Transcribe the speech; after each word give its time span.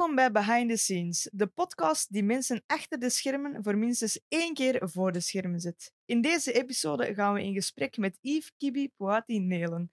Welkom 0.00 0.18
bij 0.18 0.30
Behind 0.30 0.70
the 0.70 0.76
Scenes, 0.76 1.28
de 1.32 1.46
podcast 1.46 2.12
die 2.12 2.22
mensen 2.22 2.62
achter 2.66 2.98
de 2.98 3.10
schermen 3.10 3.62
voor 3.62 3.76
minstens 3.78 4.20
één 4.28 4.54
keer 4.54 4.88
voor 4.88 5.12
de 5.12 5.20
schermen 5.20 5.60
zet. 5.60 5.92
In 6.04 6.20
deze 6.20 6.52
episode 6.52 7.14
gaan 7.14 7.34
we 7.34 7.42
in 7.42 7.54
gesprek 7.54 7.96
met 7.96 8.18
Yves 8.20 8.52
Kibi 8.56 8.88
Poati 8.96 9.40
Nelen. 9.40 9.90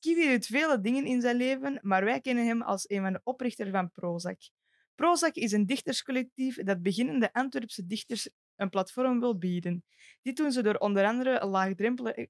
Kibi 0.00 0.28
doet 0.28 0.46
vele 0.46 0.80
dingen 0.80 1.06
in 1.06 1.20
zijn 1.20 1.36
leven, 1.36 1.78
maar 1.82 2.04
wij 2.04 2.20
kennen 2.20 2.46
hem 2.46 2.62
als 2.62 2.90
een 2.90 3.02
van 3.02 3.12
de 3.12 3.20
oprichters 3.24 3.70
van 3.70 3.90
Prozac. 3.92 4.38
Prozac 4.94 5.34
is 5.34 5.52
een 5.52 5.66
dichterscollectief 5.66 6.56
dat 6.56 6.82
beginnende 6.82 7.32
Antwerpse 7.32 7.86
dichters 7.86 8.28
een 8.56 8.70
platform 8.70 9.20
wil 9.20 9.38
bieden. 9.38 9.84
Dit 10.22 10.36
doen 10.36 10.52
ze 10.52 10.62
door 10.62 10.76
onder 10.76 11.04
andere 11.04 11.46
laagdrempelige, 11.46 12.28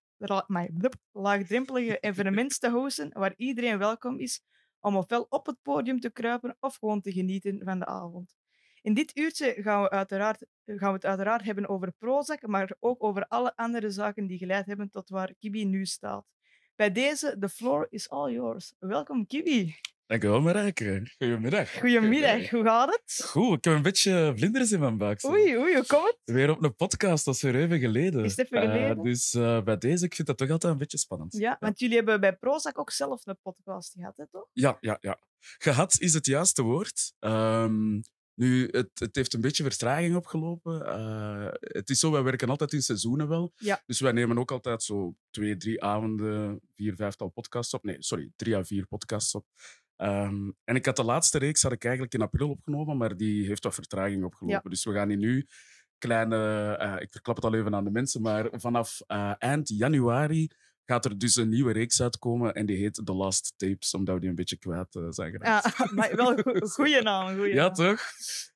laagdrempelige 1.13 1.99
evenementen 2.11 2.59
te 2.59 2.71
hosten 2.71 3.11
waar 3.13 3.35
iedereen 3.37 3.79
welkom 3.79 4.19
is 4.19 4.41
om 4.87 4.97
ofwel 4.97 5.27
op 5.29 5.47
het 5.47 5.63
podium 5.63 6.01
te 6.01 6.11
kruipen 6.11 6.57
of 6.61 6.77
gewoon 6.77 7.01
te 7.01 7.13
genieten 7.13 7.61
van 7.65 7.79
de 7.79 7.87
avond. 7.87 8.37
In 8.83 8.95
dit 8.95 9.17
uurtje 9.17 9.63
gaan 9.63 9.83
we, 9.83 9.91
uiteraard, 9.91 10.47
gaan 10.65 10.89
we 10.89 10.95
het 10.95 11.05
uiteraard 11.05 11.43
hebben 11.43 11.69
over 11.69 11.93
Prozac, 11.93 12.47
maar 12.47 12.77
ook 12.81 13.05
over 13.05 13.27
alle 13.29 13.57
andere 13.57 13.91
zaken 13.91 14.27
die 14.27 14.39
geleid 14.39 14.67
hebben 14.67 14.91
tot 14.91 15.09
waar 15.09 15.35
Kibi 15.39 15.65
nu 15.65 15.87
staat. 15.87 16.27
Bij 16.75 16.93
deze, 16.93 17.37
the 17.39 17.49
floor 17.49 17.87
is 17.91 18.11
all 18.11 18.33
yours. 18.33 18.75
Welkom, 18.79 19.27
Kibi. 19.27 19.75
Dankjewel, 20.07 20.41
Marijke. 20.41 21.11
Goedemiddag. 21.19 21.79
Goedemiddag, 21.79 22.51
hoe 22.51 22.65
gaat 22.65 22.89
het? 23.03 23.25
Goed, 23.27 23.57
ik 23.57 23.65
heb 23.65 23.75
een 23.75 23.83
beetje 23.83 24.33
vlinders 24.37 24.73
in 24.73 24.81
mijn 24.81 24.97
buik. 24.97 25.21
zo. 25.21 25.29
Oei, 25.29 25.57
oei, 25.59 25.75
hoe 25.75 25.87
komt 25.87 26.07
het? 26.25 26.35
Weer 26.35 26.51
op 26.51 26.65
een 26.65 26.75
podcast, 26.75 27.25
dat 27.25 27.35
is 27.35 27.43
weer 27.43 27.55
even 27.57 27.79
geleden. 27.79 28.25
Is 28.25 28.37
het 28.37 28.47
even 28.53 28.63
Eh, 28.63 28.73
geleden? 28.73 29.03
dus 29.05 29.35
eh, 29.35 29.63
bij 29.63 29.79
deze, 29.79 30.05
ik 30.05 30.15
vind 30.15 30.29
dat 30.29 30.37
toch 30.39 30.51
altijd 30.51 30.73
een 30.73 30.79
beetje 30.79 30.99
spannend. 30.99 31.37
Ja, 31.37 31.57
want 31.61 31.79
jullie 31.79 31.97
hebben 31.97 32.21
bij 32.21 32.37
Prozac 32.37 32.79
ook 32.79 32.91
zelf 32.91 33.27
een 33.27 33.39
podcast 33.43 33.93
gehad, 33.93 34.17
hè, 34.17 34.29
toch? 34.29 34.49
Ja, 34.53 34.77
ja, 34.81 34.97
ja. 35.01 35.19
Gehad 35.39 35.97
is 36.01 36.15
het 36.15 36.27
juiste 36.27 36.63
woord. 36.63 37.13
Ehm, 37.19 38.01
nu, 38.35 38.69
het, 38.71 38.91
het 38.95 39.17
heeft 39.17 39.35
een 39.35 39.41
beetje 39.41 39.63
vertraging 39.63 40.17
opgelopen. 40.17 40.87
Eh, 40.87 41.49
het 41.61 41.91
is 41.91 41.99
zo, 42.01 42.11
wij 42.11 42.23
werken 42.23 42.49
altijd 42.49 42.73
in 42.73 42.83
seizoenen 42.83 43.29
wel. 43.29 43.53
Ja. 43.57 43.83
Dus 43.87 44.01
wij 44.01 44.13
nemen 44.13 44.39
ook 44.39 44.51
altijd 44.51 44.83
zo 44.83 45.15
twee, 45.31 45.57
drie 45.57 45.83
avonden, 45.83 46.61
vier, 46.75 46.95
vijftal 46.95 47.29
podcasts 47.29 47.75
op. 47.75 47.85
Nee, 47.85 47.97
sorry, 47.99 48.31
drie 48.37 48.57
à 48.57 48.65
vier 48.65 48.87
podcasts 48.87 49.35
op. 49.35 49.47
Ehm, 49.97 50.51
en 50.65 50.77
ik 50.77 50.87
had 50.87 50.97
de 50.97 51.05
laatste 51.05 51.39
reeks 51.39 51.63
had 51.63 51.73
ik 51.73 51.85
eigenlijk 51.85 52.15
in 52.15 52.21
april 52.23 52.51
opgenomen, 52.51 52.97
maar 52.97 53.17
die 53.17 53.47
heeft 53.47 53.65
wat 53.65 53.75
vertraging 53.75 54.25
opgelopen. 54.25 54.71
Dus 54.71 54.85
we 54.85 54.93
gaan 54.93 55.09
die 55.09 55.17
nu 55.17 55.47
kleine, 55.99 56.37
eh, 56.77 57.03
ik 57.03 57.11
verklap 57.11 57.37
het 57.37 57.45
al 57.45 57.55
even 57.55 57.75
aan 57.75 57.85
de 57.85 57.91
mensen, 57.91 58.23
maar 58.23 58.49
vanaf 58.53 59.01
eh, 59.07 59.33
eind 59.39 59.69
januari 59.69 60.51
gaat 60.87 61.05
er 61.05 61.19
dus 61.19 61.37
een 61.37 61.49
nieuwe 61.49 61.73
reeks 61.73 62.03
uitkomen 62.03 62.55
en 62.55 62.67
die 62.67 62.77
heet 62.77 63.01
The 63.05 63.13
Last 63.15 63.55
Tapes, 63.57 63.95
omdat 63.95 64.15
we 64.15 64.21
die 64.21 64.29
een 64.29 64.35
beetje 64.35 64.57
kwijt 64.59 64.95
eh, 64.95 65.03
zijn 65.09 65.31
geraakt. 65.31 65.77
Ja, 65.79 65.87
maar 65.95 66.17
wel 66.17 66.39
een 66.39 66.69
goede 66.69 67.03
naam. 67.11 67.37
Goeie 67.37 67.55
Ja, 67.55 67.63
naam. 67.63 67.73
toch? 67.75 68.01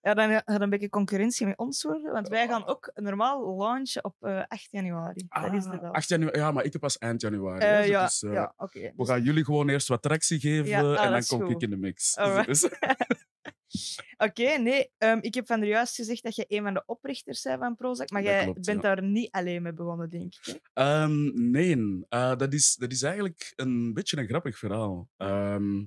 Ja, 0.03 0.15
dan 0.15 0.31
gaat 0.31 0.43
er 0.49 0.63
een 0.63 0.71
beetje 0.71 0.89
concurrentie 0.89 1.47
met 1.47 1.59
ons 1.59 1.83
worden, 1.83 2.13
want 2.13 2.29
wij 2.29 2.47
gaan 2.49 2.67
ook 2.67 2.91
normaal 2.95 3.57
launchen 3.57 4.05
op 4.05 4.15
eh 4.21 4.43
8 4.49 4.69
januari. 4.71 5.27
dat 5.43 5.53
is 5.55 5.65
de 5.65 5.71
Ah, 5.71 5.81
dag. 5.83 5.93
8 5.93 6.09
januari, 6.09 6.39
ja, 6.39 6.51
maar 6.53 6.65
ik 6.65 6.73
heb 6.73 6.81
pas 6.81 6.99
eind 6.99 7.21
januari. 7.21 7.61
Eh, 7.61 7.69
hè, 7.69 7.79
ja, 7.79 8.05
dus, 8.05 8.23
eh, 8.23 8.33
ja. 8.33 8.55
We 8.57 8.93
Dus- 8.97 9.09
gaan 9.09 9.23
jullie 9.23 9.45
gewoon 9.45 9.69
eerst 9.69 9.89
wat 9.89 10.03
tractie 10.03 10.41
geven 10.41 10.67
Ja, 10.67 10.81
ah, 10.81 11.05
en 11.05 11.13
dat 11.13 11.27
dan 11.29 11.39
kom 11.41 11.51
ik 11.51 11.61
in 11.61 11.71
de 11.71 11.77
mix. 11.77 12.15
Dus- 12.47 12.69
Oké, 14.17 14.57
nee, 14.59 14.91
ehm, 14.99 15.19
ik 15.21 15.35
heb 15.35 15.47
van 15.47 15.61
er 15.61 15.67
juist 15.67 15.95
gezegd 15.95 16.23
dat 16.23 16.37
je 16.37 16.45
een 16.49 16.63
van 16.63 16.75
de 16.75 16.83
oprichters 16.87 17.43
bent 17.43 17.59
van 17.59 17.75
Prozac, 17.75 18.11
maar 18.11 18.23
Dat 18.23 18.31
jij 18.31 18.45
klopt, 18.45 18.67
bent 18.67 18.83
ja. 18.83 18.95
daar 18.95 19.03
niet 19.05 19.31
alleen 19.31 19.63
mee 19.63 19.75
begonnen, 19.75 20.11
denk 20.11 20.35
ik. 20.35 20.61
Ehm, 20.73 21.51
nee, 21.51 21.77
Eh, 22.09 22.37
dat, 22.37 22.53
is, 22.53 22.75
dat 22.75 22.93
is 22.93 23.03
eigenlijk 23.03 23.53
een 23.57 23.93
beetje 23.93 24.17
een 24.17 24.29
grappig 24.29 24.59
verhaal. 24.59 25.09
Ehm, 25.17 25.85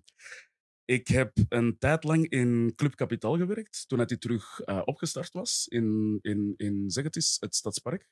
ik 0.85 1.07
heb 1.07 1.31
een 1.49 1.77
tijd 1.77 2.03
lang 2.03 2.29
in 2.29 2.73
Club 2.75 2.95
Kapitaal 2.95 3.38
gewerkt, 3.38 3.88
toen 3.88 3.97
hij 3.97 4.17
terug 4.17 4.59
eh, 4.59 4.81
opgestart 4.85 5.33
was 5.33 5.67
in, 5.67 6.19
in, 6.21 6.53
in 6.57 6.89
zeg 6.89 7.03
het 7.03 7.15
eens, 7.15 7.38
het 7.39 7.55
Stadspark. 7.55 8.07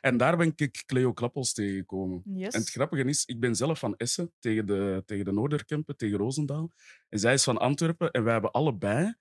En 0.00 0.16
daar 0.16 0.36
ben 0.36 0.52
ik 0.56 0.82
Cleo 0.86 1.12
Klappels 1.12 1.52
tegengekomen. 1.52 2.22
Yes. 2.24 2.54
En 2.54 2.60
het 2.60 2.70
grappige 2.70 3.04
is, 3.04 3.24
ik 3.24 3.40
ben 3.40 3.54
zelf 3.54 3.78
van 3.78 3.96
Essen, 3.96 4.32
tegen 4.38 4.66
de, 4.66 5.02
tegen 5.06 5.24
de 5.24 5.32
Noorderkempen, 5.32 5.96
tegen 5.96 6.18
Roosendaal. 6.18 6.70
En 7.08 7.18
zij 7.18 7.32
is 7.32 7.44
van 7.44 7.58
Antwerpen. 7.58 8.10
En 8.10 8.24
wij 8.24 8.32
hebben 8.32 8.50
allebei, 8.50 9.14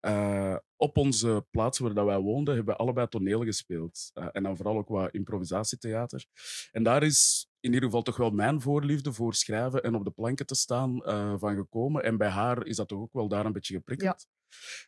eh, 0.00 0.56
op 0.76 0.96
onze 0.96 1.46
plaats 1.50 1.78
waar 1.78 1.94
dat 1.94 2.04
wij 2.04 2.18
woonden, 2.18 2.54
hebben 2.54 2.74
we 2.74 2.80
allebei 2.80 3.08
toneel 3.08 3.44
gespeeld. 3.44 4.10
Eh, 4.12 4.28
en 4.32 4.42
dan 4.42 4.56
vooral 4.56 4.76
ook 4.76 4.88
wat 4.88 5.12
improvisatietheater. 5.12 6.26
En 6.72 6.82
daar 6.82 7.02
is 7.02 7.48
in 7.60 7.72
ieder 7.72 7.84
geval 7.84 8.02
toch 8.02 8.16
wel 8.16 8.30
mijn 8.30 8.60
voorliefde 8.60 9.12
voor 9.12 9.34
schrijven 9.34 9.82
en 9.82 9.94
op 9.94 10.04
de 10.04 10.10
planken 10.10 10.46
te 10.46 10.54
staan 10.54 11.04
eh, 11.04 11.34
van 11.38 11.56
gekomen. 11.56 12.02
En 12.02 12.16
bij 12.16 12.28
haar 12.28 12.66
is 12.66 12.76
dat 12.76 12.88
toch 12.88 13.00
ook 13.00 13.12
wel 13.12 13.28
daar 13.28 13.46
een 13.46 13.52
beetje 13.52 13.74
geprikkeld. 13.74 14.26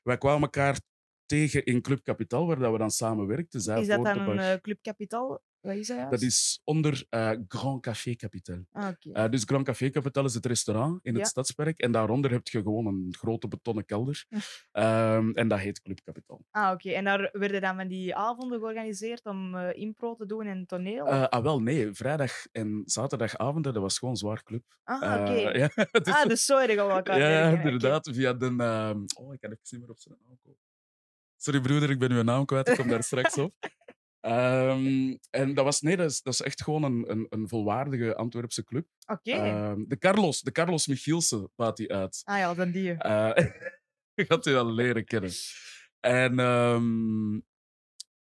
Wij 0.02 0.18
kwamen 0.18 0.42
elkaar 0.42 0.80
tegen 1.26 1.64
in 1.64 1.82
Club 1.82 2.04
Kapitaal, 2.04 2.46
waar 2.46 2.58
dat 2.58 2.72
we 2.72 2.78
dan 2.78 2.90
samen 2.90 3.26
werkten. 3.26 3.60
Zij 3.60 3.80
is 3.80 3.86
dat 3.86 4.04
dan 4.04 4.18
een 4.18 4.38
eh, 4.38 4.60
Club 4.60 4.82
Capital? 4.82 5.42
Wat 5.60 5.74
is 5.74 5.86
dat 5.86 6.10
Dat 6.10 6.22
is 6.22 6.60
onder 6.64 7.04
eh, 7.08 7.30
Grand 7.48 7.82
Café 7.82 8.14
Capitaal. 8.14 8.64
Ah, 8.72 8.88
oké. 8.88 9.12
Eh, 9.12 9.30
dus 9.30 9.42
Grand 9.44 9.64
Café 9.64 9.90
Capital 9.90 10.24
is 10.24 10.34
het 10.34 10.46
restaurant 10.46 11.04
in 11.04 11.14
het. 11.14 11.26
Stadspark. 11.26 11.78
En 11.78 11.92
daaronder 11.92 12.30
heb 12.30 12.48
je 12.48 12.62
gewoon 12.62 12.86
een 12.86 13.14
grote 13.18 13.48
betonnen 13.48 13.84
kelder. 13.84 14.24
Ehm, 14.72 15.30
en 15.30 15.48
dat 15.48 15.58
heet 15.58 15.82
Club 15.82 16.00
Capital. 16.04 16.44
Ah, 16.50 16.72
oké. 16.72 16.90
En 16.90 17.04
daar 17.04 17.28
werden 17.32 17.60
dan 17.60 17.76
van 17.76 17.88
die 17.88 18.14
avonden 18.14 18.58
georganiseerd 18.58 19.26
om 19.26 19.56
impro 19.56 20.14
te 20.14 20.26
doen 20.26 20.46
en 20.46 20.66
toneel? 20.66 21.08
Ah, 21.08 21.42
wel, 21.42 21.62
nee. 21.62 21.92
Vrijdag 21.92 22.32
en 22.52 22.82
zaterdagavonden, 22.84 23.72
dat 23.72 23.82
was 23.82 23.98
gewoon 23.98 24.16
zwaar 24.16 24.42
club. 24.42 24.62
ah, 24.84 25.20
oké. 25.20 25.32
ja, 25.58 25.70
dus- 25.90 26.14
Ah, 26.14 26.26
dus 26.26 26.46
we 26.46 26.54
elkaar 26.76 27.18
ja, 27.18 27.50
inderdaad. 27.50 28.10
Via 28.12 28.32
de... 28.32 28.46
ehm, 28.46 29.04
oh, 29.16 29.34
ik 29.34 29.40
kan 29.40 29.50
even 29.50 29.62
niet 29.70 29.80
meer 29.80 29.90
op 29.90 29.98
zijn 29.98 30.16
naam 30.22 30.38
komen. 30.42 30.60
Sorry, 31.36 31.60
broeder, 31.60 31.90
ik 31.90 31.98
ben 31.98 32.10
uw 32.12 32.22
naam 32.22 32.44
kwijt. 32.44 32.68
Ik 32.68 32.76
kom 32.76 32.88
daar 32.88 33.02
straks 33.02 33.38
op. 33.38 33.54
Ehm, 34.20 35.16
en 35.30 35.54
dat 35.54 35.64
was, 35.64 35.80
nee, 35.80 35.96
dat 35.96 36.10
is, 36.10 36.22
dat 36.22 36.32
is 36.32 36.40
echt 36.40 36.62
gewoon 36.62 36.82
een, 36.82 37.10
een, 37.10 37.26
een 37.30 37.48
volwaardige 37.48 38.16
Antwerpse 38.16 38.64
club. 38.64 38.86
Oké. 39.06 39.30
Ehm, 39.30 39.84
de 39.86 39.98
Carlos, 39.98 40.40
de 40.40 40.52
Carlos 40.52 40.86
Michielsen 40.86 41.50
baat 41.56 41.76
die 41.76 41.92
uit. 41.92 42.20
Ah 42.24 42.38
ja, 42.38 42.54
dan 42.54 42.70
die. 42.70 42.92
Eh 42.92 43.46
je 44.14 44.24
gaat 44.24 44.44
die 44.44 44.56
al 44.56 44.72
leren 44.72 45.04
kennen. 45.04 45.30
En 46.00 46.38
ehm, 46.38 47.34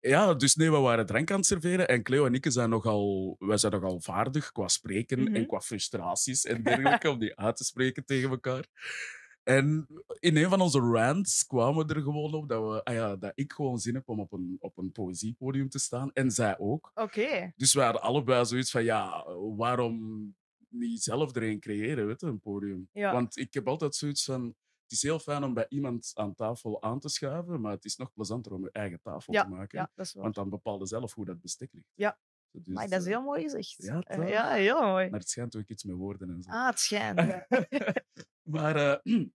ja, 0.01 0.35
dus 0.35 0.55
nee, 0.55 0.71
we 0.71 0.77
waren 0.77 1.07
drank 1.07 1.31
aan 1.31 1.37
het 1.37 1.47
serveren. 1.47 1.89
En 1.89 2.03
Cleo 2.03 2.27
en 2.27 2.35
ik 2.35 2.47
zijn 2.49 2.71
nogal, 2.71 3.37
wij 3.39 3.57
zijn 3.57 3.73
nogal 3.73 4.01
vaardig 4.01 4.53
qua 4.53 4.69
spreken 4.69 5.21
Mhm. 5.23 5.35
en 5.35 5.47
qua 5.47 5.61
frustraties 5.61 6.45
en 6.45 6.63
dergelijke, 6.63 7.11
om 7.11 7.19
die 7.19 7.37
uit 7.37 7.57
te 7.57 7.65
spreken 7.65 8.05
tegen 8.05 8.31
elkaar. 8.31 8.65
En 9.47 9.87
in 10.19 10.37
een 10.37 10.49
van 10.49 10.61
onze 10.61 10.79
rants 10.79 11.47
kwamen 11.47 11.87
we 11.87 11.95
er 11.95 12.03
gewoon 12.03 12.35
op 12.35 12.49
dat, 12.49 12.63
we, 12.63 12.85
ah 12.85 12.95
ja, 12.95 13.17
dat 13.17 13.33
ik 13.35 13.53
gewoon 13.53 13.79
zin 13.79 13.95
heb 13.95 14.09
om 14.09 14.21
op 14.21 14.33
een, 14.33 14.57
op 14.61 14.79
een 14.79 14.93
poëziepodium 14.93 15.69
te 15.69 15.79
staan. 15.79 16.13
En 16.13 16.31
zij 16.31 16.59
ook. 16.59 16.91
Oké. 16.95 17.53
Dus 17.57 17.75
we 17.75 17.81
hadden 17.81 18.03
allebei 18.03 18.45
zoiets 18.45 18.71
van, 18.71 18.85
ja, 18.85 19.25
waarom 19.57 20.35
niet 20.69 21.03
zelf 21.03 21.35
er 21.35 21.43
een 21.43 21.61
creëren, 21.61 22.07
weet 22.07 22.21
je, 22.21 22.27
een 22.27 22.41
podium? 22.41 22.89
Ja. 22.93 23.13
Want 23.13 23.37
ik 23.39 23.55
heb 23.55 23.69
altijd 23.69 23.95
zoiets 23.95 24.25
van, 24.25 24.45
het 24.83 24.93
is 24.93 25.03
heel 25.03 25.19
fijn 25.19 25.45
om 25.45 25.55
bij 25.55 25.67
iemand 25.69 26.11
aan 26.15 26.35
tafel 26.35 26.83
aan 26.83 27.01
te 27.01 27.09
schuiven, 27.09 27.61
maar 27.61 27.73
het 27.73 27.85
is 27.85 27.97
nog 27.97 28.13
plezanter 28.13 28.53
om 28.53 28.63
je 28.63 28.71
eigen 28.73 29.01
tafel 29.03 29.33
te 29.33 29.49
maken. 29.49 29.79
Ja, 29.79 29.91
dat 29.95 30.07
is 30.07 30.13
waar. 30.13 30.23
Want 30.23 30.35
dan 30.35 30.49
bepaal 30.49 30.79
je 30.79 30.87
zelf 30.87 31.15
hoe 31.15 31.25
dat 31.25 31.41
bestek 31.41 31.73
ligt. 31.73 31.93
Ja. 31.95 32.19
Dus, 32.51 32.67
Maar 32.75 32.89
dat 32.89 33.01
is 33.01 33.07
eh, 33.07 33.13
heel 33.13 33.23
mooi 33.23 33.43
gezegd. 33.43 33.75
ja, 33.77 34.01
Eh, 34.01 34.29
ja, 34.29 34.53
heel 34.53 34.83
mooi. 34.83 35.11
Maar 35.11 35.21
het 35.21 35.29
schijnt 35.31 35.57
ook 35.57 35.69
iets 35.69 35.85
met 35.85 35.97
woorden 35.97 36.31
en 36.31 36.43
zo. 36.43 36.51
Ah, 36.51 36.67
het 36.67 36.79
schijnt. 36.79 37.21
Maar, 38.47 38.77
eh, 38.77 39.23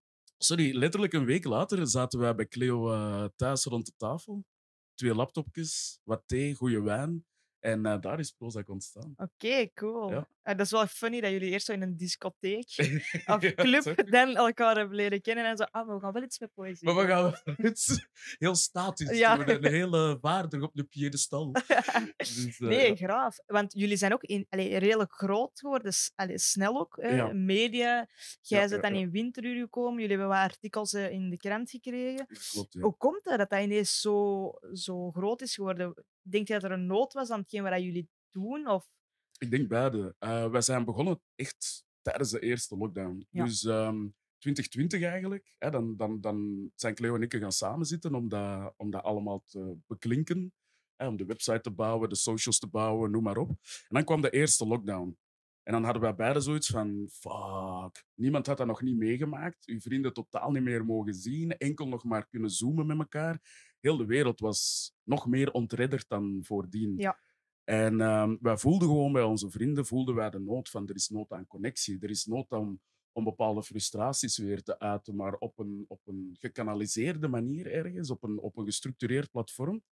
sorry, 0.44 0.76
letterlijk 0.76 1.14
een 1.14 1.26
week 1.26 1.44
later 1.44 1.88
zaten 1.88 2.20
wij 2.20 2.36
bij 2.36 2.48
Cleo 2.48 2.92
eh, 2.92 3.26
thuis 3.36 3.64
rond 3.66 3.86
de 3.86 3.94
tafel. 3.98 4.46
Twee 4.94 5.16
laptopjes, 5.16 6.00
wat 6.04 6.24
thee, 6.26 6.56
goede 6.56 6.82
wijn. 6.82 7.26
En 7.62 7.86
eh, 7.86 8.02
daar 8.02 8.20
is 8.20 8.32
Prozac 8.32 8.70
ontstaan. 8.70 9.14
Oké, 9.18 9.70
cool. 9.74 10.12
Ja. 10.12 10.28
Eh, 10.42 10.58
dat 10.58 10.66
is 10.66 10.72
wel 10.72 10.88
funny 10.88 11.22
dat 11.22 11.32
jullie 11.32 11.50
eerst 11.50 11.66
zo 11.66 11.72
in 11.74 11.82
een 11.82 11.98
discotheek 11.98 12.66
of 13.26 13.42
Ja, 13.42 13.54
club 13.56 14.12
dan 14.12 14.36
elkaar 14.36 14.76
hebben 14.76 14.96
leren 14.96 15.22
kennen 15.22 15.46
en 15.46 15.58
zo, 15.58 15.64
ah, 15.64 15.88
maar 15.88 15.96
we 15.96 16.02
gaan 16.02 16.14
wel 16.14 16.24
iets 16.24 16.40
met 16.40 16.54
poëzie. 16.54 16.86
Maar 16.88 16.96
we 16.96 17.02
doen." 17.02 17.10
gaan 17.10 17.56
het 17.56 18.08
heel 18.38 18.56
statisch 18.56 19.18
Ja. 19.18 19.36
doen 19.36 19.46
en 19.46 19.72
heel 19.72 19.94
eh, 19.94 20.16
vaardig 20.22 20.62
op 20.62 20.72
de 20.74 20.84
piedestal. 20.84 21.52
Dus, 22.18 22.60
eh, 22.60 22.68
Nee, 22.68 22.96
graaf. 22.96 23.38
Want 23.46 23.74
jullie 23.74 23.98
zijn 23.98 24.14
ook 24.14 24.24
in, 24.24 24.46
allee, 24.50 24.78
redelijk 24.78 25.14
groot 25.14 25.60
geworden, 25.60 25.94
allee, 26.16 26.38
snel 26.38 26.80
ook. 26.80 27.00
Ja. 27.02 27.34
Media. 27.34 28.08
Jij 28.42 28.68
bent 28.68 28.82
dan 28.82 28.94
in 28.96 29.12
winteruur 29.12 29.62
gekomen, 29.62 29.94
jullie 30.02 30.18
hebben 30.18 30.28
wat 30.28 30.38
artikels 30.38 30.94
eh, 30.94 31.12
in 31.12 31.30
de 31.30 31.38
krant 31.38 31.70
gekregen. 31.70 32.28
Klopt. 32.52 32.74
Hoe 32.80 32.96
komt 32.98 33.24
dat 33.24 33.38
dat 33.38 33.50
dat 33.50 33.60
ineens 33.62 34.02
zo, 34.02 34.52
zo 34.74 35.12
groot 35.12 35.42
is 35.42 35.56
geworden? 35.56 35.94
Denk 36.22 36.48
je 36.48 36.54
dat 36.54 36.64
er 36.64 36.72
een 36.72 36.86
nood 36.86 37.14
was 37.14 37.30
aan 37.30 37.40
hetgeen 37.40 37.64
wat 37.64 37.82
jullie 37.82 38.10
doen? 38.30 38.68
Of... 38.68 38.90
Ik 39.38 39.52
denk 39.52 39.68
beide. 39.68 40.16
Eh 40.20 40.50
wij 40.50 40.62
zijn 40.62 40.86
begonnen 40.86 41.22
echt 41.36 41.86
tijdens 42.02 42.32
de 42.32 42.40
eerste 42.40 42.78
lockdown. 42.78 43.28
Ja. 43.30 43.46
Dus 43.46 43.64
ehm 43.64 44.08
2020 44.42 45.02
eigenlijk. 45.04 45.54
Hè, 45.58 45.70
dan, 45.70 45.96
dan, 45.98 46.22
dan 46.22 46.70
zijn 46.76 46.96
Cleo 46.96 47.16
en 47.16 47.22
ik 47.22 47.34
gaan 47.34 47.52
samenzitten 47.52 48.16
om 48.16 48.30
dat, 48.30 48.74
om 48.78 48.92
dat 48.92 49.04
allemaal 49.04 49.44
te 49.46 49.78
beklinken. 49.88 50.54
Hè, 50.96 51.08
om 51.08 51.18
de 51.18 51.26
website 51.26 51.62
te 51.62 51.72
bouwen, 51.72 52.10
de 52.10 52.16
socials 52.16 52.60
te 52.60 52.68
bouwen, 52.68 53.12
noem 53.12 53.24
maar 53.24 53.38
op. 53.38 53.50
En 53.50 53.56
dan 53.88 54.04
kwam 54.04 54.22
de 54.22 54.30
eerste 54.30 54.68
lockdown. 54.68 55.18
En 55.64 55.74
dan 55.74 55.84
hadden 55.84 56.02
wij 56.02 56.16
beiden 56.16 56.42
zoiets 56.42 56.68
van, 56.68 57.10
fuck, 57.12 58.06
niemand 58.14 58.48
had 58.48 58.58
dat 58.58 58.68
nog 58.68 58.82
niet 58.82 58.98
meegemaakt. 58.98 59.66
Uw 59.68 59.80
vrienden 59.80 60.14
totaal 60.14 60.52
niet 60.52 60.64
meer 60.64 60.86
mogen 60.86 61.14
zien, 61.14 61.58
enkel 61.58 61.88
nog 61.88 62.04
maar 62.04 62.28
kunnen 62.28 62.50
zoomen 62.50 62.86
met 62.86 62.98
elkaar. 62.98 63.42
Heel 63.82 63.98
de 63.98 64.06
wereld 64.06 64.40
was 64.40 64.92
nog 65.04 65.28
meer 65.28 65.52
ontredderd 65.52 66.08
dan 66.08 66.40
voordien. 66.44 66.98
Ja. 66.98 67.20
En 67.64 68.02
ehm, 68.02 68.36
wij 68.42 68.58
voelden 68.58 68.88
gewoon 68.88 69.12
bij 69.12 69.24
onze 69.24 69.50
vrienden, 69.50 69.86
voelden 69.86 70.16
wij 70.16 70.30
de 70.30 70.40
nood 70.40 70.70
van, 70.70 70.88
er 70.88 70.96
is 70.96 71.10
nood 71.10 71.32
aan 71.32 71.48
connectie, 71.48 71.98
er 72.00 72.10
is 72.10 72.26
nood 72.26 72.52
aan 72.52 72.80
om 73.14 73.24
bepaalde 73.24 73.64
frustraties 73.64 74.38
weer 74.38 74.64
te 74.64 74.80
uiten, 74.80 75.16
maar 75.16 75.34
op 75.34 75.60
een, 75.60 75.86
op 75.88 76.02
een 76.06 76.36
gekanaliseerde 76.40 77.28
manier 77.28 77.72
ergens, 77.72 78.10
op 78.10 78.24
een, 78.24 78.40
op 78.40 78.58
een 78.58 78.66
gestructureerd 78.66 79.32
platform. 79.32 79.84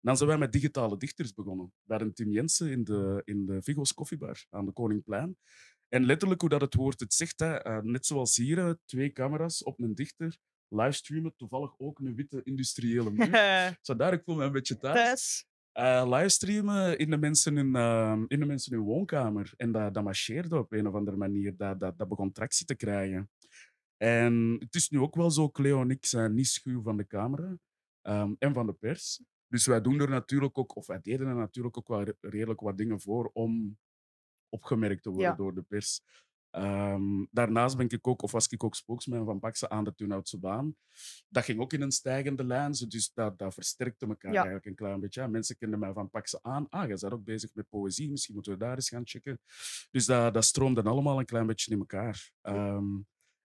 Dan 0.00 0.16
zijn 0.16 0.28
wij 0.28 0.38
met 0.38 0.52
digitale 0.52 0.96
dichters 0.96 1.34
begonnen. 1.34 1.72
Bij 1.82 2.00
een 2.00 2.12
Tim 2.12 2.30
Jensen 2.30 2.70
in 2.70 2.84
de, 2.84 3.22
in 3.24 3.46
de 3.46 3.62
Vigo's 3.62 3.94
Koffiebar 3.94 4.46
aan 4.50 4.64
de 4.64 4.72
Koningplein. 4.72 5.36
En 5.88 6.04
letterlijk 6.04 6.40
hoe 6.40 6.50
dat 6.50 6.60
het 6.60 6.74
woord 6.74 7.00
het 7.00 7.14
zegt, 7.14 7.40
hè, 7.40 7.54
eh, 7.54 7.78
net 7.82 8.06
zoals 8.06 8.36
hier, 8.36 8.78
twee 8.84 9.12
camera's 9.12 9.64
op 9.64 9.80
een 9.80 9.94
dichter, 9.94 10.38
livestreamen, 10.70 11.36
toevallig 11.36 11.78
ook 11.78 11.98
een 11.98 12.14
witte 12.14 12.40
industriële 12.42 13.10
muur. 13.10 13.76
Zo 13.82 13.96
daar, 13.96 14.12
ik 14.12 14.22
voel 14.24 14.34
me 14.36 14.44
een 14.44 14.52
beetje 14.52 14.78
thuis. 14.78 15.46
Eh, 15.72 16.04
livestreamen 16.08 16.98
in 16.98 17.10
de, 17.10 17.16
mensen 17.18 17.56
in, 17.58 17.74
eh, 17.76 18.22
in 18.26 18.40
de 18.40 18.46
mensen 18.46 18.72
in 18.72 18.78
woonkamer. 18.78 19.52
En 19.56 19.72
dat, 19.72 19.94
dat 19.94 20.04
marcheerde 20.04 20.58
op 20.58 20.72
een 20.72 20.86
of 20.86 20.94
andere 20.94 21.16
manier. 21.16 21.56
Dat, 21.56 21.80
dat, 21.80 21.98
dat 21.98 22.08
begon 22.08 22.32
tractie 22.32 22.66
te 22.66 22.74
krijgen. 22.74 23.30
En 23.96 24.56
het 24.58 24.74
is 24.74 24.88
nu 24.88 24.98
ook 25.00 25.14
wel 25.14 25.30
zo, 25.30 25.50
Cleo 25.50 25.80
en 25.80 25.90
ik 25.90 26.06
zijn 26.06 26.34
niet 26.34 26.46
schuw 26.46 26.82
van 26.82 26.96
de 26.96 27.06
camera 27.06 27.58
ehm, 28.02 28.34
en 28.38 28.54
van 28.54 28.66
de 28.66 28.72
pers. 28.72 29.22
Dus 29.46 29.66
wij 29.66 29.80
doen 29.80 30.00
er 30.00 30.08
natuurlijk 30.08 30.58
ook, 30.58 30.76
of 30.76 30.86
wij 30.86 31.00
deden 31.02 31.26
er 31.26 31.34
natuurlijk 31.34 31.76
ook 31.78 31.88
wel 31.88 32.02
re- 32.02 32.16
redelijk 32.20 32.60
wat 32.60 32.76
dingen 32.78 33.00
voor 33.00 33.30
om 33.32 33.78
opgemerkt 34.48 35.02
te 35.02 35.08
worden 35.10 35.28
Ja. 35.30 35.36
door 35.36 35.54
de 35.54 35.62
pers. 35.62 36.02
Ehm, 36.50 37.24
daarnaast 37.30 37.76
ben 37.76 37.88
ik 37.88 38.06
ook, 38.06 38.22
of 38.22 38.32
was 38.32 38.48
ik 38.48 38.64
ook 38.64 38.74
spokesman 38.74 39.24
van 39.24 39.38
Pakse 39.40 39.68
aan 39.68 39.84
de 39.84 39.94
Turnhoutse 39.94 40.38
baan. 40.38 40.76
Dat 41.28 41.44
ging 41.44 41.60
ook 41.60 41.72
in 41.72 41.82
een 41.82 41.90
stijgende 41.92 42.44
lijn, 42.44 42.72
dus 42.72 43.10
dat, 43.14 43.38
dat 43.38 43.54
versterkte 43.54 44.06
elkaar 44.06 44.32
Ja. 44.32 44.36
eigenlijk 44.36 44.66
een 44.66 44.74
klein 44.74 45.00
beetje. 45.00 45.20
Ja, 45.20 45.26
Mensen 45.26 45.56
kenden 45.56 45.78
mij 45.78 45.92
van 45.92 46.10
Pakse 46.10 46.38
aan. 46.42 46.66
Ah, 46.68 46.82
je 46.82 46.88
bent 46.88 47.12
ook 47.12 47.24
bezig 47.24 47.50
met 47.54 47.68
poëzie, 47.68 48.10
misschien 48.10 48.34
moeten 48.34 48.52
we 48.52 48.58
daar 48.58 48.74
eens 48.74 48.88
gaan 48.88 49.06
checken. 49.06 49.40
Dus 49.90 50.06
dat, 50.06 50.34
dat 50.34 50.44
stroomde 50.44 50.82
allemaal 50.82 51.18
een 51.18 51.24
klein 51.24 51.46
beetje 51.46 51.72
in 51.72 51.78
elkaar. 51.78 52.32
Ehm, 52.42 52.84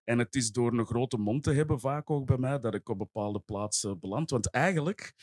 en 0.04 0.19
het 0.19 0.36
is 0.36 0.51
door 0.51 0.74
een 0.74 0.86
grote 0.86 1.18
mond 1.18 1.44
te 1.44 1.51
hebben, 1.51 1.80
vaak 1.80 2.10
ook 2.10 2.25
bij 2.25 2.38
mij, 2.38 2.60
dat 2.60 2.74
ik 2.74 2.90
op 2.90 2.98
bepaalde 2.98 3.40
plaatsen 3.40 4.00
beland. 4.00 4.30
Want 4.30 4.50
eigenlijk, 4.50 5.13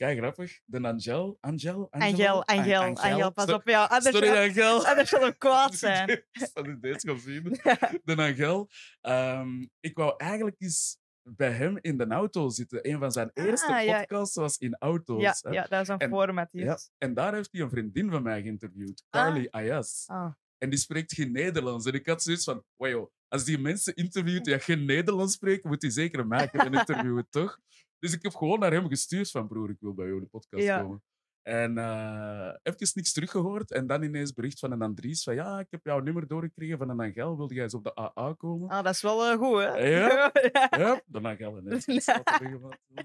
kijk 0.00 0.18
grappig, 0.18 0.60
de 0.64 0.80
Angel, 0.80 1.36
Angel, 1.40 1.88
Angel, 1.90 2.44
Angel, 2.46 2.96
Angel, 2.96 3.32
pas 3.32 3.52
op. 3.52 3.68
Ja, 3.68 3.84
anders, 3.84 4.16
Sorry, 4.16 4.36
Angel. 4.36 4.86
anders 4.88 5.08
zal 5.08 5.20
hem 5.20 5.36
kwaad 5.38 5.74
zijn. 5.74 6.06
Dat 6.52 6.66
is 6.66 6.76
deze 6.80 7.08
gaan 7.08 7.18
zien. 7.18 7.42
De 8.04 8.16
Angel. 8.16 8.68
Ehm, 9.00 9.66
ik 9.80 9.96
wou 9.96 10.14
eigenlijk 10.16 10.56
eens 10.58 10.98
bij 11.22 11.50
hem 11.52 11.78
in 11.80 11.96
de 11.96 12.06
auto 12.06 12.48
zitten. 12.48 12.88
Een 12.88 12.98
van 12.98 13.12
zijn 13.12 13.30
eerste 13.34 13.74
Ah, 13.74 13.84
ja. 13.84 13.98
podcasts 13.98 14.34
was 14.34 14.58
in 14.58 14.76
auto's. 14.78 15.22
Ja, 15.22 15.34
hè. 15.40 15.50
ja, 15.50 15.66
dat 15.68 15.80
is 15.82 15.88
een 15.88 15.98
En- 15.98 16.08
format 16.10 16.48
hier. 16.52 16.64
Ja, 16.64 16.78
En 16.98 17.14
daar 17.14 17.34
heeft 17.34 17.48
hij 17.52 17.60
een 17.60 17.70
vriendin 17.70 18.10
van 18.10 18.22
mij 18.22 18.42
geïnterviewd, 18.42 19.04
Ah. 19.10 19.22
Carly 19.22 19.48
Ayas. 19.50 20.04
Ah. 20.06 20.32
En 20.58 20.70
die 20.70 20.78
spreekt 20.78 21.14
geen 21.14 21.32
Nederlands. 21.32 21.86
En 21.86 21.92
ik 21.92 22.06
had 22.06 22.22
zoiets 22.22 22.44
van, 22.44 22.64
wow, 22.76 23.10
als 23.28 23.44
die 23.44 23.58
mensen 23.58 23.94
interviewt 23.94 24.44
die 24.44 24.58
geen 24.60 24.84
Nederlands 24.84 25.34
spreken, 25.34 25.68
moet 25.68 25.82
hij 25.82 25.90
zeker 25.90 26.26
mij 26.26 26.48
kunnen 26.48 26.72
interviewen, 26.72 27.26
toch? 27.30 27.58
Dus 28.00 28.12
ik 28.12 28.22
heb 28.22 28.34
gewoon 28.34 28.58
naar 28.58 28.72
hem 28.72 28.88
gestuurd 28.88 29.30
van, 29.30 29.48
broer, 29.48 29.70
ik 29.70 29.80
wil 29.80 29.94
bij 29.94 30.04
jou 30.04 30.16
in 30.16 30.22
de 30.24 30.28
podcast 30.30 30.64
Ja. 30.64 30.80
komen. 30.82 31.02
En 31.42 31.78
eh 31.78 32.54
even 32.62 32.90
niks 32.94 33.12
teruggehoord. 33.12 33.70
En 33.70 33.86
dan 33.86 34.02
ineens 34.02 34.32
bericht 34.32 34.58
van 34.58 34.72
een 34.72 34.82
Andries 34.82 35.22
van, 35.22 35.34
ja, 35.34 35.58
ik 35.60 35.66
heb 35.70 35.84
jouw 35.84 36.00
nummer 36.00 36.26
doorgekregen 36.26 36.78
van 36.78 36.88
een 36.88 37.00
Angel. 37.00 37.36
Wilde 37.36 37.54
jij 37.54 37.62
eens 37.62 37.74
op 37.74 37.84
de 37.84 37.94
AA 37.96 38.34
komen? 38.34 38.68
Ah, 38.68 38.84
dat 38.84 38.94
is 38.94 39.02
wel 39.02 39.26
eh, 39.26 39.38
goed, 39.38 39.58
hè? 39.58 39.76
Ja? 39.76 40.30
ja. 40.52 40.68
Ja, 40.78 41.02
de 41.06 41.20
Angel. 41.22 41.62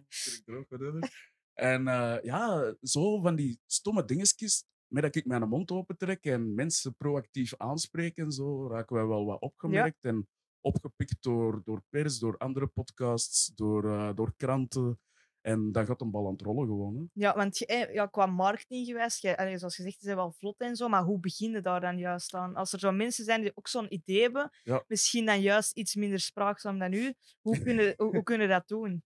Terug 0.08 0.44
droog, 0.46 0.66
whatever. 0.70 1.10
En 1.54 1.88
eh, 1.88 2.18
ja, 2.22 2.76
zo 2.82 3.22
van 3.22 3.36
die 3.36 3.60
stomme 3.66 4.06
dingetjes, 4.06 4.66
met 4.88 5.04
dat 5.04 5.16
ik 5.16 5.26
mijn 5.26 5.50
mond 5.50 5.72
open 5.72 5.98
trek 5.98 6.24
en 6.24 6.54
mensen 6.54 6.96
proactief 6.96 7.54
aanspreken 7.58 8.24
en 8.24 8.32
zo, 8.32 8.68
raken 8.68 8.96
wij 8.96 9.06
wel 9.06 9.26
wat 9.26 9.42
opgemerkt 9.42 10.04
en 10.04 10.28
opgepikt 10.66 11.18
door, 11.24 11.62
door 11.64 11.82
pers, 11.90 12.20
door 12.20 12.38
andere 12.38 12.68
podcasts, 12.68 13.52
door, 13.56 13.90
eh, 13.92 14.14
door 14.16 14.34
kranten. 14.36 15.00
En 15.42 15.72
dan 15.72 15.86
gaat 15.86 16.02
een 16.02 16.12
bal 16.12 16.26
aan 16.26 16.32
het 16.32 16.42
rollen 16.42 16.68
gewoon. 16.68 16.96
Hè. 16.96 17.04
Ja, 17.14 17.36
want 17.36 17.58
je- 17.58 17.90
ja, 17.94 18.06
qua 18.06 18.26
marketing 18.26 18.86
geweest, 18.86 19.22
je, 19.22 19.54
zoals 19.58 19.76
gezegd, 19.76 20.00
ze 20.00 20.06
zijn 20.06 20.16
wel 20.18 20.32
vlot 20.32 20.60
en 20.60 20.76
zo, 20.76 20.88
maar 20.88 21.04
hoe 21.04 21.20
begin 21.20 21.52
je 21.52 21.62
daar 21.62 21.82
dan 21.82 21.98
juist 21.98 22.34
aan? 22.34 22.56
Als 22.56 22.74
er 22.74 22.80
zo 22.80 22.92
mensen 22.92 23.26
zijn 23.26 23.42
die 23.42 23.52
ook 23.56 23.68
zo'n 23.68 23.94
idee 23.94 24.22
hebben, 24.22 24.50
Ja. 24.64 24.84
misschien 24.88 25.26
dan 25.26 25.42
juist 25.42 25.76
iets 25.78 25.96
minder 25.96 26.20
spraakzaam 26.20 26.80
dan 26.80 26.94
u, 26.94 27.14
hoe 27.42 27.60
kunnen, 27.60 27.94
hoe, 27.98 28.10
hoe 28.16 28.24
kunnen 28.24 28.50
dat 28.50 28.68
doen? 28.68 29.04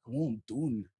Gewoon 0.00 0.42
doen. 0.44 0.90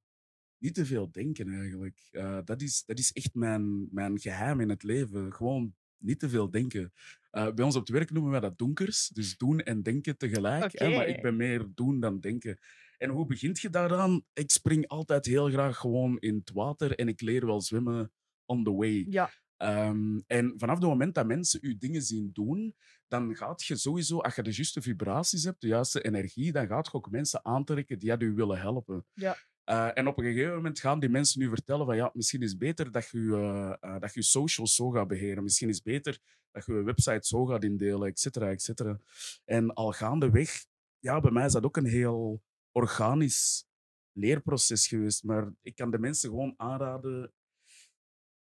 Niet 0.59 0.75
te 0.75 0.87
veel 0.87 1.11
denken 1.11 1.49
eigenlijk. 1.53 2.09
Eh, 2.11 2.39
dat, 2.45 2.63
is, 2.63 2.83
dat 2.85 2.99
is 2.99 3.13
echt 3.13 3.35
mijn, 3.35 3.89
mijn 3.95 4.19
geheim 4.21 4.61
in 4.61 4.69
het 4.69 4.83
leven. 4.83 5.33
Gewoon 5.33 5.75
niet 5.99 6.19
te 6.19 6.29
veel 6.29 6.51
denken. 6.51 6.93
Eh, 7.31 7.53
bij 7.53 7.65
ons 7.65 7.75
op 7.75 7.81
het 7.81 7.91
werk 7.91 8.11
noemen 8.11 8.31
wij 8.31 8.41
dat 8.41 8.59
donkers. 8.59 9.09
Dus 9.09 9.37
doen 9.37 9.61
en 9.61 9.83
denken 9.83 10.17
tegelijk. 10.17 10.79
hè, 10.79 10.97
maar 10.97 11.07
ik 11.09 11.23
ben 11.23 11.37
meer 11.37 11.67
doen 11.75 12.01
dan 12.01 12.21
denken. 12.21 12.59
En 12.99 13.11
hoe 13.11 13.27
begint 13.27 13.61
je 13.61 13.71
daaraan? 13.71 14.25
Ik 14.33 14.51
spring 14.51 14.89
altijd 14.89 15.27
heel 15.27 15.49
graag 15.49 15.77
gewoon 15.77 16.19
in 16.19 16.35
het 16.35 16.51
water 16.53 16.99
en 16.99 17.09
ik 17.09 17.21
leer 17.21 17.47
wel 17.47 17.61
zwemmen 17.61 18.13
on 18.45 18.65
the 18.65 18.73
way. 18.73 19.07
Ja, 19.09 19.31
Ehm, 19.57 20.19
en 20.27 20.55
vanaf 20.57 20.79
het 20.79 20.85
moment 20.85 21.15
dat 21.15 21.27
mensen 21.27 21.59
je 21.63 21.77
dingen 21.79 22.03
zien 22.03 22.31
doen, 22.33 22.75
dan 23.09 23.37
gaat 23.37 23.65
je 23.65 23.77
sowieso, 23.77 24.19
als 24.19 24.35
je 24.35 24.43
de 24.43 24.53
juiste 24.53 24.83
vibraties 24.83 25.45
hebt, 25.45 25.61
de 25.61 25.67
juiste 25.67 26.03
energie, 26.03 26.53
dan 26.53 26.67
gaat 26.67 26.87
je 26.87 26.93
ook 26.93 27.11
mensen 27.11 27.45
aantrekken 27.45 27.99
die 27.99 28.19
je 28.19 28.33
willen 28.33 28.59
helpen. 28.59 29.07
Ja. 29.13 29.37
Eh, 29.67 29.91
en 29.95 30.07
op 30.07 30.19
een 30.19 30.25
gegeven 30.25 30.55
moment 30.55 30.81
gaan 30.81 31.01
die 31.01 31.09
mensen 31.09 31.41
nu 31.41 31.49
vertellen 31.49 31.87
van 31.87 31.97
ja, 31.97 32.11
misschien 32.15 32.43
is 32.43 32.51
het 32.51 32.59
beter 32.59 32.93
dat 32.93 33.09
je 33.09 33.19
eh, 33.19 33.95
eh, 33.95 34.01
dat 34.01 34.15
je 34.15 34.23
socials 34.23 34.75
zo 34.75 34.91
gaat 34.91 35.09
beheren. 35.09 35.43
Misschien 35.43 35.69
is 35.69 35.75
het 35.75 35.85
beter 35.85 36.19
dat 36.51 36.67
je 36.67 36.73
je 36.73 36.83
website 36.83 37.27
zo 37.27 37.47
gaat 37.47 37.65
indelen, 37.65 38.09
et 38.09 38.19
cetera, 38.19 38.51
et 38.51 38.63
cetera. 38.63 39.01
En 39.45 39.75
al 39.75 39.93
gaandeweg, 39.93 40.67
ja, 40.99 41.21
bij 41.21 41.31
mij 41.31 41.45
is 41.45 41.53
dat 41.53 41.65
ook 41.65 41.77
een 41.77 41.87
heel 41.87 42.43
organisch 42.73 43.67
leerproces 44.13 44.87
geweest. 44.87 45.25
Maar 45.25 45.53
ik 45.63 45.75
kan 45.75 45.91
de 45.91 45.99
mensen 45.99 46.31
gewoon 46.31 46.55
aanraden, 46.57 47.33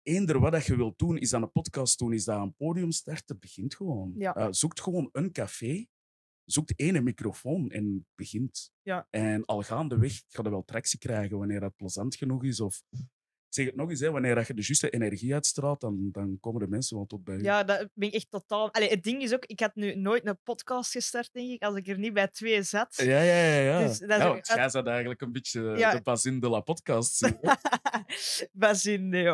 eender 0.02 0.40
wat 0.40 0.52
dat 0.52 0.66
je 0.66 0.76
wilt 0.76 0.98
doen, 0.98 1.18
is 1.18 1.30
dat 1.30 1.42
een 1.42 1.52
podcast 1.52 1.98
doen, 1.98 2.12
is 2.12 2.24
dat 2.24 2.40
een 2.40 2.54
podium 2.54 2.90
starten, 2.90 3.38
begint 3.38 3.74
gewoon. 3.74 4.14
Ja. 4.16 4.52
Zoekt 4.52 4.80
gewoon 4.80 5.08
een 5.12 5.32
café, 5.32 5.86
zoekt 6.50 6.72
ene 6.76 7.00
microfoon 7.00 7.70
en 7.70 8.06
begint. 8.14 8.70
Ja. 8.82 9.06
En 9.10 9.44
al 9.44 9.62
gaandeweg 9.62 10.22
ga 10.28 10.42
je 10.42 10.50
wel 10.50 10.64
tractie 10.64 10.98
krijgen 10.98 11.38
wanneer 11.38 11.60
dat 11.60 11.76
plezant 11.76 12.16
genoeg 12.16 12.44
is. 12.44 12.60
Of 12.60 12.82
ik 12.90 13.56
zeg 13.56 13.66
het 13.66 13.76
nog 13.76 13.90
eens, 13.90 14.00
hè, 14.00 14.10
wanneer 14.10 14.34
dat 14.34 14.46
je 14.46 14.54
de 14.54 14.62
juiste 14.64 14.90
energie 14.90 15.34
uitstraalt, 15.34 15.80
dan, 15.80 16.08
dan 16.12 16.36
komen 16.40 16.60
de 16.60 16.68
mensen 16.68 16.96
wel 16.96 17.06
tot 17.06 17.24
bij 17.24 17.36
je. 17.36 17.42
ja, 17.42 17.64
dat 17.64 17.88
ben 17.94 18.08
ik 18.08 18.14
echt 18.14 18.30
totaal... 18.30 18.72
Allee, 18.72 18.88
het 18.88 19.02
ding 19.02 19.22
is 19.22 19.34
ook, 19.34 19.44
ik 19.46 19.60
had 19.60 19.74
nu 19.74 19.94
nooit 19.94 20.26
een 20.26 20.38
podcast 20.42 20.90
gestart, 20.92 21.32
denk 21.32 21.50
ik, 21.50 21.62
als 21.62 21.76
ik 21.76 21.88
er 21.88 21.98
niet 21.98 22.12
bij 22.12 22.28
twee 22.28 22.62
zat. 22.62 22.94
Ja, 22.96 23.20
ja, 23.22 23.44
ja. 23.44 23.60
ja. 23.60 23.86
Dus 23.86 23.98
dat 23.98 24.08
ja 24.20 24.28
want 24.28 24.46
jij 24.46 24.68
zat 24.68 24.86
eigenlijk 24.86 25.20
een 25.20 25.32
beetje 25.32 25.60
Ja. 25.76 25.94
de 25.94 26.02
bazin 26.02 26.40
de 26.40 26.48
la 26.48 26.60
podcast. 26.60 27.30
Bazin, 28.52 29.08
nee. 29.08 29.24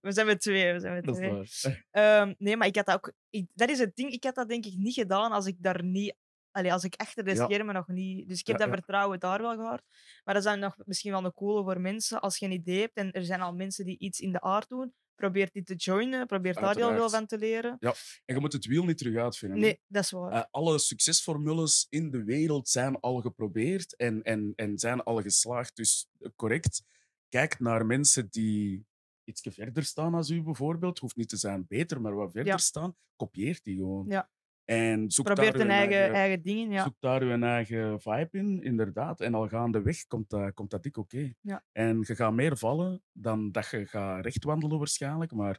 We 0.00 0.12
zijn 0.12 0.26
met 0.26 0.40
twee, 0.40 0.72
we 0.72 0.80
zijn 0.80 0.94
met 0.94 1.04
dat 1.04 1.14
twee. 1.14 1.40
is 1.40 1.62
waar. 1.62 1.86
Ehm, 1.90 2.34
nee, 2.38 2.56
maar 2.56 2.66
ik 2.66 2.76
had 2.76 2.86
dat 2.86 2.94
ook... 2.94 3.12
ik- 3.30 3.50
dat 3.54 3.70
is 3.70 3.78
het 3.78 3.96
ding, 3.96 4.12
ik 4.12 4.24
had 4.24 4.34
dat 4.34 4.48
denk 4.48 4.66
ik 4.66 4.76
niet 4.76 4.94
gedaan 4.94 5.32
als 5.32 5.46
ik 5.46 5.56
daar 5.58 5.84
niet... 5.84 6.14
Allee, 6.50 6.72
als 6.72 6.84
ik 6.84 6.94
achter 6.96 7.24
de 7.24 7.34
Ja. 7.34 7.44
schermen 7.44 7.74
nog 7.74 7.86
niet... 7.88 8.28
Dus 8.28 8.40
ik 8.40 8.46
heb 8.46 8.58
Ja, 8.58 8.62
dat 8.64 8.70
ja. 8.74 8.78
vertrouwen 8.80 9.20
daar 9.20 9.40
wel 9.40 9.54
gehad. 9.56 9.82
Maar 10.24 10.34
dat 10.34 10.44
is 10.44 10.50
dan 10.50 10.58
nog 10.58 10.76
misschien 10.84 11.10
wel 11.12 11.24
een 11.24 11.34
coole 11.34 11.62
voor 11.62 11.80
mensen. 11.80 12.20
Als 12.20 12.38
je 12.38 12.46
een 12.46 12.52
idee 12.52 12.80
hebt 12.80 12.96
en 12.96 13.12
er 13.12 13.24
zijn 13.24 13.40
al 13.40 13.54
mensen 13.54 13.84
die 13.84 13.98
iets 13.98 14.20
in 14.20 14.32
de 14.32 14.40
aard 14.40 14.68
doen, 14.68 14.94
probeer 15.14 15.48
die 15.52 15.62
te 15.62 15.74
joinen, 15.74 16.26
probeer 16.26 16.54
daar 16.54 16.76
heel 16.76 16.94
veel 16.94 17.10
van 17.10 17.26
te 17.26 17.38
leren. 17.38 17.76
En 17.78 18.34
je 18.34 18.40
moet 18.40 18.52
het 18.52 18.66
wiel 18.66 18.84
niet 18.84 18.98
terug 18.98 19.16
uitvinden. 19.16 19.58
Nee, 19.58 19.80
dat 19.86 20.02
is 20.02 20.10
waar. 20.10 20.32
Eh, 20.32 20.42
alle 20.50 20.78
succesformules 20.78 21.86
in 21.88 22.10
de 22.10 22.24
wereld 22.24 22.68
zijn 22.68 23.00
al 23.00 23.20
geprobeerd 23.20 23.96
en, 23.96 24.22
en, 24.22 24.52
en 24.56 24.78
zijn 24.78 25.02
al 25.02 25.22
geslaagd. 25.22 25.76
Dus 25.76 26.08
correct, 26.36 26.82
kijk 27.28 27.58
naar 27.58 27.86
mensen 27.86 28.28
die 28.30 28.86
iets 29.24 29.46
verder 29.50 29.84
staan 29.84 30.14
als 30.14 30.30
u 30.30 30.42
bijvoorbeeld. 30.42 30.98
Hoeft 30.98 31.16
niet 31.16 31.28
te 31.28 31.36
zijn 31.36 31.66
beter, 31.68 32.00
maar 32.00 32.14
wat 32.14 32.32
verder 32.32 32.52
Ja. 32.52 32.58
staan. 32.58 32.96
Kopieer 33.16 33.60
die 33.62 33.76
gewoon. 33.76 34.06
Ja. 34.08 34.30
En 34.70 35.10
zoek 35.10 35.36
daar 35.36 35.54
een 35.54 35.70
eigen, 35.70 36.12
eigen 36.12 36.42
dingen, 36.42 36.70
ja. 36.70 36.82
Zoek 36.82 36.94
daar 37.00 37.22
uw 37.22 37.42
eigen 37.42 38.00
vibe 38.00 38.28
in, 38.38 38.62
inderdaad. 38.62 39.20
En 39.20 39.34
al 39.34 39.48
gaandeweg 39.48 40.06
komt 40.06 40.30
dat, 40.30 40.54
komt 40.54 40.70
dat 40.70 40.82
dik 40.82 40.96
oké. 40.96 41.32
Ja. 41.40 41.64
En 41.72 41.98
je 42.06 42.14
gaat 42.14 42.32
meer 42.32 42.56
vallen 42.56 43.02
dan 43.12 43.50
dat 43.50 43.68
je 43.70 43.86
gaat 43.86 44.24
rechtwandelen 44.24 44.78
waarschijnlijk. 44.78 45.32
Maar 45.32 45.58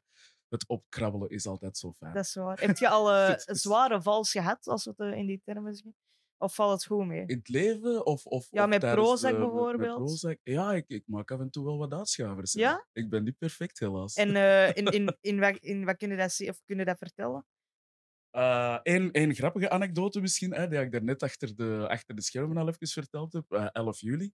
het 0.49 0.67
opkrabbelen 0.67 1.29
is 1.29 1.47
altijd 1.47 1.77
zo 1.77 1.91
fijn. 1.91 2.13
Dat 2.13 2.23
is 2.23 2.33
waar. 2.35 2.59
Heb 2.59 2.77
je 2.77 2.89
al 2.89 3.11
eh, 3.15 3.33
zware 3.37 4.01
vals 4.01 4.31
gehad, 4.31 4.67
als 4.67 4.85
we 4.85 4.93
het 4.97 4.99
eh, 5.13 5.17
in 5.17 5.25
die 5.25 5.41
termen 5.43 5.73
zeggen? 5.75 5.95
Of 6.37 6.55
valt 6.55 6.71
het 6.71 6.85
goed 6.85 7.05
mee? 7.05 7.23
In 7.25 7.37
het 7.37 7.49
leven 7.49 8.05
of, 8.05 8.25
of 8.25 8.47
Ja, 8.49 8.63
of 8.63 8.69
met 8.69 8.79
Prozac 8.79 9.31
de- 9.31 9.37
met 9.37 9.47
bijvoorbeeld. 9.49 9.95
Prozac? 9.97 10.37
Ja, 10.43 10.73
ik, 10.73 10.85
ik 10.87 11.03
maak 11.05 11.31
af 11.31 11.39
en 11.39 11.49
toe 11.49 11.65
wel 11.65 11.77
wat 11.77 11.93
uitschavers. 11.93 12.53
Ja? 12.53 12.85
Ik 12.93 13.09
ben 13.09 13.23
niet 13.23 13.37
perfect, 13.37 13.79
helaas. 13.79 14.15
En 14.15 14.35
eh, 14.35 14.67
in, 14.67 14.85
in, 14.85 15.17
in, 15.31 15.39
wat, 15.39 15.57
in 15.57 15.85
wat 15.85 15.97
kun 15.97 16.09
je 16.09 16.15
dat, 16.15 16.31
zien- 16.31 16.49
of 16.49 16.61
kun 16.65 16.77
je 16.77 16.85
dat 16.85 16.97
vertellen? 16.97 17.45
Een 18.31 19.35
grappige 19.35 19.69
anekdote 19.69 20.21
misschien, 20.21 20.53
hè, 20.53 20.67
die 20.67 20.79
ik 20.79 20.91
daarnet 20.91 21.23
achter 21.23 21.55
de, 21.55 21.85
achter 21.89 22.15
de 22.15 22.21
schermen 22.21 22.57
al 22.57 22.67
even 22.67 22.87
verteld 22.87 23.33
heb. 23.33 23.51
eh, 23.51 23.67
11 23.71 23.99
juli. 23.99 24.31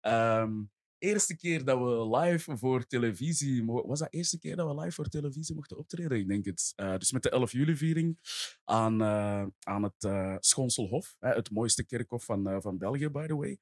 Ehm 0.00 0.52
eerste 1.00 1.36
keer 1.36 1.64
dat 1.64 1.78
we 1.78 2.16
live 2.16 2.56
voor 2.56 2.86
televisie... 2.86 3.64
Was 3.64 3.98
dat 3.98 4.12
eerste 4.12 4.38
keer 4.38 4.56
dat 4.56 4.74
we 4.74 4.80
live 4.80 4.92
voor 4.92 5.08
televisie 5.08 5.54
mochten 5.54 5.76
optreden? 5.76 6.18
Ik 6.18 6.28
denk 6.28 6.44
het. 6.44 6.72
Eh, 6.76 6.96
dus 6.96 7.12
met 7.12 7.22
de 7.22 7.30
11 7.30 7.52
juli-viering 7.52 8.18
aan, 8.64 9.02
eh, 9.02 9.46
aan 9.58 9.82
het 9.82 10.04
eh 10.04 10.36
Schoonselhof. 10.38 11.16
Hè, 11.18 11.28
het 11.28 11.50
mooiste 11.50 11.86
kerkhof 11.86 12.24
van, 12.24 12.48
eh, 12.48 12.56
van 12.60 12.78
België, 12.78 13.08
by 13.08 13.26
the 13.26 13.36
way. 13.36 13.58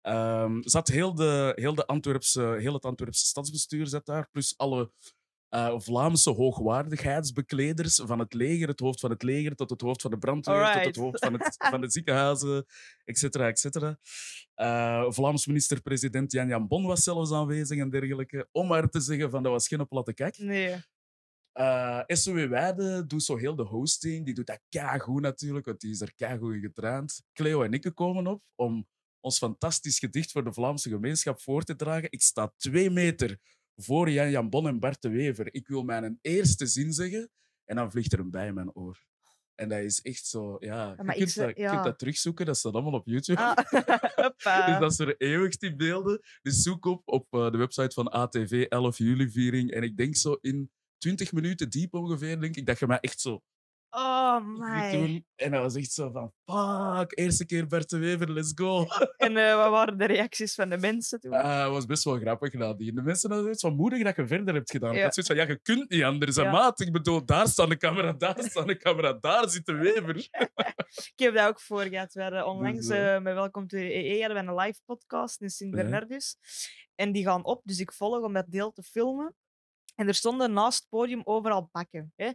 Ehm, 0.00 0.60
zat 0.62 0.88
heel, 0.88 1.14
de, 1.14 1.52
heel, 1.54 1.74
de 1.74 1.86
Antwerpse, 1.86 2.56
heel 2.58 2.74
het 2.74 2.84
Antwerpse 2.84 3.24
stadsbestuur 3.26 3.86
zat 3.86 4.06
daar, 4.06 4.28
plus 4.30 4.54
alle 4.56 4.92
eh, 5.54 5.78
Vlaamse 5.78 6.30
hoogwaardigheidsbekleders 6.30 8.00
van 8.04 8.18
het 8.18 8.34
leger, 8.34 8.68
het 8.68 8.80
hoofd 8.80 9.00
van 9.00 9.10
het 9.10 9.22
leger 9.22 9.54
tot 9.54 9.70
het 9.70 9.80
hoofd 9.80 10.02
van 10.02 10.10
de 10.10 10.18
brandweer, 10.18 10.72
tot 10.72 10.84
het 10.84 10.96
hoofd 10.96 11.18
van, 11.18 11.32
het, 11.32 11.56
van 11.58 11.80
de 11.80 11.90
ziekenhuizen, 11.90 12.66
et 13.04 13.18
cetera, 13.18 13.48
et 13.48 13.58
cetera. 13.58 13.98
Eh, 14.54 15.10
Vlaams 15.10 15.46
minister-president 15.46 16.32
Jan 16.32 16.48
Jan 16.48 16.68
Bon 16.68 16.86
was 16.86 17.02
zelfs 17.02 17.32
aanwezig 17.32 17.78
en 17.78 17.90
dergelijke. 17.90 18.48
Om 18.52 18.66
maar 18.66 18.88
te 18.88 19.00
zeggen 19.00 19.30
van 19.30 19.42
dat 19.42 19.52
was 19.52 19.68
geen 19.68 19.88
platte 19.88 20.12
kijk. 20.12 20.38
Nee. 20.38 20.76
Eh 21.52 22.00
SOE 22.06 22.48
Weide 22.48 23.06
doet 23.06 23.22
zo 23.22 23.36
heel 23.36 23.54
de 23.54 23.62
hosting. 23.62 24.24
Die 24.24 24.34
doet 24.34 24.46
dat 24.46 24.60
keigoed 24.68 25.22
natuurlijk, 25.22 25.66
want 25.66 25.80
die 25.80 25.90
is 25.90 26.00
er 26.00 26.14
keigoed 26.14 26.54
in 26.54 26.60
getraind. 26.60 27.22
Cleo 27.32 27.62
en 27.62 27.72
ik 27.72 27.90
komen 27.94 28.26
op 28.26 28.42
om 28.54 28.86
ons 29.20 29.38
fantastisch 29.38 29.98
gedicht 29.98 30.32
voor 30.32 30.44
de 30.44 30.52
Vlaamse 30.52 30.88
gemeenschap 30.88 31.40
voor 31.40 31.62
te 31.62 31.76
dragen. 31.76 32.10
Ik 32.10 32.22
sta 32.22 32.52
twee 32.56 32.90
meter 32.90 33.38
voor 33.76 34.10
Jan 34.10 34.30
Jan 34.30 34.50
Bon 34.50 34.66
en 34.66 34.78
Bart 34.78 35.02
de 35.02 35.08
Wever. 35.08 35.54
Ik 35.54 35.66
wil 35.66 35.82
mijn 35.82 36.18
eerste 36.20 36.66
zin 36.66 36.92
zeggen 36.92 37.30
en 37.64 37.76
dan 37.76 37.90
vliegt 37.90 38.12
er 38.12 38.18
een 38.18 38.30
bij 38.30 38.46
in 38.46 38.54
mijn 38.54 38.74
oor. 38.74 39.04
En 39.54 39.68
dat 39.68 39.78
is 39.78 40.02
echt 40.02 40.26
zo, 40.26 40.56
ja. 40.58 40.94
maar 41.02 41.16
je, 41.16 41.24
ik 41.24 41.32
kunt 41.32 41.34
dat, 41.34 41.56
je 41.56 41.62
ja. 41.62 41.70
kunt 41.70 41.84
dat 41.84 41.98
terugzoeken, 41.98 42.46
dat 42.46 42.56
staat 42.56 42.72
allemaal 42.72 42.92
op 42.92 43.06
YouTube. 43.06 43.40
Ah. 43.40 43.56
Dus 44.66 44.78
dat 44.78 44.92
is 44.92 44.98
er 44.98 45.16
eeuwig 45.16 45.56
die 45.56 45.76
beelden. 45.76 46.20
Dus 46.42 46.62
zoek 46.62 46.84
op 46.84 47.02
op 47.04 47.26
eh, 47.30 47.50
de 47.50 47.58
website 47.58 47.94
van 47.94 48.08
ATV 48.08 48.66
11 48.68 48.98
juli 48.98 49.30
viering. 49.30 49.70
En 49.70 49.82
ik 49.82 49.96
denk 49.96 50.16
zo 50.16 50.38
in 50.40 50.70
20 50.98 51.32
minuten 51.32 51.70
diep 51.70 51.94
ongeveer, 51.94 52.40
denk 52.40 52.56
ik, 52.56 52.66
dat 52.66 52.78
je 52.78 52.86
mij 52.86 53.00
echt 53.00 53.20
zo 53.20 53.42
Oh, 53.96 54.40
my. 54.58 55.24
En 55.36 55.50
dat 55.50 55.62
was 55.62 55.74
echt 55.74 55.92
zo 55.92 56.10
van, 56.10 56.32
fuck, 56.44 57.18
eerste 57.18 57.46
keer 57.46 57.66
Bert 57.66 57.90
de 57.90 57.98
Wever, 57.98 58.30
let's 58.32 58.52
go. 58.54 58.86
En 59.16 59.36
eh, 59.36 59.56
wat 59.56 59.70
waren 59.70 59.98
de 59.98 60.04
reacties 60.04 60.54
van 60.54 60.68
de 60.68 60.78
mensen 60.78 61.20
toen? 61.20 61.32
Ah, 61.32 61.70
was 61.70 61.86
best 61.86 62.04
wel 62.04 62.18
grappig 62.18 62.52
nadien. 62.52 62.94
De 62.94 63.02
mensen 63.02 63.28
hadden 63.28 63.44
zoiets 63.44 63.62
van, 63.62 63.76
moedig 63.76 64.02
dat 64.02 64.16
je 64.16 64.26
verder 64.26 64.54
hebt 64.54 64.70
gedaan. 64.70 64.94
Ja. 64.94 65.02
had 65.02 65.14
zoiets 65.14 65.32
van, 65.32 65.42
ja, 65.42 65.52
je 65.52 65.60
kunt 65.62 65.90
niet 65.90 66.02
anders. 66.02 66.36
Ja. 66.36 66.50
maat, 66.50 66.80
ik 66.80 66.92
bedoel, 66.92 67.24
daar 67.24 67.48
staat 67.48 67.68
de 67.68 67.76
camera, 67.76 68.12
daar 68.12 68.42
staat 68.42 68.66
de 68.66 68.76
camera, 68.76 69.12
daar 69.12 69.48
zit 69.48 69.66
de 69.66 69.74
Wever. 69.74 70.16
Ik 71.16 71.24
heb 71.24 71.34
dat 71.34 71.48
ook 71.48 71.60
voor 71.60 71.82
gehad. 71.82 72.12
We 72.12 72.22
hadden 72.22 72.46
onlangs 72.52 72.86
Dus, 72.86 72.98
eh, 72.98 73.20
met 73.20 73.34
Welkom 73.34 73.66
to 73.66 73.76
EE 73.78 74.20
hadden 74.20 74.44
we 74.44 74.50
een 74.50 74.58
live 74.58 74.80
podcast 74.84 75.40
in 75.40 75.50
Sint-Bernardus. 75.50 76.36
En 76.94 77.12
die 77.12 77.24
gaan 77.24 77.44
op, 77.44 77.60
dus 77.64 77.78
ik 77.78 77.92
volg 77.92 78.22
om 78.22 78.32
dat 78.32 78.46
deel 78.48 78.72
te 78.72 78.82
filmen. 78.82 79.34
En 79.94 80.08
er 80.08 80.14
stonden 80.14 80.52
naast 80.52 80.78
het 80.78 80.88
podium 80.88 81.20
overal 81.24 81.68
bakken. 81.72 82.12
Hè. 82.16 82.30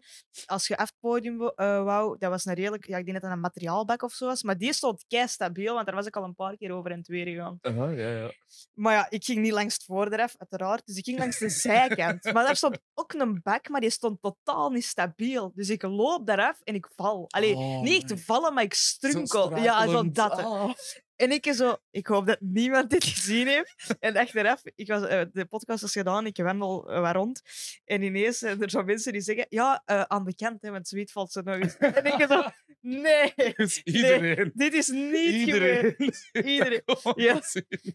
Als 0.46 0.68
je 0.68 0.78
af 0.78 0.90
het 0.90 1.00
podium 1.00 1.42
eh, 1.42 1.84
wou, 1.84 2.18
dat 2.18 2.30
was 2.30 2.46
een 2.46 2.54
redelijk... 2.54 2.88
Ja, 2.88 2.98
ik 2.98 3.06
denk 3.06 3.14
dat 3.14 3.26
dat 3.26 3.32
een 3.36 3.44
materiaalbak 3.44 4.02
of 4.02 4.14
zo 4.14 4.26
was. 4.26 4.44
Maar 4.44 4.58
die 4.58 4.74
stond 4.74 5.06
kei 5.08 5.28
stabiel, 5.28 5.74
want 5.74 5.86
daar 5.86 5.96
was 5.96 6.06
ik 6.06 6.16
al 6.16 6.24
een 6.24 6.36
paar 6.36 6.58
keer 6.58 6.72
over 6.72 6.92
en 6.92 6.98
het 6.98 7.08
weer 7.08 7.26
gegaan. 7.26 7.58
Ja, 7.62 7.90
ja. 7.90 8.32
Maar 8.74 8.94
ja, 8.94 9.10
ik 9.10 9.24
ging 9.24 9.40
niet 9.40 9.52
langs 9.52 9.74
het 9.74 9.84
voorderf, 9.84 10.36
uiteraard. 10.38 10.86
Dus 10.86 10.96
ik 10.98 11.06
ging 11.06 11.20
langs 11.20 11.38
de 11.38 11.50
zijkant. 11.70 12.24
Maar 12.24 12.46
daar 12.46 12.56
stond 12.56 12.80
ook 12.94 13.14
een 13.14 13.40
bak, 13.44 13.70
maar 13.70 13.82
die 13.82 13.90
stond 13.90 14.22
totaal 14.22 14.70
niet 14.70 14.86
stabiel. 14.86 15.52
Dus 15.56 15.70
ik 15.70 15.82
loop 15.84 16.26
daaraf 16.26 16.60
en 16.64 16.76
ik 16.76 16.88
val. 16.96 17.26
Allee, 17.30 17.56
Oh, 17.56 17.82
niet 17.82 18.12
echt 18.12 18.24
vallen, 18.26 18.54
maar 18.54 18.64
ik 18.64 18.74
strunkel. 18.74 19.58
Ja, 19.58 19.88
zo 19.88 20.12
dat. 20.12 20.38
hè. 20.42 20.74
En 21.20 21.32
ik 21.32 21.54
zo, 21.54 21.78
ik 21.92 22.08
hoop 22.08 22.28
dat 22.28 22.38
niemand 22.40 22.90
dit 22.90 23.04
gezien 23.04 23.48
heeft. 23.48 23.96
En 24.00 24.16
achteraf, 24.18 24.62
ik 24.76 24.88
was, 24.88 25.06
eh, 25.08 25.22
de 25.34 25.46
podcast 25.46 25.84
is 25.84 25.92
gedaan, 25.92 26.26
ik 26.26 26.38
wandel 26.38 26.90
eh, 26.92 27.02
wat 27.02 27.16
rond. 27.16 27.42
En 27.86 28.02
ineens 28.02 28.38
zijn 28.38 28.62
er 28.62 28.70
zo 28.70 28.84
mensen 28.84 29.12
die 29.12 29.22
zeggen, 29.22 29.46
ja, 29.50 29.82
eh, 29.86 30.02
aan 30.02 30.24
de 30.26 30.36
kant, 30.36 30.62
hè, 30.62 30.72
want 30.72 30.88
zoiets 30.88 31.12
valt 31.12 31.32
ze 31.32 31.42
nog 31.44 31.56
eens. 31.56 31.78
En 32.00 32.06
ik 32.06 32.26
zo, 32.30 32.44
nee, 32.82 33.34
Dus 33.56 33.82
iedereen. 33.84 34.52
dit 34.54 34.74
is 34.74 34.88
niet 34.88 35.50
gebeurd. 35.52 36.00
Iedereen. 36.00 36.48
Iedereen. 36.54 36.82
Gewoon 37.02 37.24
Ja. 37.24 37.42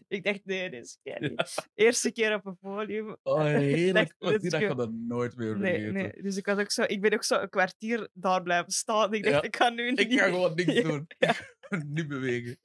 Ik 0.07 0.23
dacht, 0.23 0.45
nee, 0.45 0.69
dit 0.69 0.83
is 0.83 0.97
niet. 1.19 1.43
Eerste 1.73 2.11
keer 2.11 2.33
op 2.33 2.45
een 2.45 2.57
podium. 2.57 3.17
Oh, 3.23 3.43
heerlijk. 3.69 4.13
dacht, 4.19 4.41
die 4.41 4.49
dag 4.49 4.61
gaat 4.61 4.77
dat 4.77 4.91
nooit 4.91 5.35
meer 5.35 5.57
Nee, 5.57 5.71
vergeten. 5.73 5.93
nee. 5.93 6.21
Dus 6.21 6.37
ik, 6.37 6.45
was 6.45 6.57
ook 6.59 6.71
zo, 6.71 6.83
ik 6.87 7.01
ben 7.01 7.13
ook 7.13 7.23
zo 7.23 7.35
een 7.35 7.49
kwartier 7.49 8.07
daar 8.13 8.41
blijven 8.43 8.71
staan. 8.71 9.13
Ik 9.13 9.23
dacht, 9.23 9.35
Ja. 9.35 9.41
ik 9.41 9.51
kan 9.51 9.75
nu 9.75 9.89
niet. 9.89 9.99
Ik 9.99 10.19
ga 10.19 10.25
gewoon 10.25 10.55
niks 10.55 10.73
Ja. 11.17 11.33
niet 11.95 12.07
bewegen. 12.07 12.57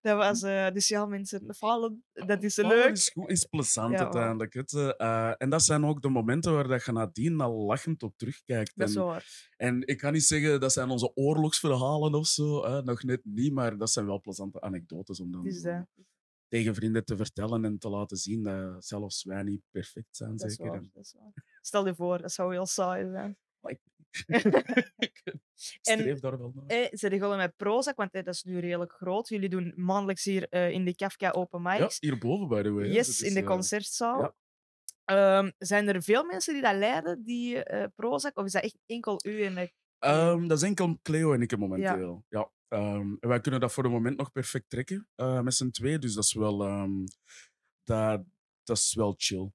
Dat 0.00 0.16
was, 0.16 0.42
eh, 0.42 0.70
dus 0.70 0.88
ja, 0.88 1.06
mensen, 1.06 1.54
falen, 1.54 2.04
dat 2.12 2.42
is 2.42 2.54
Vallen 2.54 2.76
leuk. 2.76 2.90
is, 2.90 3.08
goed, 3.08 3.30
is 3.30 3.44
plezant 3.44 3.92
Ja, 3.92 3.98
uiteindelijk. 4.02 4.54
Het, 4.54 4.72
eh, 4.72 5.00
eh, 5.00 5.34
en 5.38 5.50
dat 5.50 5.62
zijn 5.62 5.84
ook 5.84 6.02
de 6.02 6.08
momenten 6.08 6.52
waar 6.52 6.68
dat 6.68 6.84
je 6.84 6.92
nadien 6.92 7.40
al 7.40 7.64
lachend 7.66 8.02
op 8.02 8.16
terugkijkt. 8.16 8.72
Dat 8.76 8.88
is 8.88 8.94
En, 8.96 9.02
waar. 9.04 9.52
en 9.56 9.86
ik 9.86 9.98
kan 9.98 10.12
niet 10.12 10.24
zeggen 10.24 10.60
dat 10.60 10.72
zijn 10.72 10.88
onze 10.90 11.14
oorlogsverhalen 11.14 12.14
of 12.14 12.26
zo. 12.26 12.64
hè, 12.64 12.82
nog 12.82 13.02
net 13.02 13.20
niet, 13.24 13.52
maar 13.52 13.78
dat 13.78 13.90
zijn 13.90 14.06
wel 14.06 14.20
plezante 14.20 14.60
anekdotes 14.60 15.20
om 15.20 15.32
dan 15.32 15.86
tegen 16.48 16.74
vrienden 16.74 17.04
te 17.04 17.16
vertellen 17.16 17.64
en 17.64 17.78
te 17.78 17.88
laten 17.88 18.16
zien 18.16 18.42
dat 18.42 18.84
zelfs 18.84 19.24
wij 19.24 19.42
niet 19.42 19.62
perfect 19.70 20.16
zijn. 20.16 20.36
Dat 20.36 20.46
is 20.50 20.54
zeker. 20.56 20.72
waar, 20.72 20.80
En- 20.82 20.90
dat 20.92 21.04
is 21.04 21.14
waar. 21.18 21.32
Stel 21.60 21.86
je 21.86 21.94
voor, 21.94 22.22
dat 22.22 22.32
zou 22.32 22.52
heel 22.52 22.66
saai 22.66 23.10
zijn. 23.10 23.36
ik 23.62 23.78
streef 25.80 26.20
daar 26.20 26.38
wel 26.38 26.52
naar. 26.54 26.66
Eh, 26.66 26.88
ze 26.92 27.08
regelen 27.08 27.36
met 27.36 27.56
Prozac, 27.56 27.96
want 27.96 28.12
eh, 28.12 28.24
dat 28.24 28.34
is 28.34 28.42
nu 28.42 28.58
redelijk 28.58 28.92
groot. 28.92 29.28
Jullie 29.28 29.48
doen 29.48 29.72
maandelijks 29.76 30.24
hier 30.24 30.48
eh, 30.48 30.70
in 30.70 30.84
de 30.84 30.94
Kafka 30.94 31.30
Open 31.30 31.62
Ja, 31.62 31.78
Mics. 31.78 31.96
hierboven, 32.00 32.48
by 32.48 32.62
the 32.62 32.70
way. 32.70 32.88
yes, 32.88 33.08
is, 33.08 33.20
in 33.20 33.34
de 33.34 33.44
concertzaal. 33.44 34.20
ja. 34.20 34.34
Ehm, 35.04 35.50
zijn 35.58 35.88
er 35.88 36.02
veel 36.02 36.24
mensen 36.24 36.52
die 36.52 36.62
dat 36.62 36.74
leiden, 36.74 37.24
die 37.24 37.64
eh 37.64 37.86
Prozac? 37.94 38.36
Of 38.36 38.44
is 38.44 38.52
dat 38.52 38.62
echt 38.62 38.78
enkel 38.86 39.20
u 39.24 39.42
en 39.42 39.54
de... 39.54 39.72
Ehm, 39.98 40.46
dat 40.46 40.56
is 40.56 40.68
enkel 40.68 40.98
Cleo 41.02 41.32
en 41.32 41.42
ik 41.42 41.58
momenteel. 41.58 42.24
Ja. 42.28 42.50
Ehm, 42.68 43.14
en 43.20 43.28
wij 43.28 43.40
kunnen 43.40 43.60
dat 43.60 43.72
voor 43.72 43.84
het 43.84 43.92
moment 43.92 44.16
nog 44.16 44.32
perfect 44.32 44.70
trekken 44.70 45.08
met 45.42 45.54
z'n 45.54 45.70
twee. 45.70 45.98
Dus 45.98 46.14
dat 46.14 46.24
is 46.24 46.32
wel, 46.32 46.64
ehm, 46.64 47.04
dat, 47.84 48.24
dat 48.62 48.76
is 48.76 48.94
wel 48.94 49.14
chill. 49.16 49.52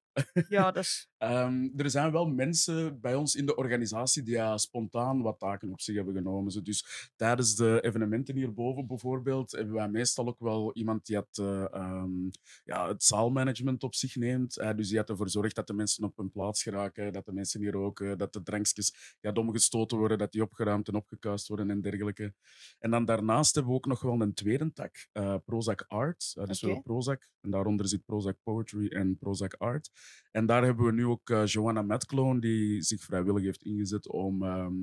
Ja, 0.47 0.63
dat 0.71 0.83
is... 0.83 1.09
Ehm, 1.17 1.69
er 1.75 1.89
zijn 1.89 2.11
wel 2.11 2.25
mensen 2.25 2.99
bij 2.99 3.15
ons 3.15 3.35
in 3.35 3.45
de 3.45 3.55
organisatie 3.55 4.23
die 4.23 4.33
ja, 4.33 4.57
spontaan 4.57 5.21
wat 5.21 5.39
taken 5.39 5.71
op 5.71 5.81
zich 5.81 5.95
hebben 5.95 6.13
genomen. 6.13 6.63
Dus 6.63 7.11
tijdens 7.15 7.55
de 7.55 7.79
evenementen 7.81 8.35
hierboven 8.35 8.87
bijvoorbeeld 8.87 9.51
hebben 9.51 9.73
wij 9.73 9.89
meestal 9.89 10.27
ook 10.27 10.39
wel 10.39 10.73
iemand 10.73 11.05
die 11.05 11.15
het, 11.15 11.37
eh, 11.37 11.73
ehm, 11.73 12.29
ja, 12.63 12.87
het 12.87 13.03
zaalmanagement 13.03 13.83
op 13.83 13.95
zich 13.95 14.15
neemt. 14.15 14.57
Eh, 14.57 14.75
dus 14.75 14.87
die 14.87 14.97
had 14.97 15.09
ervoor 15.09 15.29
zorgt 15.29 15.55
dat 15.55 15.67
de 15.67 15.73
mensen 15.73 16.03
op 16.03 16.17
hun 16.17 16.31
plaats 16.31 16.63
geraken, 16.63 17.13
dat 17.13 17.25
de 17.25 17.33
mensen 17.33 17.59
hier 17.59 17.71
roken, 17.71 18.17
dat 18.17 18.33
de 18.33 18.43
drankjes 18.43 19.17
ja, 19.21 19.31
omgestoten 19.31 19.97
worden, 19.97 20.17
dat 20.17 20.31
die 20.31 20.41
opgeruimd 20.41 20.87
en 20.87 20.95
opgekuist 20.95 21.47
worden 21.47 21.69
en 21.69 21.81
dergelijke. 21.81 22.33
En 22.79 22.91
dan 22.91 23.05
daarnaast 23.05 23.53
hebben 23.55 23.71
we 23.71 23.77
ook 23.77 23.85
nog 23.85 24.01
wel 24.01 24.21
een 24.21 24.33
tweede 24.33 24.73
tak, 24.73 25.07
eh, 25.11 25.35
Prozac 25.45 25.85
Art. 25.87 26.19
Dus 26.19 26.33
we 26.33 26.41
Oké. 26.43 26.65
hebben 26.65 26.83
Prozac 26.83 27.29
en 27.41 27.49
daaronder 27.49 27.87
zit 27.87 28.05
Prozac 28.05 28.37
Poetry 28.43 28.87
en 28.87 29.17
Prozac 29.17 29.53
Art. 29.53 29.91
En 30.31 30.45
daar 30.45 30.63
hebben 30.63 30.85
we 30.85 30.91
nu 30.91 31.05
ook 31.05 31.29
eh, 31.29 31.45
Joanna 31.45 31.81
Metclown, 31.81 32.39
die 32.39 32.81
zich 32.81 33.01
vrijwillig 33.03 33.43
heeft 33.43 33.63
ingezet 33.63 34.07
om, 34.07 34.43
ehm, 34.43 34.73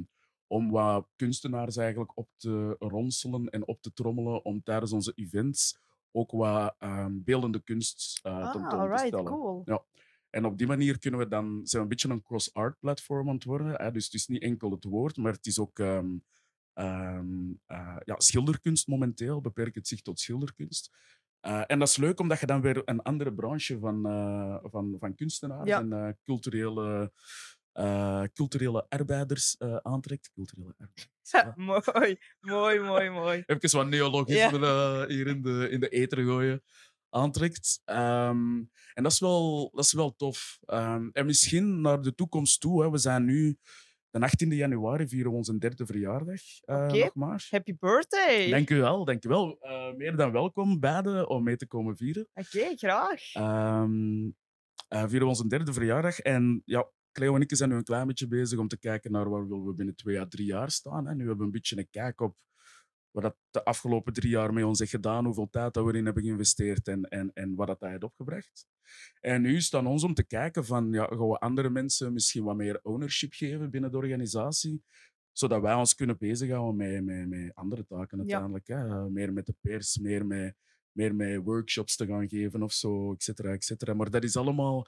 om 0.47 0.71
wat 0.71 1.09
kunstenaars 1.17 1.77
eigenlijk 1.77 2.17
op 2.19 2.29
te 2.37 2.77
ronselen 2.79 3.49
en 3.49 3.67
op 3.67 3.83
te 3.83 3.93
trommelen, 3.93 4.45
om 4.45 4.63
tijdens 4.63 4.93
onze 4.93 5.13
events 5.15 5.79
ook 6.13 6.31
wat 6.31 6.75
ehm, 6.79 7.13
beeldende 7.25 7.61
kunst 7.63 8.21
eh 8.23 8.33
Ah, 8.39 8.53
tentoon 8.53 8.97
te 8.97 9.07
stellen. 9.07 9.25
cool. 9.25 9.63
Ja. 9.65 9.85
En 10.31 10.45
op 10.45 10.59
die 10.59 10.67
manier 10.67 10.99
kunnen 10.99 11.21
we 11.21 11.29
dan, 11.29 11.45
zijn 11.47 11.67
we 11.71 11.79
een 11.79 11.89
beetje 11.89 12.09
een 12.09 12.23
cross-art 12.23 12.79
platform 12.79 13.29
aan 13.29 13.35
het 13.35 13.45
worden. 13.45 13.75
Hè? 13.83 13.91
Dus 13.91 14.05
het 14.05 14.15
is 14.15 14.27
niet 14.27 14.43
enkel 14.43 14.71
het 14.71 14.85
woord, 14.85 15.17
maar 15.17 15.33
het 15.33 15.47
is 15.47 15.59
ook 15.59 15.79
ehm, 15.79 16.17
eh, 16.75 17.97
ja, 18.05 18.15
schilderkunst 18.19 18.89
momenteel. 18.89 19.41
Beperkt 19.41 19.75
het 19.75 19.89
zich 19.89 20.01
tot 20.03 20.21
schilderkunst. 20.21 20.91
Eh, 21.41 21.63
en 21.67 21.79
dat 21.79 21.89
is 21.89 21.97
leuk 21.97 22.21
omdat 22.21 22.41
je 22.41 22.47
dan 22.47 22.61
weer 22.61 22.83
een 22.85 23.03
andere 23.03 23.33
branche 23.35 23.79
van, 23.79 24.07
eh, 24.07 24.57
van, 24.63 24.97
van 24.99 25.15
kunstenaars 25.15 25.69
Ja. 25.69 25.79
en 25.79 25.93
eh, 25.93 26.09
culturele, 26.25 27.13
culturele 28.33 28.87
arbeiders 28.89 29.57
aantrekt. 29.83 30.31
Culturele 30.35 30.75
arbeiders. 30.79 31.09
Ja. 31.31 31.55
mooi, 31.57 32.19
mooi, 32.41 32.79
mooi, 32.81 33.11
mooi. 33.11 33.43
Even 33.47 33.77
wat 33.79 33.89
neologismen 33.89 34.63
eh, 34.63 35.05
hier 35.07 35.27
in 35.27 35.43
de, 35.43 35.69
in 35.71 35.81
de 35.81 35.89
ether 35.89 36.25
gooien. 36.25 36.63
Aantrekt. 37.09 37.81
Ehm, 37.85 38.57
en 38.95 39.03
dat 39.03 39.13
is 39.13 39.21
wel, 39.21 39.71
dat 39.75 39.85
is 39.85 39.93
wel 39.93 40.15
tof. 40.17 40.59
Ehm, 40.65 41.09
en 41.13 41.27
misschien 41.27 41.81
naar 41.81 42.03
de 42.03 42.15
toekomst 42.15 42.61
toe. 42.61 42.83
Hè, 42.83 42.91
we 42.91 42.99
zijn 42.99 43.25
nu 43.25 43.59
de 44.11 44.21
18 44.21 44.51
januari 44.51 45.09
vieren 45.09 45.31
we 45.31 45.37
onze 45.37 45.59
derde 45.59 45.87
verjaardag 45.87 46.41
uh, 46.65 46.87
nog 46.87 47.15
maar. 47.15 47.47
Happy 47.51 47.77
birthday! 47.79 48.51
Dank 48.51 48.71
u 48.71 48.81
wel, 48.81 49.05
dank 49.05 49.25
u 49.25 49.29
wel. 49.29 49.59
Eh, 49.61 49.95
meer 49.97 50.17
dan 50.17 50.33
welkom 50.33 50.81
beiden 50.81 51.29
om 51.29 51.43
mee 51.43 51.57
te 51.57 51.67
komen 51.67 51.97
vieren. 51.97 52.29
Oké, 52.35 52.77
graag. 52.77 53.33
Ehm 53.33 54.29
eh, 54.91 55.01
vieren 55.01 55.21
we 55.21 55.27
onze 55.27 55.47
derde 55.47 55.73
verjaardag. 55.73 56.19
En 56.19 56.63
ja, 56.65 56.91
Cleo 57.13 57.35
en 57.35 57.41
ik 57.41 57.57
zijn 57.57 57.71
nu 57.71 57.77
een 57.77 57.85
klein 57.85 58.07
beetje 58.07 58.29
bezig 58.29 58.59
om 58.59 58.69
te 58.69 58.79
kijken 58.79 59.13
naar 59.13 59.31
waar 59.31 59.49
willen 59.49 59.65
we 59.65 59.75
binnen 59.75 59.97
twee 59.97 60.21
à 60.21 60.27
drie 60.27 60.47
jaar 60.47 60.71
staan. 60.71 61.09
En 61.09 61.17
nu 61.17 61.27
hebben 61.27 61.39
we 61.39 61.45
een 61.45 61.51
beetje 61.51 61.79
een 61.79 61.89
kijk 61.91 62.21
op 62.21 62.37
wat 63.11 63.23
dat 63.23 63.37
de 63.51 63.65
afgelopen 63.65 64.13
drie 64.13 64.31
jaar 64.31 64.53
met 64.53 64.65
ons 64.65 64.79
heeft 64.79 64.91
gedaan, 64.91 65.25
hoeveel 65.25 65.49
tijd 65.51 65.75
dat 65.75 65.85
we 65.85 65.91
erin 65.91 66.05
hebben 66.05 66.23
geïnvesteerd 66.23 66.89
en, 66.89 67.03
en, 67.03 67.31
en 67.35 67.55
wat 67.55 67.67
dat 67.67 67.81
heeft 67.81 68.05
opgebracht. 68.05 68.67
En 69.21 69.43
nu 69.43 69.57
is 69.57 69.65
het 69.65 69.75
aan 69.75 69.87
ons 69.87 70.05
om 70.05 70.15
te 70.15 70.27
kijken 70.27 70.65
van, 70.65 70.93
ja, 70.93 71.05
gaan 71.05 71.29
we 71.29 71.39
andere 71.39 71.71
mensen 71.71 72.13
misschien 72.13 72.45
wat 72.45 72.57
meer 72.57 72.81
ownership 72.83 73.33
geven 73.33 73.71
binnen 73.71 73.91
de 73.91 73.97
organisatie, 73.97 74.83
zodat 75.33 75.61
wij 75.61 75.75
ons 75.75 75.95
kunnen 75.95 76.19
bezighouden 76.19 76.77
met, 76.77 77.05
met, 77.05 77.29
met 77.29 77.55
andere 77.55 77.87
taken 77.87 78.19
Ja. 78.19 78.23
uiteindelijk. 78.23 78.67
Hè? 78.67 79.11
Meer 79.11 79.33
met 79.33 79.47
de 79.47 79.55
pers, 79.61 79.99
meer 79.99 80.27
met, 80.27 80.55
meer 80.93 81.15
met 81.15 81.43
workshops 81.45 81.97
te 81.97 82.07
gaan 82.07 82.29
geven 82.29 82.63
of 82.63 82.73
zo, 82.73 83.13
et 83.13 83.23
cetera, 83.23 83.53
et 83.53 83.65
cetera. 83.65 83.95
Maar 83.95 84.11
dat 84.11 84.25
is 84.25 84.37
allemaal... 84.37 84.87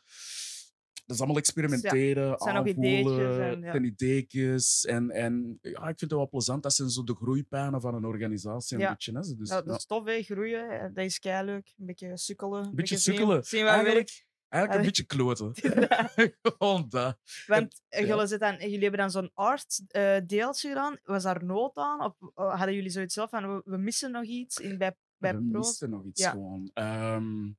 Dat 1.07 1.17
is 1.17 1.19
allemaal 1.23 1.37
experimenteren, 1.39 2.31
het 2.31 2.43
zijn 2.43 2.57
aanvoelen, 2.57 3.43
en, 3.43 3.61
ja. 3.61 3.79
ideetjes. 3.81 4.85
En, 4.85 5.11
en 5.11 5.59
ja, 5.63 5.79
ik 5.79 5.99
vind 5.99 6.01
het 6.01 6.13
wel 6.13 6.29
plezant. 6.29 6.63
Dat 6.63 6.75
zijn 6.75 6.89
zo 6.91 7.05
de 7.05 7.15
groeipijnen 7.15 7.81
van 7.81 7.95
een 7.95 8.05
organisatie. 8.05 8.77
Een 8.77 8.83
Ja. 8.83 8.91
beetje, 8.91 9.13
hè. 9.13 9.21
Dus, 9.37 9.49
Ja, 9.49 9.57
ja. 9.57 9.63
dat 9.63 9.77
is 9.79 9.87
tof, 9.87 10.05
hè, 10.07 10.23
groeien. 10.23 10.95
Dat 10.95 11.05
is 11.05 11.23
leuk. 11.23 11.73
Een 11.79 11.87
beetje 11.87 12.17
sukkelen. 12.17 12.65
Een 12.65 12.75
Beetje 12.75 12.97
sukkelen. 12.97 13.45
Zien, 13.45 13.65
waar 13.65 13.75
Eigenlijk-. 13.75 14.27
Eigenlijk 14.49 14.85
een 14.85 14.93
Allee. 14.93 15.05
beetje 15.05 15.05
kloten. 15.07 15.53
Gewoon 16.59 16.87
dat. 16.89 17.19
Want 17.47 17.83
eh, 17.89 18.01
ja. 18.01 18.07
jullie, 18.07 18.27
zitten 18.27 18.59
jullie 18.59 18.81
hebben 18.83 19.01
dan 19.01 19.11
zo'n 19.11 19.31
art 19.35 19.83
eh, 19.89 20.17
deeltje 20.27 20.69
gedaan. 20.69 20.99
Was 21.05 21.23
daar 21.23 21.45
nood 21.45 21.77
aan? 21.77 22.01
Of 22.05 22.17
eh, 22.35 22.55
hadden 22.57 22.75
jullie 22.75 22.91
zoiets 22.91 23.15
zelf 23.15 23.31
van, 23.31 23.55
we, 23.55 23.63
we 23.65 23.77
missen 23.77 24.11
nog 24.11 24.25
iets 24.25 24.57
in, 24.59 24.79
bij, 24.79 24.97
bij 25.17 25.37
we 25.37 25.49
Pro's? 25.51 25.67
misten 25.67 25.91
nog 25.91 26.05
iets 26.05 26.23
Ja. 26.23 26.31
gewoon. 26.31 26.71
Ehm, 26.75 27.45
ja, 27.47 27.53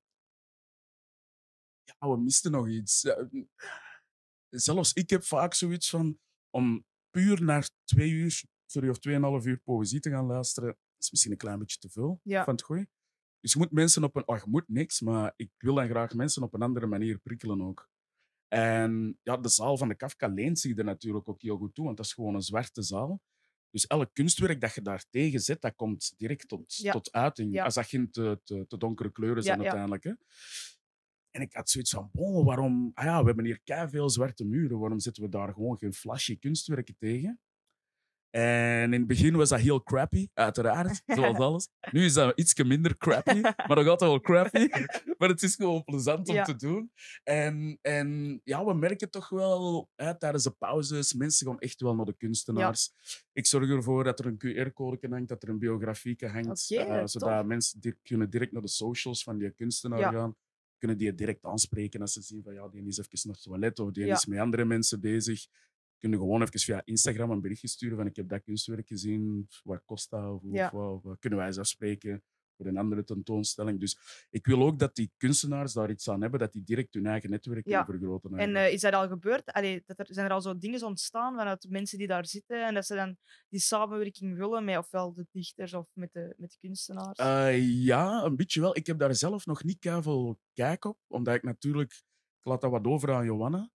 we 2.12 2.18
misten 2.18 2.52
nog 2.52 2.68
iets. 2.70 3.04
Mm, 3.30 3.50
Zelfs 4.50 4.94
ik 4.94 5.10
heb 5.10 5.24
vaak 5.24 5.54
zoiets 5.54 5.90
van 5.90 6.20
om 6.50 6.86
puur 7.10 7.44
naar 7.44 7.70
twee 7.84 8.10
uur, 8.10 8.44
sorry, 8.66 8.90
of 8.90 9.00
tweeënhalf 9.00 9.46
uur 9.46 9.60
poëzie 9.60 10.00
te 10.00 10.10
gaan 10.10 10.26
luisteren, 10.26 10.78
is 10.98 11.12
misschien 11.12 11.32
een 11.32 11.38
klein 11.38 11.60
beetje 11.60 11.78
te 11.80 11.90
veel 11.90 12.20
Ja. 12.24 12.44
van 12.44 12.54
het 12.54 12.64
gooi. 12.64 12.86
Dus 13.40 13.54
je 13.54 13.60
moet 13.60 13.72
mensen 13.72 14.04
op 14.04 14.16
een... 14.16 14.28
Oh, 14.28 14.38
je 14.38 14.44
moet 14.48 14.68
niks, 14.68 15.02
maar 15.02 15.34
ik 15.36 15.50
wil 15.58 15.74
dan 15.76 15.88
graag 15.88 16.14
mensen 16.14 16.44
op 16.44 16.54
een 16.54 16.62
andere 16.62 16.86
manier 16.88 17.20
prikkelen 17.20 17.62
ook. 17.62 17.90
En 18.48 19.20
ja, 19.22 19.38
de 19.38 19.50
zaal 19.50 19.78
van 19.78 19.88
de 19.88 19.96
Kafka 19.96 20.28
leent 20.28 20.60
zich 20.60 20.78
er 20.78 20.84
natuurlijk 20.84 21.30
ook 21.30 21.42
heel 21.42 21.58
goed 21.58 21.74
toe, 21.76 21.86
want 21.86 21.98
dat 21.98 22.06
is 22.06 22.14
gewoon 22.14 22.36
een 22.36 22.42
zwarte 22.42 22.82
zaal. 22.82 23.22
Dus 23.70 23.88
elk 23.88 24.14
kunstwerk 24.14 24.62
dat 24.62 24.74
je 24.74 24.82
daar 24.82 25.06
tegen 25.10 25.40
zet, 25.40 25.62
dat 25.62 25.76
komt 25.76 26.14
direct 26.18 26.48
tot, 26.48 26.76
Ja. 26.76 26.92
tot 26.92 27.12
uiting. 27.12 27.54
Ja. 27.54 27.64
Als 27.64 27.74
dat 27.74 27.88
geen 27.88 28.12
te, 28.12 28.40
te, 28.44 28.66
te 28.68 28.78
donkere 28.78 29.12
kleuren 29.12 29.44
zijn 29.44 29.58
ja. 29.58 29.64
uiteindelijk. 29.64 30.04
Hè. 30.04 30.14
En 31.36 31.42
ik 31.42 31.54
had 31.54 31.70
zoiets 31.70 31.92
van, 31.92 32.10
bon, 32.12 32.46
waarom... 32.46 32.92
Ah 32.94 33.06
ja, 33.06 33.20
we 33.20 33.26
hebben 33.26 33.46
hier 33.46 33.60
veel 33.90 34.10
zwarte 34.10 34.46
muren. 34.46 34.80
Waarom 34.80 35.00
zetten 35.00 35.24
we 35.24 35.30
daar 35.30 35.54
gewoon 35.54 35.78
geen 35.78 35.94
flashy 35.94 36.40
kunstwerken 36.40 36.96
tegen? 36.98 37.40
En 38.30 38.84
in 38.94 39.00
het 39.00 39.08
begin 39.08 39.36
was 39.36 39.50
dat 39.50 39.60
heel 39.60 39.84
crappy, 39.84 40.28
uiteraard, 40.34 41.02
zoals 41.16 41.38
alles. 41.38 41.70
Nu 41.92 42.06
is 42.06 42.14
dat 42.14 42.40
iets 42.40 42.64
minder 42.64 42.98
crappy, 42.98 43.40
maar 43.42 43.76
nog 43.76 43.88
altijd 43.88 44.00
wel 44.10 44.20
crappy. 44.20 44.68
Maar 45.18 45.30
het 45.30 45.44
is 45.44 45.56
gewoon 45.56 45.84
plezant 45.84 46.28
om 46.30 46.36
Ja. 46.36 46.44
te 46.44 46.56
doen. 46.56 46.92
En, 47.24 47.78
en 47.82 48.42
ja, 48.44 48.66
we 48.66 48.74
merken 48.74 49.10
toch 49.12 49.30
wel 49.30 49.90
hè, 49.96 50.18
tijdens 50.18 50.44
de 50.44 50.52
pauzes, 50.52 51.14
mensen 51.14 51.48
gaan 51.48 51.60
echt 51.60 51.82
wel 51.82 51.96
naar 51.96 52.06
de 52.06 52.16
kunstenaars. 52.18 52.92
Ik 53.34 53.46
zorg 53.48 53.70
ervoor 53.70 54.04
dat 54.04 54.20
er 54.20 54.26
een 54.26 54.38
QR-code 54.68 55.08
hangt, 55.10 55.30
dat 55.30 55.44
er 55.44 55.50
een 55.50 55.60
biografie 55.60 56.16
hangt, 56.32 56.72
eh, 56.72 57.02
zodat 57.06 57.46
mensen 57.46 57.82
di- 57.82 57.96
kunnen 58.04 58.30
direct 58.30 58.52
naar 58.52 58.62
de 58.62 58.68
socials 58.68 59.24
van 59.24 59.38
die 59.38 59.52
kunstenaar 59.52 60.00
Ja. 60.00 60.12
gaan. 60.12 60.36
Kunnen 60.84 61.02
die 61.02 61.14
direct 61.14 61.44
aanspreken 61.46 62.02
als 62.02 62.14
ze 62.14 62.22
zien 62.22 62.44
van 62.44 62.54
ja, 62.54 62.68
die 62.68 62.86
is 62.86 62.98
even 62.98 63.20
naar 63.24 63.34
het 63.36 63.44
toilet 63.44 63.80
of 63.80 63.92
die 63.92 64.06
Ja. 64.06 64.14
is 64.16 64.26
met 64.26 64.40
andere 64.40 64.66
mensen 64.66 65.00
bezig. 65.00 65.46
Kunnen 65.98 66.20
gewoon 66.20 66.42
even 66.42 66.60
via 66.60 66.82
Instagram 66.86 67.32
een 67.32 67.42
berichtje 67.42 67.68
sturen 67.68 67.98
van 67.98 68.06
ik 68.06 68.16
heb 68.16 68.28
dat 68.30 68.44
kunstwerk 68.44 68.88
gezien, 68.88 69.48
wat 69.64 69.82
kost 69.86 70.10
dat 70.10 70.34
of, 70.34 70.42
Ja. 70.52 70.70
of 70.70 71.20
kunnen 71.20 71.40
wij 71.40 71.48
eens 71.48 71.58
afspreken 71.58 72.24
voor 72.64 72.72
een 72.72 72.78
andere 72.78 73.04
tentoonstelling. 73.04 73.80
Dus 73.80 73.98
ik 74.30 74.46
wil 74.46 74.62
ook 74.64 74.80
dat 74.80 74.96
die 74.96 75.12
kunstenaars 75.18 75.74
daar 75.74 75.90
iets 75.90 76.10
aan 76.10 76.22
hebben, 76.22 76.40
dat 76.40 76.52
die 76.52 76.64
direct 76.64 76.94
hun 76.94 77.06
eigen 77.06 77.30
netwerk 77.30 77.68
Ja. 77.68 77.84
kunnen 77.84 78.02
vergroten. 78.02 78.38
En 78.38 78.56
eh, 78.56 78.74
is 78.74 78.82
dat 78.82 78.94
al 78.94 79.08
gebeurd? 79.08 79.52
Allee, 79.52 79.84
dat 79.86 80.00
er, 80.00 80.06
zijn 80.10 80.26
er 80.26 80.32
al 80.32 80.42
zo 80.42 80.58
dingen 80.58 80.84
ontstaan 80.84 81.36
vanuit 81.36 81.66
mensen 81.70 81.98
die 81.98 82.08
daar 82.08 82.26
zitten 82.26 82.66
en 82.68 82.74
dat 82.74 82.86
ze 82.86 82.96
dan 82.96 83.18
die 83.50 83.60
samenwerking 83.60 84.38
willen 84.38 84.64
met 84.64 84.78
ofwel 84.78 85.14
de 85.14 85.26
dichters 85.32 85.74
of 85.74 85.88
met 85.94 86.14
de, 86.14 86.34
met 86.38 86.52
de 86.52 86.58
kunstenaars? 86.60 87.18
Eh, 87.18 87.84
ja, 87.86 88.24
een 88.24 88.36
beetje 88.36 88.62
wel. 88.62 88.78
Ik 88.78 88.88
heb 88.88 89.00
daar 89.00 89.16
zelf 89.16 89.46
nog 89.46 89.64
niet 89.64 89.78
veel 89.80 90.40
kijk 90.54 90.86
op, 90.86 90.98
omdat 91.08 91.36
ik 91.36 91.44
natuurlijk... 91.44 91.92
Ik 92.40 92.50
laat 92.50 92.62
dat 92.62 92.72
wat 92.72 92.86
over 92.86 93.14
aan 93.14 93.26
Johanna. 93.26 93.70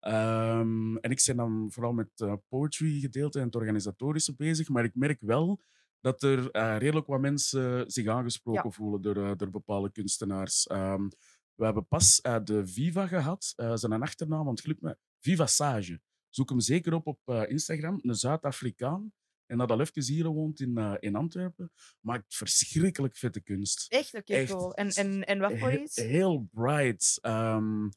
Ehm, 0.00 0.96
en 0.96 1.10
ik 1.10 1.22
ben 1.26 1.36
dan 1.36 1.68
vooral 1.70 1.92
met 1.92 2.10
het 2.14 2.40
poetry 2.48 3.00
gedeelte 3.00 3.38
en 3.38 3.44
het 3.46 3.54
organisatorische 3.54 4.34
bezig, 4.34 4.68
maar 4.68 4.84
ik 4.84 4.94
merk 4.94 5.20
wel 5.20 5.60
dat 6.04 6.22
er 6.22 6.50
eh, 6.50 6.76
redelijk 6.78 7.06
wat 7.06 7.20
mensen 7.20 7.90
zich 7.90 8.06
aangesproken 8.06 8.72
voelen 8.72 9.02
door, 9.02 9.16
eh, 9.16 9.36
door 9.36 9.50
bepaalde 9.50 9.90
kunstenaars. 9.92 10.66
Ehm, 10.66 11.08
we 11.54 11.64
hebben 11.64 11.86
pas 11.86 12.20
eh, 12.20 12.36
de 12.44 12.66
Viva 12.66 13.06
gehad, 13.06 13.52
eh 13.56 13.72
zijn 13.74 14.02
achternaam 14.02 14.48
ontglipt 14.48 14.80
me, 14.80 14.98
Viva 15.20 15.46
Sage. 15.46 16.00
Zoek 16.28 16.48
hem 16.48 16.60
zeker 16.60 16.94
op 16.94 17.06
op 17.06 17.46
Instagram, 17.48 17.98
een 18.02 18.14
Zuid-Afrikaan. 18.14 19.12
En 19.46 19.58
dat 19.58 19.70
al 19.70 19.80
even 19.80 20.02
hier 20.02 20.26
woont 20.26 20.60
in, 20.60 20.76
in 21.00 21.14
Antwerpen. 21.14 21.72
Maakt 22.00 22.34
verschrikkelijk 22.34 23.16
vette 23.16 23.40
kunst. 23.40 23.92
echt? 23.92 24.14
Oké, 24.14 24.44
cool. 24.44 24.74
En, 24.74 24.88
en, 24.90 25.24
en 25.24 25.38
wat 25.38 25.58
voor 25.58 25.70
He- 25.70 25.78
iets? 25.78 25.96
Heel 25.96 26.48
bright. 26.52 27.18
ehm, 27.20 27.88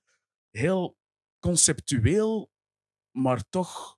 heel 0.50 0.98
conceptueel, 1.40 2.52
maar 3.12 3.50
toch 3.50 3.97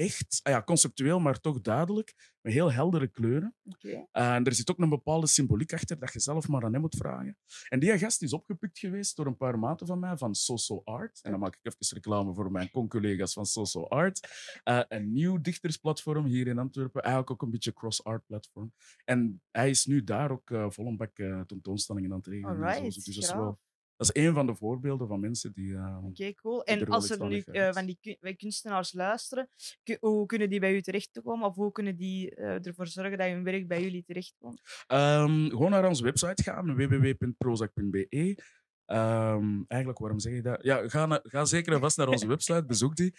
echt. 0.00 0.40
ah 0.42 0.52
ja, 0.52 0.62
conceptueel, 0.62 1.20
maar 1.20 1.40
toch 1.40 1.60
duidelijk. 1.60 2.14
Met 2.40 2.52
heel 2.52 2.72
heldere 2.72 3.08
kleuren. 3.08 3.54
Oké. 3.64 4.06
Eh, 4.10 4.34
en 4.34 4.44
er 4.44 4.54
zit 4.54 4.70
ook 4.70 4.78
een 4.78 4.88
bepaalde 4.88 5.26
symboliek 5.26 5.72
achter 5.72 5.98
dat 5.98 6.12
je 6.12 6.20
zelf 6.20 6.48
maar 6.48 6.64
aan 6.64 6.72
hem 6.72 6.80
moet 6.80 6.96
vragen. 6.96 7.36
En 7.68 7.80
die 7.80 7.98
gast 7.98 8.22
is 8.22 8.32
opgepikt 8.32 8.78
geweest 8.78 9.16
door 9.16 9.26
een 9.26 9.36
paar 9.36 9.58
maten 9.58 9.86
van 9.86 9.98
mij 9.98 10.16
van 10.16 10.34
Soso 10.34 10.80
Art. 10.84 11.20
En 11.22 11.30
dan 11.30 11.40
maak 11.40 11.58
ik 11.60 11.72
even 11.72 11.94
reclame 11.94 12.34
voor 12.34 12.50
mijn 12.50 12.70
con-collega's 12.70 13.32
van 13.32 13.46
Soso 13.46 13.84
Art. 13.84 14.28
Eh, 14.62 14.82
een 14.88 15.12
nieuw 15.12 15.40
dichtersplatform 15.40 16.24
hier 16.24 16.46
in 16.46 16.58
Antwerpen. 16.58 17.02
Eigenlijk 17.02 17.30
ook 17.32 17.42
een 17.42 17.50
beetje 17.50 17.72
cross-art 17.72 18.26
platform. 18.26 18.72
En 19.04 19.42
hij 19.50 19.70
is 19.70 19.86
nu 19.86 20.04
daar 20.04 20.30
ook 20.30 20.50
uh, 20.50 20.70
vol 20.70 20.86
een 20.86 20.96
bak 20.96 21.18
uh, 21.18 21.40
tentoonstellingen 21.40 22.10
aan 22.10 22.16
het 22.16 22.26
regelen. 22.26 22.50
en 22.50 22.58
zo. 22.58 22.64
Alright, 22.64 22.94
Dus 22.94 23.04
dat 23.04 23.24
is, 23.24 23.32
wel, 23.32 23.58
dat 24.00 24.16
is 24.16 24.22
een 24.26 24.34
van 24.34 24.46
de 24.46 24.54
voorbeelden 24.54 25.08
van 25.08 25.20
mensen 25.20 25.52
die... 25.52 25.74
eh, 25.74 26.04
Oké, 26.04 26.34
cool. 26.34 26.62
die 26.64 26.76
En 26.76 26.88
als 26.88 27.10
er 27.10 27.28
nu 27.28 27.38
eh, 27.40 27.72
van 27.72 27.86
die 27.86 27.98
kun- 28.00 28.16
wij 28.20 28.34
kunstenaars 28.34 28.92
luisteren, 28.92 29.48
hoe 30.00 30.26
kunnen 30.26 30.50
die 30.50 30.60
bij 30.60 30.74
u 30.74 30.82
terechtkomen? 30.82 31.48
Of 31.48 31.54
hoe 31.54 31.72
kunnen 31.72 31.96
die 31.96 32.34
eh, 32.34 32.66
ervoor 32.66 32.86
zorgen 32.86 33.18
dat 33.18 33.28
hun 33.28 33.44
werk 33.44 33.68
bij 33.68 33.82
jullie 33.82 34.04
terechtkomt? 34.04 34.60
Ehm, 34.86 35.48
gewoon 35.48 35.70
naar 35.70 35.88
onze 35.88 36.02
website 36.04 36.42
gaan, 36.42 36.74
www.prozac.be. 36.76 38.42
Ehm, 38.84 39.62
eigenlijk, 39.66 39.98
waarom 40.00 40.18
zeg 40.18 40.34
je 40.34 40.42
dat? 40.42 40.62
Ja, 40.62 40.88
ga, 40.88 41.06
na- 41.06 41.20
ga 41.22 41.44
zeker 41.44 41.72
en 41.72 41.80
vast 41.80 41.96
naar 41.96 42.08
onze 42.08 42.26
website, 42.34 42.64
bezoek 42.64 42.96
die. 42.96 43.14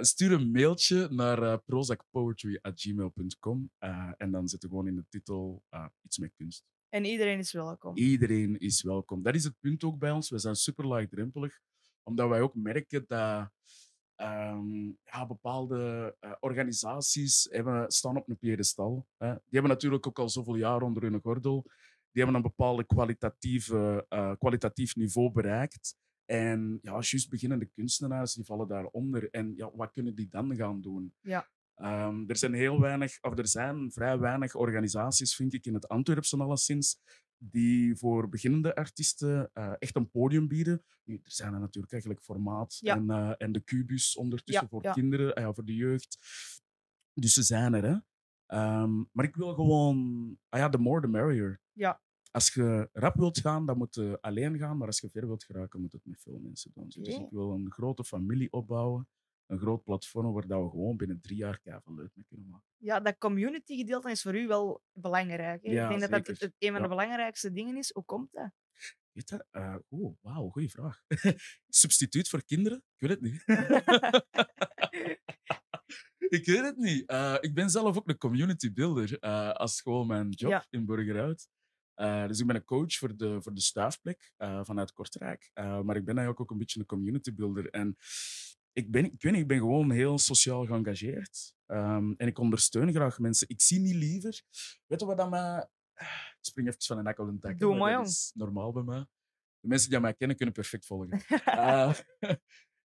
Stuur 0.00 0.32
een 0.32 0.50
mailtje 0.50 1.08
naar 1.10 1.42
uh, 1.42 1.56
prozacpoetry.gmail.com 1.64 3.70
eh, 3.78 4.12
en 4.16 4.30
dan 4.30 4.48
zit 4.48 4.62
er 4.62 4.68
gewoon 4.68 4.86
in 4.86 4.94
de 4.94 5.04
titel 5.08 5.64
iets 6.02 6.18
met 6.18 6.32
kunst. 6.36 6.64
En 6.90 7.04
iedereen 7.04 7.38
is 7.38 7.52
welkom. 7.52 7.96
Iedereen 7.96 8.58
is 8.58 8.82
welkom. 8.82 9.22
Dat 9.22 9.34
is 9.34 9.44
het 9.44 9.54
punt 9.60 9.84
ook 9.84 9.98
bij 9.98 10.10
ons. 10.10 10.30
We 10.30 10.38
zijn 10.38 10.54
super 10.54 10.86
laagdrempelig, 10.86 11.60
omdat 12.02 12.28
wij 12.28 12.40
ook 12.40 12.54
merken 12.54 13.04
dat 13.06 13.50
ehm, 14.14 14.84
ja, 15.04 15.26
bepaalde 15.26 16.16
eh, 16.20 16.32
organisaties 16.40 17.48
hebben, 17.50 17.90
staan 17.90 18.16
op 18.16 18.28
een 18.28 18.38
piedestal. 18.38 19.06
Hè. 19.16 19.28
Die 19.28 19.40
hebben 19.50 19.70
natuurlijk 19.70 20.06
ook 20.06 20.18
al 20.18 20.28
zoveel 20.28 20.56
jaar 20.56 20.82
onder 20.82 21.02
hun 21.02 21.20
gordel. 21.20 21.62
Die 22.12 22.24
hebben 22.24 22.52
een 22.56 22.86
kwalitatieve, 22.86 24.06
eh, 24.08 24.32
kwalitatief 24.38 24.96
niveau 24.96 25.32
bereikt. 25.32 25.96
En 26.24 26.78
ja, 26.82 26.92
juist 26.92 27.30
beginnende 27.30 27.66
kunstenaars 27.66 28.34
die 28.34 28.44
vallen 28.44 28.68
daaronder. 28.68 29.30
En 29.30 29.52
ja, 29.56 29.70
wat 29.74 29.92
kunnen 29.92 30.14
die 30.14 30.28
dan 30.28 30.56
gaan 30.56 30.80
doen? 30.80 31.14
Ja. 31.20 31.48
Ehm, 31.80 32.24
er 32.26 32.36
zijn 32.36 32.52
heel 32.54 32.80
weinig, 32.80 33.22
of 33.22 33.38
er 33.38 33.48
zijn 33.48 33.92
vrij 33.92 34.18
weinig 34.18 34.54
organisaties, 34.54 35.34
vind 35.36 35.52
ik, 35.54 35.66
in 35.66 35.74
het 35.74 35.88
Antwerpse 35.88 36.36
alleszins, 36.36 36.98
die 37.36 37.96
voor 37.96 38.28
beginnende 38.28 38.74
artiesten 38.74 39.50
eh, 39.52 39.72
echt 39.78 39.96
een 39.96 40.10
podium 40.10 40.48
bieden. 40.48 40.84
Nu, 41.04 41.14
er 41.14 41.32
zijn 41.32 41.54
er 41.54 41.60
natuurlijk 41.60 41.92
eigenlijk 41.92 42.22
Formaat 42.22 42.76
Ja. 42.80 42.96
en, 42.96 43.10
eh, 43.10 43.32
en 43.38 43.52
de 43.52 43.64
Cubus 43.64 44.16
ondertussen 44.16 44.62
Ja, 44.62 44.68
voor 44.68 44.82
ja. 44.82 44.92
kinderen, 44.92 45.40
ja, 45.42 45.52
voor 45.52 45.64
de 45.64 45.74
jeugd. 45.74 46.18
Dus 47.14 47.34
ze 47.34 47.42
zijn 47.42 47.74
er, 47.74 47.84
hè. 47.84 47.96
Ehm, 48.46 49.04
maar 49.12 49.24
ik 49.24 49.36
wil 49.36 49.54
gewoon... 49.54 49.96
Ah 50.48 50.60
ja, 50.60 50.68
the 50.68 50.78
more 50.78 51.00
the 51.00 51.08
merrier. 51.08 51.60
Ja. 51.72 52.02
Als 52.30 52.54
je 52.54 52.88
rap 52.92 53.14
wilt 53.16 53.38
gaan, 53.40 53.66
dan 53.66 53.76
moet 53.78 53.94
je 53.94 54.18
alleen 54.20 54.58
gaan. 54.58 54.76
Maar 54.76 54.86
als 54.86 55.00
je 55.00 55.10
ver 55.10 55.26
wilt 55.26 55.44
geraken, 55.44 55.80
moet 55.80 55.92
het 55.92 56.04
met 56.04 56.20
veel 56.22 56.38
mensen 56.38 56.70
doen. 56.74 56.88
Dus 56.88 57.14
ik 57.18 57.30
wil 57.30 57.50
een 57.50 57.70
grote 57.70 58.04
familie 58.04 58.52
opbouwen 58.52 59.08
een 59.50 59.58
groot 59.58 59.84
platform 59.84 60.32
waar 60.32 60.46
dat 60.46 60.62
we 60.62 60.70
gewoon 60.70 60.96
binnen 60.96 61.20
drie 61.20 61.36
jaar 61.36 61.60
keihard 61.60 61.88
leuk 61.88 62.10
mee 62.14 62.24
kunnen 62.28 62.48
maken. 62.48 62.68
Ja, 62.76 63.00
dat 63.00 63.18
community 63.18 63.76
gedeelte 63.76 64.10
is 64.10 64.22
voor 64.22 64.36
u 64.36 64.46
wel 64.46 64.82
belangrijk. 64.92 65.62
Hè? 65.62 65.72
Ja, 65.72 65.82
ik 65.82 65.88
denk 65.88 66.00
dat 66.10 66.26
dat 66.26 66.38
het, 66.38 66.54
een 66.58 66.72
van 66.72 66.76
Ja. 66.76 66.82
de 66.82 66.88
belangrijkste 66.88 67.52
dingen 67.52 67.76
is. 67.76 67.90
Hoe 67.92 68.04
komt 68.04 68.32
dat? 68.32 68.50
Weet 69.12 69.44
oh, 69.88 70.16
wauw, 70.20 70.48
goede 70.48 70.68
vraag. 70.68 71.02
Substituut 71.68 72.28
voor 72.28 72.44
kinderen? 72.44 72.82
Ik 72.96 73.08
weet 73.08 73.10
het 73.10 73.20
niet. 73.20 73.42
ik 76.38 76.46
weet 76.46 76.64
het 76.64 76.76
niet. 76.76 77.06
Eh, 77.06 77.36
ik 77.40 77.54
ben 77.54 77.70
zelf 77.70 77.96
ook 77.96 78.08
een 78.08 78.18
community 78.18 78.72
builder 78.72 79.18
eh, 79.18 79.50
als 79.50 79.80
gewoon 79.80 80.06
mijn 80.06 80.28
job 80.30 80.50
Ja. 80.50 80.66
in 80.70 80.84
Burgerhout. 80.84 81.48
Eh, 81.94 82.26
dus 82.26 82.40
ik 82.40 82.46
ben 82.46 82.56
een 82.56 82.64
coach 82.64 82.92
voor 82.92 83.16
de, 83.16 83.42
voor 83.42 83.54
de 83.54 83.60
staafplek 83.60 84.32
vanuit 84.36 84.92
Kortrijk. 84.92 85.50
Maar 85.54 85.96
ik 85.96 86.04
ben 86.04 86.16
eigenlijk 86.16 86.40
ook 86.40 86.50
een 86.50 86.58
beetje 86.58 86.80
een 86.80 86.86
community 86.86 87.34
builder. 87.34 87.70
En 87.70 87.96
ik 88.72 88.90
ben, 88.90 89.04
ik 89.04 89.22
weet 89.22 89.32
niet, 89.32 89.40
ik 89.40 89.48
ben 89.48 89.58
gewoon 89.58 89.90
heel 89.90 90.18
sociaal 90.18 90.66
geëngageerd. 90.66 91.54
Ehm, 91.66 92.12
en 92.16 92.26
ik 92.26 92.38
ondersteun 92.38 92.92
graag 92.92 93.18
mensen. 93.18 93.48
Ik 93.48 93.60
zie 93.60 93.80
niet 93.80 93.94
liever... 93.94 94.42
Weet 94.86 95.00
je 95.00 95.06
wat 95.06 95.16
dat 95.16 95.30
mij... 95.30 95.68
Ik 95.94 96.46
spring 96.46 96.68
even 96.68 96.82
van 96.82 96.98
een 96.98 97.04
nek 97.04 97.18
op 97.18 97.28
een 97.28 97.56
Doe 97.56 97.76
maar 97.76 97.92
dat 97.96 98.06
is 98.06 98.30
normaal 98.34 98.72
bij 98.72 98.82
mij. 98.82 99.06
De 99.60 99.68
mensen 99.68 99.90
die 99.90 100.00
mij 100.00 100.14
kennen, 100.14 100.36
kunnen 100.36 100.54
perfect 100.54 100.86
volgen. 100.86 101.20
Eh, 101.44 101.94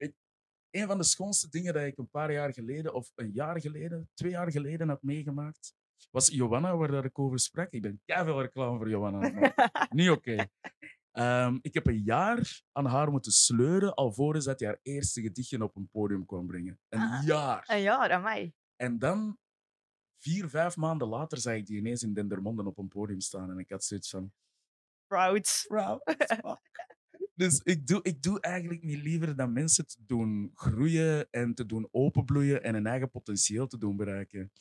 ik, 0.05 0.15
een 0.71 0.87
van 0.87 0.99
de 0.99 1.05
schoonste 1.05 1.49
dingen 1.49 1.75
dat 1.75 1.83
ik 1.83 1.99
een 1.99 2.11
paar 2.11 2.33
jaar 2.33 2.53
geleden, 2.53 2.95
of 2.95 3.13
een 3.15 3.31
jaar 3.33 3.61
geleden, 3.61 4.11
twee 4.15 4.31
jaar 4.31 4.51
geleden 4.51 4.89
heb 4.89 5.03
meegemaakt, 5.03 5.75
was 6.11 6.29
Johanna, 6.29 6.77
waar 6.77 7.05
ik 7.05 7.19
over 7.19 7.39
sprak. 7.39 7.73
Ik 7.73 7.83
ben 7.83 8.01
veel 8.05 8.41
reclame 8.41 8.79
voor 8.79 8.89
Johanna. 8.89 9.53
niet 9.91 10.11
oké. 10.11 10.47
Ehm, 11.15 11.59
ik 11.61 11.75
heb 11.75 11.87
een 11.87 12.03
jaar 12.03 12.63
aan 12.73 12.87
haar 12.87 13.11
moeten 13.11 13.33
sleuren, 13.33 13.95
alvorens 13.95 14.45
dat 14.45 14.59
hij 14.61 14.69
haar 14.69 14.79
eerste 14.83 15.21
gedichtje 15.21 15.63
op 15.63 15.77
een 15.77 15.89
podium 15.89 16.27
kwam 16.27 16.47
brengen. 16.47 16.81
Een 16.89 17.01
Ah. 17.01 17.25
jaar. 17.25 17.65
En 17.67 17.81
ja, 17.81 18.09
aan 18.11 18.23
mij. 18.23 18.55
En 18.77 18.99
dan, 18.99 19.39
vier, 20.23 20.49
vijf 20.49 20.77
maanden 20.77 21.09
later, 21.09 21.39
zag 21.39 21.55
ik 21.55 21.67
die 21.67 21.77
ineens 21.79 22.03
in 22.03 22.15
Dendermonde 22.15 22.65
op 22.65 22.79
een 22.79 22.89
podium 22.89 23.21
staan. 23.21 23.51
En 23.51 23.59
ik 23.59 23.71
had 23.71 23.85
zoiets 23.85 24.11
van, 24.11 24.33
Proud. 25.07 25.65
Bro, 25.69 25.99
Dus 27.35 27.61
ik 27.63 27.87
doe, 27.87 28.03
ik 28.03 28.23
doe 28.23 28.41
eigenlijk 28.41 28.83
niet 28.83 29.03
liever 29.03 29.37
dan 29.37 29.53
mensen 29.53 29.87
te 29.87 29.97
doen 30.07 30.51
groeien 30.55 31.31
en 31.31 31.55
te 31.55 31.67
doen 31.67 31.89
openbloeien 31.91 32.63
en 32.63 32.75
hun 32.75 32.87
eigen 32.87 33.11
potentieel 33.11 33.67
te 33.67 33.79
doen 33.79 33.97
bereiken. 33.97 34.53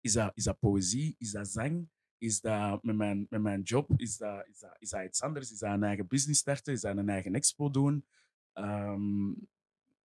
Is 0.00 0.12
dat, 0.12 0.30
is 0.34 0.44
dat 0.44 0.58
poëzie? 0.58 1.14
Is 1.18 1.30
dat 1.30 1.48
zang? 1.48 1.88
Is 2.18 2.40
dat 2.40 2.82
met 2.82 2.96
mijn, 2.96 3.26
met 3.30 3.40
mijn 3.40 3.62
job? 3.62 3.90
Is 3.96 4.16
dat, 4.16 4.46
is, 4.46 4.58
dat, 4.58 4.76
is 4.78 4.90
dat 4.90 5.04
iets 5.04 5.22
anders? 5.22 5.52
Is 5.52 5.58
dat 5.58 5.72
een 5.72 5.82
eigen 5.82 6.06
business 6.06 6.40
starten? 6.40 6.72
Is 6.72 6.80
dat 6.80 6.96
een 6.96 7.08
eigen 7.08 7.34
expo 7.34 7.70
doen? 7.70 8.04
Ehm, 8.52 9.32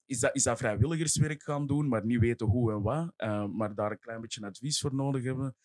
is, 0.06 0.20
dat, 0.20 0.34
is 0.34 0.42
dat 0.42 0.58
vrijwilligerswerk 0.58 1.42
gaan 1.42 1.66
doen, 1.66 1.88
maar 1.88 2.04
niet 2.04 2.20
weten 2.20 2.46
hoe 2.46 2.72
en 2.72 2.82
wat, 2.82 3.12
eh, 3.16 3.46
maar 3.46 3.74
daar 3.74 3.90
een 3.90 3.98
klein 3.98 4.20
beetje 4.20 4.46
advies 4.46 4.80
voor 4.80 4.94
nodig 4.94 5.24
hebben? 5.24 5.56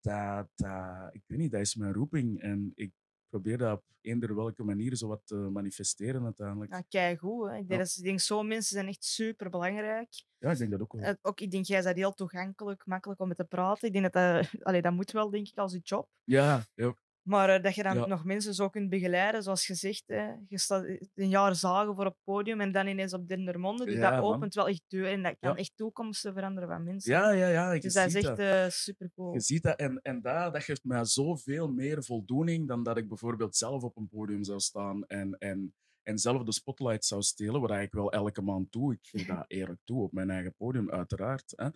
Dat, 0.00 0.48
dat, 0.54 1.14
ik 1.14 1.22
weet 1.26 1.38
niet, 1.38 1.52
dat 1.52 1.60
is 1.60 1.74
mijn 1.74 1.92
roeping. 1.92 2.40
En 2.40 2.72
ik 2.74 2.92
probeer 3.30 3.58
dat 3.58 3.72
op 3.78 3.84
eender 4.00 4.34
welke 4.34 4.62
manier 4.64 4.96
zo 4.96 5.08
wat 5.08 5.20
te 5.24 5.34
manifesteren 5.34 6.24
uiteindelijk. 6.24 6.72
Ja, 6.72 6.80
keigoed. 6.88 7.48
Hè. 7.48 7.56
Ik, 7.56 7.68
denk 7.68 7.70
Ja. 7.70 7.76
dat, 7.86 7.94
ik 7.96 8.04
denk, 8.04 8.20
zo'n 8.20 8.46
mensen 8.46 8.74
zijn 8.74 8.88
echt 8.88 9.04
super 9.04 9.50
belangrijk. 9.50 10.08
Ja, 10.38 10.50
ik 10.50 10.58
denk 10.58 10.70
dat 10.70 10.80
ook 10.80 10.92
wel. 10.92 11.16
ook, 11.22 11.40
ik 11.40 11.50
denk, 11.50 11.64
jij 11.64 11.82
bent 11.82 11.96
heel 11.96 12.14
toegankelijk, 12.14 12.86
makkelijk 12.86 13.20
om 13.20 13.28
met 13.28 13.36
te 13.36 13.44
praten. 13.44 13.86
Ik 13.88 13.92
denk 13.92 14.12
dat 14.12 14.12
dat, 14.12 14.50
allee, 14.68 14.82
dat 14.82 14.92
moet 14.92 15.10
wel, 15.10 15.30
denk 15.30 15.48
ik, 15.48 15.58
als 15.58 15.72
je 15.72 15.80
job. 15.82 16.08
Ja, 16.24 16.64
ja. 16.74 16.94
Maar 17.22 17.48
eh, 17.48 17.62
dat 17.62 17.74
je 17.74 17.82
dan 17.82 17.96
Ja. 17.96 18.06
nog 18.06 18.24
mensen 18.24 18.54
zo 18.54 18.68
kunt 18.68 18.90
begeleiden, 18.90 19.42
zoals 19.42 19.66
gezegd. 19.66 20.02
Hè. 20.06 20.32
Je 20.48 20.58
staat 20.58 20.84
een 21.14 21.28
jaar 21.28 21.54
zagen 21.54 21.94
voor 21.94 22.06
op 22.06 22.12
het 22.12 22.24
podium 22.24 22.60
en 22.60 22.72
dan 22.72 22.86
ineens 22.86 23.12
op 23.14 23.28
Dendermonde. 23.28 23.84
Dus 23.84 23.94
Ja, 23.94 24.10
dat 24.10 24.20
man. 24.20 24.34
opent 24.34 24.54
wel 24.54 24.68
echt 24.68 24.82
deuren 24.88 25.12
en 25.12 25.22
dat 25.22 25.36
kan 25.40 25.50
Ja. 25.50 25.56
echt 25.56 25.72
toekomsten 25.76 26.32
veranderen 26.32 26.68
van 26.68 26.84
mensen. 26.84 27.12
ja, 27.12 27.30
ja, 27.32 27.48
ja. 27.48 27.72
Ik 27.72 27.82
dus 27.82 27.94
dat 27.94 28.06
is 28.06 28.14
echt 28.14 28.38
eh 28.38 28.68
super 28.68 29.10
cool. 29.14 29.32
Je 29.32 29.40
ziet 29.40 29.62
dat 29.62 29.78
en, 29.78 29.98
en 30.02 30.20
dat, 30.20 30.52
dat 30.52 30.64
geeft 30.64 30.84
mij 30.84 31.04
zoveel 31.04 31.68
meer 31.68 32.04
voldoening 32.04 32.68
dan 32.68 32.82
dat 32.82 32.96
ik 32.96 33.08
bijvoorbeeld 33.08 33.56
zelf 33.56 33.82
op 33.82 33.96
een 33.96 34.08
podium 34.08 34.44
zou 34.44 34.60
staan 34.60 35.04
en, 35.06 35.38
en, 35.38 35.74
en 36.02 36.18
zelf 36.18 36.42
de 36.42 36.52
spotlight 36.52 37.04
zou 37.04 37.22
stelen, 37.22 37.60
wat 37.60 37.70
ik 37.70 37.92
wel 37.92 38.12
elke 38.12 38.42
maand 38.42 38.72
doe. 38.72 38.92
Ik 38.92 39.06
geef 39.06 39.26
dat 39.36 39.44
eerlijk 39.46 39.80
toe 39.84 40.02
op 40.02 40.12
mijn 40.12 40.30
eigen 40.30 40.54
podium, 40.54 40.90
uiteraard. 40.90 41.52
Hè. 41.56 41.68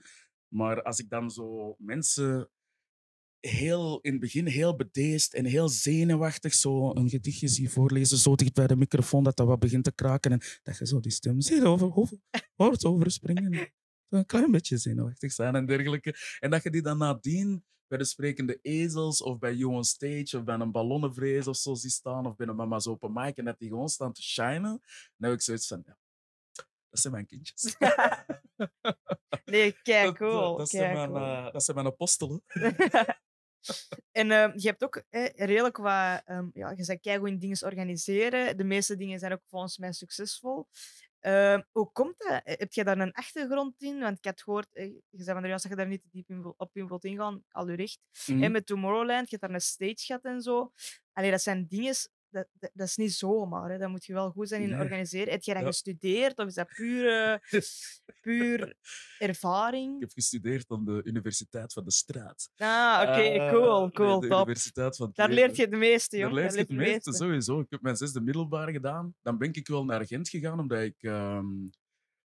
Maar 0.48 0.83
als 0.83 0.98
ik 0.98 1.09
dan 1.09 1.30
zo 1.30 1.74
mensen 1.78 2.48
heel 3.48 3.98
in 4.00 4.11
het 4.12 4.20
begin 4.20 4.46
heel 4.46 4.76
bedeesd 4.76 5.35
en 5.35 5.44
heel 5.44 5.68
zenuwachtig 5.68 6.54
zo 6.54 6.90
een 6.94 7.09
gedichtje 7.09 7.48
zie 7.48 7.70
voorlezen, 7.70 8.18
zo 8.18 8.35
dicht 8.35 8.54
bij 8.54 8.66
de 8.66 8.76
microfoon 8.76 9.24
dat 9.24 9.37
dat 9.37 9.46
wat 9.46 9.59
begint 9.59 9.85
te 9.85 9.92
kraken 9.92 10.33
en 10.33 10.40
dat 10.62 10.78
je 10.78 10.87
zo 10.87 11.00
die 11.00 11.12
stem 11.12 11.40
ziet 11.40 11.62
over, 11.62 11.94
over, 11.96 12.18
hoort 12.54 12.85
overspringen. 12.85 13.54
Zo 14.11 14.16
Een 14.16 14.26
klein 14.26 14.50
beetje 14.50 14.76
zenuwachtig 14.76 15.33
zijn 15.33 15.54
en 15.54 15.66
dergelijke. 15.66 16.14
En 16.40 16.50
dat 16.50 16.62
je 16.62 16.70
die 16.70 16.83
dan 16.83 16.98
nadien 16.98 17.64
bij 17.87 17.98
de 17.98 18.04
sprekende 18.04 18.59
ezels 18.62 19.22
of 19.22 19.38
bij 19.38 19.54
You 19.54 19.72
on 19.74 19.85
Stage 19.85 20.37
of 20.38 20.44
bij 20.44 20.54
een 20.54 20.72
ballonnenvrees 20.72 21.46
of 21.46 21.57
zo 21.57 21.74
ziet 21.74 21.92
staan 21.92 22.26
of 22.26 22.37
bij 22.37 22.46
een 22.46 22.57
mama's 22.57 22.87
open 22.87 23.12
mic 23.12 23.37
en 23.37 23.44
dat 23.44 23.59
die 23.59 23.68
gewoon 23.68 23.88
staan 23.88 24.12
te 24.12 24.22
shinen, 24.22 24.80
dan 25.16 25.30
heb 25.30 25.33
ik 25.33 25.40
zoiets 25.40 25.66
van, 25.66 25.83
ja, 25.87 25.98
dat 26.88 27.00
zijn 27.00 27.12
mijn 27.12 27.26
kindjes. 27.26 27.76
Nee, 29.44 29.76
Dat- 29.83 30.16
cool. 30.16 30.40
Dat, 30.48 30.59
dat, 30.59 30.68
zijn 30.68 30.92
mijn, 30.94 31.11
cool. 31.11 31.20
eh, 31.22 31.52
dat 31.52 31.64
zijn 31.64 31.76
mijn 31.76 31.88
apostelen. 31.88 32.42
En 34.12 34.31
eh, 34.31 34.50
je 34.55 34.68
hebt 34.68 34.85
ook 34.85 35.03
eh, 35.11 35.27
redelijk 35.35 35.77
wat... 35.77 36.22
ehm, 36.24 36.48
ja, 36.53 36.70
je 36.70 36.85
bent 36.87 37.00
keigoed 37.00 37.29
in 37.29 37.38
dingen 37.38 37.64
organiseren. 37.64 38.57
De 38.57 38.64
meeste 38.64 38.96
dingen 38.96 39.18
zijn 39.18 39.33
ook 39.33 39.42
volgens 39.46 39.79
mij 39.79 39.92
succesvol. 39.92 40.66
Ehm, 41.20 41.62
hoe 41.72 41.92
komt 41.92 42.14
dat? 42.18 42.42
Eh, 42.44 42.55
Heb 42.59 42.72
je 42.72 42.85
daar 42.85 42.98
een 42.98 43.12
achtergrond 43.12 43.83
in? 43.83 43.98
Want 44.00 44.18
ik 44.18 44.24
had 44.24 44.42
gehoord, 44.42 44.68
eh, 44.72 44.85
je 44.87 45.22
zei 45.22 45.33
van 45.33 45.42
de 45.42 45.48
juist 45.48 45.62
dat 45.62 45.72
je 45.72 45.79
daar 45.79 45.88
niet 45.88 46.03
te 46.03 46.09
diep 46.11 46.29
in 46.29 46.55
op 46.57 46.77
in 46.77 46.87
wilt 46.88 47.05
ingaan, 47.05 47.44
al 47.50 47.68
je 47.68 47.77
recht. 47.77 47.98
Mhm. 48.27 48.42
En 48.42 48.53
met 48.53 48.66
Tomorrowland, 48.66 49.31
je 49.31 49.37
hebt 49.37 49.40
daar 49.42 49.55
een 49.55 49.61
stage 49.61 50.05
gehad 50.05 50.24
en 50.24 50.40
zo. 50.42 50.72
Allee, 51.12 51.31
dat 51.31 51.42
zijn 51.42 51.66
dingen, 51.68 51.94
dat, 52.35 52.47
dat, 52.59 52.70
dat 52.75 52.87
is 52.87 52.97
niet 52.97 53.12
zomaar. 53.12 53.70
Hè. 53.70 53.79
Dat 53.79 53.88
moet 53.90 54.05
je 54.05 54.12
wel 54.12 54.31
goed 54.31 54.49
zijn 54.49 54.62
in 54.62 54.68
Nee. 54.70 54.81
organiseren. 54.81 55.33
Heb 55.33 55.42
jij 55.42 55.55
dat 55.55 55.62
Ja. 55.62 55.68
gestudeerd 55.68 56.38
of 56.38 56.47
is 56.47 56.55
dat 56.55 56.68
puur, 56.68 57.40
puur 58.20 58.75
ervaring? 59.18 59.94
Ik 59.94 60.01
heb 60.01 60.11
gestudeerd 60.12 60.70
aan 60.70 60.85
de 60.85 61.01
Universiteit 61.05 61.73
van 61.73 61.85
de 61.85 61.90
Straat. 61.92 62.51
Ah, 62.57 63.01
oké, 63.03 63.11
Eh, 63.20 63.51
cool, 63.53 63.81
nee, 63.81 63.90
cool, 63.90 64.20
de 64.20 64.29
top. 64.29 64.38
Universiteit 64.47 64.97
van 64.97 65.11
Daar 65.14 65.31
leert 65.31 65.57
je 65.57 65.62
het 65.62 65.70
meeste, 65.70 66.16
Daar 66.16 66.25
jong. 66.27 66.35
leer 66.40 66.53
je 66.53 66.59
het 66.59 66.68
meeste, 66.68 66.92
meeste. 67.11 67.12
sowieso. 67.12 67.61
Ik 67.61 67.70
heb 67.70 67.81
mijn 67.83 67.97
zesde 67.97 68.20
middelbare 68.20 68.73
gedaan. 68.73 69.14
Dan 69.23 69.38
ben 69.38 69.53
ik 69.53 69.66
wel 69.68 69.85
naar 69.85 70.07
Gent 70.07 70.29
gegaan, 70.29 70.59
omdat 70.61 70.83
ik... 70.83 70.97
ehm, 71.03 71.47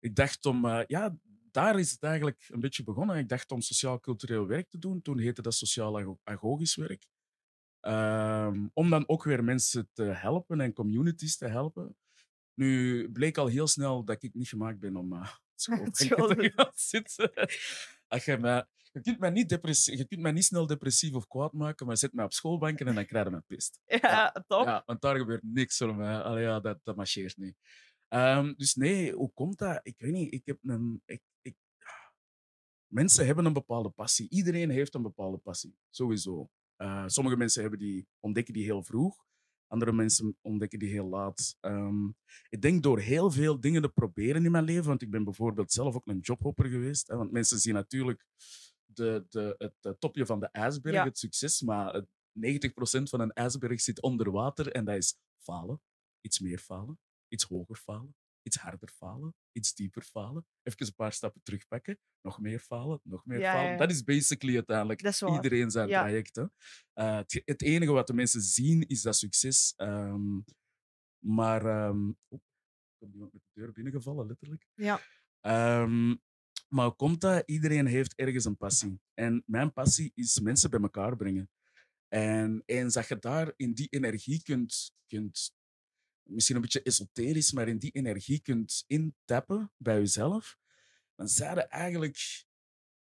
ik 0.01 0.15
dacht 0.15 0.47
om... 0.47 0.65
eh, 0.65 0.81
ja, 0.87 1.17
daar 1.51 1.79
is 1.79 1.91
het 1.91 2.03
eigenlijk 2.03 2.45
een 2.49 2.61
beetje 2.61 2.83
begonnen. 2.85 3.17
Ik 3.17 3.29
dacht 3.29 3.51
om 3.51 3.61
sociaal-cultureel 3.61 4.47
werk 4.47 4.69
te 4.71 4.79
doen. 4.79 5.03
Toen 5.03 5.19
heette 5.19 5.43
dat 5.43 5.55
sociaal-agogisch 5.55 6.77
werk. 6.77 7.07
Ehm, 7.81 8.67
om 8.73 8.91
dan 8.91 9.09
ook 9.09 9.25
weer 9.25 9.45
mensen 9.45 9.89
te 9.93 10.03
helpen 10.03 10.61
en 10.61 10.73
communities 10.73 11.37
te 11.37 11.47
helpen. 11.47 11.97
Nu 12.55 13.11
bleek 13.11 13.39
al 13.39 13.47
heel 13.47 13.67
snel 13.67 14.05
dat 14.05 14.23
ik 14.23 14.35
niet 14.35 14.49
gemaakt 14.49 14.79
ben 14.79 14.97
om 14.97 15.13
uh, 15.15 15.29
School 15.55 15.91
te 16.35 16.53
gaan 16.55 16.73
zitten. 16.75 17.33
Als 18.09 18.25
je, 18.25 18.67
kunt 19.03 19.19
mij 19.19 19.31
niet 19.31 19.49
depressie, 19.49 19.97
je 19.97 20.05
kunt 20.05 20.21
mij 20.21 20.33
niet 20.33 20.45
snel 20.45 20.67
depressief 20.67 21.15
of 21.15 21.27
kwaad 21.27 21.53
maken, 21.53 21.87
maar 21.87 21.97
zet 21.97 22.13
mij 22.13 22.25
op 22.25 22.33
schoolbanken 22.33 22.87
en 22.87 22.95
dan 22.95 23.07
krijg 23.07 23.25
je 23.25 23.31
me 23.31 23.41
pist. 23.41 23.81
Ja, 23.87 24.45
top. 24.47 24.65
Ja, 24.65 24.83
want 24.87 25.01
daar 25.01 25.17
gebeurt 25.17 25.43
niks 25.43 25.77
voor 25.77 25.97
mij. 25.97 26.23
Allee, 26.23 26.43
ja, 26.43 26.61
dat, 26.61 26.79
dat 26.83 26.97
marcheert 26.97 27.37
niet. 27.37 27.57
Ehm, 28.09 28.55
dus 28.57 28.75
nee, 28.75 29.13
hoe 29.13 29.33
komt 29.33 29.59
dat? 29.59 29.81
Ik 29.83 29.95
weet 29.99 30.13
niet. 30.13 30.33
Ik 30.33 30.47
heb 30.47 30.59
een... 30.63 31.03
Ik, 31.05 31.23
ik, 31.41 31.57
mensen 32.87 33.27
hebben 33.27 33.45
een 33.45 33.53
bepaalde 33.53 33.91
passie. 33.91 34.29
Iedereen 34.31 34.71
heeft 34.71 34.95
een 34.95 35.03
bepaalde 35.03 35.39
passie. 35.39 35.77
Sowieso. 35.91 36.51
Eh, 36.77 37.05
sommige 37.07 37.37
mensen 37.37 37.61
hebben 37.61 37.79
die, 37.79 38.09
ontdekken 38.21 38.55
die 38.55 38.65
heel 38.65 38.83
vroeg. 38.83 39.25
Andere 39.67 39.93
mensen 39.93 40.37
ontdekken 40.41 40.79
die 40.79 40.91
heel 40.91 41.09
laat. 41.09 41.57
Ehm, 41.61 42.07
ik 42.49 42.61
denk 42.63 42.83
door 42.83 42.99
heel 43.01 43.31
veel 43.31 43.61
dingen 43.61 43.83
te 43.83 43.89
proberen 43.89 44.45
in 44.45 44.51
mijn 44.51 44.65
leven, 44.65 44.87
want 44.87 45.03
ik 45.03 45.11
ben 45.11 45.25
bijvoorbeeld 45.25 45.73
zelf 45.73 45.95
ook 45.95 46.07
een 46.07 46.19
jobhopper 46.19 46.67
geweest. 46.67 47.09
Hè, 47.09 47.17
want 47.17 47.31
mensen 47.31 47.59
zien 47.59 47.75
natuurlijk 47.75 48.27
de, 48.85 49.27
de, 49.29 49.73
het, 49.81 50.01
topje 50.01 50.27
van 50.27 50.41
de 50.41 50.47
ijsberg, 50.47 50.95
Ja. 50.95 51.05
het 51.05 51.19
succes, 51.19 51.61
maar 51.63 51.95
het 51.95 52.07
90% 52.33 53.09
van 53.09 53.21
een 53.21 53.33
ijsberg 53.33 53.81
zit 53.81 54.03
onder 54.03 54.31
water 54.31 54.73
en 54.73 54.85
dat 54.85 54.97
is 54.97 55.19
falen, 55.43 55.81
iets 56.21 56.41
meer 56.41 56.59
falen, 56.59 56.99
iets 57.29 57.45
hoger 57.45 57.77
falen, 57.77 58.17
iets 58.47 58.57
harder 58.57 58.89
falen, 58.89 59.35
iets 59.53 59.75
dieper 59.75 60.03
falen, 60.03 60.47
even 60.63 60.87
een 60.87 60.95
paar 60.95 61.13
stappen 61.13 61.41
terugpakken, 61.43 61.99
nog 62.21 62.41
meer 62.41 62.59
falen, 62.61 63.01
nog 63.05 63.25
meer 63.25 63.39
Ja, 63.41 63.53
falen. 63.53 63.71
ja. 63.71 63.77
Dat 63.77 63.91
is 63.91 64.03
basically 64.05 64.55
uiteindelijk 64.55 65.03
is 65.03 65.23
iedereen 65.23 65.71
zijn 65.71 65.89
Ja. 65.89 66.01
traject. 66.01 66.37
Hè. 66.37 66.45
Eh, 66.93 67.17
het, 67.17 67.43
het 67.45 67.63
enige 67.63 67.93
wat 67.93 68.07
de 68.07 68.15
mensen 68.15 68.41
zien 68.43 68.83
is 68.87 69.03
dat 69.03 69.17
succes. 69.17 69.73
ehm, 69.77 70.37
maar 71.25 71.61
ik 72.29 72.99
heb 72.99 73.13
iemand 73.13 73.33
met 73.33 73.43
de 73.43 73.61
deur 73.61 73.73
binnengevallen, 73.73 74.27
letterlijk. 74.27 74.67
Ja. 74.75 75.01
Ehm, 75.41 76.15
maar 76.69 76.93
komt 76.93 77.21
dat? 77.21 77.43
Iedereen 77.49 77.87
heeft 77.87 78.15
ergens 78.15 78.45
een 78.45 78.57
passie. 78.57 79.01
En 79.15 79.43
mijn 79.47 79.73
passie 79.73 80.13
is 80.15 80.41
mensen 80.41 80.71
bij 80.71 80.81
elkaar 80.81 81.17
brengen. 81.17 81.51
En 82.09 82.63
eens 82.67 82.95
dat 82.95 83.09
je 83.09 83.19
daar 83.19 83.53
in 83.57 83.75
die 83.75 83.89
energie 83.89 84.43
kunt, 84.43 84.93
kunt 85.07 85.55
misschien 86.29 86.57
een 86.57 86.63
beetje 86.63 86.83
esoterisch, 86.83 87.53
maar 87.53 87.69
in 87.69 87.79
die 87.79 87.91
energie 87.91 88.41
kunt 88.41 88.85
intappen 88.87 89.73
bij 89.77 89.99
jezelf, 89.99 90.57
dan 91.15 91.29
zijn 91.29 91.59
eigenlijk 91.69 92.45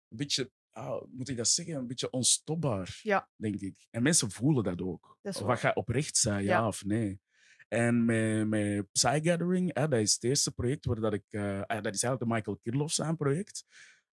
een 0.09 0.17
beetje, 0.17 0.51
ah, 0.73 1.03
moet 1.11 1.29
ik 1.29 1.37
dat 1.37 1.49
zeggen, 1.49 1.75
een 1.75 1.87
beetje 1.87 2.11
onstopbaar, 2.11 3.01
Ja. 3.03 3.29
denk 3.37 3.61
ik. 3.61 3.87
En 3.91 4.03
mensen 4.03 4.31
voelen 4.31 4.65
dat 4.65 4.81
ook. 4.83 5.19
Dat 5.23 5.39
wat 5.41 5.59
gaat 5.59 5.77
oprecht 5.77 6.17
zijn, 6.17 6.45
ja, 6.45 6.59
Ja. 6.59 6.67
of 6.67 6.85
nee. 6.85 7.21
En 7.69 8.05
met, 8.05 8.49
met 8.49 8.93
Psygathering, 8.93 9.75
hè, 9.75 9.89
dat 9.89 10.01
is 10.01 10.13
het 10.15 10.25
eerste 10.25 10.53
project 10.53 10.85
waar 10.85 11.01
dat 11.01 11.13
ik... 11.13 11.25
eh, 11.29 11.61
ah, 11.61 11.83
dat 11.83 11.95
is 11.95 12.03
eigenlijk 12.03 12.19
de 12.21 12.27
Michael 12.27 12.57
Kirloff 12.63 12.95
zijn 12.95 13.17
project. 13.17 13.65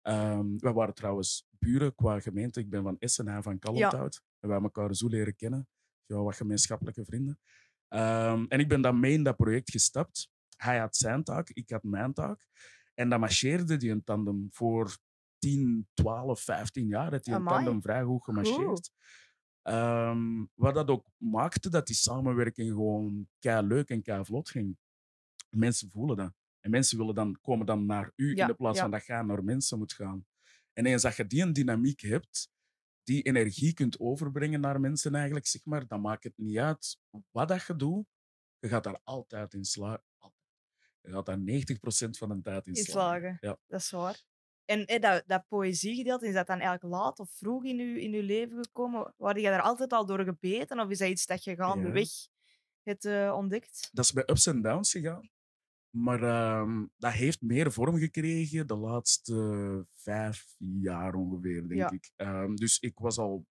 Ehm 0.02 0.56
we 0.58 0.72
waren 0.72 0.94
trouwens 0.94 1.46
buren 1.58 1.94
qua 1.94 2.20
gemeente. 2.20 2.60
Ik 2.60 2.70
ben 2.70 2.82
van 2.82 2.98
Essen, 2.98 3.28
hij 3.28 3.42
van 3.42 3.58
Kalmthout. 3.58 4.14
En 4.40 4.48
we 4.48 4.52
hebben 4.52 4.70
elkaar 4.74 4.94
zo 4.94 5.08
leren 5.08 5.36
kennen. 5.36 5.68
Ja, 6.06 6.16
wat 6.16 6.36
gemeenschappelijke 6.36 7.04
vrienden. 7.04 7.38
Ehm, 7.88 8.44
en 8.48 8.60
ik 8.60 8.68
ben 8.68 8.80
dan 8.80 9.00
mee 9.00 9.12
in 9.12 9.22
dat 9.22 9.36
project 9.36 9.70
gestapt. 9.70 10.30
Hij 10.56 10.78
had 10.78 10.96
zijn 10.96 11.24
taak, 11.24 11.50
ik 11.50 11.70
had 11.70 11.82
mijn 11.82 12.12
taak. 12.12 12.46
En 12.94 13.08
dan 13.08 13.20
marcheerde 13.20 13.76
die 13.76 13.90
een 13.90 14.04
tandem 14.04 14.48
voor 14.50 14.96
10, 15.38 15.88
12, 15.94 16.40
15 16.40 16.86
jaar. 16.86 17.12
Het 17.12 17.24
die 17.24 17.34
een 17.34 17.44
tandem 17.44 17.82
vrij 17.82 18.02
goed 18.02 18.24
gemarcheerd. 18.24 18.90
Ehm, 19.62 20.44
wat 20.54 20.74
dat 20.74 20.88
ook 20.88 21.10
maakte 21.16 21.70
dat 21.70 21.86
die 21.86 21.96
samenwerking 21.96 22.68
gewoon 22.70 23.28
kei 23.38 23.66
leuk 23.66 23.88
en 23.88 24.02
kei 24.02 24.24
vlot 24.24 24.50
ging. 24.50 24.76
Mensen 25.50 25.90
voelen 25.90 26.16
dat. 26.16 26.32
En 26.60 26.70
mensen 26.70 26.98
willen 26.98 27.14
dan, 27.14 27.38
komen 27.40 27.66
dan 27.66 27.86
naar 27.86 28.12
u 28.16 28.34
Ja, 28.34 28.42
in 28.42 28.46
de 28.46 28.54
plaats 28.54 28.76
ja. 28.76 28.82
van 28.82 28.90
dat 28.90 29.06
je 29.06 29.12
naar 29.12 29.44
mensen 29.44 29.78
moet 29.78 29.92
gaan. 29.92 30.26
En 30.72 30.86
eens 30.86 31.02
dat 31.02 31.16
je 31.16 31.26
die 31.26 31.42
een 31.42 31.52
dynamiek 31.52 32.00
hebt, 32.00 32.50
die 33.06 33.22
energie 33.22 33.74
kunt 33.74 34.00
overbrengen 34.00 34.60
naar 34.60 34.80
mensen 34.80 35.14
eigenlijk, 35.14 35.46
zeg 35.46 35.64
maar, 35.64 35.86
dan 35.86 36.00
maakt 36.00 36.24
het 36.24 36.36
niet 36.36 36.58
uit 36.58 36.98
wat 37.30 37.48
dat 37.48 37.66
je 37.66 37.76
doet. 37.76 38.06
Je 38.58 38.68
gaat 38.68 38.84
daar 38.84 39.00
altijd 39.04 39.54
in 39.54 39.64
slagen. 39.64 40.04
Je 41.00 41.10
gaat 41.10 41.26
daar 41.26 41.38
90% 41.38 41.40
van 42.10 42.28
de 42.28 42.40
tijd 42.42 42.66
in 42.66 42.76
slagen. 42.76 42.92
slagen. 42.92 43.36
Ja. 43.40 43.58
Dat 43.66 43.80
is 43.80 43.90
waar. 43.90 44.24
En 44.64 44.86
eh, 44.86 45.00
dat, 45.00 45.22
dat 45.26 45.44
poëziegedeelte, 45.48 46.26
is 46.26 46.34
dat 46.34 46.46
dan 46.46 46.60
eigenlijk 46.60 46.94
laat 46.94 47.18
of 47.18 47.30
vroeg 47.30 47.64
in 47.64 47.76
je, 47.76 48.00
in 48.00 48.12
uw 48.14 48.22
leven 48.22 48.64
gekomen? 48.64 49.14
Waar 49.16 49.38
je 49.38 49.48
daar 49.48 49.62
altijd 49.62 49.92
al 49.92 50.06
door 50.06 50.24
gebeten? 50.24 50.80
Of 50.80 50.90
is 50.90 50.98
dat 50.98 51.08
iets 51.08 51.26
dat 51.26 51.44
je 51.44 51.56
gaandeweg 51.56 52.08
hebt 52.82 53.04
eh, 53.04 53.34
ontdekt? 53.36 53.88
dat 53.92 54.04
is 54.04 54.12
bij 54.12 54.24
ups 54.26 54.46
en 54.46 54.62
downs 54.62 54.92
gegaan. 54.92 55.30
Maar 55.96 56.22
ehm, 56.22 56.84
dat 56.98 57.12
heeft 57.12 57.40
meer 57.42 57.72
vorm 57.72 57.96
gekregen 57.98 58.66
de 58.66 58.76
laatste 58.76 59.86
vijf 59.94 60.44
jaar 60.58 61.14
ongeveer, 61.14 61.68
denk 61.68 61.80
Ja. 61.80 61.90
ik. 61.90 62.10
Ehm, 62.16 62.54
dus 62.54 62.78
ik 62.78 62.98
was 62.98 63.18
al, 63.18 63.46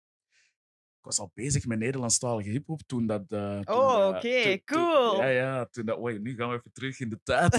ik 0.98 1.02
was 1.06 1.20
al 1.20 1.32
bezig 1.34 1.66
met 1.66 1.80
Nederlandstalige 1.80 2.50
hip-hop 2.50 2.82
toen 2.86 3.08
dat. 3.08 3.24
eh, 3.32 3.60
toen 3.60 3.76
Oh, 3.76 4.08
oké, 4.16 4.44
toen- 4.44 4.62
cool. 4.66 5.16
ja, 5.16 5.28
ja, 5.28 5.66
toen 5.66 5.86
dat. 5.86 6.00
Oei, 6.00 6.20
nu 6.20 6.36
gaan 6.36 6.50
we 6.50 6.56
even 6.56 6.72
terug 6.72 7.00
in 7.00 7.10
de 7.10 7.20
tijd. 7.24 7.52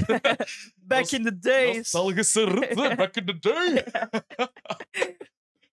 Back 0.76 1.10
in 1.10 1.22
the 1.24 1.38
days. 1.38 1.76
Nostalgische 1.76 2.44
ritme, 2.54 2.96
back 2.96 3.16
in 3.16 3.26
the 3.26 3.38
day. 3.38 3.84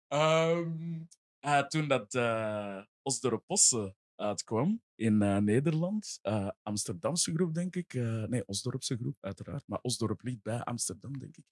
Ehm, 0.07 1.01
eh, 1.39 1.59
toen 1.67 1.87
dat 1.87 2.13
uh, 2.13 2.81
Osdorp 3.01 3.43
Posse 3.45 3.95
uitkwam 4.21 4.81
in 4.95 5.21
eh, 5.21 5.37
Nederland, 5.37 6.19
eh, 6.21 6.49
Amsterdamse 6.61 7.33
groep, 7.33 7.53
denk 7.53 7.75
ik. 7.75 7.93
Eh, 7.93 8.23
nee, 8.23 8.45
Osdorpse 8.45 8.97
groep, 8.97 9.17
uiteraard. 9.19 9.67
Maar 9.67 9.79
Osdorp 9.81 10.21
ligt 10.21 10.41
bij 10.41 10.63
Amsterdam, 10.63 11.19
denk 11.19 11.37
ik. 11.37 11.45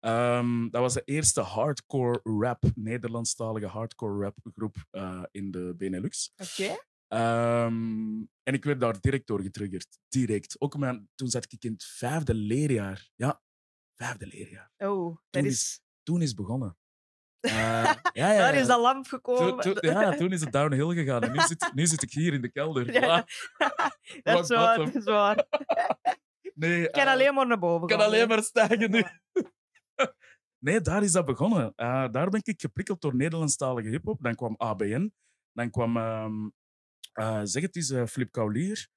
Ehm, 0.00 0.68
dat 0.70 0.80
was 0.80 0.94
de 0.94 1.02
eerste 1.04 1.40
hardcore 1.40 2.20
rap, 2.22 2.64
Nederlandstalige 2.74 3.66
hardcore 3.66 4.22
rap 4.22 4.38
groep 4.54 4.76
in 5.30 5.50
de 5.50 5.74
Benelux. 5.76 6.32
Oké. 6.36 6.76
Ehm, 7.08 8.24
en 8.42 8.54
ik 8.54 8.64
werd 8.64 8.80
daar 8.80 9.00
direct 9.00 9.26
door 9.26 9.42
getriggerd. 9.42 9.98
Direct. 10.08 10.60
Ook 10.60 10.76
mijn, 10.76 11.08
toen 11.14 11.28
zat 11.28 11.52
ik 11.52 11.64
in 11.64 11.72
het 11.72 11.84
vijfde 11.84 12.34
leerjaar. 12.34 13.10
Ja, 13.14 13.42
vijfde 13.94 14.26
leerjaar. 14.26 14.72
Oh, 14.76 15.06
dat 15.06 15.42
Toen 15.42 15.44
is... 15.44 15.80
Toen 16.02 16.22
is 16.22 16.28
het 16.28 16.36
begonnen. 16.36 16.76
Eh, 17.40 17.52
ja, 18.12 18.32
ja, 18.32 18.36
Daar 18.38 18.54
is 18.54 18.66
dat 18.66 18.80
lamp 18.80 19.06
gekomen. 19.06 19.60
toen- 19.60 19.76
ja, 19.80 20.16
toen 20.16 20.32
is 20.32 20.40
het 20.40 20.52
downhill 20.52 20.94
gegaan. 20.94 21.22
En 21.22 21.32
nu 21.32 21.38
zit, 21.40 21.70
nu 21.74 21.86
zit 21.86 22.02
ik 22.02 22.10
hier 22.12 22.32
in 22.32 22.40
de 22.42 22.50
kelder. 22.50 22.92
Ja, 23.02 23.26
dat 24.22 24.42
is 24.42 24.56
waar, 24.56 24.76
dat 24.78 24.94
is 24.94 25.04
waar. 25.04 25.44
Nee, 26.54 26.82
Ik 26.82 26.92
kan 26.92 27.02
eh, 27.06 27.12
alleen 27.12 27.34
maar 27.34 27.46
naar 27.46 27.58
boven 27.58 27.86
kan 27.88 27.98
gaan, 27.98 28.06
alleen 28.06 28.28
maar 28.28 28.42
stijgen 28.42 28.90
nu. 28.90 29.04
Nee, 30.58 30.80
daar 30.80 31.02
is 31.02 31.12
dat 31.12 31.24
begonnen. 31.26 31.72
Eh, 31.76 32.08
daar 32.10 32.30
ben 32.30 32.40
ik 32.44 32.60
geprikkeld 32.60 33.00
door 33.00 33.16
Nederlandstalige 33.16 33.88
hip-hop. 33.88 34.22
Dan 34.22 34.34
kwam 34.34 34.54
ABN. 34.56 35.12
Dan 35.52 35.70
kwam, 35.70 35.96
ehm, 35.96 36.48
eh, 37.12 37.40
zeg 37.44 37.62
het 37.62 37.76
eens, 37.76 38.10
Flip 38.10 38.32
Kaulier. 38.32 38.88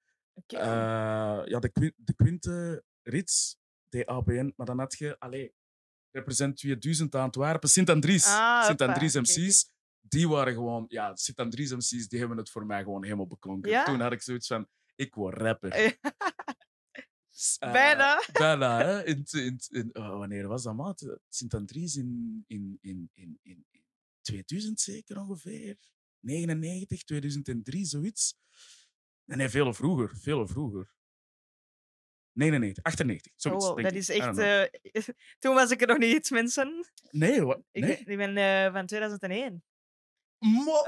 Ja, 0.47 1.43
de, 1.60 1.69
Quin- 1.71 1.93
de 1.97 2.15
Quinte 2.15 2.84
Rits, 3.04 3.58
de 3.89 4.06
ABN. 4.06 4.54
Maar 4.56 4.65
dan 4.65 4.80
had 4.80 4.97
je, 4.97 5.15
allee, 5.19 5.54
represent 6.12 6.58
2000 6.58 7.15
aan 7.15 7.22
Antwerpen, 7.22 7.69
Sint-Andries. 7.69 8.26
Ah, 8.26 8.65
Sint-Andries 8.65 9.15
MC's. 9.15 9.72
Die 10.02 10.28
waren 10.28 10.54
gewoon, 10.54 10.86
ja, 10.88 11.15
Sint-Andries 11.15 11.72
MC's, 11.72 12.08
die 12.08 12.19
hebben 12.19 12.38
het 12.38 12.50
voor 12.50 12.65
mij 12.65 12.84
gewoon 12.84 13.04
helemaal 13.04 13.28
beklonken. 13.28 13.72
Ja? 13.72 13.84
Toen 13.84 14.00
had 14.00 14.12
ik 14.12 14.22
zoiets 14.22 14.48
van, 14.48 14.67
ik 14.95 15.15
word 15.15 15.38
rapper. 15.38 15.72
Eh, 15.72 15.91
Bijna. 17.72 18.24
Bijna, 18.32 18.78
hè. 18.78 19.06
In, 19.06 19.26
in, 19.32 19.60
in, 19.69 19.89
oh, 19.95 20.17
wanneer 20.17 20.48
was 20.48 20.63
dat, 20.63 20.76
maat? 20.76 21.19
Sint-Andries 21.30 21.95
in, 21.95 22.43
in, 22.48 22.78
in, 22.82 23.10
in, 23.13 23.39
in, 23.41 23.65
in 23.72 23.84
2000 24.22 24.80
zeker 24.80 25.19
ongeveer. 25.19 25.78
99, 26.19 27.04
2003, 27.04 27.86
zoiets. 27.86 28.36
Nee, 29.26 29.38
nee, 29.38 29.50
veel 29.50 29.74
vroeger. 29.74 30.17
Veel 30.17 30.48
vroeger. 30.48 30.93
99, 32.39 32.84
98, 32.84 33.32
Oh, 33.32 33.38
zoiets. 33.41 33.65
wow, 33.65 33.75
denk 33.75 33.88
dat 33.88 33.95
ik. 33.95 34.02
is 34.02 34.10
echt... 34.10 34.38
eh, 34.38 35.04
toen 35.39 35.54
was 35.56 35.71
ik 35.71 35.82
er 35.82 35.88
nog 35.88 35.97
niet, 35.97 36.30
mensen. 36.30 36.89
Nee, 37.10 37.41
wat? 37.43 37.60
Ik, 37.71 37.84
Nee? 37.84 38.04
ben- 38.06 38.19
ik 38.19 38.34
ben 38.34 38.38
eh, 38.65 38.73
van 38.73 38.86
2001. 38.86 39.63
Mo- 40.39 40.88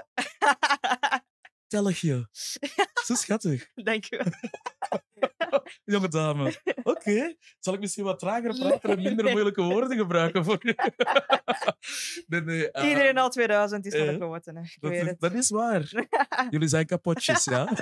Telligje. 1.68 2.28
Zo 3.06 3.14
schattig. 3.14 3.70
Dank 3.74 4.12
u. 4.12 4.20
Jonge 5.84 6.08
dame. 6.08 6.56
Oké. 6.84 7.36
Zal 7.60 7.74
ik 7.74 7.80
misschien 7.80 8.04
wat 8.04 8.20
trager 8.20 8.60
praten 8.60 8.90
en 8.90 9.02
minder 9.02 9.32
moeilijke 9.32 9.62
woorden 9.62 9.98
gebruiken 9.98 10.44
voor 10.46 10.58
je? 10.62 10.76
nee, 12.28 12.42
nee. 12.42 12.72
eh, 12.72 12.90
Iedereen 12.90 13.18
al 13.18 13.30
2000 13.30 13.86
is 13.86 13.96
van 13.96 14.08
de 14.08 14.18
kloten. 14.18 14.54
dat, 14.80 14.92
is, 14.92 15.16
dat 15.20 15.34
is 15.34 15.50
waar. 15.50 16.08
Jullie 16.50 16.68
zijn 16.68 16.86
kapotjes, 16.86 17.44
ja? 17.44 17.74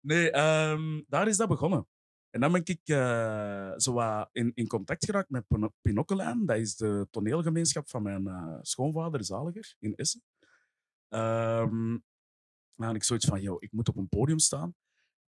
nee, 0.00 0.30
ehm, 0.30 1.02
daar 1.08 1.28
is 1.28 1.36
dat 1.36 1.48
begonnen. 1.48 1.86
En 2.34 2.40
dan 2.40 2.52
ben 2.52 2.60
ik 2.64 2.80
eh, 2.84 3.72
zo 3.76 4.00
in, 4.32 4.50
in 4.54 4.66
contact 4.66 5.04
geraakt 5.04 5.30
met 5.30 5.46
Pino- 5.46 5.72
Pinokkelijn. 5.80 6.46
Dat 6.46 6.56
is 6.56 6.76
de 6.76 7.06
toneelgemeenschap 7.10 7.88
van 7.88 8.02
mijn 8.02 8.26
eh, 8.26 8.58
schoonvader, 8.60 9.24
Zaliger, 9.24 9.74
in 9.78 9.94
Essen. 9.94 10.22
Ehm, 11.08 11.98
dan 12.74 12.86
had 12.86 12.94
ik 12.94 13.04
zoiets 13.04 13.26
van, 13.26 13.40
yo, 13.42 13.56
ik 13.58 13.72
moet 13.72 13.88
op 13.88 13.96
een 13.96 14.08
podium 14.08 14.38
staan. 14.38 14.74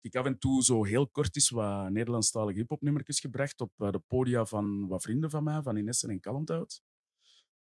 Ik 0.01 0.13
heb 0.13 0.23
af 0.23 0.29
en 0.29 0.39
toe 0.39 0.63
zo 0.65 0.85
heel 0.85 1.09
kort 1.09 1.37
eens 1.37 1.51
wat 1.51 1.91
Nederlandstalige 1.91 2.59
hiphopnummertjes 2.59 3.21
gebracht 3.21 3.61
op 3.61 3.73
eh, 3.77 3.91
de 3.91 3.99
podia 4.07 4.45
van 4.45 4.87
wat 4.89 5.03
vrienden 5.03 5.31
van 5.31 5.45
mij, 5.45 5.63
van 5.63 5.77
in 5.77 5.89
Essen 5.89 6.11
en 6.11 6.21
Kalmthout. 6.21 6.83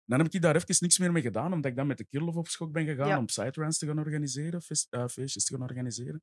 Dan 0.05 0.19
heb 0.21 0.33
ik 0.35 0.43
daar 0.43 0.57
even 0.57 0.77
niks 0.79 0.99
meer 0.99 1.13
mee 1.13 1.23
gedaan, 1.23 1.53
omdat 1.53 1.71
ik 1.71 1.77
dan 1.77 1.87
met 1.87 1.99
de 1.99 2.05
Kirlof 2.05 2.37
op 2.37 2.49
schok 2.49 2.73
ben 2.73 2.85
gegaan 2.87 3.09
Ja. 3.09 3.19
om 3.19 3.27
Psytrance 3.27 3.79
te 3.79 3.87
gaan 3.87 3.99
organiseren, 3.99 4.63
feestjes 4.63 5.45
te 5.45 5.53
gaan 5.55 5.63
organiseren. 5.63 6.23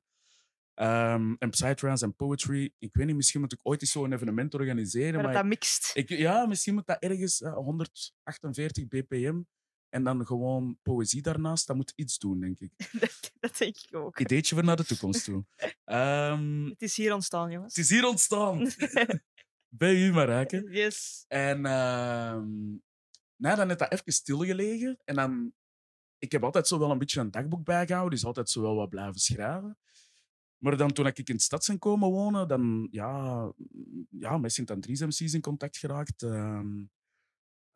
Ehm, 0.74 1.34
en 1.38 1.50
Psytrance 1.50 2.04
en 2.04 2.14
Poetry, 2.16 2.72
ik 2.78 2.94
weet 2.94 3.06
niet, 3.06 3.16
misschien 3.16 3.40
moet 3.40 3.52
ik 3.52 3.58
ooit 3.62 3.80
eens 3.80 3.90
zo'n 3.90 4.12
evenement 4.12 4.54
organiseren. 4.54 5.14
Maar 5.14 5.24
Maar 5.24 5.32
dat 5.34 5.44
mixt. 5.44 5.90
ik, 5.94 6.08
ja, 6.08 6.46
misschien 6.46 6.74
moet 6.74 6.86
dat 6.86 7.02
ergens 7.02 7.40
eh, 7.42 7.54
148 7.54 8.86
bpm 8.88 9.40
en 9.88 10.04
dan 10.04 10.26
gewoon 10.26 10.78
poëzie 10.82 11.22
daarnaast. 11.22 11.66
Dat 11.66 11.76
moet 11.76 11.92
iets 11.96 12.18
doen, 12.18 12.40
denk 12.40 12.58
ik. 12.58 12.70
dat, 13.00 13.32
dat 13.40 13.56
denk 13.58 13.76
ik 13.76 13.94
ook. 13.96 14.18
Ideetje 14.20 14.54
voor 14.54 14.64
naar 14.64 14.76
de 14.76 14.84
toekomst 14.84 15.24
toe. 15.24 15.44
Ehm, 15.84 16.64
Het 16.64 16.82
is 16.82 16.96
hier 16.96 17.14
ontstaan, 17.14 17.50
jongens. 17.50 17.74
het 17.76 17.84
is 17.84 17.90
hier 17.90 18.06
ontstaan. 18.06 18.66
Bij 19.68 19.94
u, 19.94 20.12
Marijke. 20.12 20.68
yes. 20.70 21.24
En 21.28 21.66
ehm 21.66 22.46
nou, 23.36 23.56
dan 23.56 23.66
heeft 23.66 23.78
dat 23.78 23.92
even 23.92 24.12
stilgelegen. 24.12 24.98
En 25.04 25.14
dan... 25.14 25.52
Ik 26.18 26.32
heb 26.32 26.44
altijd 26.44 26.66
zo 26.68 26.78
wel 26.78 26.90
een 26.90 26.98
beetje 26.98 27.20
een 27.20 27.30
dagboek 27.30 27.64
bijgehouden, 27.64 28.14
dus 28.14 28.24
altijd 28.24 28.50
zo 28.50 28.60
wel 28.62 28.74
wat 28.74 28.88
blijven 28.88 29.20
schrijven. 29.20 29.78
Maar 30.64 30.76
dan 30.76 30.92
toen 30.92 31.06
ik 31.06 31.28
in 31.28 31.36
de 31.36 31.42
stad 31.42 31.64
zijn 31.64 31.78
komen 31.78 32.10
wonen, 32.10 32.48
dan 32.48 32.88
ja, 32.90 33.52
ja 34.08 34.38
met 34.38 34.52
Sint-Andries 34.52 35.00
MC's 35.00 35.34
in 35.34 35.40
contact 35.40 35.76
geraakt. 35.76 36.22
ehm, 36.22 36.84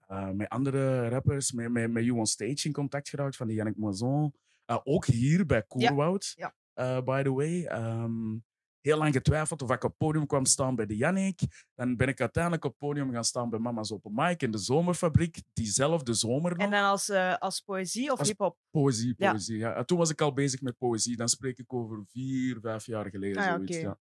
eh, 0.07 0.31
met 0.31 0.49
andere 0.49 1.09
rappers, 1.09 1.53
met, 1.53 1.71
met, 1.71 1.91
met 1.91 2.05
You 2.05 2.19
on 2.19 2.27
Stage 2.27 2.67
in 2.67 2.73
contact 2.73 3.09
geraakt, 3.09 3.37
van 3.37 3.47
die 3.47 3.57
Yannick 3.57 3.77
Moison. 3.77 4.35
Eh, 4.65 4.79
ook 4.85 5.07
hier 5.07 5.47
bij 5.47 5.63
Koerwoud, 5.63 6.33
ja. 6.37 6.55
eh, 6.73 7.03
by 7.03 7.23
the 7.23 7.33
way. 7.33 7.65
Ehm, 7.65 8.37
heel 8.81 8.99
lang 8.99 9.13
getwijfeld 9.13 9.63
of 9.63 9.71
ik 9.71 9.85
op 9.85 9.95
podium 9.99 10.27
kwam 10.27 10.45
staan 10.45 10.75
bij 10.77 10.87
de 10.87 10.97
Yannick. 10.97 11.41
Dan 11.75 11.97
ben 11.97 12.09
ik 12.09 12.21
uiteindelijk 12.21 12.65
op 12.65 12.79
podium 12.79 13.13
gaan 13.13 13.25
staan 13.25 13.51
bij 13.51 13.59
Mama's 13.59 13.93
Open 13.93 14.13
Mic 14.15 14.43
in 14.43 14.51
de 14.51 14.59
zomerfabriek. 14.59 15.43
Diezelfde 15.53 16.15
zomer 16.15 16.51
nog. 16.51 16.59
En 16.67 16.71
dan 16.71 16.85
als, 16.85 17.09
eh, 17.09 17.37
als 17.37 17.61
poëzie 17.61 18.13
of 18.13 18.21
hip-hop? 18.21 18.57
Poëzie, 18.71 19.15
poëzie. 19.15 19.59
Ja. 19.59 19.75
En 19.75 19.87
toen 19.87 19.99
was 19.99 20.11
ik 20.11 20.21
al 20.21 20.33
bezig 20.33 20.61
met 20.61 20.79
poëzie. 20.79 21.17
Dan 21.17 21.29
spreek 21.29 21.59
ik 21.59 21.73
over 21.73 22.05
vier, 22.07 22.61
vijf 22.61 22.87
jaar 22.87 23.11
geleden. 23.11 23.43
Ah, 23.43 23.55
zoiets, 23.55 23.77
ja. 23.77 23.99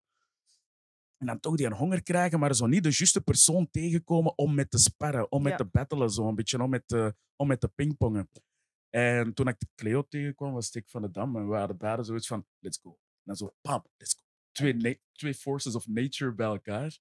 En 1.17 1.25
dan 1.27 1.39
toch 1.39 1.55
die 1.55 1.65
een 1.65 1.73
honger 1.73 2.03
krijgen, 2.03 2.39
maar 2.39 2.55
zo 2.55 2.65
niet 2.65 2.83
de 2.83 2.95
juiste 2.97 3.21
persoon 3.21 3.69
tegenkomen 3.71 4.37
om 4.37 4.55
met 4.55 4.71
te 4.71 4.77
sparren, 4.77 5.31
om 5.31 5.41
met 5.41 5.51
Ja. 5.51 5.57
te 5.57 5.65
battelen, 5.65 6.09
zo 6.09 6.27
een 6.27 6.35
beetje 6.35 6.63
om 6.63 6.69
met 6.69 6.87
te, 6.87 7.15
om 7.35 7.47
met 7.47 7.59
te 7.59 7.67
pingpongen. 7.67 8.29
En 8.89 9.33
toen 9.33 9.47
ik 9.47 9.57
Cleo 9.75 10.03
tegenkwam, 10.07 10.53
was 10.53 10.65
Stik 10.65 10.89
van 10.89 11.01
de 11.01 11.11
Dam. 11.11 11.35
En 11.35 11.49
we 11.49 11.55
hadden 11.55 11.77
beide 11.77 12.03
zoiets 12.03 12.27
van, 12.27 12.45
let's 12.59 12.79
go. 12.81 12.89
En 12.89 12.97
dan 13.23 13.35
zo, 13.35 13.53
pam, 13.61 13.83
let's 13.97 14.13
go. 14.13 14.25
Twee, 14.57 15.01
twee 15.11 15.33
forces 15.33 15.75
of 15.75 15.87
nature 15.87 16.33
bij 16.33 16.45
elkaar. 16.47 16.97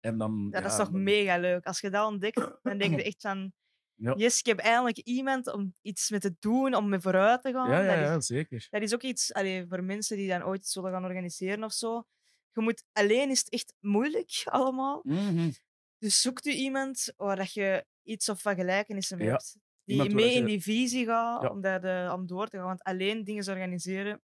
En 0.00 0.18
dan, 0.18 0.48
Ja, 0.50 0.60
dat 0.60 0.70
is 0.70 0.76
toch 0.76 0.90
dan- 0.90 1.02
mega 1.02 1.38
leuk. 1.38 1.64
Als 1.64 1.80
je 1.80 1.90
dat 1.90 2.06
ontdekt, 2.06 2.58
dan 2.62 2.78
denk 2.78 2.94
je 2.96 3.02
echt 3.10 3.20
van... 3.20 3.52
Ja. 3.94 4.14
Yes, 4.16 4.38
ik 4.38 4.46
heb 4.46 4.58
eindelijk 4.58 4.98
iemand 4.98 5.52
om 5.52 5.74
iets 5.82 6.10
mee 6.10 6.20
te 6.20 6.36
doen, 6.38 6.74
om 6.74 6.88
mee 6.88 7.00
vooruit 7.00 7.42
te 7.42 7.52
gaan. 7.52 7.70
Ja, 7.70 7.80
ja, 7.80 8.10
dat, 8.10 8.20
is, 8.20 8.26
zeker. 8.26 8.66
dat 8.70 8.82
is 8.82 8.94
ook 8.94 9.02
iets 9.02 9.32
allee, 9.32 9.66
voor 9.68 9.84
mensen 9.84 10.16
die 10.16 10.28
dan 10.28 10.44
ooit 10.44 10.66
zullen 10.66 10.92
gaan 10.92 11.04
organiseren 11.04 11.64
of 11.64 11.72
zo. 11.72 12.04
Je 12.52 12.60
moet, 12.60 12.84
alleen 12.92 13.30
is 13.30 13.38
het 13.38 13.50
echt 13.50 13.74
moeilijk 13.80 14.42
allemaal. 14.44 15.00
Mhm. 15.04 15.50
Dus 15.98 16.20
zoekt 16.20 16.46
u 16.46 16.50
iemand 16.50 17.12
waar 17.16 17.36
dat 17.36 17.52
je 17.52 17.86
iets 18.02 18.28
of 18.28 18.40
van 18.40 18.54
gelijkenissen 18.54 19.20
hebt. 19.20 19.56
Die 19.84 20.14
mee 20.14 20.34
in 20.34 20.44
die 20.44 20.62
visie 20.62 21.04
gaat 21.04 21.50
om, 21.50 21.64
eh, 21.64 22.12
om 22.14 22.26
door 22.26 22.48
te 22.48 22.56
gaan. 22.56 22.66
Want 22.66 22.82
alleen 22.82 23.24
dingen 23.24 23.48
organiseren, 23.48 24.22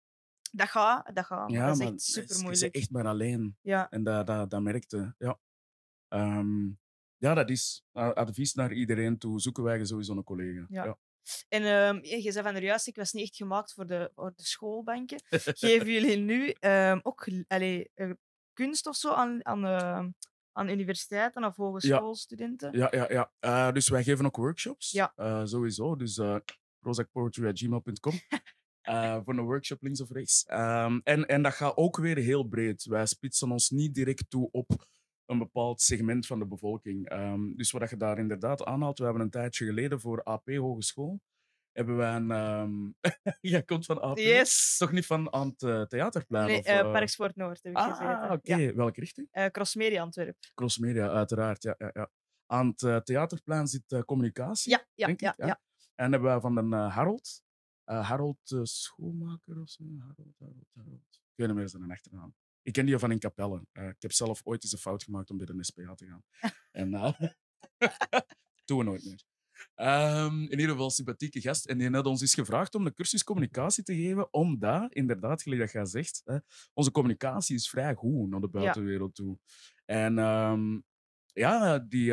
dat 0.54 0.68
gaat, 0.68 1.14
dat 1.14 1.24
gaat. 1.24 1.50
Ja, 1.50 1.66
dat 1.66 1.80
is 1.80 1.86
echt 1.86 2.02
super 2.02 2.42
moeilijk. 2.42 2.74
echt 2.74 2.90
maar 2.90 3.06
alleen. 3.06 3.56
Ja, 3.60 3.90
En 3.90 4.02
dat, 4.02 4.26
dat, 4.26 4.50
dat 4.50 4.62
merkte. 4.62 5.14
Ja. 5.18 5.38
Ehm, 6.08 6.66
ja, 7.16 7.34
dat 7.34 7.50
is 7.50 7.84
advies 7.92 8.54
naar 8.54 8.72
iedereen 8.72 9.18
toe. 9.18 9.40
Zoeken 9.40 9.62
wij 9.62 9.84
sowieso 9.84 10.16
een 10.16 10.24
collega. 10.24 10.64
Ja. 10.68 10.84
Ja. 10.84 10.98
En 11.48 11.62
ehm, 11.62 12.04
je 12.22 12.32
zei 12.32 12.44
van 12.44 12.54
er 12.54 12.62
juist, 12.62 12.86
ik 12.86 12.96
was 12.96 13.12
niet 13.12 13.22
echt 13.22 13.36
gemaakt 13.36 13.72
voor 13.72 13.86
de, 13.86 14.10
voor 14.14 14.32
de 14.36 14.42
schoolbanken. 14.42 15.22
Geven 15.64 15.92
jullie 15.92 16.16
nu 16.16 16.50
ehm, 16.50 16.98
ook 17.02 17.28
allee, 17.48 17.90
eh, 17.94 18.10
kunst 18.52 18.86
of 18.86 18.96
zo 18.96 19.12
aan, 19.12 19.44
aan, 19.46 20.14
aan 20.52 20.68
universiteiten 20.68 21.44
of 21.44 21.56
hogeschoolstudenten? 21.56 22.78
Ja, 22.78 22.88
ja, 22.90 23.12
ja. 23.12 23.32
Eh, 23.38 23.72
dus 23.72 23.88
wij 23.88 24.02
geven 24.02 24.26
ook 24.26 24.36
workshops. 24.36 24.90
Ja. 24.90 25.12
Eh, 25.16 25.44
sowieso. 25.44 25.96
Dus 25.96 26.16
uh. 26.16 26.36
Eh, 28.84 29.20
voor 29.24 29.38
een 29.38 29.44
workshop 29.44 29.82
links 29.82 30.00
of 30.00 30.10
rechts. 30.10 30.44
Ehm, 30.44 31.00
en, 31.02 31.26
en 31.26 31.42
dat 31.42 31.54
gaat 31.54 31.76
ook 31.76 31.96
weer 31.96 32.16
heel 32.16 32.42
breed. 32.44 32.84
Wij 32.84 33.06
spitsen 33.06 33.50
ons 33.50 33.70
niet 33.70 33.94
direct 33.94 34.30
toe 34.30 34.48
op 34.50 34.86
een 35.26 35.38
bepaald 35.38 35.80
segment 35.80 36.26
van 36.26 36.38
de 36.38 36.46
bevolking. 36.46 37.08
Ehm, 37.08 37.54
dus 37.54 37.70
wat 37.70 37.90
je 37.90 37.96
daar 37.96 38.18
inderdaad 38.18 38.64
aanhaalt, 38.64 38.98
we 38.98 39.04
hebben 39.04 39.22
een 39.22 39.30
tijdje 39.30 39.64
geleden 39.64 40.00
voor 40.00 40.22
AP 40.22 40.46
Hogeschool, 40.46 41.20
hebben 41.72 41.96
wij 41.96 42.14
een... 42.14 42.30
ehm 42.30 42.72
Jij 43.52 43.62
komt 43.62 43.86
van 43.86 44.00
AP? 44.00 44.18
Yes! 44.18 44.76
Toch 44.76 44.92
niet 44.92 45.06
van 45.06 45.32
aan 45.32 45.48
het 45.48 45.62
eh, 45.62 45.82
theaterplein? 45.82 46.46
Nee, 46.46 46.58
of, 46.58 46.64
eh? 46.64 46.92
Parksport 46.92 47.36
Noord 47.36 47.62
heb 47.62 47.72
ik 47.72 47.78
Ah, 47.78 48.30
oké. 48.32 48.54
Ja. 48.54 48.74
Welke 48.74 49.00
richting? 49.00 49.28
Eh, 49.30 49.46
Crossmedia 49.46 50.02
Antwerp. 50.02 50.36
Crossmedia, 50.54 51.08
uiteraard. 51.08 51.62
Ja, 51.62 51.74
ja, 51.78 51.90
ja. 51.92 52.10
Aan 52.46 52.74
het 52.76 53.06
theaterplein 53.06 53.66
zit 53.66 54.02
communicatie. 54.04 54.70
Ja, 54.70 54.86
ja, 54.94 55.06
denk 55.06 55.20
ja, 55.20 55.30
ik, 55.30 55.38
ja. 55.38 55.46
ja. 55.46 55.60
En 55.94 56.12
hebben 56.12 56.34
we 56.34 56.40
van 56.40 56.56
een 56.56 56.72
Harold. 56.72 57.43
Eh, 57.84 58.08
Harold 58.08 58.50
eh, 58.50 58.60
Schoenmaker 58.62 59.60
of 59.60 59.70
zo. 59.70 59.84
Harold, 59.98 60.38
Harold, 60.38 60.68
Harold. 60.74 61.02
Ik 61.10 61.34
weet 61.34 61.46
niet 61.46 61.56
meer 61.56 61.68
zijn 61.68 61.90
achternaam. 61.90 62.34
Ik 62.62 62.72
ken 62.72 62.86
die 62.86 62.98
van 62.98 63.10
in 63.10 63.18
Capelle. 63.18 63.66
Eh, 63.72 63.88
ik 63.88 64.02
heb 64.02 64.12
zelf 64.12 64.40
ooit 64.44 64.62
eens 64.62 64.72
een 64.72 64.78
fout 64.78 65.02
gemaakt 65.02 65.30
om 65.30 65.36
bij 65.36 65.46
de 65.46 65.64
SPA 65.64 65.94
te 65.94 66.06
gaan. 66.06 66.22
en 66.82 66.94
eh 66.94 67.20
doen 68.64 68.78
we 68.78 68.84
nooit 68.84 69.04
meer. 69.04 69.24
Ehm, 69.74 70.42
in 70.42 70.50
ieder 70.50 70.68
geval 70.68 70.90
sympathieke 70.90 71.40
gast. 71.40 71.66
En 71.66 71.78
die 71.78 71.90
had 71.90 72.06
ons 72.06 72.20
eens 72.20 72.34
gevraagd 72.34 72.74
om 72.74 72.84
de 72.84 72.94
cursus 72.94 73.24
communicatie 73.24 73.84
te 73.84 73.94
geven, 73.94 74.32
omdat, 74.32 74.92
inderdaad, 74.92 75.42
gelijk 75.42 75.60
dat 75.60 75.72
jij 75.72 75.84
zegt, 75.84 76.22
hè, 76.24 76.38
onze 76.72 76.90
communicatie 76.90 77.56
is 77.56 77.68
vrij 77.68 77.94
goed 77.94 78.30
naar 78.30 78.40
de 78.40 78.48
buitenwereld 78.48 79.14
toe. 79.14 79.38
En 79.84 80.18
ehm, 80.18 80.80
ja, 81.32 81.78
die, 81.78 82.12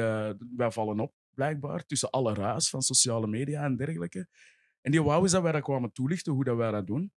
wij 0.56 0.72
vallen 0.72 1.00
op, 1.00 1.14
blijkbaar, 1.34 1.86
tussen 1.86 2.10
alle 2.10 2.34
ruis 2.34 2.70
van 2.70 2.82
sociale 2.82 3.28
media 3.28 3.64
en 3.64 3.76
dergelijke. 3.76 4.28
En 4.82 4.92
die 4.92 5.04
wou 5.04 5.22
eens 5.22 5.32
dat 5.32 5.42
wij 5.42 5.52
dat 5.52 5.62
kwamen 5.64 5.92
toelichten, 5.92 6.34
hoe 6.34 6.44
dat 6.44 6.58
wij 6.58 6.72
dat 6.72 6.88
doen. 6.88 7.12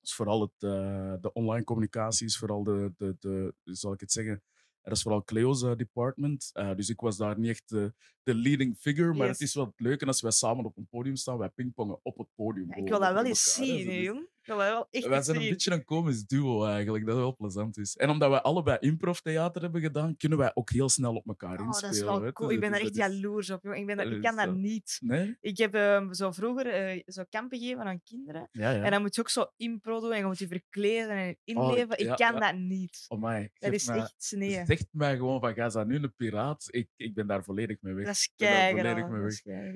Dus 0.00 0.14
vooral 0.14 0.40
het, 0.40 0.52
eh, 0.58 1.14
de 1.20 1.30
online 1.32 1.64
communicatie 1.64 2.26
is 2.26 2.38
vooral 2.38 2.62
de, 2.64 2.92
de, 2.96 3.16
de, 3.20 3.54
zal 3.64 3.92
ik 3.92 4.00
het 4.00 4.12
zeggen, 4.12 4.42
dat 4.82 4.92
is 4.92 5.02
vooral 5.02 5.24
Cleo's 5.24 5.62
eh, 5.62 5.76
department. 5.76 6.50
Eh, 6.52 6.74
dus 6.74 6.88
ik 6.88 7.00
was 7.00 7.16
daar 7.16 7.38
niet 7.38 7.50
echt 7.50 7.68
de, 7.68 7.94
de 8.22 8.34
leading 8.34 8.76
figure, 8.78 9.08
maar 9.14 9.26
Yes. 9.26 9.38
het 9.38 9.48
is 9.48 9.54
wel 9.54 9.64
het 9.66 9.80
leuke 9.80 10.06
als 10.06 10.20
wij 10.20 10.30
samen 10.30 10.64
op 10.64 10.76
een 10.76 10.86
podium 10.90 11.16
staan, 11.16 11.38
wij 11.38 11.48
pingpongen 11.48 11.98
op 12.02 12.18
het 12.18 12.28
podium. 12.34 12.68
Ja, 12.68 12.76
ik 12.76 12.88
wil 12.88 13.00
dat 13.00 13.12
wel 13.12 13.24
eens 13.24 13.54
zien, 13.54 13.86
hè, 13.88 13.94
dus- 13.94 14.04
jong. 14.04 14.28
Ik 14.42 14.48
dat 14.48 14.56
wel 14.56 14.86
echt 14.90 15.06
wij 15.06 15.22
zijn 15.22 15.40
een 15.40 15.48
beetje 15.48 15.70
een 15.72 15.84
komisch 15.84 16.26
duo 16.26 16.64
eigenlijk, 16.64 17.06
dat 17.06 17.16
wel 17.16 17.36
plezant 17.36 17.78
is. 17.78 17.96
En 17.96 18.10
omdat 18.10 18.30
wij 18.30 18.40
allebei 18.40 18.76
improv-theater 18.80 19.62
hebben 19.62 19.80
gedaan, 19.80 20.16
kunnen 20.16 20.38
wij 20.38 20.50
ook 20.54 20.70
heel 20.70 20.88
snel 20.88 21.14
op 21.14 21.26
elkaar 21.28 21.60
Oh, 21.60 21.66
inspelen. 21.66 21.94
dat 21.94 22.02
is 22.02 22.20
wel 22.22 22.32
cool. 22.32 22.50
Ik 22.50 22.60
ben 22.60 22.70
Dus 22.70 22.78
daar 22.78 22.88
echt 22.88 22.96
dat 22.98 23.12
jaloers 23.12 23.50
op. 23.50 23.62
Joh. 23.62 23.76
Ik, 23.76 23.86
ben 23.86 23.96
dat, 23.96 24.06
dat 24.06 24.14
ik 24.14 24.22
kan 24.22 24.36
dat 24.36 24.54
niet. 24.54 24.96
Nee? 25.00 25.36
Ik 25.40 25.56
heb 25.58 25.74
ehm, 25.74 26.12
zo 26.12 26.30
vroeger 26.30 26.66
eh, 26.66 27.02
zo 27.06 27.22
kampen 27.30 27.58
gegeven 27.58 27.84
aan 27.84 28.02
kinderen. 28.02 28.48
Ja, 28.52 28.70
ja. 28.70 28.82
En 28.82 28.90
dan 28.90 29.00
moet 29.02 29.14
je 29.14 29.20
ook 29.20 29.28
zo 29.28 29.46
impro 29.56 30.00
doen 30.00 30.12
en 30.12 30.18
je 30.18 30.24
moet 30.24 30.38
je 30.38 30.46
verkleden 30.46 31.10
en 31.16 31.36
inleven. 31.44 31.98
ik 31.98 32.06
ja, 32.06 32.14
kan 32.14 32.40
dat 32.40 32.54
niet. 32.56 33.04
Amai, 33.08 33.42
Dat 33.42 33.50
geef 33.70 33.72
is 33.72 33.86
mij- 33.86 33.96
echt 33.98 34.14
sneeuw. 34.16 34.64
Zegt 34.64 34.86
mij 34.90 35.16
gewoon 35.16 35.40
van, 35.40 35.54
ga 35.54 35.68
ze 35.70 35.84
nu 35.84 35.96
een 35.96 36.14
piraat? 36.16 36.66
Ik, 36.70 36.88
ik 36.96 37.14
ben 37.14 37.26
daar 37.26 37.44
volledig 37.44 37.76
mee 37.80 37.94
weg. 37.94 38.04
Dat 38.06 38.14
is 38.14 38.32
ben 38.36 38.48
daar 38.50 38.70
volledig 38.70 39.08
mee 39.08 39.20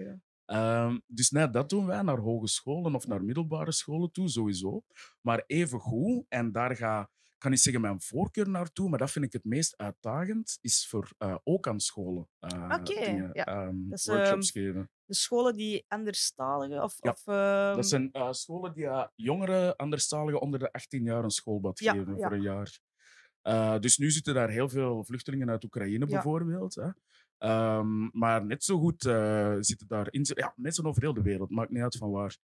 Dat 0.07 0.17
Ehm, 0.47 0.99
dus 1.07 1.31
nee, 1.31 1.51
dat 1.51 1.69
doen 1.69 1.87
wij 1.87 2.03
naar 2.03 2.19
hogescholen 2.19 2.95
of 2.95 3.07
naar 3.07 3.25
middelbare 3.25 3.73
scholen 3.73 4.13
toe, 4.13 4.29
sowieso. 4.29 4.83
Maar 5.21 5.45
even 5.47 5.81
goed, 5.81 6.25
en 6.29 6.53
daar 6.53 6.77
ga 6.77 7.11
ik 7.37 7.43
kan 7.43 7.51
niet 7.51 7.61
zeggen 7.61 7.83
mijn 7.83 8.01
voorkeur 8.03 8.49
naartoe, 8.49 8.89
maar 8.89 8.99
dat 8.99 9.11
vind 9.11 9.25
ik 9.25 9.33
het 9.33 9.45
meest 9.45 9.77
uitdagend, 9.77 10.59
is 10.61 10.87
voor 10.89 11.11
eh, 11.19 11.37
ook 11.45 11.69
aan 11.69 11.81
scholen 11.81 12.29
dingen, 12.83 13.31
ja. 13.33 13.73
is, 13.91 14.07
workshops 14.07 14.51
geven. 14.51 14.91
De 15.05 15.15
scholen 15.15 15.55
die 15.55 15.85
anderstaligen 15.89 16.83
of... 16.83 16.97
Ja, 17.01 17.11
of 17.11 17.23
Dat 17.77 17.89
zijn 17.89 18.13
eh, 18.13 18.33
scholen 18.33 18.73
die 18.73 18.85
uh, 18.85 19.07
jongeren, 19.15 19.77
anderstaligen 19.77 20.41
onder 20.41 20.59
de 20.59 20.73
18 20.73 21.03
jaar 21.03 21.25
een 21.25 21.31
schoolbad 21.31 21.79
Ja, 21.79 21.93
geven 21.93 22.17
voor 22.17 22.33
een 22.33 22.43
jaar. 22.43 23.81
Dus 23.81 23.99
nu 23.99 24.11
zitten 24.11 24.35
daar 24.35 24.51
heel 24.51 24.69
veel 24.69 25.05
vluchtelingen 25.05 25.51
uit 25.51 25.65
Oekraïne 25.65 26.07
bijvoorbeeld. 26.07 26.75
Hè. 26.75 26.89
Ehm, 27.39 28.09
maar 28.13 28.45
net 28.45 28.65
zo 28.65 28.79
goed 28.79 29.05
eh, 29.05 29.57
zitten 29.61 29.87
daar 29.87 30.07
in, 30.11 30.27
ja, 30.35 30.53
mensen 30.57 30.87
over 30.87 31.03
heel 31.03 31.15
de 31.15 31.23
wereld, 31.23 31.51
maakt 31.51 31.71
niet 31.71 31.83
uit 31.83 31.97
van 31.97 32.11
waar. 32.11 32.37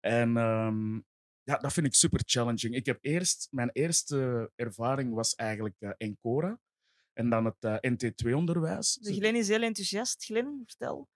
En 0.00 0.36
ehm, 0.36 0.94
ja, 1.42 1.56
dat 1.56 1.72
vind 1.72 1.86
ik 1.86 1.94
super 1.94 2.20
challenging. 2.24 2.74
Ik 2.74 2.86
heb 2.86 2.98
eerst, 3.00 3.48
mijn 3.50 3.70
eerste 3.72 4.50
ervaring 4.54 5.14
was 5.14 5.34
eigenlijk 5.34 5.76
eh, 5.78 5.90
Encora 5.96 6.58
en 7.12 7.30
dan 7.30 7.44
het 7.44 7.64
eh, 7.64 7.76
NT2-onderwijs. 7.92 8.98
De 9.00 9.14
Glen 9.14 9.34
is 9.34 9.48
heel 9.48 9.62
enthousiast. 9.62 10.24
Glen, 10.24 10.62
vertel. 10.66 11.08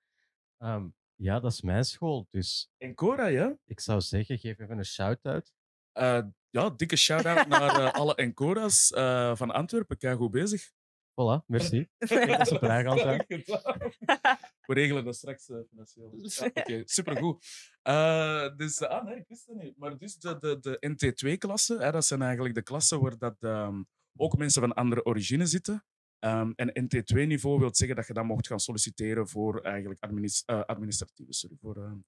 Ehm, 0.58 0.86
ja, 1.14 1.40
dat 1.40 1.52
is 1.52 1.62
mijn 1.62 1.84
school. 1.84 2.26
Dus 2.30 2.70
Encora, 2.78 3.26
ja? 3.26 3.56
ik 3.64 3.80
zou 3.80 4.00
zeggen, 4.00 4.38
geef 4.38 4.58
even 4.58 4.78
een 4.78 4.84
shout-out. 4.84 5.52
Eh, 5.92 6.22
ja, 6.50 6.70
dikke 6.70 6.96
shout-out 6.96 7.46
naar 7.46 7.80
eh, 7.80 7.92
alle 7.92 8.14
Encora's 8.14 8.90
eh, 8.90 9.36
van 9.36 9.50
Antwerpen. 9.50 9.98
Kijk 9.98 10.16
goed 10.16 10.30
bezig. 10.30 10.72
Voilà, 11.14 11.44
merci. 11.46 11.88
dat 11.98 12.58
gaan 12.58 12.98
zijn. 12.98 13.24
We 14.66 14.74
regelen 14.74 15.04
dat 15.04 15.16
straks 15.16 15.48
eh, 15.48 15.56
financieel. 15.68 16.10
Ja, 16.22 16.46
Oké, 16.46 16.82
supergoed. 16.84 17.46
Eh, 17.82 18.56
dus, 18.56 18.80
ah 18.80 19.04
nee, 19.04 19.16
ik 19.16 19.28
wist 19.28 19.46
het 19.46 19.56
niet. 19.56 19.76
Maar 19.76 19.98
dus 19.98 20.16
de, 20.16 20.38
de, 20.38 20.58
de 20.60 20.78
NT2-klassen, 20.88 21.92
dat 21.92 22.04
zijn 22.04 22.22
eigenlijk 22.22 22.54
de 22.54 22.62
klassen 22.62 23.00
waar 23.00 23.18
dat, 23.18 23.36
ehm, 23.40 23.82
ook 24.16 24.36
mensen 24.36 24.60
van 24.60 24.74
andere 24.74 25.04
origine 25.04 25.46
zitten. 25.46 25.84
Ehm, 26.18 26.52
en 26.56 26.84
NT2-niveau 26.84 27.58
wil 27.58 27.74
zeggen 27.74 27.96
dat 27.96 28.06
je 28.06 28.12
dan 28.12 28.26
mocht 28.26 28.46
gaan 28.46 28.60
solliciteren 28.60 29.28
voor 29.28 29.60
eigenlijk 29.60 30.00
eh, 30.00 30.60
administratieve, 30.60 31.32
sorry, 31.32 31.56
voor 31.60 32.02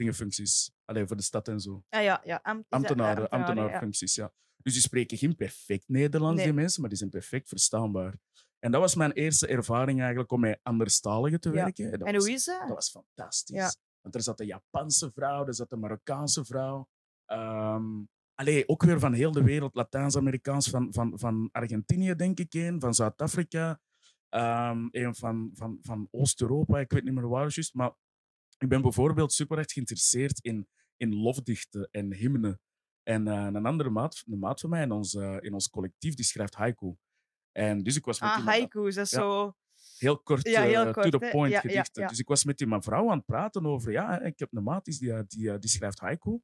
eh, 0.00 0.06
dingen, 0.06 0.14
functies. 0.14 0.72
Alleen 0.84 1.06
voor 1.06 1.16
de 1.16 1.22
stad 1.22 1.48
en 1.48 1.60
zo. 1.60 1.84
Ah 1.88 2.02
ja, 2.02 2.20
ja. 2.24 2.40
Ambtenaren, 2.68 3.22
ja, 3.22 3.28
ambtenaarfuncties, 3.28 4.14
ja. 4.14 4.32
Dus 4.56 4.72
die 4.72 4.82
spreken 4.82 5.18
geen 5.18 5.36
perfect 5.36 5.88
Nederlands, 5.88 6.36
Nee. 6.36 6.44
die 6.44 6.54
mensen, 6.54 6.80
maar 6.80 6.88
die 6.90 6.98
zijn 6.98 7.10
perfect 7.10 7.48
verstaanbaar. 7.48 8.14
En 8.58 8.70
dat 8.70 8.80
was 8.80 8.94
mijn 8.94 9.12
eerste 9.12 9.46
ervaring 9.46 9.98
eigenlijk 10.00 10.32
om 10.32 10.40
met 10.40 10.60
anderstaligen 10.62 11.40
te 11.40 11.48
Ja. 11.48 11.54
werken. 11.54 11.90
Dat 11.98 12.08
En 12.08 12.14
was, 12.14 12.24
hoe 12.24 12.34
is 12.34 12.44
dat? 12.44 12.60
Dat 12.60 12.68
was 12.74 12.90
fantastisch. 12.90 13.56
Ja. 13.56 13.72
Want 14.00 14.14
er 14.14 14.22
zat 14.22 14.40
een 14.40 14.46
Japanse 14.46 15.10
vrouw, 15.14 15.46
er 15.46 15.54
zat 15.54 15.72
een 15.72 15.80
Marokkaanse 15.80 16.44
vrouw. 16.44 16.88
Allee, 18.34 18.68
ook 18.68 18.82
weer 18.82 18.98
van 19.00 19.12
heel 19.12 19.32
de 19.32 19.42
wereld, 19.42 19.74
Latijns-Amerikaans, 19.74 20.68
van, 20.68 20.92
van, 20.92 21.18
van 21.18 21.48
Argentinië 21.52 22.14
denk 22.14 22.38
ik 22.38 22.54
een, 22.54 22.80
van 22.80 22.94
Zuid-Afrika, 22.94 23.80
Ehm 24.28 24.88
een 24.90 25.14
van, 25.14 25.50
van, 25.54 25.78
van 25.82 26.08
Oost-Europa, 26.10 26.78
ik 26.78 26.92
weet 26.92 27.04
niet 27.04 27.14
meer 27.14 27.28
waar 27.28 27.40
juist. 27.52 27.74
Maar 27.74 27.92
ik 28.60 28.68
ben 28.68 28.82
bijvoorbeeld 28.82 29.32
super 29.32 29.58
erg 29.58 29.72
geïnteresseerd 29.72 30.38
in, 30.44 30.68
in 30.96 31.14
lofdichten 31.14 31.88
en 31.90 32.14
hymnen. 32.14 32.60
En 33.02 33.28
eh, 33.28 33.44
een 33.52 33.66
andere 33.66 33.90
maat, 33.90 34.22
een 34.26 34.38
maat 34.38 34.60
van 34.60 34.70
mij 34.70 34.82
in 34.82 34.90
ons, 34.90 35.14
eh, 35.14 35.36
in 35.40 35.52
ons 35.52 35.68
collectief, 35.70 36.14
die 36.14 36.24
schrijft 36.24 36.54
haiku. 36.54 36.96
En 37.52 37.82
dus 37.82 37.96
ik 37.96 38.04
was 38.04 38.20
met 38.20 38.30
Ah, 38.30 38.46
haiku's, 38.46 38.94
dat 38.94 39.04
is 39.04 39.10
Ja. 39.10 39.18
zo... 39.20 39.56
heel 39.98 40.18
kort, 40.18 40.48
Ja, 40.48 40.62
heel 40.62 40.86
eh, 40.86 40.92
kort, 40.92 41.10
to 41.10 41.18
the 41.18 41.28
point 41.30 41.52
Ja, 41.52 41.60
ja, 41.62 41.68
gedichten. 41.68 42.02
ja. 42.02 42.08
Dus 42.08 42.18
ik 42.18 42.28
was 42.28 42.44
met 42.44 42.58
die 42.58 42.66
mevrouw 42.66 43.10
aan 43.10 43.16
het 43.16 43.26
praten 43.26 43.66
over, 43.66 43.92
ja, 43.92 44.20
ik 44.20 44.38
heb 44.38 44.48
een 44.52 44.62
maat 44.62 44.84
die, 44.84 45.24
die, 45.26 45.58
die, 45.58 45.70
schrijft 45.70 45.98
haiku. 46.00 46.40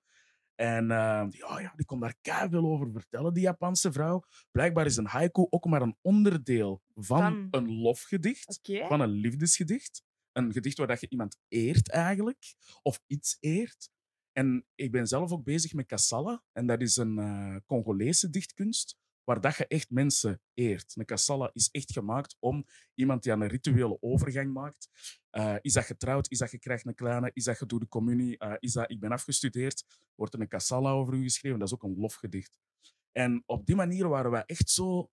En 0.54 0.88
die, 1.30 1.48
oh 1.48 1.60
ja, 1.60 1.72
die 1.76 1.84
kon 1.86 2.00
daar 2.00 2.16
veel 2.50 2.64
over 2.64 2.90
vertellen, 2.92 3.32
die 3.32 3.42
Japanse 3.42 3.92
vrouw. 3.92 4.22
Blijkbaar 4.50 4.86
is 4.86 4.96
een 4.96 5.06
haiku 5.06 5.46
ook 5.50 5.64
maar 5.64 5.82
een 5.82 5.96
onderdeel 6.00 6.82
van, 6.94 7.20
Van. 7.20 7.48
een 7.50 7.72
lofgedicht, 7.72 8.60
van 8.62 9.00
een 9.00 9.10
liefdesgedicht. 9.10 10.04
Een 10.36 10.52
gedicht 10.52 10.78
waar 10.78 10.86
dat 10.86 11.00
je 11.00 11.08
iemand 11.08 11.38
eert 11.48 11.90
eigenlijk, 11.90 12.54
of 12.82 13.02
iets 13.06 13.36
eert. 13.40 13.90
En 14.32 14.66
ik 14.74 14.92
ben 14.92 15.06
zelf 15.06 15.32
ook 15.32 15.44
bezig 15.44 15.72
met 15.72 15.86
Kassala. 15.86 16.42
En 16.52 16.66
dat 16.66 16.80
is 16.80 16.96
een 16.96 17.18
eh, 17.18 17.56
Congolese 17.66 18.30
dichtkunst, 18.30 18.96
waar 19.24 19.40
dat 19.40 19.56
je 19.56 19.66
echt 19.66 19.90
mensen 19.90 20.40
eert. 20.54 20.96
Een 20.96 21.04
Kassala 21.04 21.50
is 21.52 21.68
echt 21.70 21.92
gemaakt 21.92 22.36
om 22.38 22.64
iemand 22.94 23.22
die 23.22 23.32
aan 23.32 23.40
een 23.40 23.48
rituele 23.48 23.96
overgang 24.00 24.52
maakt. 24.52 24.88
Eh, 25.30 25.56
is 25.60 25.72
dat 25.72 25.84
getrouwd? 25.84 26.30
Is 26.30 26.38
dat 26.38 26.50
je 26.50 26.58
krijgt 26.58 26.86
een 26.86 26.94
kleine? 26.94 27.30
Is 27.32 27.44
dat 27.44 27.58
je 27.58 27.66
doet 27.66 27.80
de 27.80 27.88
communie? 27.88 28.38
Eh, 28.38 28.54
is 28.58 28.72
dat 28.72 28.90
ik 28.90 29.00
ben 29.00 29.12
afgestudeerd? 29.12 29.84
Wordt 30.14 30.34
er 30.34 30.40
een 30.40 30.48
Kassala 30.48 30.90
over 30.90 31.14
u 31.14 31.22
geschreven? 31.22 31.58
Dat 31.58 31.68
is 31.68 31.74
ook 31.74 31.82
een 31.82 31.98
lofgedicht. 31.98 32.58
En 33.12 33.42
op 33.46 33.66
die 33.66 33.76
manier 33.76 34.08
waren 34.08 34.30
wij 34.30 34.44
echt 34.46 34.70
zo 34.70 35.10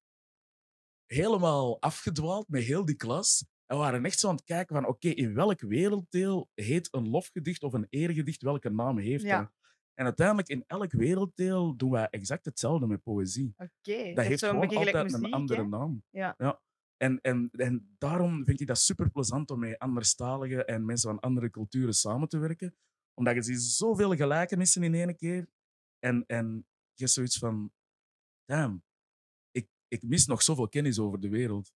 helemaal 1.06 1.82
afgedwaald 1.82 2.50
met 2.50 2.64
heel 2.64 2.86
die 2.86 2.96
klas. 2.96 3.46
En 3.74 3.80
we 3.80 3.86
waren 3.86 4.06
echt 4.06 4.20
zo 4.20 4.28
aan 4.30 4.36
het 4.36 4.44
kijken 4.44 4.76
van, 4.76 4.88
oké, 4.88 5.08
in 5.08 5.34
welk 5.34 5.62
werelddeel 5.62 6.50
heet 6.54 6.88
een 6.94 7.10
lofgedicht 7.10 7.64
of 7.64 7.74
een 7.74 7.88
eergedicht, 7.90 8.42
welke 8.42 8.70
naam 8.70 8.98
heeft 8.98 9.24
Ja. 9.24 9.40
dat? 9.40 9.52
En 9.94 10.06
uiteindelijk 10.06 10.48
in 10.48 10.64
elk 10.68 10.92
werelddeel 10.92 11.76
doen 11.76 11.92
wij 11.92 12.08
exact 12.10 12.46
hetzelfde 12.46 12.88
met 12.88 13.04
poëzie. 13.04 13.54
Oké. 13.58 14.14
Dat 14.14 14.26
heeft 14.26 14.46
gewoon 14.46 14.68
altijd 14.68 15.04
muziek, 15.04 15.24
een 15.24 15.34
andere 15.34 15.68
naam. 15.68 16.04
Ja. 16.10 16.62
En, 16.98 17.22
en, 17.22 17.50
en 17.52 17.96
daarom 17.98 18.46
vind 18.46 18.60
ik 18.62 18.68
dat 18.68 18.80
super 18.80 19.10
plezant 19.12 19.52
om 19.52 19.60
met 19.60 19.80
anderstaligen 19.80 20.68
en 20.68 20.86
mensen 20.86 21.10
van 21.10 21.20
andere 21.20 21.50
culturen 21.50 21.94
samen 21.94 22.28
te 22.28 22.38
werken. 22.38 22.76
Omdat 23.14 23.36
je 23.36 23.42
ziet 23.42 23.62
zoveel 23.62 24.16
gelijkenissen 24.16 24.84
in 24.84 24.94
één 24.94 25.16
keer. 25.16 25.48
En, 26.00 26.24
en 26.26 26.66
je 26.94 27.04
hebt 27.04 27.12
zoiets 27.12 27.38
van, 27.38 27.72
damn, 28.46 28.84
ik, 29.52 29.68
ik 29.88 30.04
mis 30.04 30.26
nog 30.26 30.42
zoveel 30.42 30.70
kennis 30.70 31.00
over 31.00 31.20
de 31.20 31.30
wereld. 31.30 31.72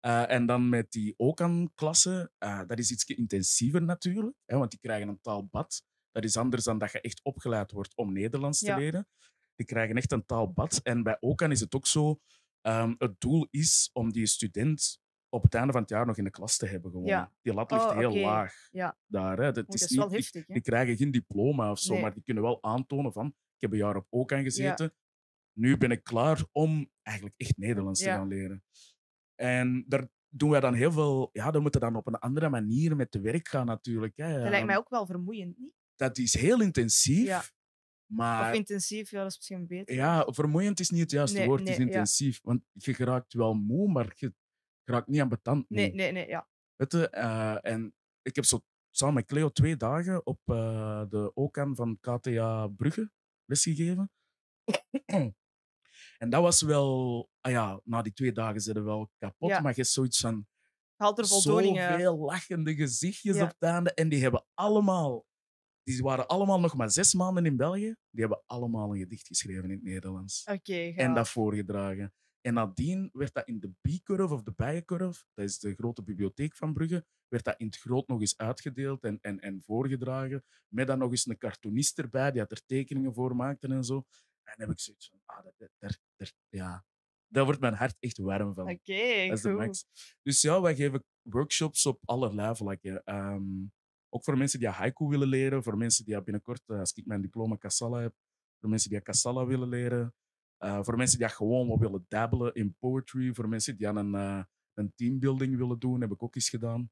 Eh, 0.00 0.30
en 0.30 0.46
dan 0.46 0.68
met 0.68 0.92
die 0.92 1.14
OCAN-klasse, 1.16 2.32
eh, 2.38 2.60
dat 2.66 2.78
is 2.78 2.90
iets 2.90 3.04
intensiever 3.04 3.82
natuurlijk, 3.82 4.36
hè, 4.44 4.58
want 4.58 4.70
die 4.70 4.80
krijgen 4.80 5.08
een 5.08 5.20
taalbad. 5.20 5.82
Dat 6.10 6.24
is 6.24 6.36
anders 6.36 6.64
dan 6.64 6.78
dat 6.78 6.92
je 6.92 7.00
echt 7.00 7.22
opgeleid 7.22 7.72
wordt 7.72 7.96
om 7.96 8.12
Nederlands 8.12 8.58
te 8.58 8.74
leren. 8.76 9.08
Die 9.54 9.66
krijgen 9.66 9.96
echt 9.96 10.12
een 10.12 10.26
taalbad. 10.26 10.80
En 10.82 11.02
bij 11.02 11.16
OCAN 11.20 11.50
is 11.50 11.60
het 11.60 11.74
ook 11.74 11.86
zo, 11.86 12.20
ehm, 12.60 12.94
het 12.98 13.20
doel 13.20 13.46
is 13.50 13.90
om 13.92 14.12
die 14.12 14.26
student 14.26 15.00
op 15.28 15.42
het 15.42 15.54
einde 15.54 15.72
van 15.72 15.80
het 15.80 15.90
jaar 15.90 16.06
nog 16.06 16.16
in 16.16 16.24
de 16.24 16.30
klas 16.30 16.56
te 16.56 16.66
hebben. 16.66 16.90
Gewoon. 16.90 17.06
Ja. 17.06 17.32
Die 17.42 17.52
lat 17.54 17.70
ligt 17.70 17.84
Oh, 17.84 17.96
heel 17.96 18.16
laag 18.16 18.54
Ja. 18.70 18.98
daar. 19.06 19.38
Hè. 19.38 19.52
Dat, 19.52 19.74
is 19.74 19.80
dat 19.80 19.90
is 19.90 19.96
niet, 19.96 20.08
die- 20.08 20.16
heftig, 20.18 20.46
die 20.46 20.60
krijgen 20.62 20.96
geen 20.96 21.10
diploma 21.10 21.70
of 21.70 21.78
zo, 21.78 21.92
Nee. 21.92 22.02
maar 22.02 22.14
die 22.14 22.22
kunnen 22.22 22.42
wel 22.42 22.62
aantonen 22.62 23.12
van 23.12 23.26
ik 23.26 23.60
heb 23.60 23.72
een 23.72 23.78
jaar 23.78 23.96
op 23.96 24.06
OCAN 24.10 24.42
gezeten. 24.42 24.94
Nu 25.52 25.76
ben 25.76 25.90
ik 25.90 26.02
klaar 26.04 26.44
om 26.52 26.90
eigenlijk 27.02 27.36
echt 27.40 27.56
Nederlands 27.56 28.00
te 28.00 28.08
gaan 28.08 28.28
leren. 28.28 28.64
En 29.40 29.84
daar 29.88 30.08
doen 30.28 30.50
wij 30.50 30.60
dan 30.60 30.74
heel 30.74 30.92
veel... 30.92 31.28
Ja, 31.32 31.50
dan 31.50 31.62
moeten 31.62 31.80
we 31.80 31.86
dan 31.86 31.96
op 31.96 32.06
een 32.06 32.18
andere 32.18 32.48
manier 32.48 32.96
met 32.96 33.10
te 33.10 33.20
werk 33.20 33.48
gaan 33.48 33.66
natuurlijk. 33.66 34.16
Hè. 34.16 34.40
Dat 34.40 34.50
lijkt 34.50 34.66
mij 34.66 34.76
ook 34.76 34.88
wel 34.88 35.06
vermoeiend, 35.06 35.58
niet? 35.58 35.74
Dat 35.96 36.18
is 36.18 36.34
heel 36.34 36.60
intensief, 36.60 37.26
Ja. 37.26 37.42
maar... 38.06 38.50
Of 38.50 38.56
intensief, 38.56 39.10
ja, 39.10 39.22
dat 39.22 39.30
is 39.30 39.36
misschien 39.36 39.66
beter. 39.66 39.94
Ja, 39.94 40.26
vermoeiend 40.30 40.80
is 40.80 40.90
niet 40.90 41.00
het 41.00 41.10
juiste 41.10 41.38
Nee, 41.38 41.46
woord, 41.46 41.60
het 41.60 41.68
is 41.68 41.76
ja. 41.76 41.82
intensief. 41.82 42.40
Want 42.42 42.62
je 42.72 42.94
geraakt 42.94 43.32
wel 43.32 43.54
moe, 43.54 43.92
maar 43.92 44.12
je 44.14 44.34
geraakt 44.84 45.06
niet 45.06 45.20
aan 45.20 45.28
betand. 45.28 45.70
Nee, 45.70 45.94
nee, 45.94 46.12
nee, 46.12 46.26
ja. 46.26 46.48
Weet 46.76 46.92
je, 46.92 47.10
eh, 47.10 47.58
en 47.72 47.94
ik 48.22 48.34
heb 48.34 48.44
zo 48.44 48.60
samen 48.90 49.14
met 49.14 49.26
Cleo 49.26 49.48
twee 49.48 49.76
dagen 49.76 50.26
op 50.26 50.40
eh, 50.44 51.04
de 51.08 51.30
OCAN 51.34 51.76
van 51.76 51.98
KTA 52.00 52.66
Brugge 52.66 53.10
lesgegeven. 53.44 54.10
en 56.18 56.30
dat 56.30 56.42
was 56.42 56.62
wel... 56.62 57.28
Ah 57.40 57.52
ja, 57.52 57.80
na 57.84 58.02
die 58.02 58.12
twee 58.12 58.32
dagen 58.32 58.60
zijn 58.60 58.76
we 58.76 58.82
wel 58.82 59.10
kapot, 59.18 59.50
Ja. 59.50 59.60
maar 59.60 59.70
je 59.70 59.76
hebt 59.76 59.92
zoiets 59.92 60.20
van 60.20 60.46
Haalt 60.96 61.18
er 61.18 61.24
uit. 61.24 61.42
zoveel 61.42 62.16
lachende 62.18 62.74
gezichtjes 62.74 63.36
Ja. 63.36 63.42
op 63.42 63.48
het 63.48 63.62
einde. 63.70 63.94
En 63.94 64.08
die 64.08 64.22
hebben 64.22 64.44
allemaal... 64.54 65.26
Die 65.82 66.02
waren 66.02 66.26
allemaal 66.26 66.60
nog 66.60 66.74
maar 66.74 66.90
zes 66.90 67.14
maanden 67.14 67.46
in 67.46 67.56
België. 67.56 67.94
Die 68.10 68.20
hebben 68.20 68.42
allemaal 68.46 68.92
een 68.92 68.98
gedicht 68.98 69.26
geschreven 69.26 69.64
in 69.64 69.70
het 69.70 69.82
Nederlands 69.82 70.44
Oké, 70.52 70.92
en 70.96 71.14
dat 71.14 71.28
voorgedragen. 71.28 72.12
En 72.40 72.54
nadien 72.54 73.08
werd 73.12 73.34
dat 73.34 73.46
in 73.48 73.60
de 73.60 73.70
B-curve 73.80 74.34
of 74.34 74.42
de 74.42 74.52
Bijencurve, 74.56 75.24
dat 75.34 75.44
is 75.44 75.58
de 75.58 75.74
grote 75.74 76.02
bibliotheek 76.02 76.56
van 76.56 76.72
Brugge, 76.72 77.04
werd 77.28 77.44
dat 77.44 77.54
in 77.58 77.66
het 77.66 77.76
groot 77.76 78.08
nog 78.08 78.20
eens 78.20 78.36
uitgedeeld 78.36 79.04
en, 79.04 79.18
en, 79.20 79.40
en 79.40 79.62
voorgedragen. 79.62 80.44
Met 80.68 80.86
dan 80.86 80.98
nog 80.98 81.10
eens 81.10 81.26
een 81.26 81.38
cartoonist 81.38 81.98
erbij, 81.98 82.30
die 82.30 82.40
had 82.40 82.50
er 82.50 82.64
tekeningen 82.66 83.14
voor 83.14 83.36
maakte 83.36 83.68
en 83.68 83.84
zo. 83.84 84.04
En 84.48 84.54
dan 84.56 84.68
heb 84.68 84.76
ik 84.76 84.80
zoiets 84.80 85.08
van, 85.08 85.20
ah, 85.24 85.44
dat, 85.44 85.54
dat, 85.56 85.70
daar- 85.78 85.98
daar- 86.16 86.32
ja, 86.48 86.84
daar 87.26 87.44
wordt 87.44 87.60
mijn 87.60 87.74
hart 87.74 87.96
echt 87.98 88.18
warm 88.18 88.54
van. 88.54 88.70
Oké, 88.70 89.26
Dat 89.28 89.36
is 89.36 89.42
de 89.42 89.48
goed. 89.50 89.58
max. 89.58 89.86
Dus 90.22 90.40
ja, 90.40 90.60
wij 90.60 90.74
geven 90.74 91.04
workshops 91.22 91.86
op 91.86 92.00
allerlei 92.04 92.56
vlakken. 92.56 93.04
Ehm, 93.04 93.42
ook 94.08 94.24
voor 94.24 94.36
mensen 94.38 94.58
die 94.58 94.68
haiku 94.68 95.06
willen 95.06 95.28
leren, 95.28 95.62
voor 95.62 95.76
mensen 95.76 96.04
die 96.04 96.22
binnenkort, 96.22 96.62
eh, 96.66 96.78
als 96.78 96.92
ik 96.92 97.06
mijn 97.06 97.20
diploma 97.20 97.56
Kassala 97.56 98.00
heb, 98.00 98.14
voor 98.60 98.68
mensen 98.70 98.90
die 98.90 99.00
Kassala 99.00 99.46
willen 99.46 99.68
leren, 99.68 100.14
eh, 100.56 100.82
voor 100.82 100.96
mensen 100.96 101.18
die 101.18 101.28
gewoon 101.28 101.68
wat 101.68 101.78
willen 101.78 102.04
dabbelen 102.08 102.54
in 102.54 102.76
poetry, 102.78 103.34
voor 103.34 103.48
mensen 103.48 103.76
die 103.76 103.88
aan 103.88 103.96
een, 103.96 104.14
eh, 104.14 104.44
een 104.74 104.92
teambuilding 104.94 105.56
willen 105.56 105.78
doen, 105.78 106.00
heb 106.00 106.10
ik 106.10 106.22
ook 106.22 106.34
eens 106.34 106.48
gedaan. 106.48 106.90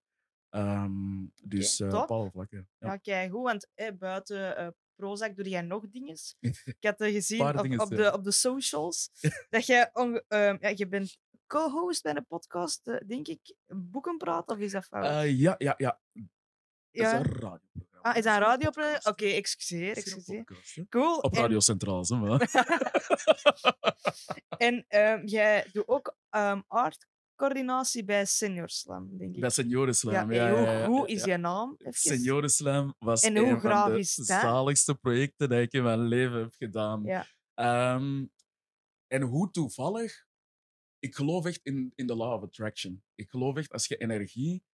Ehm, 0.48 1.26
dus 1.42 1.76
top. 1.76 1.92
op 1.92 2.10
alle 2.10 2.30
vlakken. 2.30 2.68
Ja. 2.78 2.88
Ja, 2.88 2.96
kijk, 2.96 3.30
goed, 3.32 3.42
want 3.42 3.68
eh, 3.74 3.92
buiten 3.98 4.56
Prozac 4.96 5.36
doe 5.36 5.48
jij 5.48 5.62
nog 5.62 5.88
dingen. 5.88 6.16
Ik 6.64 6.76
had 6.80 7.00
er 7.00 7.10
gezien 7.10 7.58
op, 7.58 7.80
op, 7.80 7.88
de, 7.88 8.12
op 8.12 8.24
de 8.24 8.30
socials 8.30 9.10
dat 9.50 9.66
jij 9.66 9.90
ehm, 9.92 10.56
ja, 10.60 10.72
je 10.74 10.86
bent 10.88 11.18
co-host 11.46 12.02
bij 12.02 12.16
een 12.16 12.26
podcast, 12.26 12.88
eh, 12.88 12.96
denk 13.06 13.28
ik, 13.28 13.54
Boekenpraat, 13.66 14.48
of 14.48 14.58
is 14.58 14.72
dat 14.72 14.84
fout? 14.84 15.04
Eh, 15.04 15.38
ja, 15.38 15.54
ja, 15.58 15.74
ja. 15.76 16.00
Dat 16.90 17.06
is 17.06 17.12
een 17.12 17.22
radioprogramma. 17.22 18.10
Ah, 18.10 18.16
is 18.16 18.24
dat 18.24 18.34
een 18.34 18.40
radioprogramma? 18.40 19.00
Oké, 19.04 19.24
excuseer, 19.26 19.96
excuseer. 19.96 20.44
podcast. 20.44 20.88
Cool. 20.88 21.18
Op 21.18 21.32
en- 21.34 21.40
Radio 21.40 21.60
Centraal, 21.60 22.04
hè, 22.08 22.16
maar. 22.16 22.40
En, 24.56 24.84
ehm, 24.88 25.26
jij 25.26 25.66
doet 25.72 25.88
ook 25.88 26.16
ehm 26.30 26.60
artcoördinatie 27.36 28.04
bij 28.04 28.24
Senior 28.24 28.68
Slam, 28.68 29.18
denk 29.18 29.34
ik. 29.34 29.40
Bij 29.40 29.50
Seniorenslam. 29.50 30.14
ja, 30.14 30.20
Ja, 30.20 30.48
en 30.48 30.54
ja, 30.54 30.58
hoe, 30.58 30.66
ja, 30.66 30.86
hoe 30.86 31.08
ja, 31.08 31.14
is 31.14 31.24
je 31.24 31.36
naam? 31.36 31.76
Seniorenslam 31.78 32.94
was 32.98 33.22
En 33.22 33.36
hoe 33.36 33.46
een 33.46 33.60
van 33.60 33.92
de 33.92 34.02
zaligste 34.24 34.94
projecten 34.94 35.48
dat 35.48 35.58
ik 35.58 35.72
in 35.72 35.82
mijn 35.82 36.00
leven 36.00 36.38
heb 36.38 36.54
gedaan. 36.54 37.02
Ja. 37.04 37.26
Ehm, 37.54 38.26
en 39.06 39.22
hoe 39.22 39.50
toevallig, 39.50 40.26
ik 40.98 41.14
geloof 41.14 41.44
echt 41.44 41.60
in, 41.62 41.92
in 41.94 42.06
de 42.06 42.16
law 42.16 42.32
of 42.32 42.42
attraction. 42.42 43.02
Ik 43.14 43.30
geloof 43.30 43.56
echt, 43.56 43.72
als 43.72 43.86
je 43.86 43.96
energie, 43.96 44.64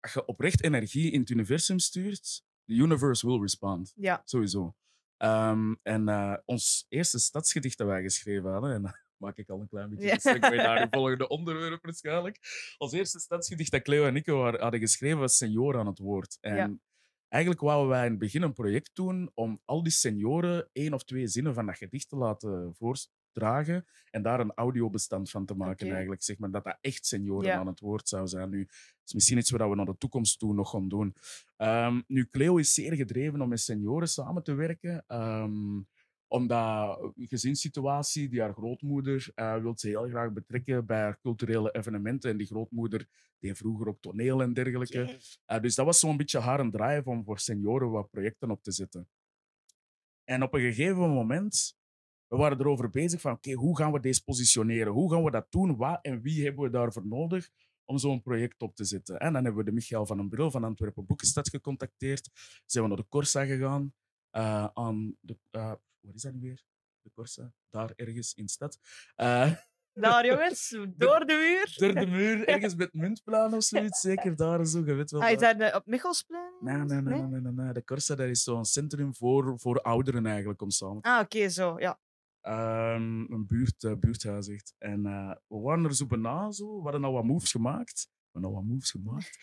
als 0.00 0.12
je 0.12 0.24
oprecht 0.24 0.62
energie 0.62 1.10
in 1.10 1.20
het 1.20 1.30
universum 1.30 1.78
stuurt, 1.78 2.44
the 2.64 2.74
universe 2.74 3.26
will 3.26 3.40
respond. 3.40 3.92
Ja, 3.96 4.22
Sowieso. 4.24 4.76
Ehm, 5.16 5.74
en 5.82 6.08
eh, 6.08 6.36
ons 6.44 6.86
eerste 6.88 7.18
stadsgedicht 7.18 7.78
dat 7.78 7.86
wij 7.86 8.02
geschreven 8.02 8.50
hadden, 8.50 8.72
en 8.72 9.05
maak 9.18 9.36
ik 9.36 9.48
al 9.48 9.60
een 9.60 9.68
klein 9.68 9.90
beetje 9.90 10.06
Ja. 10.06 10.12
een 10.14 10.20
segue 10.20 10.56
naar 10.56 10.80
het 10.80 10.94
volgende 10.94 11.28
onderwerp 11.28 11.84
waarschijnlijk. 11.84 12.38
Ons 12.78 12.92
eerste 12.92 13.18
stadsgedicht 13.20 13.70
dat 13.70 13.82
Cleo 13.82 14.06
en 14.06 14.16
ik 14.16 14.26
hadden 14.26 14.80
geschreven 14.80 15.18
was 15.18 15.36
Senior 15.36 15.78
aan 15.78 15.86
het 15.86 15.98
woord. 15.98 16.38
En 16.40 16.56
Ja. 16.56 16.74
eigenlijk 17.28 17.62
wouden 17.62 17.88
wij 17.90 18.04
in 18.04 18.10
het 18.10 18.18
begin 18.20 18.42
een 18.42 18.52
project 18.52 18.90
doen 18.94 19.30
om 19.34 19.60
al 19.64 19.82
die 19.82 19.92
senioren 19.92 20.68
één 20.72 20.94
of 20.94 21.04
twee 21.04 21.26
zinnen 21.26 21.54
van 21.54 21.66
dat 21.66 21.76
gedicht 21.76 22.08
te 22.08 22.16
laten 22.16 22.74
voordragen 22.78 23.86
en 24.10 24.22
daar 24.22 24.40
een 24.40 24.52
audiobestand 24.54 25.30
van 25.30 25.46
te 25.46 25.54
maken 25.54 25.90
eigenlijk. 25.90 26.22
Zeg 26.22 26.38
maar, 26.38 26.50
dat 26.50 26.64
dat 26.64 26.78
echt 26.80 27.06
senioren 27.06 27.46
Ja. 27.48 27.58
aan 27.58 27.66
het 27.66 27.80
woord 27.80 28.08
zou 28.08 28.26
zijn. 28.26 28.50
Nu, 28.50 28.64
dat 28.64 29.04
is 29.04 29.14
misschien 29.14 29.38
iets 29.38 29.50
wat 29.50 29.68
we 29.68 29.74
naar 29.74 29.84
de 29.86 29.98
toekomst 29.98 30.38
toe 30.38 30.54
nog 30.54 30.70
gaan 30.70 30.88
doen. 30.88 31.14
Ehm, 31.56 32.00
nu, 32.06 32.28
Cleo 32.30 32.56
is 32.56 32.74
zeer 32.74 32.94
gedreven 32.94 33.40
om 33.40 33.48
met 33.48 33.60
senioren 33.60 34.08
samen 34.08 34.42
te 34.42 34.54
werken. 34.54 35.04
ehm, 35.06 35.78
omdat 36.28 36.98
gezinssituatie, 37.16 38.28
die 38.28 38.40
haar 38.40 38.52
grootmoeder 38.52 39.30
eh 39.34 39.56
wil 39.62 39.78
ze 39.78 39.88
heel 39.88 40.08
graag 40.08 40.32
betrekken 40.32 40.86
bij 40.86 41.00
haar 41.00 41.20
culturele 41.20 41.70
evenementen. 41.74 42.30
En 42.30 42.36
die 42.36 42.46
grootmoeder 42.46 43.08
deed 43.38 43.56
vroeger 43.56 43.88
ook 43.88 44.00
toneel 44.00 44.42
en 44.42 44.52
dergelijke. 44.52 45.18
Eh, 45.44 45.60
dus 45.60 45.74
dat 45.74 45.86
was 45.86 45.98
zo'n 46.00 46.16
beetje 46.16 46.38
haar 46.38 46.60
een 46.60 46.70
drive 46.70 47.10
om 47.10 47.24
voor 47.24 47.38
senioren 47.38 47.90
wat 47.90 48.10
projecten 48.10 48.50
op 48.50 48.62
te 48.62 48.72
zetten. 48.72 49.08
En 50.24 50.42
op 50.42 50.54
een 50.54 50.60
gegeven 50.60 51.10
moment, 51.10 51.76
we 52.26 52.36
waren 52.36 52.60
erover 52.60 52.90
bezig 52.90 53.20
van, 53.20 53.32
oké, 53.32 53.52
hoe 53.52 53.76
gaan 53.76 53.92
we 53.92 54.00
deze 54.00 54.24
positioneren? 54.24 54.92
Hoe 54.92 55.12
gaan 55.12 55.24
we 55.24 55.30
dat 55.30 55.46
doen? 55.50 55.76
Wat 55.76 55.98
en 56.02 56.20
wie 56.20 56.44
hebben 56.44 56.64
we 56.64 56.70
daarvoor 56.70 57.06
nodig 57.06 57.48
om 57.84 57.98
zo'n 57.98 58.22
project 58.22 58.62
op 58.62 58.74
te 58.74 58.84
zetten? 58.84 59.18
En 59.18 59.32
dan 59.32 59.44
hebben 59.44 59.64
we 59.64 59.70
de 59.70 59.76
Michael 59.76 60.06
van 60.06 60.16
den 60.16 60.28
Bril 60.28 60.50
van 60.50 60.64
Antwerpen 60.64 61.06
Boekenstad 61.06 61.48
gecontacteerd. 61.48 62.30
Zijn 62.64 62.82
we 62.84 62.88
naar 62.90 62.98
de 62.98 63.08
Corsa 63.08 63.44
gegaan. 63.44 63.92
eh, 64.30 64.68
aan 64.74 65.16
de, 65.20 65.38
wat 66.06 66.14
is 66.14 66.22
dat 66.22 66.32
nu 66.32 66.40
weer? 66.40 66.64
De 67.02 67.10
Corsa? 67.14 67.52
Daar 67.70 67.92
ergens 67.96 68.34
in 68.34 68.44
de 68.44 68.50
stad. 68.50 68.78
Eh, 69.14 69.52
Daar, 69.92 70.26
jongens. 70.26 70.68
Door 70.96 71.26
de 71.26 71.34
muur. 71.34 71.74
Door 71.76 72.00
de 72.00 72.06
muur, 72.10 72.46
ergens 72.48 72.74
met 72.74 72.92
muntplan 72.92 73.54
of 73.54 73.64
zoiets. 73.64 74.00
Zeker 74.00 74.36
daar 74.36 74.66
zo, 74.66 74.78
je 74.84 74.94
weet 74.94 75.10
wel. 75.10 75.22
Ah, 75.22 75.30
is 75.30 75.38
dat 75.38 75.58
de- 75.58 75.72
op 75.74 75.86
Michelsplein? 75.86 76.52
Nee, 76.60 76.76
nee, 76.76 77.00
nee, 77.02 77.22
nee, 77.22 77.40
nee, 77.40 77.52
nee. 77.52 77.72
De 77.72 77.84
Corsa 77.84 78.14
dat 78.14 78.28
is 78.28 78.42
zo'n 78.42 78.64
centrum 78.64 79.14
voor, 79.14 79.60
voor 79.60 79.80
ouderen 79.80 80.26
eigenlijk, 80.26 80.62
om 80.62 80.70
samen 80.70 81.02
Ah, 81.02 81.20
oké, 81.20 81.48
zo. 81.48 81.78
Ja. 81.78 82.00
Ehm, 82.40 83.32
een 83.32 83.46
buurt, 83.46 83.84
eh, 83.84 83.92
buurthuis 83.94 84.48
echt. 84.48 84.74
En 84.78 85.06
eh, 85.06 85.30
we 85.46 85.58
waren 85.58 85.84
er 85.84 85.94
zo 85.94 86.06
bijna 86.06 86.50
zo. 86.50 86.76
We 86.76 86.82
hadden 86.82 87.04
al 87.04 87.12
wat 87.12 87.24
moves 87.24 87.50
gemaakt. 87.50 88.08
We 88.10 88.28
hadden 88.32 88.50
al 88.50 88.56
wat 88.56 88.66
moves 88.66 88.90
gemaakt. 88.90 89.38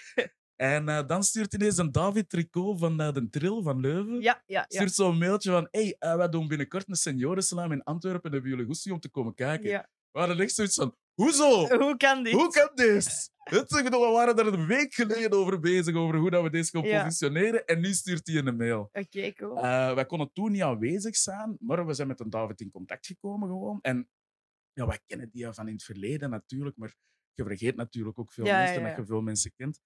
En 0.55 0.89
eh, 0.89 1.07
dan 1.07 1.23
stuurt 1.23 1.53
ineens 1.53 1.77
een 1.77 1.91
David 1.91 2.29
Tricot 2.29 2.79
van 2.79 2.99
eh, 3.01 3.13
de 3.13 3.29
Trill 3.29 3.61
van 3.61 3.79
Leuven. 3.79 4.21
Ja, 4.21 4.21
ja, 4.21 4.41
ja. 4.45 4.65
Stuurt 4.67 4.93
zo'n 4.93 5.17
mailtje 5.17 5.51
van: 5.51 5.67
hey, 5.71 5.95
eh, 5.99 6.15
wij 6.15 6.29
doen 6.29 6.47
binnenkort 6.47 6.89
een 6.89 6.95
seniorenslam 6.95 7.71
in 7.71 7.83
Antwerpen. 7.83 8.31
Hebben 8.31 8.49
jullie 8.49 8.65
goesting 8.65 8.93
om 8.93 8.99
te 8.99 9.09
komen 9.09 9.33
kijken? 9.33 9.69
ja. 9.69 9.89
We 10.11 10.19
hadden 10.19 10.39
echt 10.39 10.53
zoiets 10.55 10.75
van: 10.75 10.95
hoezo? 11.13 11.67
Hoe 11.83 11.97
kan 11.97 12.23
dit? 12.23 12.33
Hoe 12.33 12.49
kan 12.51 12.71
dit? 12.75 13.31
We 13.43 14.11
waren 14.13 14.37
er 14.37 14.47
een 14.53 14.67
week 14.67 14.93
geleden 14.93 15.31
over 15.31 15.59
bezig, 15.59 15.95
over 15.95 16.15
hoe 16.17 16.29
dat 16.29 16.43
we 16.43 16.49
deze 16.49 16.69
gaan 16.71 16.83
Ja. 16.83 17.03
positioneren. 17.03 17.65
En 17.65 17.79
nu 17.79 17.93
stuurt 17.93 18.27
hij 18.27 18.35
een 18.35 18.55
mail. 18.55 18.89
Oké, 18.91 19.33
cool. 19.33 19.61
Wij 19.95 20.05
konden 20.05 20.31
toen 20.33 20.51
niet 20.51 20.61
aanwezig 20.61 21.15
zijn, 21.15 21.57
maar 21.59 21.85
we 21.85 21.93
zijn 21.93 22.07
met 22.07 22.19
een 22.19 22.29
David 22.29 22.61
in 22.61 22.71
contact 22.71 23.05
gekomen 23.05 23.47
gewoon. 23.47 23.79
En 23.81 24.09
ja, 24.73 24.87
wij 24.87 24.99
kennen 25.05 25.29
die 25.29 25.47
van 25.51 25.67
in 25.67 25.73
het 25.73 25.83
verleden 25.83 26.29
natuurlijk, 26.29 26.77
maar 26.77 26.95
je 27.33 27.43
vergeet 27.43 27.75
natuurlijk 27.75 28.19
ook 28.19 28.31
veel 28.31 28.45
Ja, 28.45 28.57
mensen 28.57 28.81
ja, 28.81 28.87
dat 28.87 28.97
je 28.97 29.05
veel 29.05 29.21
mensen 29.21 29.53
kent. 29.55 29.81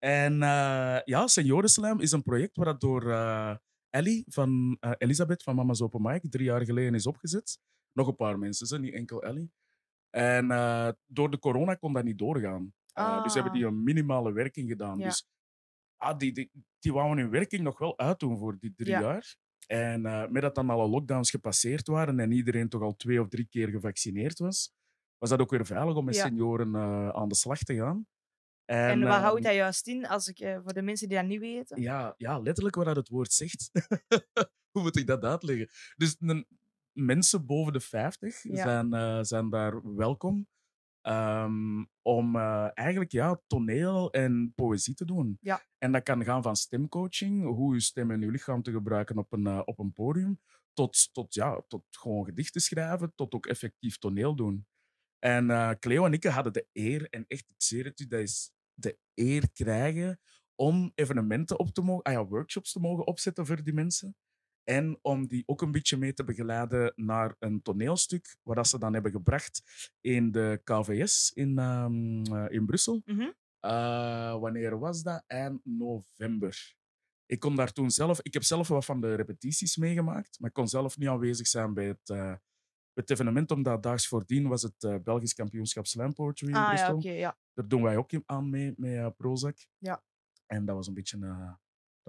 En 0.00 0.42
eh, 0.42 0.98
ja, 1.04 1.26
Seniorenslam 1.26 2.00
is 2.00 2.12
een 2.12 2.22
project 2.22 2.56
waar 2.56 2.66
dat 2.66 2.80
door 2.80 3.10
eh, 3.10 3.56
Ellie 3.90 4.24
van 4.28 4.76
eh, 4.80 4.90
Elisabeth 4.98 5.42
van 5.42 5.54
Mama's 5.54 5.80
Open 5.82 6.02
Mic 6.02 6.20
drie 6.30 6.44
jaar 6.44 6.64
geleden 6.64 6.94
is 6.94 7.06
opgezet. 7.06 7.58
Nog 7.92 8.06
een 8.08 8.16
paar 8.16 8.38
mensen, 8.38 8.76
hè, 8.76 8.82
niet 8.82 8.94
enkel 8.94 9.22
Ellie. 9.22 9.52
En 10.10 10.48
door 11.06 11.30
de 11.30 11.38
corona 11.38 11.74
kon 11.74 11.92
dat 11.92 12.04
niet 12.04 12.18
doorgaan. 12.18 12.72
Eh, 12.92 13.22
Dus 13.22 13.34
hebben 13.34 13.52
die 13.52 13.64
een 13.64 13.82
minimale 13.82 14.32
werking 14.32 14.68
gedaan. 14.68 14.92
Ah. 14.92 14.98
Ja. 14.98 15.04
Dus 15.06 15.26
ah, 15.96 16.18
die, 16.18 16.32
die, 16.32 16.50
die 16.78 16.92
wouden 16.92 17.18
hun 17.18 17.30
werking 17.30 17.62
nog 17.62 17.78
wel 17.78 17.98
uitdoen 17.98 18.38
voor 18.38 18.56
die 18.58 18.72
drie 18.76 18.90
Ja. 18.90 19.00
jaar. 19.00 19.36
En 19.66 20.00
met 20.32 20.42
dat 20.42 20.54
dan 20.54 20.70
alle 20.70 20.88
lockdowns 20.88 21.30
gepasseerd 21.30 21.86
waren 21.86 22.20
en 22.20 22.32
iedereen 22.32 22.68
toch 22.68 22.82
al 22.82 22.96
twee 22.96 23.20
of 23.20 23.28
drie 23.28 23.46
keer 23.46 23.68
gevaccineerd 23.68 24.38
was, 24.38 24.72
was 25.18 25.30
dat 25.30 25.40
ook 25.40 25.50
weer 25.50 25.66
veilig 25.66 25.96
om 25.96 26.04
met 26.04 26.14
Ja. 26.14 26.26
senioren 26.26 26.76
aan 27.14 27.28
de 27.28 27.34
slag 27.34 27.58
te 27.58 27.74
gaan. 27.74 28.06
En, 28.70 29.00
wat 29.00 29.08
ehm, 29.08 29.22
houdt 29.22 29.42
dat 29.42 29.54
juist 29.54 29.86
in, 29.86 30.06
als 30.06 30.28
ik, 30.28 30.38
eh, 30.38 30.58
voor 30.62 30.72
de 30.72 30.82
mensen 30.82 31.08
die 31.08 31.16
dat 31.16 31.26
niet 31.26 31.40
weten? 31.40 31.82
ja, 31.82 32.14
ja, 32.16 32.38
letterlijk 32.38 32.74
wat 32.74 32.84
dat 32.84 32.96
het 32.96 33.08
woord 33.08 33.32
zegt. 33.32 33.70
Hoe 34.72 34.82
moet 34.82 34.96
ik 34.96 35.06
dat 35.06 35.24
uitleggen? 35.24 35.68
Dus 35.96 36.16
een, 36.18 36.46
mensen 36.92 37.46
boven 37.46 37.72
de 37.72 37.80
50 37.80 38.42
Ja. 38.42 38.62
zijn, 38.62 38.92
eh, 38.92 39.18
zijn 39.22 39.50
daar 39.50 39.94
welkom 39.96 40.48
ehm, 41.00 41.84
om 42.02 42.36
eh, 42.36 42.68
eigenlijk 42.74 43.12
ja, 43.12 43.40
toneel 43.46 44.12
en 44.12 44.52
poëzie 44.54 44.94
te 44.94 45.04
doen. 45.04 45.38
Ja. 45.40 45.62
En 45.78 45.92
dat 45.92 46.02
kan 46.02 46.24
gaan 46.24 46.42
van 46.42 46.56
stemcoaching, 46.56 47.44
hoe 47.44 47.74
je 47.74 47.80
stem 47.80 48.10
en 48.10 48.20
je 48.20 48.30
lichaam 48.30 48.62
te 48.62 48.70
gebruiken 48.72 49.18
op 49.18 49.32
een, 49.32 49.66
op 49.66 49.78
een 49.78 49.92
podium, 49.92 50.40
tot, 50.72 51.12
tot, 51.12 51.34
ja, 51.34 51.62
tot 51.68 51.84
gewoon 51.90 52.24
gedichten 52.24 52.60
schrijven, 52.60 53.12
tot 53.14 53.34
ook 53.34 53.46
effectief 53.46 53.98
toneel 53.98 54.36
doen. 54.36 54.66
En 55.18 55.50
eh, 55.50 55.70
Cleo 55.78 56.04
en 56.04 56.12
ik 56.12 56.24
hadden 56.24 56.52
de 56.52 56.66
eer, 56.72 57.08
en 57.08 57.24
echt, 57.26 57.50
ik 57.50 57.84
het 57.84 58.00
u, 58.00 58.06
dat 58.06 58.20
is 58.20 58.52
de 58.82 58.98
eer 59.14 59.50
krijgen 59.52 60.20
om 60.54 60.92
evenementen 60.94 61.58
op 61.58 61.68
te 61.68 61.82
mogen, 61.82 62.02
ah 62.02 62.12
ja, 62.12 62.26
workshops 62.26 62.72
te 62.72 62.80
mogen 62.80 63.06
opzetten 63.06 63.46
voor 63.46 63.62
die 63.62 63.74
mensen. 63.74 64.16
En 64.64 64.98
om 65.02 65.26
die 65.26 65.42
ook 65.46 65.62
een 65.62 65.70
beetje 65.70 65.96
mee 65.96 66.12
te 66.12 66.24
begeleiden 66.24 66.92
naar 66.96 67.36
een 67.38 67.62
toneelstuk, 67.62 68.36
waar 68.42 68.56
dat 68.56 68.68
ze 68.68 68.78
dan 68.78 68.92
hebben 68.92 69.12
gebracht 69.12 69.62
in 70.00 70.30
de 70.30 70.60
KVS 70.64 71.30
in, 71.34 71.58
ehm, 71.58 72.22
eh, 72.24 72.46
in 72.48 72.66
Brussel. 72.66 73.02
Eh, 73.60 74.38
wanneer 74.40 74.78
was 74.78 75.02
dat? 75.02 75.24
Eind 75.26 75.60
november. 75.64 76.74
Ik 77.26 77.40
kon 77.40 77.56
daar 77.56 77.72
toen 77.72 77.90
zelf... 77.90 78.20
Ik 78.22 78.32
heb 78.32 78.42
zelf 78.42 78.68
wat 78.68 78.84
van 78.84 79.00
de 79.00 79.14
repetities 79.14 79.76
meegemaakt, 79.76 80.38
maar 80.40 80.48
ik 80.48 80.54
kon 80.54 80.68
zelf 80.68 80.98
niet 80.98 81.08
aanwezig 81.08 81.46
zijn 81.46 81.74
bij 81.74 81.86
het, 81.86 82.08
eh, 82.10 82.34
het 82.94 83.10
evenement, 83.10 83.50
omdat 83.50 83.82
daags 83.82 84.08
voordien 84.08 84.48
was 84.48 84.62
het 84.62 84.84
eh, 84.84 84.94
Belgisch 85.02 85.34
kampioenschap 85.34 85.86
Slam 85.86 86.12
Poetry 86.12 86.48
in 86.48 86.54
Ah, 86.54 87.00
ja, 87.02 87.12
ja. 87.12 87.38
Daar 87.54 87.68
doen 87.68 87.82
wij 87.82 87.96
ook 87.96 88.10
aan 88.26 88.50
mee, 88.50 88.74
met 88.76 88.92
eh, 88.92 89.06
Prozac. 89.16 89.56
Ja. 89.78 90.02
En 90.46 90.64
dat 90.64 90.76
was 90.76 90.86
een 90.86 90.94
beetje... 90.94 91.18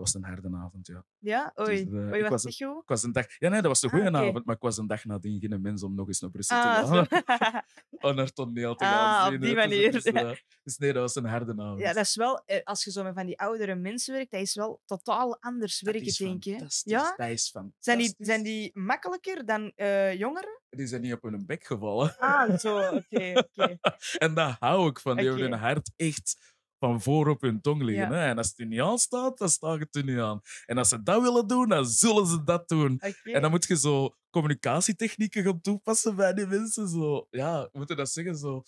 was 0.02 0.14
een 0.14 0.24
harde 0.24 0.50
avond, 0.58 0.88
ja. 0.88 1.04
Ja? 1.20 1.54
Oei, 1.60 1.86
Dus, 1.86 1.94
Oei 1.94 2.24
ik 2.24 2.30
was 2.30 2.44
was 2.44 2.56
goed? 2.58 2.82
Ik 2.82 2.88
was 2.90 3.04
een 3.04 3.12
dag... 3.12 3.26
Ja, 3.40 3.50
nee, 3.50 3.62
dat 3.62 3.68
was 3.70 3.82
een 3.82 3.90
Ah, 3.90 3.96
goede 3.96 4.18
avond, 4.18 4.46
maar 4.46 4.56
ik 4.56 4.62
was 4.62 4.78
een 4.78 4.88
dag 4.88 5.06
nadien 5.06 5.40
geen 5.40 5.62
mens 5.62 5.84
om 5.84 5.96
nog 5.96 6.08
eens 6.08 6.20
naar 6.20 6.30
Brussel 6.32 6.58
Ah, 6.58 6.80
te 6.80 6.88
gaan. 6.88 7.06
zo. 7.10 7.60
om 8.10 8.16
naar 8.16 8.32
toneel 8.34 8.76
te 8.76 8.84
Ah, 8.86 8.92
gaan 8.92 9.26
op 9.26 9.32
zien, 9.32 9.42
die 9.42 9.50
hè. 9.50 9.56
Dus- 9.56 9.66
manier, 9.66 9.92
Dus, 9.92 10.44
dus 10.64 10.78
nee, 10.78 10.94
dat 10.94 11.02
was 11.02 11.16
een 11.16 11.26
harde 11.26 11.52
avond. 11.58 11.80
ja, 11.80 11.94
dat 11.94 12.06
is 12.06 12.16
wel, 12.16 12.44
eh, 12.46 12.60
als 12.64 12.84
je 12.84 12.92
zo 12.92 13.04
met 13.04 13.14
van 13.14 13.26
die 13.26 13.40
oudere 13.40 13.76
mensen 13.76 14.14
werkt, 14.14 14.32
dat 14.32 14.42
is 14.42 14.56
wel 14.56 14.82
totaal 14.86 15.38
anders 15.40 15.80
Dat 15.80 15.94
werken, 15.94 16.10
is 16.10 16.18
denk 16.18 16.44
je. 16.44 16.52
fantastisch. 16.52 16.92
Ja? 16.92 17.14
Dat 17.18 17.30
is 17.30 17.50
fantastisch. 17.50 17.84
Zijn 17.86 17.98
die, 17.98 18.16
zijn 18.18 18.44
die 18.44 18.72
makkelijker 18.74 19.46
dan 19.46 19.72
eh, 19.76 20.14
jongeren? 20.14 20.60
Die 20.70 20.88
zijn 20.88 21.02
niet 21.02 21.14
op 21.14 21.22
hun 21.22 21.46
bek 21.46 21.64
gevallen. 21.66 22.16
Ah, 22.18 22.58
zo, 22.58 22.78
oké, 22.78 23.34
oké. 23.56 23.78
En 24.18 24.34
dat 24.34 24.56
hou 24.60 24.90
ik 24.90 25.00
van. 25.00 25.16
Die 25.18 25.26
hebben 25.28 25.50
hun 25.50 25.60
hart 25.60 25.92
echt 25.96 26.51
van 26.82 27.02
voor 27.02 27.28
op 27.28 27.42
hun 27.42 27.62
tong 27.62 27.82
liggen. 27.82 28.10
Ja. 28.10 28.14
Hè? 28.14 28.30
En 28.30 28.38
als 28.38 28.50
het 28.50 28.60
er 28.60 28.66
niet 28.66 28.80
aan 28.80 28.98
staat, 28.98 29.38
dan 29.38 29.50
staat 29.50 29.80
het 29.80 29.96
er 29.96 30.04
niet 30.04 30.20
aan. 30.20 30.42
En 30.66 30.78
als 30.78 30.90
ze 30.90 31.04
dat 31.04 31.22
willen 31.22 31.48
doen, 31.48 31.70
dan 31.70 31.86
zullen 31.86 32.28
ze 32.28 32.44
dat 32.44 32.68
doen. 32.70 33.00
En 33.24 33.42
dan 33.42 33.52
moet 33.52 33.66
je 33.68 33.78
zo 33.78 34.16
communicatietechnieken 34.30 35.44
gaan 35.44 35.62
toepassen 35.62 36.16
bij 36.16 36.34
die 36.34 36.48
mensen. 36.48 36.88
Zo, 36.88 37.28
ja, 37.30 37.60
hoe 37.60 37.70
moet 37.72 37.90
je 37.90 37.96
dat 37.96 38.12
zeggen? 38.12 38.36
Zo, 38.38 38.64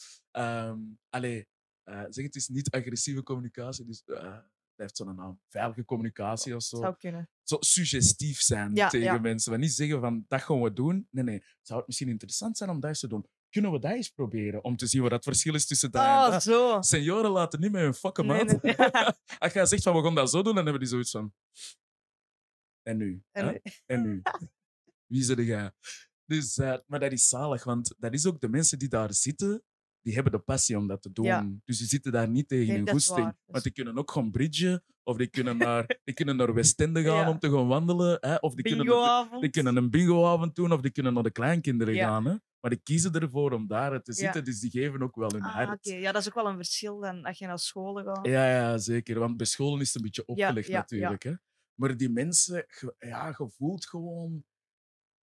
allee, 1.10 1.48
eh, 1.84 2.04
zeg 2.10 2.26
het 2.26 2.36
is 2.36 2.48
niet 2.48 2.70
agressieve 2.70 3.24
communicatie. 3.24 3.86
Dus 3.86 4.04
eh, 4.06 4.24
dat 4.24 4.42
heeft 4.76 4.98
zo'n 4.98 5.16
naam. 5.16 5.40
Veilige 5.50 5.86
communicatie 5.86 6.56
of 6.56 6.64
zo. 6.64 6.78
Zou 6.78 6.96
kunnen. 6.98 7.30
Zo 7.44 7.58
suggestief 7.60 8.42
zijn 8.42 8.76
Ja, 8.76 8.90
tegen 8.90 9.14
ja. 9.14 9.20
mensen. 9.20 9.52
Maar 9.52 9.60
niet 9.60 9.74
zeggen 9.74 10.00
van, 10.00 10.26
dat 10.28 10.42
gaan 10.42 10.62
we 10.62 10.74
doen. 10.74 11.08
Nee, 11.12 11.24
nee. 11.24 11.44
Zou 11.62 11.80
het 11.80 11.88
misschien 11.88 12.10
interessant 12.10 12.58
zijn 12.58 12.70
om 12.70 12.80
dat 12.80 12.90
eens 12.90 13.00
te 13.00 13.08
doen? 13.08 13.26
Kunnen 13.54 13.72
we 13.72 13.80
dat 13.80 13.92
eens 13.92 14.10
proberen? 14.10 14.64
Om 14.64 14.76
te 14.78 14.88
zien 14.88 15.02
wat 15.02 15.12
het 15.12 15.24
verschil 15.24 15.54
is 15.54 15.66
tussen 15.68 15.92
en 15.92 16.00
Oh, 16.02 16.30
dat. 16.30 16.44
zo. 16.44 16.82
Senioren 16.82 17.32
laten 17.32 17.60
niet 17.60 17.72
met 17.72 17.82
hun 17.82 17.94
fucking 17.94 18.28
Nee, 18.28 18.46
maat. 18.46 18.62
nee. 18.62 18.76
Als 19.40 19.54
jij 19.54 19.66
zegt 19.66 19.84
van, 19.84 19.96
we 19.96 20.04
gaan 20.04 20.16
dat 20.16 20.30
zo 20.30 20.42
doen, 20.42 20.54
dan 20.56 20.64
hebben 20.64 20.80
die 20.82 20.90
zoiets 20.90 21.12
van... 21.12 21.34
En 22.82 22.98
nu? 22.98 23.24
En 23.32 23.46
nu? 23.46 23.62
En 23.86 24.02
nu? 24.02 24.22
Wie 25.12 25.24
zit 25.24 25.38
jij? 25.38 25.72
Dus, 26.26 26.58
eh, 26.58 26.76
maar 26.88 27.00
dat 27.00 27.12
is 27.12 27.28
zalig, 27.28 27.64
want 27.64 27.96
dat 27.98 28.14
is 28.14 28.26
ook 28.26 28.42
de 28.42 28.50
mensen 28.50 28.80
die 28.80 28.88
daar 28.90 29.14
zitten, 29.14 29.64
die 30.02 30.14
hebben 30.14 30.32
de 30.32 30.40
passie 30.40 30.78
om 30.78 30.88
dat 30.88 31.02
te 31.02 31.12
doen. 31.12 31.26
Ja. 31.26 31.50
Dus 31.66 31.78
die 31.78 31.88
zitten 31.88 32.12
daar 32.12 32.30
niet 32.30 32.48
tegen 32.48 32.74
hun 32.76 32.90
goesting. 32.90 33.34
is- 33.48 33.64
die 33.64 33.72
kunnen 33.72 33.98
ook 33.98 34.12
gaan 34.12 34.32
bridgen, 34.32 34.84
of 35.04 35.18
die 35.18 35.28
kunnen 35.28 35.58
naar, 35.58 35.86
die 36.04 36.14
kunnen 36.14 36.36
naar 36.36 36.54
Westende 36.54 37.04
gaan 37.04 37.16
Ja. 37.16 37.30
om 37.30 37.40
te 37.40 37.50
gaan 37.52 37.68
wandelen, 37.68 38.18
hè? 38.20 38.36
of 38.36 38.54
die 38.56 38.64
kunnen, 38.64 39.28
die 39.42 39.50
kunnen 39.50 39.76
een 39.76 39.90
bingoavond 39.90 40.56
doen, 40.56 40.72
of 40.72 40.82
die 40.82 40.92
kunnen 40.92 41.14
naar 41.14 41.24
de 41.24 41.32
kleinkinderen 41.32 41.94
Ja. 41.94 42.08
gaan. 42.08 42.26
Hè? 42.26 42.36
Maar 42.64 42.72
die 42.72 42.82
kiezen 42.84 43.14
ervoor 43.14 43.52
om 43.52 43.68
daar 43.68 44.02
te 44.04 44.12
Ja. 44.12 44.18
zitten, 44.18 44.44
dus 44.44 44.60
die 44.60 44.72
geven 44.72 45.02
ook 45.02 45.16
wel 45.16 45.32
hun 45.32 45.42
Ah, 45.42 45.54
hart. 45.54 45.70
oké. 45.88 45.96
Ja, 45.96 46.12
dat 46.12 46.22
is 46.22 46.28
ook 46.28 46.34
wel 46.34 46.48
een 46.48 46.56
verschil 46.56 47.00
dan 47.00 47.24
als 47.24 47.38
je 47.38 47.46
naar 47.46 47.60
scholen 47.60 48.04
gaat. 48.06 48.26
Ja, 48.26 48.50
ja, 48.50 48.78
zeker. 48.78 49.20
Want 49.20 49.38
bij 49.38 49.46
scholen 49.46 49.80
is 49.82 49.88
het 49.88 49.96
een 49.96 50.02
beetje 50.02 50.26
opgelegd 50.26 50.68
ja, 50.68 50.78
natuurlijk. 50.80 51.24
Hè? 51.24 51.34
Maar 51.80 51.98
die 51.98 52.10
mensen, 52.10 52.66
ja, 53.00 53.28
je 53.38 53.50
voelt 53.50 53.86
gewoon... 53.86 54.46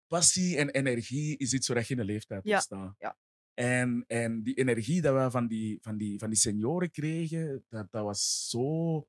Passie 0.06 0.56
en 0.56 0.70
energie 0.70 1.36
is 1.36 1.52
iets 1.52 1.68
waar 1.68 1.78
je 1.78 1.84
in 1.88 1.96
de 1.96 2.04
leeftijd 2.04 2.46
op 2.46 2.54
staat. 2.60 2.94
ja. 2.98 3.18
En, 3.54 4.04
en 4.06 4.42
die 4.42 4.54
energie 4.54 5.00
dat 5.00 5.24
we 5.24 5.30
van 5.30 5.46
die, 5.46 5.78
van 5.82 5.96
die, 5.96 6.18
van 6.18 6.28
die 6.30 6.38
senioren 6.38 6.90
kregen, 6.90 7.64
dat, 7.68 7.90
dat 7.90 8.04
was 8.04 8.48
zo 8.48 9.06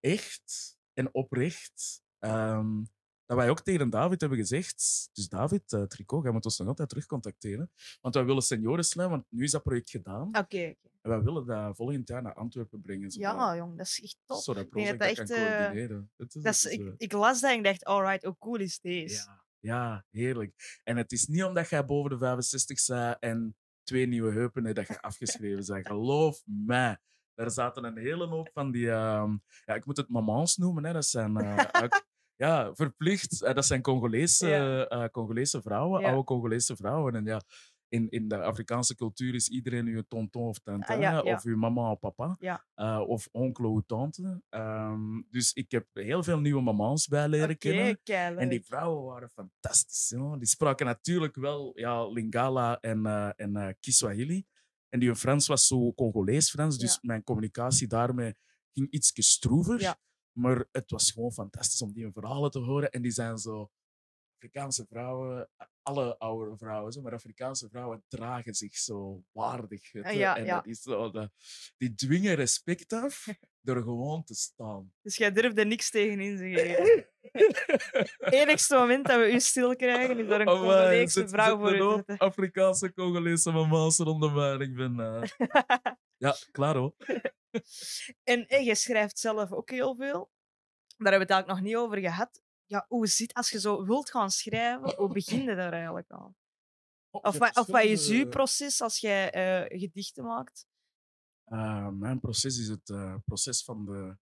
echt 0.00 0.78
en 0.92 1.14
oprecht. 1.14 2.02
Ehm, 2.18 2.82
dat 3.30 3.38
wij 3.38 3.50
ook 3.50 3.60
tegen 3.60 3.90
David 3.90 4.20
hebben 4.20 4.38
gezegd, 4.38 5.08
dus 5.12 5.28
David, 5.28 5.72
uh, 5.72 5.82
Tricot, 5.82 6.22
jij 6.22 6.32
moet 6.32 6.44
ons 6.44 6.58
nog 6.58 6.68
altijd 6.68 6.88
terugcontacteren. 6.88 7.70
Want 8.00 8.14
wij 8.14 8.24
willen 8.24 8.42
senioren 8.42 8.84
slaan, 8.84 9.10
want 9.10 9.24
nu 9.28 9.44
is 9.44 9.50
dat 9.50 9.62
project 9.62 9.90
gedaan. 9.90 10.28
Oké. 10.38 10.74
En 11.02 11.10
wij 11.10 11.20
willen 11.22 11.46
dat 11.46 11.76
volgend 11.76 12.08
jaar 12.08 12.22
naar 12.22 12.34
Antwerpen 12.34 12.80
brengen. 12.80 13.10
zodat- 13.10 13.34
Ja, 13.36 13.56
jong, 13.56 13.76
dat 13.76 13.86
is 13.86 14.00
echt 14.02 14.16
top. 14.26 14.42
Prozac 14.44 14.54
dat 14.72 14.72
dat, 14.72 14.98
dat 14.98 14.98
kan 14.98 15.06
echt, 15.08 15.30
eh, 15.30 15.36
coördineren. 15.36 16.10
Is- 16.16 16.32
Dat 16.32 16.54
is, 16.54 16.64
ik, 16.64 16.80
eh, 16.80 16.92
ik 16.96 17.12
las 17.12 17.40
dat 17.40 17.50
en 17.50 17.56
ik 17.58 17.64
dacht, 17.64 17.84
alright, 17.84 18.24
hoe 18.24 18.36
cool 18.38 18.56
is 18.58 18.80
deze? 18.80 19.14
ja, 19.14 19.42
ja, 19.60 20.04
heerlijk. 20.10 20.80
En 20.84 20.96
het 20.96 21.12
is 21.12 21.26
niet 21.26 21.44
omdat 21.44 21.68
jij 21.68 21.84
boven 21.84 22.10
de 22.10 22.18
65 22.18 22.86
bent 22.86 23.16
en 23.20 23.56
twee 23.82 24.06
nieuwe 24.06 24.32
heupen 24.32 24.74
dat 24.74 24.86
je 24.86 25.00
afgeschreven 25.10 25.64
bent. 25.66 25.86
Geloof 25.86 26.42
mij. 26.44 26.98
Daar 27.34 27.50
zaten 27.50 27.84
een 27.84 27.96
hele 27.98 28.26
hoop 28.26 28.50
van 28.52 28.70
die... 28.70 28.90
ehm, 28.90 29.36
ja, 29.64 29.74
ik 29.74 29.86
moet 29.86 29.96
het 29.96 30.08
mamans 30.08 30.56
noemen. 30.56 30.84
Hè. 30.84 30.92
Dat 30.92 31.06
zijn... 31.06 31.36
eh, 31.36 31.64
ja, 32.40 32.74
verplicht. 32.74 33.42
Eh, 33.42 33.54
dat 33.54 33.66
zijn 33.66 33.82
Congolese, 33.82 34.48
Ja. 34.48 34.86
eh, 34.86 35.08
Congolese 35.08 35.62
vrouwen, 35.62 36.02
oude 36.08 36.24
Congolese 36.24 36.76
vrouwen. 36.76 37.14
En 37.14 37.24
ja, 37.24 37.40
in, 37.88 38.08
in 38.10 38.28
de 38.28 38.42
Afrikaanse 38.42 38.94
cultuur 38.94 39.34
is 39.34 39.48
iedereen 39.48 39.86
uw 39.86 40.02
tonton 40.08 40.42
of 40.42 40.58
tante, 40.58 40.92
Ah, 40.92 41.00
ja, 41.00 41.10
ja. 41.24 41.34
of 41.34 41.44
uw 41.44 41.56
mama 41.56 41.90
of 41.90 41.98
papa, 41.98 42.36
Ja. 42.38 42.64
eh, 42.74 43.00
of 43.06 43.28
onkel 43.32 43.72
of 43.72 43.82
tante. 43.86 44.42
Ehm, 44.48 45.20
dus 45.30 45.52
ik 45.52 45.70
heb 45.70 45.86
heel 45.92 46.22
veel 46.22 46.40
nieuwe 46.40 46.62
mamans 46.62 47.06
bij 47.08 47.28
leren 47.28 47.58
kennen. 47.58 48.00
En 48.38 48.48
die 48.48 48.64
vrouwen 48.64 49.04
waren 49.04 49.28
fantastisch. 49.30 50.08
Die 50.38 50.46
spraken 50.48 50.86
natuurlijk 50.86 51.36
wel 51.36 51.72
ja, 51.78 52.06
Lingala 52.08 52.78
en, 52.80 53.06
eh, 53.06 53.30
en 53.36 53.56
eh, 53.56 53.68
Kiswahili. 53.80 54.44
En 54.88 54.98
die 54.98 55.08
hun 55.08 55.16
Frans 55.18 55.46
was 55.46 55.66
zo 55.66 55.92
Congolees-Frans, 55.92 56.78
dus 56.78 56.98
mijn 57.00 57.24
communicatie 57.24 57.86
daarmee 57.86 58.34
ging 58.72 58.90
iets 58.90 59.12
stroever. 59.14 59.80
Maar 60.32 60.66
het 60.72 60.90
was 60.90 61.10
gewoon 61.10 61.32
fantastisch 61.32 61.82
om 61.82 61.92
die 61.92 62.12
verhalen 62.12 62.50
te 62.50 62.58
horen. 62.58 62.90
En 62.90 63.02
die 63.02 63.10
zijn 63.10 63.38
zo... 63.38 63.70
Afrikaanse 64.42 64.86
vrouwen, 64.88 65.48
alle 65.82 66.18
oude 66.18 66.56
vrouwen, 66.56 67.02
maar 67.02 67.12
Afrikaanse 67.12 67.68
vrouwen 67.68 68.04
dragen 68.08 68.54
zich 68.54 68.76
zo 68.76 69.22
waardig. 69.32 69.94
Ah, 69.94 70.12
ja, 70.14 70.36
en 70.36 70.44
ja. 70.44 70.54
dat 70.54 70.66
is 70.66 70.80
zo, 70.82 71.10
dat, 71.10 71.30
die 71.76 71.94
dwingen 71.94 72.34
respect 72.34 72.92
af 72.92 73.26
door 73.60 73.82
gewoon 73.82 74.24
te 74.24 74.34
staan. 74.34 74.92
Dus 75.02 75.16
jij 75.16 75.32
durft 75.32 75.58
er 75.58 75.66
niks 75.66 75.90
tegenin 75.90 76.36
te 76.36 76.48
geven. 76.48 77.08
Het 78.18 78.32
enigste 78.32 78.76
moment 78.76 79.06
dat 79.06 79.18
we 79.18 79.32
u 79.32 79.40
stil 79.40 79.76
krijgen 79.76 80.18
is 80.18 80.26
door 80.26 80.40
een 80.40 80.46
Congolese 80.46 81.28
vrouw 81.28 81.58
voor 81.58 81.76
u 81.76 81.80
op. 81.80 82.10
Afrikaanse 82.10 82.92
Congolese 82.92 83.50
mama's 83.50 83.98
rondom. 83.98 84.60
Ik 84.60 84.74
ben... 84.74 85.00
eh, 85.00 85.22
Ja, 86.16 86.36
klaar 86.50 86.76
hoor. 86.76 86.94
En 88.24 88.46
eh, 88.46 88.66
je 88.66 88.74
schrijft 88.74 89.18
zelf 89.18 89.52
ook 89.52 89.70
heel 89.70 89.96
veel. 89.96 90.30
Daar 90.96 91.12
hebben 91.12 91.26
we 91.28 91.34
het 91.34 91.46
eigenlijk 91.46 91.48
nog 91.48 91.60
niet 91.60 91.76
over 91.76 91.98
gehad. 91.98 92.42
Ja, 92.70 92.84
hoe 92.88 93.06
zit 93.06 93.34
als 93.34 93.50
je 93.50 93.60
zo 93.60 93.84
wilt 93.84 94.10
gaan 94.10 94.30
schrijven, 94.30 94.94
hoe 94.96 95.12
begin 95.12 95.42
je 95.42 95.54
daar 95.54 95.72
eigenlijk? 95.72 96.10
Of, 97.10 97.38
wat, 97.38 97.56
of 97.56 97.66
wat 97.66 97.84
is 97.84 98.08
uw 98.08 98.28
proces 98.28 98.80
als 98.80 98.98
jij 98.98 99.30
eh, 99.30 99.80
gedichten 99.80 100.24
maakt? 100.24 100.66
Eh, 101.44 101.88
mijn 101.88 102.20
proces 102.20 102.58
is 102.58 102.68
het 102.68 102.90
eh, 102.90 103.16
proces 103.24 103.64
van 103.64 103.84
de, 103.84 104.16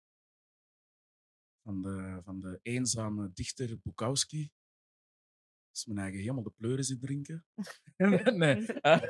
van, 1.62 1.82
de, 1.82 2.20
van 2.24 2.40
de 2.40 2.58
eenzame 2.62 3.30
dichter 3.32 3.78
Bukowski. 3.82 4.42
Dat 4.42 5.76
is 5.76 5.84
mijn 5.84 5.98
eigen 5.98 6.20
helemaal 6.20 6.42
de 6.42 6.52
pleuren 6.56 6.84
zit 6.84 7.00
drinken. 7.00 7.46
nee. 8.42 8.66
eh, 8.66 9.00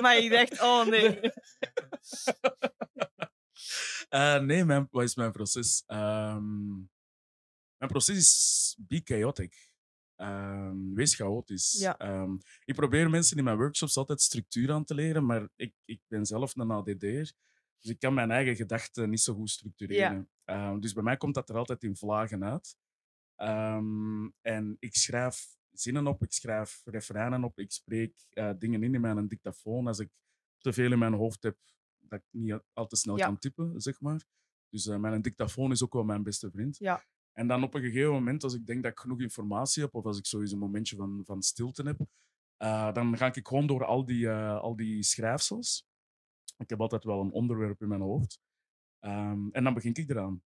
Maar 0.00 0.16
ik 0.16 0.30
dacht, 0.30 0.60
oh 0.62 0.86
nee. 0.94 1.20
eh, 4.08 4.40
nee, 4.40 4.64
mijn, 4.64 4.88
wat 4.90 5.02
is 5.02 5.14
mijn 5.14 5.32
proces? 5.32 5.82
Ehm, 5.86 6.92
mijn 7.84 7.90
proces 7.98 8.16
is 8.16 8.76
be 8.88 9.00
chaotic. 9.04 9.72
Ehm, 10.16 10.94
wees 10.94 11.14
chaotisch. 11.14 11.72
Ja. 11.72 11.98
Ehm, 11.98 12.36
ik 12.64 12.74
probeer 12.74 13.10
mensen 13.10 13.36
in 13.36 13.44
mijn 13.44 13.56
workshops 13.56 13.96
altijd 13.96 14.20
structuur 14.20 14.72
aan 14.72 14.84
te 14.84 14.94
leren, 14.94 15.26
maar 15.26 15.48
ik, 15.56 15.74
ik 15.84 16.00
ben 16.06 16.26
zelf 16.26 16.56
een 16.56 16.70
ADD'er. 16.70 17.32
Dus 17.80 17.90
ik 17.90 17.98
kan 17.98 18.14
mijn 18.14 18.30
eigen 18.30 18.56
gedachten 18.56 19.10
niet 19.10 19.20
zo 19.20 19.34
goed 19.34 19.50
structureren. 19.50 20.30
Ehm, 20.44 20.80
dus 20.80 20.92
bij 20.92 21.02
mij 21.02 21.16
komt 21.16 21.34
dat 21.34 21.48
er 21.48 21.56
altijd 21.56 21.82
in 21.82 21.96
vlagen 21.96 22.44
uit. 22.44 22.76
En 24.40 24.76
ik 24.78 24.94
schrijf 24.96 25.56
zinnen 25.70 26.06
op, 26.06 26.22
ik 26.22 26.32
schrijf 26.32 26.80
refreinen 26.84 27.44
op, 27.44 27.58
ik 27.58 27.72
spreek 27.72 28.26
eh, 28.30 28.50
dingen 28.58 28.82
in 28.82 28.94
in 28.94 29.00
mijn 29.00 29.28
dictafoon. 29.28 29.86
Als 29.86 29.98
ik 29.98 30.10
te 30.58 30.72
veel 30.72 30.92
in 30.92 30.98
mijn 30.98 31.14
hoofd 31.14 31.42
heb, 31.42 31.58
dat 31.98 32.18
ik 32.18 32.24
niet 32.30 32.60
al 32.72 32.86
te 32.86 32.96
snel 32.96 33.16
Ja. 33.18 33.24
kan 33.26 33.38
typen, 33.38 33.80
zeg 33.80 34.00
maar. 34.00 34.24
Dus 34.68 34.86
eh, 34.86 34.96
mijn 34.96 35.22
dictafoon 35.22 35.70
is 35.70 35.82
ook 35.82 35.92
wel 35.92 36.04
mijn 36.04 36.22
beste 36.22 36.50
vriend. 36.50 36.78
Ja. 36.78 37.04
En 37.34 37.46
dan 37.46 37.62
op 37.62 37.74
een 37.74 37.82
gegeven 37.82 38.12
moment, 38.12 38.42
als 38.44 38.54
ik 38.54 38.66
denk 38.66 38.82
dat 38.82 38.92
ik 38.92 38.98
genoeg 38.98 39.20
informatie 39.20 39.82
heb, 39.82 39.94
of 39.94 40.04
als 40.04 40.18
ik 40.18 40.26
sowieso 40.26 40.54
een 40.54 40.60
momentje 40.60 40.96
van, 40.96 41.22
van 41.24 41.42
stilte 41.42 41.82
heb, 41.82 41.98
eh, 42.56 42.92
dan 42.92 43.16
ga 43.16 43.34
ik 43.34 43.48
gewoon 43.48 43.66
door 43.66 43.84
al 43.84 44.04
die, 44.04 44.28
eh, 44.28 44.58
al 44.60 44.76
die 44.76 45.02
schrijfsels. 45.02 45.86
Ik 46.56 46.70
heb 46.70 46.80
altijd 46.80 47.04
wel 47.04 47.20
een 47.20 47.32
onderwerp 47.32 47.82
in 47.82 47.88
mijn 47.88 48.00
hoofd. 48.00 48.38
Ehm, 48.98 49.48
en 49.50 49.64
dan 49.64 49.74
begin 49.74 49.94
ik 49.94 50.10
eraan. 50.10 50.42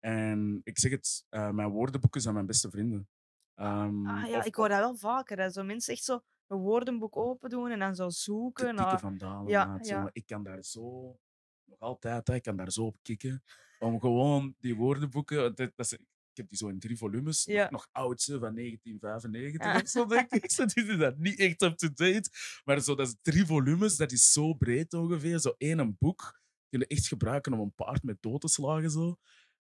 En 0.00 0.60
ik 0.64 0.78
zeg 0.78 0.90
het, 0.90 1.24
eh, 1.28 1.50
mijn 1.50 1.68
woordenboeken 1.68 2.20
zijn 2.20 2.34
mijn 2.34 2.46
beste 2.46 2.70
vrienden. 2.70 3.08
Ehm, 3.54 4.06
Ah, 4.06 4.28
ja, 4.28 4.38
of- 4.38 4.44
ik 4.44 4.54
hoor 4.54 4.68
dat 4.68 4.78
wel 4.78 4.96
vaker. 4.96 5.38
Hè. 5.38 5.50
Zo 5.50 5.64
mensen 5.64 5.92
echt 5.94 6.04
zo 6.04 6.20
een 6.46 6.58
woordenboek 6.58 7.16
open 7.16 7.50
doen 7.50 7.70
en 7.70 7.78
dan 7.78 7.94
zo 7.94 8.08
zoeken. 8.08 8.66
kikken 8.66 8.84
naar- 8.84 9.00
van 9.00 9.18
Dalen. 9.18 9.48
ja, 9.48 9.78
ja. 9.82 10.10
Ik 10.12 10.26
kan 10.26 10.42
daar 10.42 10.62
zo, 10.64 11.16
nog 11.64 11.78
altijd, 11.80 12.26
hè, 12.28 12.34
ik 12.34 12.42
kan 12.42 12.56
daar 12.56 12.72
zo 12.72 12.84
op 12.84 12.96
kicken. 13.02 13.42
Om 13.78 14.00
gewoon 14.00 14.54
die 14.58 14.76
woordenboeken, 14.76 15.36
dat, 15.54 15.56
dat 15.56 15.92
is- 15.92 15.98
ik 16.32 16.38
heb 16.38 16.48
die 16.48 16.58
zo 16.58 16.68
in 16.68 16.78
drie 16.78 16.96
volumes, 16.96 17.46
nog- 17.46 17.56
Ja. 17.56 17.70
nog, 17.70 17.88
oud, 17.92 18.20
ze, 18.22 18.38
van 18.38 18.54
1995 18.54 19.66
Ah. 19.66 19.82
of 19.82 19.88
zo, 19.88 20.06
denk 20.06 20.30
ik. 20.30 20.40
Die 20.74 20.84
is 20.92 20.98
dat 20.98 21.18
niet 21.18 21.38
echt 21.38 21.62
up-to-date. 21.62 22.30
Maar 22.64 22.80
zo, 22.80 22.94
dat 22.94 23.06
is 23.06 23.14
drie 23.22 23.46
volumes, 23.46 23.96
dat 23.96 24.12
is 24.12 24.32
zo 24.32 24.54
breed 24.54 24.94
ongeveer. 24.94 25.38
Zo 25.38 25.54
één 25.58 25.78
een 25.78 25.96
boek. 25.98 26.40
kun 26.68 26.80
je 26.80 26.86
echt 26.86 27.06
gebruiken 27.06 27.52
om 27.52 27.60
een 27.60 27.74
paard 27.74 28.02
met 28.02 28.22
dood 28.22 28.40
te 28.40 28.48
slagen. 28.48 28.90
Zo. 28.90 29.16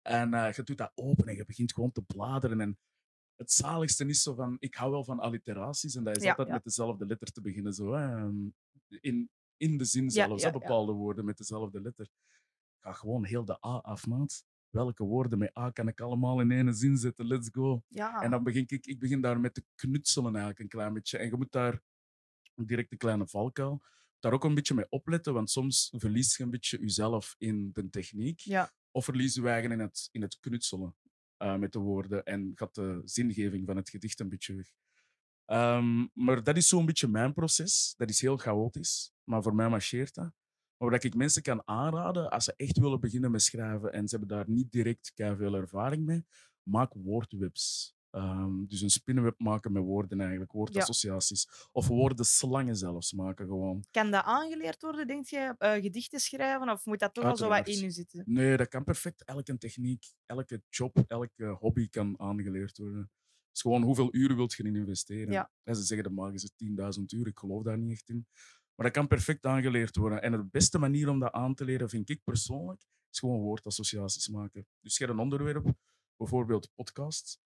En 0.02 0.34
eh, 0.34 0.52
je 0.52 0.62
doet 0.62 0.78
dat 0.78 0.92
open 0.94 1.26
en 1.26 1.36
je 1.36 1.44
begint 1.44 1.72
gewoon 1.74 1.92
te 1.92 2.02
bladeren. 2.02 2.60
En 2.60 2.78
het 3.36 3.52
zaligste 3.52 4.04
is 4.06 4.22
zo 4.22 4.34
van, 4.34 4.56
ik 4.58 4.74
hou 4.74 4.90
wel 4.90 5.04
van 5.04 5.18
alliteraties 5.20 5.94
en 5.94 6.04
dat 6.04 6.16
is 6.16 6.22
Ja, 6.22 6.28
altijd 6.28 6.48
ja. 6.48 6.54
met 6.54 6.64
dezelfde 6.64 7.06
letter 7.06 7.28
te 7.32 7.40
beginnen. 7.40 7.72
Zo, 7.72 7.92
hè. 7.92 8.16
Ehm, 8.16 8.48
In, 9.00 9.30
in 9.56 9.78
de 9.78 9.84
zin 9.84 10.04
Ja, 10.04 10.10
zelfs, 10.10 10.42
ja, 10.42 10.48
ja. 10.48 10.58
bepaalde 10.58 10.92
woorden 10.92 11.24
met 11.24 11.38
dezelfde 11.38 11.80
letter. 11.80 12.04
Ik 12.06 12.82
ga 12.82 12.92
gewoon 12.92 13.24
heel 13.24 13.44
de 13.44 13.52
A 13.66 13.76
af, 13.78 14.06
maat. 14.06 14.44
Welke 14.76 15.04
woorden 15.04 15.38
met 15.38 15.56
A 15.58 15.70
kan 15.70 15.88
ik 15.88 16.00
allemaal 16.00 16.40
in 16.40 16.50
één 16.50 16.74
zin 16.74 16.96
zetten? 16.96 17.26
Let's 17.26 17.48
go. 17.52 17.82
Ja, 17.88 18.22
En 18.22 18.30
dan 18.30 18.42
begin 18.42 18.64
ik, 18.66 18.86
ik 18.86 18.98
begin 18.98 19.20
daar 19.20 19.40
met 19.40 19.54
te 19.54 19.64
knutselen 19.74 20.30
eigenlijk 20.30 20.58
een 20.60 20.68
klein 20.68 20.92
beetje. 20.92 21.18
En 21.18 21.26
je 21.28 21.36
moet 21.36 21.52
daar 21.52 21.82
direct 22.54 22.92
een 22.92 22.98
kleine 22.98 23.26
valkuil. 23.28 23.82
Daar 24.20 24.32
ook 24.32 24.44
een 24.44 24.54
beetje 24.54 24.74
mee 24.74 24.86
opletten, 24.88 25.32
want 25.34 25.50
soms 25.50 25.92
verlies 25.96 26.36
je 26.36 26.42
een 26.42 26.50
beetje 26.50 26.78
jezelf 26.78 27.34
in 27.38 27.70
de 27.72 27.90
techniek. 27.90 28.40
ja. 28.40 28.70
Of 28.90 29.04
verliezen 29.04 29.42
we 29.42 29.48
eigen 29.48 29.72
in 29.72 29.80
het, 29.80 30.08
in 30.12 30.22
het 30.22 30.38
knutselen 30.40 30.96
eh, 31.36 31.56
met 31.56 31.72
de 31.72 31.78
woorden 31.78 32.24
en 32.24 32.52
gaat 32.54 32.74
de 32.74 33.00
zingeving 33.04 33.66
van 33.66 33.76
het 33.76 33.90
gedicht 33.90 34.20
een 34.20 34.28
beetje 34.28 34.54
weg. 34.54 34.68
Ehm, 35.44 36.06
maar 36.12 36.42
dat 36.42 36.56
is 36.56 36.68
zo'n 36.68 36.86
beetje 36.86 37.08
mijn 37.08 37.32
proces. 37.32 37.94
Dat 37.96 38.10
is 38.10 38.20
heel 38.20 38.36
chaotisch, 38.36 39.12
maar 39.24 39.42
voor 39.42 39.54
mij 39.54 39.68
marcheert 39.68 40.14
dat. 40.14 40.32
Maar 40.78 40.90
wat 40.90 41.04
ik 41.04 41.14
mensen 41.14 41.42
kan 41.42 41.62
aanraden, 41.64 42.30
als 42.30 42.44
ze 42.44 42.54
echt 42.56 42.78
willen 42.78 43.00
beginnen 43.00 43.30
met 43.30 43.42
schrijven 43.42 43.92
en 43.92 44.08
ze 44.08 44.16
hebben 44.16 44.36
daar 44.36 44.50
niet 44.50 44.72
direct 44.72 45.12
veel 45.14 45.54
ervaring 45.54 46.04
mee, 46.04 46.24
maak 46.62 46.92
woordwebs. 46.94 47.96
Ehm, 48.10 48.64
dus 48.66 48.80
een 48.80 48.90
spinnenweb 48.90 49.38
maken 49.38 49.72
met 49.72 49.82
woorden 49.82 50.20
eigenlijk, 50.20 50.52
woordassociaties. 50.52 51.68
Of 51.72 51.86
woordenslangen 51.86 52.76
zelfs 52.76 53.12
maken 53.12 53.46
gewoon. 53.46 53.84
Kan 53.90 54.10
dat 54.10 54.24
aangeleerd 54.24 54.82
worden, 54.82 55.06
denk 55.06 55.26
je, 55.26 55.54
eh, 55.58 55.72
gedichten 55.72 56.20
schrijven? 56.20 56.68
Of 56.68 56.84
moet 56.84 56.98
dat 56.98 57.14
toch 57.14 57.24
al 57.24 57.36
zo 57.36 57.48
wat 57.48 57.68
in 57.68 57.78
je 57.78 57.90
zitten? 57.90 58.22
Nee, 58.26 58.56
dat 58.56 58.68
kan 58.68 58.84
perfect. 58.84 59.24
Elke 59.24 59.58
techniek, 59.58 60.04
elke 60.26 60.62
job, 60.68 61.04
elke 61.06 61.44
hobby 61.44 61.88
kan 61.88 62.20
aangeleerd 62.20 62.78
worden. 62.78 63.00
Het 63.00 63.54
is 63.54 63.60
gewoon 63.60 63.82
hoeveel 63.82 64.14
uren 64.14 64.36
wilt 64.36 64.52
je 64.52 64.62
erin 64.62 64.76
investeren. 64.76 65.32
Ja. 65.32 65.50
En 65.62 65.76
ze 65.76 65.82
zeggen 65.82 66.08
de 66.08 66.14
magische 66.14 66.50
10.000 66.56 67.12
uur, 67.12 67.26
ik 67.26 67.38
geloof 67.38 67.62
daar 67.62 67.78
niet 67.78 67.92
echt 67.92 68.08
in. 68.08 68.26
Maar 68.76 68.86
dat 68.86 68.94
kan 68.94 69.06
perfect 69.06 69.44
aangeleerd 69.44 69.96
worden. 69.96 70.22
En 70.22 70.32
de 70.32 70.44
beste 70.44 70.78
manier 70.78 71.08
om 71.08 71.18
dat 71.18 71.32
aan 71.32 71.54
te 71.54 71.64
leren, 71.64 71.88
vind 71.88 72.08
ik 72.10 72.24
persoonlijk, 72.24 72.86
is 73.10 73.18
gewoon 73.18 73.40
woordassociaties 73.40 74.28
maken. 74.28 74.66
Dus 74.80 74.96
je 74.96 75.04
hebt 75.04 75.16
een 75.16 75.22
onderwerp, 75.22 75.74
bijvoorbeeld 76.16 76.70
podcast. 76.74 77.40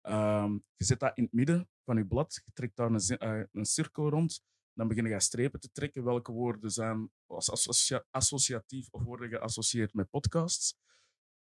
Ehm, 0.00 0.52
je 0.52 0.84
zet 0.84 1.00
dat 1.00 1.16
in 1.16 1.22
het 1.22 1.32
midden 1.32 1.68
van 1.84 1.96
je 1.96 2.06
blad, 2.06 2.42
je 2.44 2.52
trekt 2.52 2.76
daar 2.76 2.90
een, 2.90 3.18
eh, 3.18 3.42
een 3.52 3.64
cirkel 3.64 4.08
rond. 4.08 4.42
Dan 4.72 4.88
begin 4.88 5.06
je 5.06 5.20
strepen 5.20 5.60
te 5.60 5.70
trekken. 5.72 6.04
Welke 6.04 6.32
woorden 6.32 6.70
zijn 6.70 7.10
als 7.26 7.50
associa- 7.50 8.04
associatief 8.10 8.88
of 8.90 9.02
worden 9.02 9.28
geassocieerd 9.28 9.94
met 9.94 10.10
podcasts? 10.10 10.76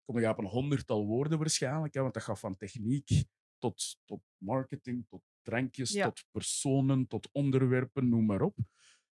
Kom 0.04 0.20
je 0.20 0.28
op 0.28 0.38
een 0.38 0.44
honderdtal 0.46 1.06
woorden 1.06 1.38
waarschijnlijk, 1.38 1.94
hè, 1.94 2.00
want 2.00 2.14
dat 2.14 2.22
gaat 2.22 2.38
van 2.38 2.56
techniek 2.56 3.24
tot, 3.58 3.98
tot 4.04 4.22
marketing, 4.36 5.06
tot 5.08 5.22
drankjes, 5.42 5.90
Ja. 5.92 6.04
tot 6.04 6.24
personen, 6.30 7.06
tot 7.06 7.28
onderwerpen, 7.32 8.08
noem 8.08 8.26
maar 8.26 8.42
op. 8.42 8.56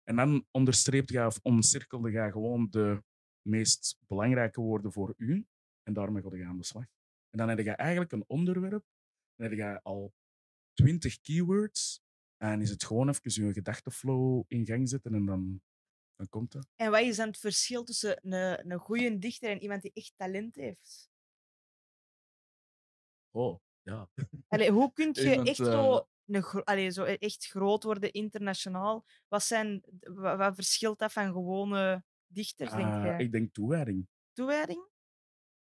En 0.05 0.17
dan 0.17 0.47
onderstreept 0.51 1.11
je 1.11 1.27
of 1.27 1.39
omcirkelde 1.43 2.11
je 2.11 2.31
gewoon 2.31 2.67
de 2.71 3.03
meest 3.43 3.99
belangrijke 4.07 4.61
woorden 4.61 4.93
voor 4.93 5.15
u. 5.17 5.47
En 5.83 5.93
daarmee 5.93 6.23
ga 6.23 6.37
je 6.37 6.45
aan 6.45 6.57
de 6.57 6.65
slag. 6.65 6.85
En 7.31 7.39
dan 7.39 7.49
heb 7.49 7.59
je 7.59 7.71
eigenlijk 7.71 8.13
een 8.13 8.25
onderwerp. 8.27 8.85
Dan 9.37 9.49
heb 9.49 9.59
je 9.59 9.83
al 9.83 10.15
twintig 10.73 11.21
keywords. 11.21 12.03
En 12.37 12.61
is 12.61 12.71
het 12.71 12.85
gewoon 12.85 13.09
even 13.09 13.47
je 13.47 13.53
gedachtenflow 13.53 14.45
in 14.47 14.67
gang 14.67 14.89
zetten 14.89 15.15
en 15.15 15.25
dan, 15.25 15.63
dan 16.17 16.29
komt 16.29 16.53
het. 16.53 16.67
En 16.75 16.91
wat 16.91 17.01
is 17.01 17.17
dan 17.17 17.27
het 17.27 17.39
verschil 17.39 17.85
tussen 17.85 18.33
een, 18.33 18.71
een 18.71 18.79
goede 18.79 19.19
dichter 19.19 19.51
en 19.51 19.63
iemand 19.63 19.83
die 19.83 19.93
echt 19.95 20.13
talent 20.17 20.55
heeft? 20.55 21.11
Oh, 23.31 23.61
ja. 23.83 24.09
Allee, 24.49 24.71
hoe 24.71 24.93
kun 24.93 25.11
je 25.13 25.31
Iemand, 25.31 25.49
echt, 25.49 25.61
eh, 25.61 25.67
zo 25.67 26.09
een, 26.27 26.43
gro- 26.43 26.61
allee, 26.61 26.91
zo 26.91 27.05
e- 27.05 27.15
echt 27.19 27.47
groot 27.47 27.83
worden 27.83 28.13
internationaal? 28.13 29.05
Wat, 29.29 29.43
zijn, 29.43 29.83
wat, 30.01 30.37
wat 30.39 30.55
verschilt 30.55 30.99
dat 30.99 31.13
van 31.13 31.33
gewone 31.33 32.05
dichters, 32.27 32.71
denk 32.71 32.83
Eh, 32.83 33.03
jij? 33.05 33.19
ik 33.19 33.33
denk 33.33 33.53
toewijding. 33.53 34.09
Toewijding? 34.33 34.89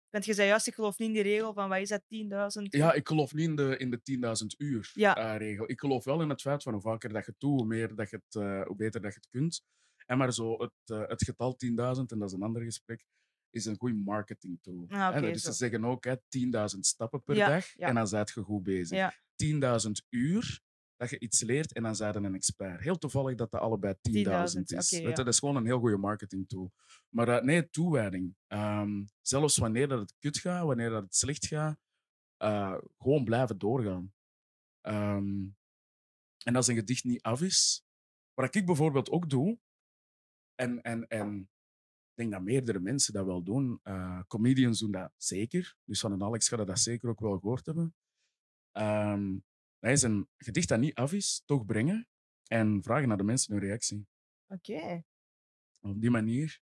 Want 0.10 0.26
je 0.26 0.34
zei 0.34 0.48
juist, 0.48 0.68
ik 0.68 0.74
geloof 0.74 0.98
niet 0.98 1.08
in 1.08 1.14
die 1.14 1.24
regel 1.24 1.54
van, 1.54 1.70
wat 1.70 1.78
is 1.80 1.90
dat, 1.90 2.02
10.000? 2.02 2.62
Ja, 2.64 2.94
ik 2.94 3.08
geloof 3.08 3.34
niet 3.34 3.48
in 3.48 3.56
de, 3.56 3.78
in 3.78 3.90
de 3.90 4.02
10.000 4.42 4.46
uur 4.58 4.92
Ja. 4.94 5.16
eh, 5.34 5.38
regel. 5.38 5.70
Ik 5.70 5.80
geloof 5.80 6.04
wel 6.04 6.22
in 6.22 6.30
het 6.30 6.42
feit 6.42 6.64
van 6.64 6.74
hoe 6.74 6.82
vaker 6.82 7.14
dat 7.14 7.26
je 7.26 7.32
het 7.32 7.40
doet, 7.40 7.60
hoe, 7.60 7.66
meer 7.66 7.96
dat 7.96 8.10
je 8.10 8.16
het, 8.26 8.36
eh, 8.44 8.62
hoe 8.66 8.76
beter 8.76 9.02
dat 9.02 9.14
je 9.14 9.20
het 9.20 9.30
kunt. 9.30 9.62
En 10.06 10.18
maar 10.18 10.34
zo, 10.34 10.62
het, 10.62 10.72
eh, 10.86 11.08
het 11.08 11.24
getal 11.24 11.56
10.000, 11.56 12.12
en 12.12 12.20
dat 12.20 12.30
is 12.30 12.34
een 12.36 12.42
ander 12.44 12.62
gesprek, 12.64 13.06
is 13.52 13.66
een 13.66 13.78
goede 13.78 13.96
marketing 13.96 14.60
tool. 14.62 14.86
Ah, 14.88 15.14
Hè, 15.14 15.22
dus 15.22 15.42
zo. 15.42 15.52
ze 15.52 15.58
zeggen 15.58 15.86
ook 15.86 16.04
hè, 16.04 16.16
10.000 16.16 16.80
stappen 16.80 17.24
per 17.24 17.36
Ja, 17.36 17.50
dag 17.50 17.76
ja. 17.76 17.88
en 17.88 17.96
dan 17.96 18.08
zijt 18.08 18.32
je 18.36 18.42
goed 18.42 18.64
bezig. 18.64 18.98
Ja. 18.98 19.14
10.000 19.86 19.92
uur 20.10 20.62
dat 20.96 21.10
je 21.10 21.20
iets 21.20 21.42
leert 21.42 21.74
en 21.74 21.84
dan 21.84 21.96
zijn 21.96 22.14
je 22.14 22.20
een 22.20 22.36
expert. 22.36 22.82
Heel 22.82 22.98
toevallig 22.98 23.36
dat 23.36 23.52
dat 23.52 23.62
allebei 23.62 23.94
10.000 23.94 24.00
10.000, 24.12 24.62
is. 24.64 24.90
ja. 24.90 25.12
Dat 25.12 25.28
is 25.28 25.40
gewoon 25.40 25.56
een 25.56 25.66
heel 25.66 25.80
goede 25.80 25.98
marketing 25.98 26.48
tool. 26.48 26.72
Maar 27.10 27.28
eh, 27.28 27.44
nee, 27.44 27.70
toewijding. 27.70 28.36
Ehm, 28.48 29.04
zelfs 29.22 29.58
wanneer 29.58 29.88
dat 29.88 30.00
het 30.00 30.16
kut 30.20 30.38
gaat, 30.38 30.66
wanneer 30.66 30.90
dat 30.90 31.04
het 31.04 31.16
slecht 31.16 31.46
gaat, 31.46 31.78
eh, 32.38 32.78
gewoon 32.98 33.24
blijven 33.24 33.58
doorgaan. 33.58 34.14
Ehm, 34.82 35.48
en 36.44 36.56
als 36.56 36.68
een 36.68 36.76
gedicht 36.76 37.04
niet 37.04 37.22
af 37.22 37.42
is, 37.42 37.84
wat 38.34 38.56
ik 38.56 38.66
bijvoorbeeld 38.66 39.10
ook 39.10 39.30
doe, 39.30 39.60
en, 40.56 40.82
en, 40.82 41.08
en 41.08 41.50
denk 42.20 42.32
dat 42.32 42.42
meerdere 42.42 42.80
mensen 42.80 43.14
dat 43.14 43.26
wel 43.26 43.44
doen, 43.44 43.80
eh, 43.84 44.22
comedians 44.28 44.80
doen 44.80 44.92
dat 44.92 45.12
zeker, 45.18 45.76
dus 45.84 46.00
van 46.00 46.12
een 46.12 46.24
Alex 46.24 46.48
gaat 46.48 46.68
dat 46.68 46.80
zeker 46.80 47.10
ook 47.10 47.20
wel 47.20 47.40
gehoord 47.40 47.66
hebben, 47.66 47.96
Ehm 48.72 49.38
dat 49.80 49.92
is 49.92 50.02
een 50.02 50.30
gedicht 50.38 50.68
dat 50.68 50.80
niet 50.80 50.96
af 50.96 51.14
is, 51.14 51.44
toch 51.46 51.66
brengen 51.66 52.08
en 52.48 52.84
vragen 52.84 53.08
naar 53.08 53.18
de 53.18 53.24
mensen 53.24 53.54
hun 53.54 53.64
reactie. 53.64 54.08
Oké. 54.48 55.04
Op 55.80 56.02
die 56.02 56.10
manier 56.10 56.62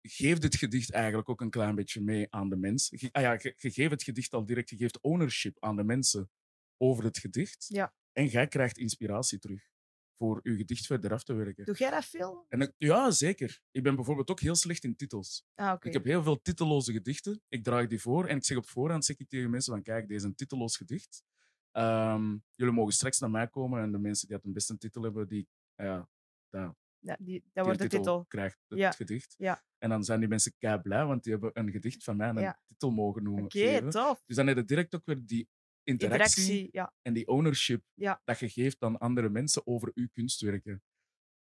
geeft 0.00 0.42
het 0.42 0.56
gedicht 0.56 0.90
eigenlijk 0.90 1.28
ook 1.28 1.40
een 1.40 1.50
klein 1.50 1.74
beetje 1.74 2.00
mee 2.00 2.26
aan 2.30 2.48
de 2.48 2.56
mens. 2.56 2.88
Je, 2.90 3.08
ah 3.12 3.22
ja, 3.22 3.32
je, 3.32 3.54
je 3.56 3.70
geeft 3.70 3.90
het 3.90 4.02
gedicht 4.02 4.34
al 4.34 4.44
direct, 4.44 4.70
je 4.70 4.76
geeft 4.76 5.00
ownership 5.00 5.56
aan 5.60 5.76
de 5.76 5.84
mensen 5.84 6.30
over 6.76 7.04
het 7.04 7.18
gedicht. 7.18 7.66
Ja. 7.68 7.94
En 8.12 8.26
jij 8.26 8.48
krijgt 8.48 8.78
inspiratie 8.78 9.38
terug 9.38 9.72
voor 10.18 10.40
je 10.42 10.56
gedicht 10.56 10.86
verder 10.86 11.12
af 11.12 11.24
te 11.24 11.32
werken. 11.34 11.64
Doe 11.64 11.76
jij 11.76 11.90
dat 11.90 12.04
veel? 12.04 12.44
En 12.48 12.60
ik- 12.60 12.72
ja, 12.78 13.10
zeker. 13.10 13.60
Ik 13.70 13.82
ben 13.82 13.94
bijvoorbeeld 13.94 14.30
ook 14.30 14.40
heel 14.40 14.54
slecht 14.54 14.84
in 14.84 14.96
titels. 14.96 15.44
Ah. 15.54 15.76
Ik 15.80 15.92
heb 15.92 16.04
heel 16.04 16.22
veel 16.22 16.40
titelloze 16.42 16.92
gedichten. 16.92 17.40
Ik 17.48 17.64
draag 17.64 17.86
die 17.86 18.00
voor 18.00 18.26
en 18.26 18.36
ik 18.36 18.44
zeg 18.44 18.56
op 18.56 18.68
voorhand 18.68 19.04
zeg 19.04 19.16
ik 19.18 19.28
tegen 19.28 19.50
mensen 19.50 19.72
van 19.72 19.82
kijk, 19.82 20.08
deze 20.08 20.20
is 20.20 20.22
een 20.30 20.34
titelloos 20.34 20.76
gedicht. 20.76 21.22
Ehm, 21.70 22.36
jullie 22.54 22.72
mogen 22.74 22.92
straks 22.92 23.18
naar 23.18 23.30
mij 23.30 23.48
komen 23.48 23.82
en 23.82 23.92
de 23.92 23.98
mensen 23.98 24.26
die 24.28 24.36
het 24.36 24.44
een 24.46 24.52
beste 24.52 24.78
titel 24.78 25.02
hebben, 25.02 25.28
die, 25.28 25.48
ah 25.74 25.86
ja, 25.86 26.08
dat, 26.50 26.74
Ja, 26.98 27.16
die, 27.20 27.44
dat 27.52 27.64
wordt 27.64 27.80
de 27.80 27.88
titel, 27.88 27.98
titel. 27.98 28.24
krijgt 28.28 28.58
het 28.68 28.78
Ja, 28.78 28.90
gedicht. 28.90 29.34
ja. 29.38 29.64
En 29.78 29.88
dan 29.88 30.04
zijn 30.04 30.20
die 30.20 30.28
mensen 30.28 30.52
kei 30.58 30.78
blij, 30.80 31.04
want 31.06 31.22
die 31.22 31.32
hebben 31.32 31.50
een 31.54 31.70
gedicht 31.70 32.04
van 32.04 32.16
mij 32.16 32.28
een 32.28 32.40
Ja. 32.40 32.60
titel 32.66 32.90
mogen 32.90 33.22
noemen. 33.22 33.44
Oké, 33.44 33.58
geven. 33.58 33.90
tof. 33.90 34.22
Dus 34.26 34.36
dan 34.36 34.46
heb 34.46 34.56
je 34.56 34.64
direct 34.64 34.94
ook 34.94 35.04
weer 35.04 35.20
die 35.26 35.48
interactie, 35.84 36.42
Interactie, 36.42 36.68
ja. 36.72 36.94
en 37.02 37.12
die 37.12 37.26
ownership 37.26 37.84
Ja. 37.94 38.20
dat 38.24 38.38
je 38.38 38.48
geeft 38.48 38.82
aan 38.82 38.98
andere 38.98 39.28
mensen 39.28 39.66
over 39.66 39.90
uw 39.94 40.08
kunstwerken. 40.12 40.82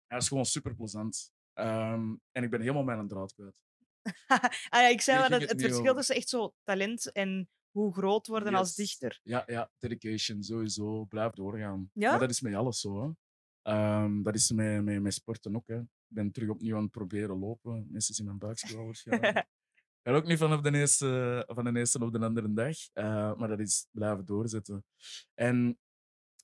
Dat 0.08 0.22
is 0.22 0.28
gewoon 0.28 0.46
super 0.46 0.76
plezant. 0.76 1.32
en 1.54 2.44
ik 2.44 2.50
ben 2.50 2.62
helemaal 2.62 2.84
mijn 2.84 3.08
draad 3.08 3.34
kwijt. 3.34 3.56
ah 4.70 4.82
ja, 4.82 4.88
ik 4.88 5.02
zei 5.02 5.20
wel 5.20 5.40
dat 5.40 5.50
het 5.50 5.62
verschil 5.62 5.96
tussen 5.96 6.16
echt 6.16 6.30
zo 6.30 6.54
talent 6.64 7.12
en 7.12 7.50
hoe 7.72 7.94
groot 7.94 8.28
worden 8.28 8.54
als 8.54 8.76
dichter. 8.76 9.20
Ja, 9.24 9.44
ja, 9.46 9.72
dedication, 9.78 10.44
sowieso. 10.44 11.06
Blijf 11.06 11.32
doorgaan. 11.32 11.90
Ja? 11.94 12.10
Maar 12.10 12.20
dat 12.20 12.30
is 12.30 12.42
met 12.42 12.54
alles 12.54 12.80
zo. 12.80 13.02
Hè. 13.02 13.10
Ehm, 13.72 14.22
dat 14.22 14.36
is 14.36 14.52
met, 14.52 14.84
met, 14.84 15.02
met 15.02 15.14
sporten 15.14 15.56
ook. 15.56 15.68
Hè. 15.68 15.80
Ik 15.80 16.16
ben 16.16 16.32
terug 16.32 16.50
opnieuw 16.50 16.76
aan 16.76 16.82
het 16.84 16.92
proberen 16.92 17.40
lopen. 17.40 17.88
Mensen 17.90 18.16
zien 18.16 18.26
mijn 18.26 18.40
waarschijnlijk. 18.86 19.48
Ik 20.06 20.12
ga 20.12 20.18
ook 20.18 20.26
niet 20.26 20.38
van, 20.38 20.54
op 20.54 20.64
de 20.64 20.78
eerste, 20.78 21.44
van 21.48 21.64
de 21.64 21.80
eerste 21.80 22.00
op 22.04 22.12
de 22.12 22.20
andere 22.20 22.54
dag. 22.54 22.78
eh, 22.94 23.36
maar 23.36 23.48
dat 23.48 23.60
is 23.60 23.88
blijven 23.92 24.26
doorzetten. 24.26 24.86
En 25.34 25.80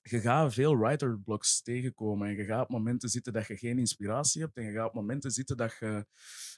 je 0.02 0.20
gaat 0.20 0.52
veel 0.52 0.78
writerblocks 0.78 1.62
tegenkomen. 1.62 2.28
En 2.28 2.34
je 2.36 2.44
gaat 2.44 2.62
op 2.62 2.68
momenten 2.68 3.08
zitten 3.08 3.32
dat 3.32 3.46
je 3.46 3.56
geen 3.56 3.78
inspiratie 3.78 4.42
hebt. 4.42 4.56
En 4.56 4.64
je 4.64 4.72
gaat 4.72 4.88
op 4.88 4.94
momenten 4.94 5.30
zitten 5.30 5.56
dat 5.56 5.76
je, 5.78 6.06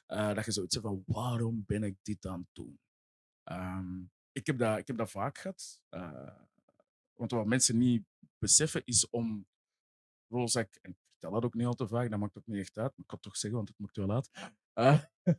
eh, 0.06 0.34
dat 0.34 0.44
je 0.44 0.52
zoiets 0.52 0.74
hebt 0.74 0.86
van 0.86 1.02
waarom 1.06 1.64
ben 1.66 1.82
ik 1.82 1.96
dit 2.02 2.26
aan 2.26 2.38
het 2.38 2.48
doen? 2.52 2.78
Ehm, 3.42 4.00
ik, 4.32 4.46
heb 4.46 4.58
dat, 4.58 4.78
ik 4.78 4.86
heb 4.86 4.96
dat 4.96 5.10
vaak 5.10 5.38
gehad. 5.38 5.80
Eh, 5.88 6.36
want 7.12 7.30
wat 7.30 7.46
mensen 7.46 7.78
niet 7.78 8.04
beseffen 8.38 8.82
is 8.84 9.10
om 9.10 9.46
Prozac, 10.26 10.74
en 10.82 10.96
vertel 11.24 11.40
dat 11.40 11.44
ook 11.44 11.54
niet 11.54 11.66
al 11.66 11.74
te 11.74 11.88
vaak, 11.88 12.10
dat 12.10 12.18
maakt 12.18 12.38
ook 12.38 12.46
niet 12.46 12.58
echt 12.60 12.78
uit, 12.78 12.90
maar 12.90 13.00
ik 13.00 13.06
kan 13.06 13.18
het 13.18 13.22
toch 13.22 13.36
zeggen, 13.36 13.58
want 13.58 13.68
het 13.68 13.78
moet 13.78 13.96
wel 13.96 14.10
uit. 14.10 14.30
Eh, 14.72 14.98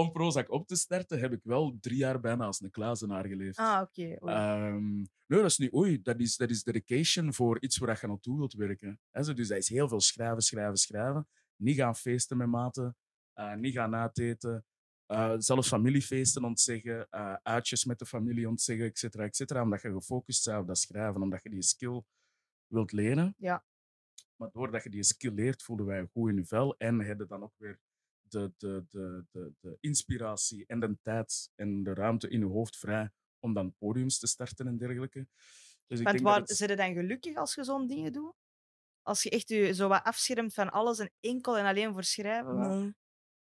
om 0.00 0.12
Prozac 0.12 0.50
op 0.50 0.66
te 0.66 0.76
starten 0.76 1.18
heb 1.20 1.32
ik 1.32 1.40
wel 1.42 1.78
drie 1.80 1.96
jaar 1.96 2.20
bijna 2.20 2.44
als 2.44 2.60
een 2.60 2.70
kluizenaar 2.70 3.26
geleefd. 3.26 3.58
Ah, 3.58 3.80
oké. 3.82 4.02
oei. 4.22 4.34
Ehm, 4.34 4.94
nee, 4.96 5.06
dat 5.40 5.44
is 5.44 5.58
niet 5.58 5.74
oei. 5.74 6.02
Dat 6.02 6.20
is, 6.20 6.36
dat 6.36 6.50
is 6.50 6.62
dedication 6.62 7.34
voor 7.34 7.60
iets 7.60 7.78
waar 7.78 7.98
je 8.00 8.06
naartoe 8.06 8.38
wilt 8.38 8.52
werken. 8.52 9.00
Zo, 9.22 9.34
dus 9.34 9.48
dat 9.48 9.58
is 9.58 9.68
heel 9.68 9.88
veel 9.88 10.00
schrijven, 10.00 10.42
schrijven, 10.42 10.76
schrijven. 10.76 11.28
Niet 11.56 11.76
gaan 11.76 11.96
feesten 11.96 12.36
met 12.36 12.48
maten. 12.48 12.96
eh, 13.32 13.54
niet 13.54 13.74
gaan 13.74 13.94
uiteten. 13.94 14.64
eh, 15.06 15.34
zelfs 15.38 15.68
familiefeesten 15.68 16.44
ontzeggen. 16.44 17.06
uitjes 17.42 17.84
met 17.84 17.98
de 17.98 18.06
familie 18.06 18.48
ontzeggen, 18.48 18.86
et 18.86 18.98
cetera, 18.98 19.24
et 19.24 19.36
cetera. 19.36 19.62
Omdat 19.62 19.82
je 19.82 19.92
gefocust 19.92 20.44
bent 20.44 20.58
op 20.60 20.66
dat 20.66 20.78
schrijven. 20.78 21.22
Omdat 21.22 21.42
je 21.42 21.50
die 21.50 21.62
skill 21.62 22.02
wilt 22.66 22.92
leren. 22.92 23.34
Ja. 23.38 23.64
Maar 24.40 24.50
doordat 24.52 24.82
je 24.82 24.90
die 24.90 25.02
skill 25.02 25.32
leert, 25.32 25.62
voelden 25.62 25.86
wij 25.86 26.06
goed 26.12 26.30
in 26.30 26.36
je 26.36 26.44
vel. 26.44 26.76
En 26.78 27.00
hebben 27.00 27.28
dan 27.28 27.42
ook 27.42 27.54
weer 27.56 27.80
de, 28.20 28.52
de, 28.56 28.84
de, 28.90 29.24
de, 29.30 29.52
de 29.60 29.76
inspiratie 29.80 30.64
en 30.66 30.80
de 30.80 30.98
tijd 31.02 31.50
en 31.54 31.82
de 31.82 31.94
ruimte 31.94 32.28
in 32.28 32.38
je 32.40 32.46
hoofd 32.46 32.76
vrij 32.76 33.10
om 33.38 33.54
dan 33.54 33.74
podiums 33.78 34.18
te 34.18 34.26
starten 34.26 34.66
en 34.66 34.76
dergelijke. 34.78 35.26
Dus 35.86 36.02
Want 36.02 36.20
waar, 36.20 36.40
het- 36.40 36.50
zit 36.56 36.76
dan 36.76 36.92
gelukkig 36.94 37.36
als 37.36 37.54
je 37.54 37.64
zo'n 37.64 37.86
dingen 37.86 38.12
doet? 38.12 38.34
Als 39.02 39.22
je 39.22 39.30
echt 39.30 39.48
je 39.48 39.74
zo 39.74 39.88
wat 39.88 40.02
afschermt 40.04 40.54
van 40.54 40.70
alles 40.70 40.98
en 40.98 41.10
enkel 41.20 41.58
en 41.58 41.64
alleen 41.66 41.92
voor 41.92 42.04
schrijven. 42.04 42.96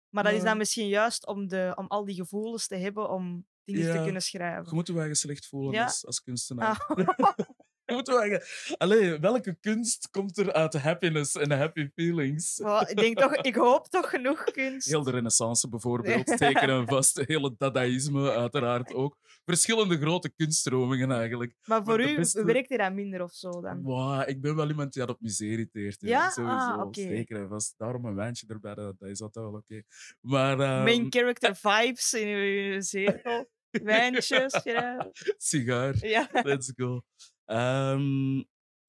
Maar 0.08 0.24
dat 0.24 0.32
is 0.32 0.42
dan 0.42 0.56
misschien 0.56 0.88
juist 0.88 1.26
om, 1.26 1.48
de, 1.48 1.72
om 1.76 1.86
al 1.86 2.04
die 2.04 2.14
gevoelens 2.14 2.66
te 2.66 2.76
hebben 2.76 3.10
om 3.10 3.46
dingen 3.64 3.96
te 3.96 4.02
kunnen 4.02 4.22
schrijven. 4.22 4.64
Je 4.64 4.74
moet 4.74 4.86
je 4.86 4.98
eigen 4.98 5.16
slecht 5.16 5.46
voelen 5.46 5.72
Ja. 5.72 5.84
als, 5.84 6.06
als 6.06 6.22
kunstenaar. 6.22 6.84
Ah. 6.88 7.38
Allee, 8.78 9.18
welke 9.18 9.56
kunst 9.60 10.08
komt 10.10 10.38
er 10.38 10.52
uit 10.52 10.74
happiness 10.74 11.34
en 11.36 11.50
happy 11.50 11.88
feelings? 11.94 12.58
Ik, 12.88 12.96
denk 12.96 13.18
toch, 13.18 13.34
ik 13.36 13.54
hoop 13.54 13.86
toch 13.88 14.10
genoeg 14.10 14.44
kunst. 14.44 14.88
Heel 14.88 15.02
de 15.02 15.10
renaissance 15.10 15.68
bijvoorbeeld, 15.68 16.26
tekenen 16.38 16.86
vast. 16.86 17.20
Hele 17.26 17.54
dadaïsme 17.58 18.30
uiteraard 18.30 18.92
ook. 18.94 19.16
Verschillende 19.44 19.98
grote 19.98 20.28
kunststromingen 20.36 21.10
eigenlijk. 21.12 21.54
maar 21.64 21.84
voor 21.84 22.00
u 22.00 22.16
beste- 22.16 22.44
werkt 22.44 22.68
hij 22.68 22.78
dat 22.78 22.92
minder 22.92 23.22
of 23.22 23.32
zo 23.32 23.60
dan? 23.60 23.82
Wow, 23.82 24.28
ik 24.28 24.40
ben 24.40 24.56
wel 24.56 24.68
iemand 24.68 24.92
die 24.92 25.02
dat 25.06 25.14
op 25.14 25.20
museum 25.20 25.50
irriteert. 25.50 26.00
hè. 26.00 26.08
Ja? 26.08 26.30
Sowieso, 26.30 26.56
Ah, 26.56 26.88
zeker 26.92 27.36
en 27.36 27.48
vast. 27.48 27.74
Daarom 27.76 28.04
een 28.04 28.14
wijntje 28.14 28.46
erbij, 28.48 28.74
dat, 28.74 28.98
dat 28.98 29.08
is 29.08 29.20
altijd 29.22 29.44
wel 29.44 29.54
oké. 29.54 29.82
Maar 30.20 30.60
ehm, 30.60 30.82
Main 30.84 31.06
character 31.10 31.56
vibes 31.56 32.12
in 32.14 32.28
uw 32.28 32.80
zetel. 32.80 33.48
Wijntjes. 33.82 34.52
schrijven. 34.52 35.10
sigaar, 35.36 36.06
Ja. 36.06 36.28
let's 36.32 36.72
go. 36.76 37.02
Ehm 37.44 38.42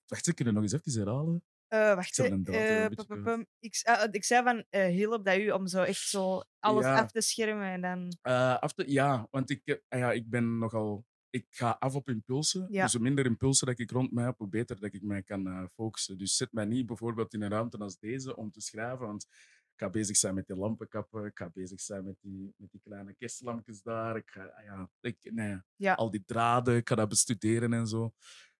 wacht, 0.07 0.27
ik 0.27 0.35
kunnen 0.35 0.53
nog 0.53 0.63
eens 0.63 0.71
even 0.73 0.91
herhalen. 0.91 1.43
Eh, 1.67 1.95
wacht, 1.95 2.17
een 2.17 2.43
draad 2.43 2.55
er 2.61 3.09
een 3.09 3.25
Eh, 3.25 3.39
ik, 3.59 3.79
ah, 3.83 4.07
ik 4.11 4.23
zei 4.23 4.43
van 4.43 4.65
hielp 4.89 5.25
dat 5.25 5.37
u 5.37 5.51
om 5.51 5.67
zo 5.67 5.81
echt 5.81 6.07
zo 6.09 6.43
alles 6.59 6.85
Ja. 6.85 6.99
af 7.01 7.11
te 7.11 7.21
schermen 7.21 7.67
en 7.67 7.81
dan... 7.81 8.17
Af 8.59 8.73
te- 8.73 8.91
ja, 8.91 9.27
want 9.31 9.49
ik, 9.49 9.81
ah 9.87 9.99
ja, 9.99 10.11
ik 10.11 10.29
ben 10.29 10.57
nogal... 10.57 11.05
Ik 11.29 11.45
ga 11.49 11.75
af 11.79 11.95
op 11.95 12.09
impulsen. 12.09 12.67
Ja. 12.69 12.83
Dus 12.83 12.93
hoe 12.93 13.01
minder 13.01 13.25
impulsen 13.25 13.67
dat 13.67 13.79
ik 13.79 13.91
rond 13.91 14.11
mij 14.11 14.23
heb, 14.25 14.37
hoe 14.37 14.47
beter 14.47 14.79
dat 14.79 14.93
ik 14.93 15.01
mij 15.01 15.23
kan 15.23 15.69
focussen. 15.73 16.17
Dus 16.17 16.35
zet 16.37 16.51
mij 16.51 16.65
niet 16.65 16.85
bijvoorbeeld 16.85 17.33
in 17.33 17.41
een 17.41 17.49
ruimte 17.49 17.77
als 17.77 17.97
deze 17.99 18.35
om 18.35 18.51
te 18.51 18.61
schrijven, 18.61 19.05
want 19.07 19.23
ik 19.23 19.62
ga 19.83 19.89
bezig 19.89 20.17
zijn 20.17 20.33
met 20.35 20.47
die 20.47 20.55
lampenkappen, 20.55 21.25
ik 21.25 21.37
ga 21.37 21.49
bezig 21.49 21.81
zijn 21.81 22.03
met 22.05 22.15
die, 22.21 22.53
met 22.57 22.71
die 22.71 22.81
kleine 22.83 23.13
kerstlampjes 23.15 23.81
daar. 23.81 24.15
Ik 24.15 24.29
ga, 24.29 24.43
ah 24.45 24.63
ja, 24.65 24.89
ik, 25.01 25.17
nee, 25.31 25.57
Ja. 25.75 25.93
Al 25.93 26.11
die 26.11 26.23
draden, 26.25 26.75
ik 26.75 26.89
ga 26.89 26.95
dat 26.95 27.09
bestuderen 27.09 27.73
en 27.73 27.87
zo. 27.87 28.13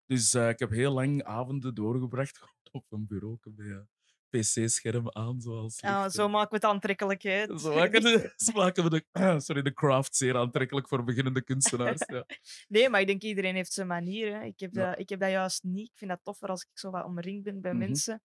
Dus 0.05 0.33
eh, 0.33 0.49
ik 0.49 0.59
heb 0.59 0.69
heel 0.69 0.93
lang 0.93 1.23
avonden 1.23 1.75
doorgebracht 1.75 2.39
op 2.71 2.85
een 2.91 3.07
bureau 3.07 3.37
met 3.43 3.59
een 3.67 3.87
pc-scherm 4.29 5.09
aan, 5.11 5.41
zoals 5.41 5.81
Ah, 5.81 6.01
licht, 6.01 6.13
zo 6.15 6.25
eh. 6.25 6.31
maken 6.31 6.49
we 6.49 6.55
het 6.55 6.65
aantrekkelijkheid. 6.65 7.61
Zo 7.61 7.73
maken, 7.75 8.01
de, 8.01 8.33
zo 8.45 8.51
maken 8.51 8.83
we 8.83 8.89
de, 8.89 9.05
sorry, 9.45 9.61
de 9.61 9.73
craft 9.73 10.15
zeer 10.15 10.37
aantrekkelijk 10.37 10.87
voor 10.87 11.03
beginnende 11.03 11.41
kunstenaars. 11.41 12.01
Ja. 12.05 12.25
Nee, 12.67 12.89
maar 12.89 13.01
ik 13.01 13.07
denk 13.07 13.21
iedereen 13.21 13.55
heeft 13.55 13.73
zijn 13.73 13.87
manier. 13.87 14.33
Hè. 14.39 14.43
Ik, 14.43 14.59
heb 14.59 14.73
Ja. 14.73 14.89
dat, 14.89 14.99
ik 14.99 15.09
heb 15.09 15.19
dat 15.19 15.29
juist 15.29 15.63
niet. 15.63 15.87
Ik 15.89 15.97
vind 15.97 16.09
dat 16.11 16.19
toffer 16.23 16.49
als 16.49 16.63
ik 16.63 16.69
zo 16.77 16.91
wat 16.91 17.05
omringd 17.05 17.43
ben 17.43 17.61
bij 17.61 17.71
Mhm. 17.73 17.79
mensen 17.79 18.21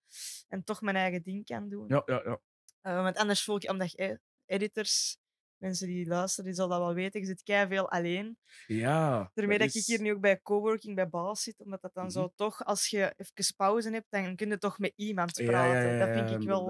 en 0.49 0.64
toch 0.64 0.80
mijn 0.80 0.96
eigen 0.96 1.22
ding 1.22 1.44
kan 1.44 1.68
doen. 1.68 1.84
Ja, 1.88 2.03
ja, 2.07 2.22
ja. 2.24 2.40
Eh, 2.81 3.03
want 3.03 3.16
anders 3.16 3.45
voel 3.45 3.57
ik, 3.57 3.70
omdat 3.70 3.91
je 3.93 4.20
editors, 4.47 5.18
mensen 5.57 5.87
die 5.87 6.07
luisteren, 6.07 6.45
die 6.45 6.55
zal 6.55 6.68
dat 6.68 6.79
wel 6.79 6.95
weten, 6.95 7.20
je 7.20 7.26
zit 7.26 7.43
kei 7.43 7.68
veel 7.68 7.91
alleen. 7.91 8.39
ja 8.68 9.31
Daarmee 9.35 9.59
dat, 9.59 9.68
is- 9.68 9.74
ik 9.74 9.85
hier 9.87 10.01
nu 10.01 10.12
ook 10.12 10.20
bij 10.20 10.41
coworking 10.43 10.95
bij 10.95 11.09
Baas 11.09 11.43
zit, 11.43 11.61
omdat 11.61 11.83
dat 11.83 11.95
dan 11.95 12.05
Mhm. 12.05 12.12
zo 12.12 12.33
toch, 12.37 12.64
als 12.64 12.89
je 12.89 13.14
even 13.16 13.55
pauze 13.57 13.91
hebt, 13.91 14.07
dan 14.11 14.37
kun 14.37 14.49
je 14.49 14.59
toch 14.59 14.79
met 14.79 14.93
iemand 14.97 15.33
praten. 15.45 15.91
ja, 15.91 15.97
ja, 15.97 15.97
dat 15.99 16.09
ja, 16.09 16.14
vind 16.14 16.31
ik 16.31 16.43
wel 16.49 16.64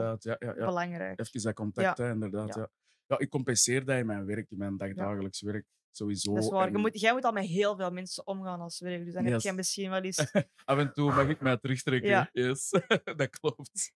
belangrijk. 0.62 1.20
Even 1.20 1.42
dat 1.42 1.54
contact, 1.54 1.98
hè, 1.98 2.11
inderdaad. 2.11 2.54
Ja. 2.54 2.70
Ja. 3.09 3.18
ik 3.18 3.28
compenseer 3.28 3.84
dat 3.84 3.98
in 3.98 4.06
mijn 4.06 4.24
werk, 4.26 4.50
in 4.50 4.59
mijn 4.59 4.76
dagdagelijks 4.76 5.40
werk. 5.40 5.66
Sowieso. 5.90 6.34
Dat 6.34 6.44
is 6.44 6.50
waar. 6.50 6.70
Je 6.70 6.78
moet, 6.78 7.00
jij 7.00 7.12
moet 7.12 7.24
al 7.24 7.32
met 7.32 7.44
heel 7.44 7.76
veel 7.76 7.90
mensen 7.90 8.26
omgaan 8.26 8.61
als 8.61 8.80
werk. 8.80 9.04
Dus 9.04 9.14
dan 9.14 9.24
heb 9.24 9.40
jij 9.40 9.52
misschien 9.52 9.90
wel 9.90 10.00
eens... 10.00 10.32
Af 10.64 10.78
en 10.78 10.92
toe 10.92 11.14
mag 11.14 11.28
ik 11.28 11.40
mij 11.40 11.56
terugtrekken. 11.56 12.11
Ja. 12.11 12.28
Yes, 12.32 12.70
dat 13.16 13.30
klopt. 13.40 13.92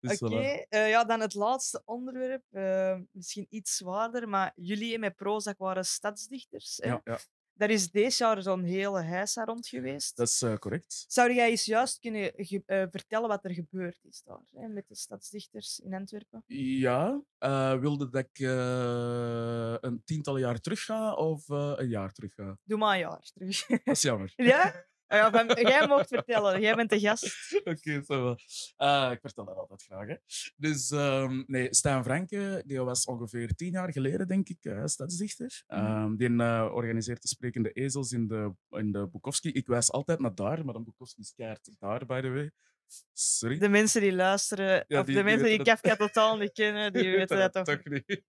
Dus 0.00 0.20
Oké, 0.20 0.40
eh, 0.68 0.88
ja, 0.88 1.04
dan 1.04 1.20
het 1.20 1.34
laatste 1.34 1.82
onderwerp. 1.84 2.42
eh, 2.50 2.98
misschien 3.10 3.46
iets 3.48 3.76
zwaarder, 3.76 4.28
maar 4.28 4.52
jullie 4.54 4.98
met 4.98 5.16
Prozac 5.16 5.58
waren 5.58 5.84
stadsdichters. 5.84 6.76
Ja, 6.84 7.00
ja, 7.04 7.18
Daar 7.54 7.70
is 7.70 7.90
deze 7.90 8.24
jaar 8.24 8.42
zo'n 8.42 8.62
hele 8.64 9.02
heisa 9.02 9.44
rond 9.44 9.68
geweest. 9.68 10.16
dat 10.16 10.28
is 10.28 10.42
eh, 10.42 10.54
correct. 10.56 11.04
Zou 11.08 11.32
jij 11.34 11.50
eens 11.50 11.64
juist 11.64 11.98
kunnen 11.98 12.32
ge- 12.36 12.62
eh, 12.66 12.84
vertellen 12.90 13.28
wat 13.28 13.44
er 13.44 13.50
gebeurd 13.54 13.98
is 14.04 14.22
daar 14.24 14.40
hè, 14.52 14.68
met 14.68 14.88
de 14.88 14.94
stadsdichters 14.94 15.78
in 15.78 15.94
Antwerpen? 15.94 16.44
Ja, 16.46 17.22
eh, 17.38 17.78
wilde 17.78 18.08
dat 18.10 18.24
ik 18.30 18.38
een 19.80 20.02
tiental 20.04 20.36
jaar 20.38 20.60
terug 20.60 20.84
ga 20.84 21.14
of 21.14 21.48
een 21.48 21.88
jaar 21.88 22.12
terug 22.12 22.34
ga? 22.34 22.58
Doe 22.64 22.78
maar 22.78 22.94
een 22.94 23.00
jaar 23.00 23.30
terug. 23.34 23.66
Dat 23.66 23.80
is 23.96 24.02
jammer. 24.02 24.32
ja? 24.52 24.84
Ah 25.12 25.18
ja, 25.18 25.30
van- 25.30 25.46
jij 25.70 25.86
mocht 25.86 26.08
vertellen, 26.08 26.60
jij 26.60 26.74
bent 26.74 26.90
de 26.90 27.00
gast. 27.00 27.24
Oké, 27.64 28.00
ça 28.02 28.04
va. 28.06 28.36
Eh, 28.76 29.12
ik 29.12 29.20
vertel 29.20 29.44
dat 29.44 29.56
altijd 29.56 29.82
graag. 29.82 30.06
Hè. 30.08 30.14
Dus 30.56 30.90
ehm, 30.90 31.42
nee, 31.46 31.74
Stijn 31.74 32.04
Franke, 32.04 32.62
die 32.66 32.80
was 32.80 33.04
ongeveer 33.04 33.54
tien 33.54 33.70
jaar 33.70 33.92
geleden, 33.92 34.26
denk 34.28 34.48
ik, 34.48 34.58
eh, 34.64 34.82
stadsdichter. 34.84 35.62
Mhm. 35.66 35.80
Ehm, 35.80 36.16
die 36.16 36.28
eh, 36.38 36.70
organiseert 36.74 37.22
de 37.22 37.28
Sprekende 37.28 37.72
Ezels 37.72 38.12
in 38.12 38.26
de, 38.26 38.52
in 38.70 38.92
de 38.92 39.08
Bukowski. 39.12 39.48
Ik 39.52 39.66
wijs 39.66 39.90
altijd 39.92 40.18
naar 40.18 40.34
daar, 40.34 40.64
maar 40.64 40.74
de 40.74 40.82
Bukowski 40.82 41.20
is 41.20 41.32
keihard 41.36 41.70
daar, 41.78 42.06
by 42.06 42.20
the 42.20 42.30
way. 42.30 42.50
Sorry. 43.12 43.58
De 43.58 43.68
mensen 43.68 44.00
die 44.00 44.12
luisteren, 44.12 44.84
Ja, 44.88 45.00
of 45.00 45.06
die- 45.06 45.14
de 45.14 45.22
mensen 45.22 45.48
die 45.48 45.62
Kafka 45.62 45.96
totaal 45.96 46.36
niet 46.36 46.52
kennen, 46.52 46.92
die 46.92 47.10
weten 47.16 47.38
dat 47.38 47.52
toch. 47.52 47.64
toch 47.64 47.84
niet. 47.84 48.22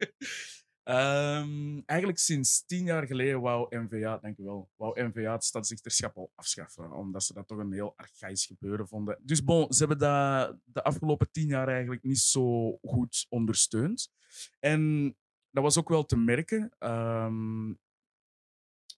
Ehm, 0.84 1.80
eigenlijk 1.86 2.20
sinds 2.20 2.66
tien 2.66 2.86
jaar 2.86 3.08
geleden 3.08 3.42
wou 3.42 3.76
NVA, 3.78 4.18
denk 4.18 4.38
ik 4.38 4.46
wel, 4.46 4.70
wou 4.76 5.04
NVA 5.04 5.32
het 5.32 5.44
stadsdichterschap 5.44 6.18
al 6.18 6.32
afschaffen, 6.36 6.92
omdat 6.92 7.24
ze 7.24 7.34
dat 7.34 7.48
toch 7.48 7.58
een 7.58 7.74
heel 7.74 7.94
archaïs 7.96 8.46
gebeuren 8.46 8.88
vonden. 8.88 9.20
Dus 9.22 9.38
ze 9.46 9.76
hebben 9.78 9.98
dat 9.98 10.58
de 10.64 10.84
afgelopen 10.84 11.32
tien 11.32 11.48
jaar 11.48 11.68
eigenlijk 11.68 12.04
niet 12.04 12.20
zo 12.20 12.78
goed 12.82 13.26
ondersteund. 13.30 14.12
En 14.60 15.16
dat 15.50 15.64
was 15.64 15.78
ook 15.78 15.90
wel 15.90 16.06
te 16.06 16.18
merken 16.18 16.76
ehm, 16.80 17.74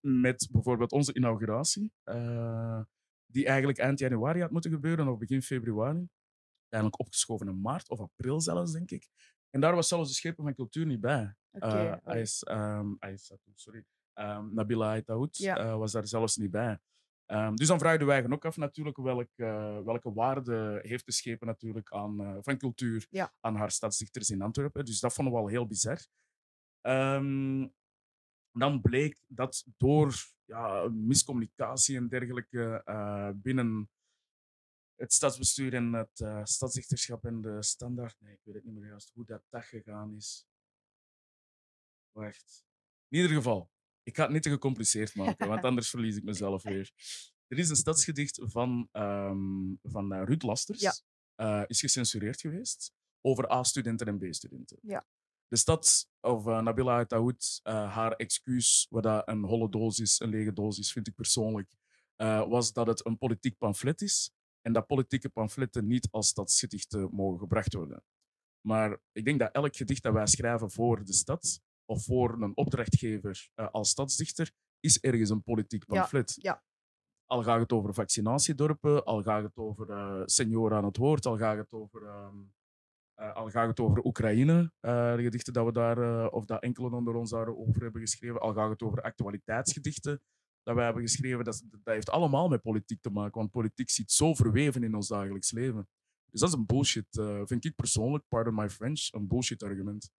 met 0.02 0.48
bijvoorbeeld 0.52 0.92
onze 0.92 1.14
inauguratie, 1.14 1.94
eh, 2.04 2.82
die 3.26 3.46
eigenlijk 3.46 3.78
eind 3.78 4.00
januari 4.00 4.42
had 4.42 4.52
moeten 4.52 4.72
gebeuren 4.72 5.08
of 5.08 5.18
begin 5.18 5.42
februari. 5.42 6.08
Uiteindelijk 6.60 7.00
opgeschoven 7.00 7.48
in 7.48 7.62
maart 7.62 7.90
of 7.90 8.00
april 8.00 8.42
zelfs, 8.42 8.72
denk 8.72 8.92
ik. 8.92 9.10
En 9.50 9.62
daar 9.62 9.76
was 9.76 9.88
zelfs 9.88 10.10
de 10.10 10.16
schepen 10.16 10.44
van 10.44 10.54
cultuur 10.54 10.86
niet 10.86 11.00
bij. 11.00 11.36
Eh, 11.60 11.74
oei. 11.76 12.00
Ais, 12.04 12.44
ehm, 12.44 12.94
Satou, 13.16 13.54
sorry. 13.56 13.86
Ehm, 14.14 14.54
Nabila 14.54 14.90
Aitaoud 14.90 15.38
Ja. 15.38 15.58
eh, 15.58 15.78
was 15.78 15.92
daar 15.92 16.08
zelfs 16.08 16.36
niet 16.38 16.52
bij. 16.52 16.80
Ehm, 17.26 17.56
dus 17.56 17.68
dan 17.68 17.80
vraagden 17.80 18.08
wij 18.08 18.30
ook 18.30 18.46
af 18.46 18.58
natuurlijk 18.58 18.98
welk, 18.98 19.30
eh, 19.36 19.80
welke 19.82 20.14
waarde 20.14 20.80
heeft 20.84 21.06
de 21.06 21.12
schepen 21.12 21.48
natuurlijk 21.48 21.92
aan, 21.92 22.44
van 22.44 22.58
cultuur 22.58 23.08
Ja. 23.10 23.34
aan 23.40 23.56
haar 23.56 23.72
stadsdichters 23.72 24.30
in 24.30 24.42
Antwerpen. 24.42 24.86
Dus 24.86 25.00
dat 25.00 25.14
vonden 25.14 25.34
we 25.34 25.40
al 25.40 25.48
heel 25.48 25.68
bizar. 25.68 26.00
Dan 28.52 28.82
bleek 28.82 29.24
dat 29.28 29.66
door 29.78 30.14
ja, 30.46 30.88
miscommunicatie 30.90 31.98
en 31.98 32.08
dergelijke 32.08 32.84
binnen 33.36 33.90
het 34.96 35.14
stadsbestuur 35.14 35.74
en 35.74 35.94
het 35.94 36.20
eh, 36.20 36.44
stadsdichterschap 36.44 37.26
en 37.26 37.42
de 37.42 37.64
standaard. 37.64 38.16
Nee, 38.20 38.34
ik 38.34 38.40
weet 38.44 38.56
het 38.56 38.64
niet 38.64 38.74
meer 38.74 38.90
juist 38.90 39.12
hoe 39.14 39.26
dat, 39.26 39.44
dat 39.50 39.66
gegaan 39.66 40.16
is. 40.16 40.48
Wacht. 42.16 42.64
In 43.08 43.18
ieder 43.18 43.36
geval, 43.36 43.72
ik 44.04 44.16
ga 44.16 44.24
het 44.24 44.32
niet 44.32 44.44
te 44.44 44.50
gecompliceerd 44.50 45.16
maken, 45.16 45.48
want 45.48 45.64
anders 45.70 45.90
verlies 45.90 46.16
ik 46.16 46.24
mezelf 46.24 46.64
weer. 46.64 46.92
Er 47.48 47.58
is 47.58 47.70
een 47.70 47.76
stadsgedicht 47.76 48.40
van, 48.44 48.90
ehm, 48.92 49.74
van 49.82 50.14
eh, 50.14 50.24
Ruud 50.24 50.42
Lasters, 50.44 50.82
Ja. 50.82 50.94
eh, 51.36 51.64
is 51.68 51.80
gecensureerd 51.80 52.42
geweest, 52.42 52.92
over 53.22 53.52
A-studenten 53.52 54.08
en 54.08 54.18
B-studenten. 54.18 54.78
Ja. 54.82 55.06
De 55.48 55.58
stad, 55.58 56.10
of 56.22 56.46
uh, 56.46 56.62
Nabila 56.62 56.96
Aitaoud, 56.96 57.60
haar 57.64 58.12
excuus, 58.12 58.88
wat 58.90 59.04
dat 59.04 59.28
een 59.28 59.44
holle 59.44 59.70
doos 59.70 60.00
is, 60.00 60.20
een 60.20 60.30
lege 60.30 60.54
doos 60.54 60.80
is, 60.80 60.92
vind 60.92 61.08
ik 61.08 61.16
persoonlijk, 61.16 61.76
was 62.48 62.74
dat 62.74 62.88
het 62.88 63.06
een 63.06 63.18
politiek 63.18 63.58
pamflet 63.58 64.02
is 64.02 64.32
en 64.62 64.74
dat 64.74 64.88
politieke 64.88 65.30
pamfletten 65.30 65.88
niet 65.88 66.08
als 66.12 66.28
stadsgedichten 66.28 67.10
mogen 67.12 67.40
gebracht 67.40 67.74
worden. 67.74 68.04
Maar 68.62 69.00
ik 69.12 69.26
denk 69.26 69.40
dat 69.40 69.52
elk 69.54 69.76
gedicht 69.76 70.04
dat 70.04 70.14
wij 70.14 70.28
schrijven 70.28 70.72
voor 70.72 71.06
de 71.06 71.14
stad 71.14 71.62
of 71.86 72.04
voor 72.04 72.42
een 72.42 72.58
opdrachtgever 72.58 73.50
eh, 73.54 73.68
als 73.72 73.90
stadsdichter, 73.90 74.52
is 74.80 75.00
ergens 75.00 75.30
een 75.30 75.44
politiek 75.44 75.84
Ja, 75.88 76.00
pamflet. 76.00 76.36
ja. 76.42 76.64
Al 77.26 77.44
gaat 77.44 77.60
het 77.60 77.72
over 77.72 77.94
vaccinatiedorpen, 77.94 79.04
al 79.06 79.22
gaat 79.24 79.44
het 79.44 79.58
over 79.58 79.90
eh 79.90 80.22
senioren 80.26 80.78
aan 80.78 80.86
het 80.86 80.98
woord, 80.98 81.26
al 81.26 81.38
gaat 81.38 81.58
het 81.58 81.72
over, 81.72 82.04
eh, 82.06 83.34
al 83.34 83.50
gaat 83.50 83.68
het 83.68 83.80
over 83.80 84.06
Oekraïne, 84.06 84.72
de 84.80 85.18
gedichten 85.18 85.54
dat 85.54 85.66
we 85.66 85.72
daar, 85.72 86.30
of 86.30 86.46
dat 86.46 86.62
enkele 86.62 86.96
onder 86.96 87.16
ons 87.16 87.30
daarover 87.30 87.82
hebben 87.82 88.02
geschreven, 88.02 88.40
al 88.42 88.54
gaat 88.54 88.70
het 88.70 88.82
over 88.82 89.02
actualiteitsgedichten 89.02 90.22
dat 90.64 90.76
wij 90.76 90.84
hebben 90.86 91.02
geschreven, 91.04 91.44
dat, 91.44 91.64
dat 91.70 91.94
heeft 91.94 92.10
allemaal 92.10 92.48
met 92.48 92.62
politiek 92.62 93.02
te 93.02 93.10
maken, 93.10 93.40
want 93.40 93.52
politiek 93.52 93.90
zit 93.90 94.12
zo 94.12 94.34
verweven 94.34 94.84
in 94.84 94.96
ons 94.96 95.08
dagelijks 95.08 95.52
leven. 95.52 95.88
Dus 96.32 96.40
dat 96.40 96.50
is 96.50 96.56
een 96.56 96.66
bullshit, 96.66 97.08
vind 97.44 97.66
ik 97.66 97.76
persoonlijk, 97.76 98.24
pardon 98.28 98.56
my 98.56 98.70
French, 98.70 99.08
een 99.12 99.28
bullshit 99.28 99.64
argument. 99.64 100.12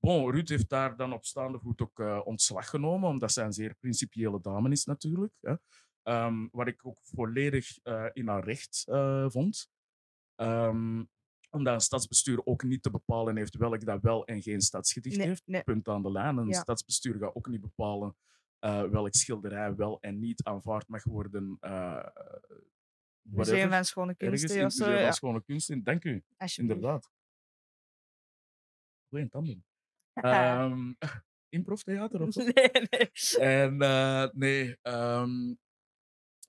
Bon, 0.00 0.30
Ruud 0.30 0.48
heeft 0.48 0.68
daar 0.68 0.96
dan 0.96 1.12
op 1.12 1.24
staande 1.24 1.58
voet 1.58 1.80
ook 1.80 2.00
eh, 2.00 2.20
ontslag 2.24 2.68
genomen, 2.70 3.08
omdat 3.08 3.32
zij 3.32 3.44
een 3.44 3.52
zeer 3.52 3.74
principiële 3.74 4.40
dame 4.40 4.70
is 4.70 4.84
natuurlijk. 4.84 5.32
Hè. 5.40 5.54
Ehm, 6.02 6.48
wat 6.50 6.66
ik 6.66 6.86
ook 6.86 6.98
volledig 7.02 7.78
eh, 7.82 8.06
in 8.12 8.28
haar 8.28 8.44
recht 8.44 8.84
eh, 8.88 9.28
vond. 9.28 9.70
Ehm, 10.34 11.04
omdat 11.50 11.74
een 11.74 11.80
stadsbestuur 11.80 12.46
ook 12.46 12.62
niet 12.62 12.82
te 12.82 12.90
bepalen 12.90 13.36
heeft 13.36 13.56
welk 13.56 13.84
dat 13.84 14.02
wel 14.02 14.24
en 14.26 14.42
geen 14.42 14.60
stadsgedicht 14.60 15.16
Nee, 15.16 15.26
heeft. 15.26 15.46
nee. 15.46 15.62
Punt 15.62 15.88
aan 15.88 16.02
de 16.02 16.10
lijn. 16.12 16.36
Een 16.36 16.48
Ja. 16.48 16.60
stadsbestuur 16.60 17.18
gaat 17.18 17.34
ook 17.34 17.48
niet 17.48 17.60
bepalen 17.60 18.16
welk 18.90 19.14
schilderij 19.14 19.74
wel 19.74 20.00
en 20.00 20.18
niet 20.18 20.42
aanvaard 20.42 20.88
mag 20.88 21.04
worden. 21.04 21.58
Museum 23.22 23.70
van 23.70 23.84
Schone 23.84 24.14
ergens 24.16 24.40
Kunsten 24.40 24.58
in 24.58 24.64
het 24.64 24.72
zo. 24.72 24.84
Museum 24.84 24.96
van 24.98 25.06
Ja, 25.06 25.12
Schone 25.12 25.42
Kunsten. 25.42 25.82
Dank 25.84 26.04
u, 26.04 26.24
inderdaad. 26.56 27.10
Goeie 29.08 29.28
tanden. 29.28 29.64
Ehm 30.14 30.92
improftheater 31.48 32.22
of 32.22 32.32
zo? 32.32 32.42
nee, 32.42 32.70
nee. 32.90 33.10
En 33.38 33.80
eh, 33.80 34.28
nee, 34.32 34.76
ehm, 34.82 35.54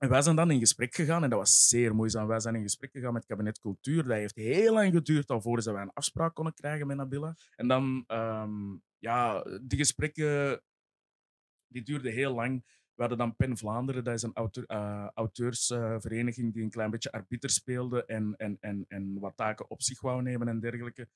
en 0.02 0.08
wij 0.08 0.22
zijn 0.22 0.36
dan 0.36 0.50
in 0.50 0.58
gesprek 0.58 0.94
gegaan 0.94 1.22
en 1.22 1.30
dat 1.30 1.38
was 1.38 1.68
zeer 1.68 1.94
moeizaam. 1.94 2.26
Wij 2.26 2.40
zijn 2.40 2.54
in 2.54 2.62
gesprek 2.62 2.90
gegaan 2.90 3.12
met 3.12 3.22
het 3.22 3.30
kabinet 3.30 3.60
Cultuur. 3.60 4.02
Dat 4.02 4.16
heeft 4.16 4.34
heel 4.34 4.72
lang 4.72 4.92
geduurd 4.92 5.30
alvorens 5.30 5.66
wij 5.66 5.82
een 5.82 5.92
afspraak 5.92 6.34
konden 6.34 6.54
krijgen 6.54 6.86
met 6.86 6.96
Nabila. 6.96 7.36
En 7.56 7.68
dan, 7.68 8.04
ehm, 8.06 8.76
ja, 8.98 9.42
die 9.62 9.78
gesprekken 9.78 10.62
die 11.68 11.82
duurden 11.82 12.12
heel 12.12 12.34
lang. 12.34 12.64
We 12.94 13.00
hadden 13.00 13.18
dan 13.18 13.36
Pen 13.36 13.56
Vlaanderen, 13.56 14.04
dat 14.04 14.14
is 14.14 14.22
een 14.22 14.34
auteur, 14.34 14.64
eh, 14.66 15.08
auteursvereniging 15.14 16.52
die 16.52 16.62
een 16.62 16.70
klein 16.70 16.90
beetje 16.90 17.12
arbiter 17.12 17.50
speelde 17.50 18.04
en, 18.04 18.34
en, 18.36 18.56
en, 18.60 18.84
en 18.88 19.18
wat 19.18 19.36
taken 19.36 19.70
op 19.70 19.82
zich 19.82 20.00
wou 20.00 20.22
nemen 20.22 20.48
en 20.48 20.60
dergelijke. 20.60 21.08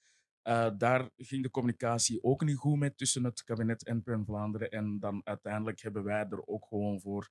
Eh, 0.46 0.70
daar 0.78 1.10
ging 1.16 1.42
de 1.42 1.50
communicatie 1.50 2.22
ook 2.22 2.44
niet 2.44 2.56
goed 2.56 2.78
mee 2.78 2.94
tussen 2.94 3.24
het 3.24 3.44
kabinet 3.44 3.84
en 3.84 4.02
Pen 4.02 4.24
Vlaanderen. 4.24 4.70
En 4.70 4.98
dan 4.98 5.20
uiteindelijk 5.24 5.80
hebben 5.80 6.04
wij 6.04 6.26
er 6.30 6.46
ook 6.46 6.66
gewoon 6.66 7.00
voor. 7.00 7.28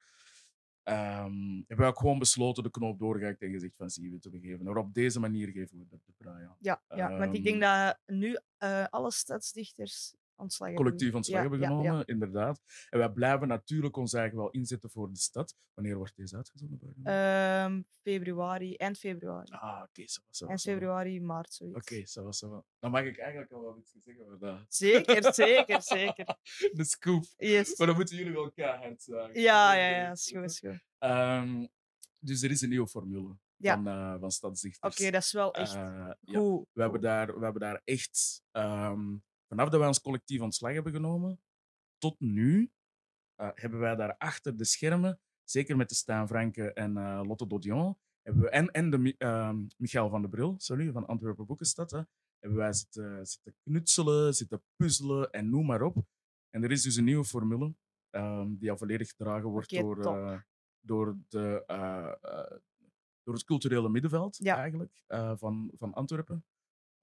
ehm, 0.83 1.55
hebben 1.55 1.77
wij 1.77 1.87
ook 1.87 1.99
gewoon 1.99 2.19
besloten 2.19 2.63
de 2.63 2.69
knoop 2.69 2.99
doorgehakt 2.99 3.41
en 3.41 3.51
gezegd 3.51 3.75
van 3.75 3.89
zie 3.89 4.19
te 4.19 4.29
begeven. 4.29 4.65
Maar 4.65 4.77
op 4.77 4.93
deze 4.93 5.19
manier 5.19 5.47
geven 5.49 5.77
we 5.77 5.87
de, 5.89 5.99
de 6.05 6.13
draai 6.17 6.45
aan. 6.45 6.55
Ja, 6.59 6.83
ja, 6.87 7.17
want 7.17 7.35
ik 7.35 7.43
denk 7.43 7.61
Ehm, 7.61 7.85
dat 7.85 7.99
nu 8.05 8.37
eh, 8.57 8.85
alle 8.89 9.11
stadsdichters 9.11 10.15
ontslag 10.35 10.73
collectief 10.73 11.13
ontslag 11.13 11.41
hebben 11.41 11.59
ja, 11.59 11.69
ja. 11.69 11.75
genomen, 11.77 12.05
inderdaad. 12.05 12.61
En 12.89 12.99
wij 12.99 13.09
blijven 13.09 13.47
natuurlijk 13.47 13.97
ons 13.97 14.13
eigen 14.13 14.37
wel 14.37 14.49
inzetten 14.49 14.89
voor 14.89 15.09
de 15.11 15.17
stad. 15.17 15.55
Wanneer 15.73 15.95
wordt 15.97 16.15
deze 16.15 16.35
uitgezonden? 16.35 16.95
Ehm, 17.03 17.81
februari, 18.01 18.75
eind 18.75 18.97
februari. 18.97 19.51
ah, 19.51 19.81
oké, 19.83 20.07
zo 20.07 20.21
was 20.27 20.41
Eind 20.41 20.61
februari, 20.61 21.21
maart, 21.21 21.53
zoiets. 21.53 21.77
Oké, 21.77 22.05
zo 22.05 22.23
was 22.23 22.37
zo. 22.37 22.63
Dan 22.79 22.91
mag 22.91 23.03
ik 23.03 23.17
eigenlijk 23.17 23.51
al 23.51 23.61
wel 23.61 23.77
iets 23.77 23.95
zeggen 24.03 24.25
over 24.25 24.39
dat. 24.39 24.65
Zeker, 24.67 25.33
zeker, 25.43 25.81
zeker. 25.81 26.25
De 26.73 26.83
scoop. 26.83 27.23
Yes. 27.37 27.77
Maar 27.77 27.87
dan 27.87 27.95
moeten 27.95 28.15
jullie 28.17 28.33
wel 28.33 28.51
keihard 28.51 29.01
zagen. 29.03 29.41
Ja, 29.41 29.73
ja, 29.73 29.87
ja, 29.89 30.11
is 30.11 30.31
goed, 30.33 30.43
is 30.43 30.59
goed. 30.59 30.83
Ehm, 30.97 31.65
dus 32.19 32.41
er 32.41 32.51
is 32.51 32.61
een 32.61 32.69
nieuwe 32.69 32.87
formule 32.87 33.37
Ja. 33.57 33.73
van, 33.73 33.87
eh 33.87 34.15
van 34.19 34.31
stadsdichters. 34.31 34.99
Oké, 34.99 35.11
dat 35.11 35.21
is 35.21 35.31
wel 35.31 35.53
echt 35.53 35.75
Eh, 35.75 36.09
ja. 36.21 36.39
goed. 36.39 36.67
we, 36.73 36.81
hebben 36.81 37.01
daar, 37.01 37.27
we 37.37 37.43
hebben 37.43 37.61
daar 37.61 37.81
echt, 37.83 38.43
ehm, 38.51 39.15
vanaf 39.47 39.69
dat 39.69 39.79
wij 39.79 39.87
ons 39.87 40.01
collectief 40.01 40.41
ontslag 40.41 40.73
hebben 40.73 40.93
genomen, 40.93 41.39
tot 41.97 42.19
nu 42.19 42.71
eh, 43.35 43.49
hebben 43.53 43.79
wij 43.79 43.95
daar 43.95 44.17
achter 44.17 44.57
de 44.57 44.65
schermen, 44.65 45.19
zeker 45.43 45.77
met 45.77 45.89
de 45.89 45.95
Stijn 45.95 46.27
Franke 46.27 46.73
en 46.73 46.97
eh, 46.97 47.21
Lotte 47.23 47.47
Dodion, 47.47 47.97
hebben 48.21 48.43
we, 48.43 48.49
en, 48.49 48.71
en 48.71 48.89
de 48.89 49.15
ehm, 49.17 49.65
Michael 49.77 50.09
van 50.09 50.21
de 50.21 50.29
Bril, 50.29 50.55
sorry, 50.57 50.91
van 50.91 51.05
Antwerpen 51.07 51.45
Boekenstad, 51.45 51.91
hè, 51.91 52.01
hebben 52.39 52.59
wij 52.59 52.73
zitten, 52.73 53.25
zitten 53.27 53.55
knutselen, 53.63 54.33
zitten 54.33 54.63
puzzelen 54.75 55.31
en 55.31 55.49
noem 55.49 55.65
maar 55.65 55.81
op. 55.81 56.05
En 56.49 56.63
er 56.63 56.71
is 56.71 56.81
dus 56.81 56.95
een 56.95 57.03
nieuwe 57.03 57.25
formule 57.25 57.75
ehm, 58.09 58.55
die 58.55 58.71
al 58.71 58.77
volledig 58.77 59.09
gedragen 59.09 59.49
wordt 59.49 59.69
door, 59.69 60.05
eh, 60.05 60.39
door, 60.79 61.17
de, 61.27 61.63
door 63.23 63.33
het 63.33 63.43
culturele 63.43 63.89
middenveld 63.89 64.37
Ja. 64.37 64.55
eigenlijk, 64.57 65.03
van, 65.37 65.71
van 65.77 65.93
Antwerpen. 65.93 66.45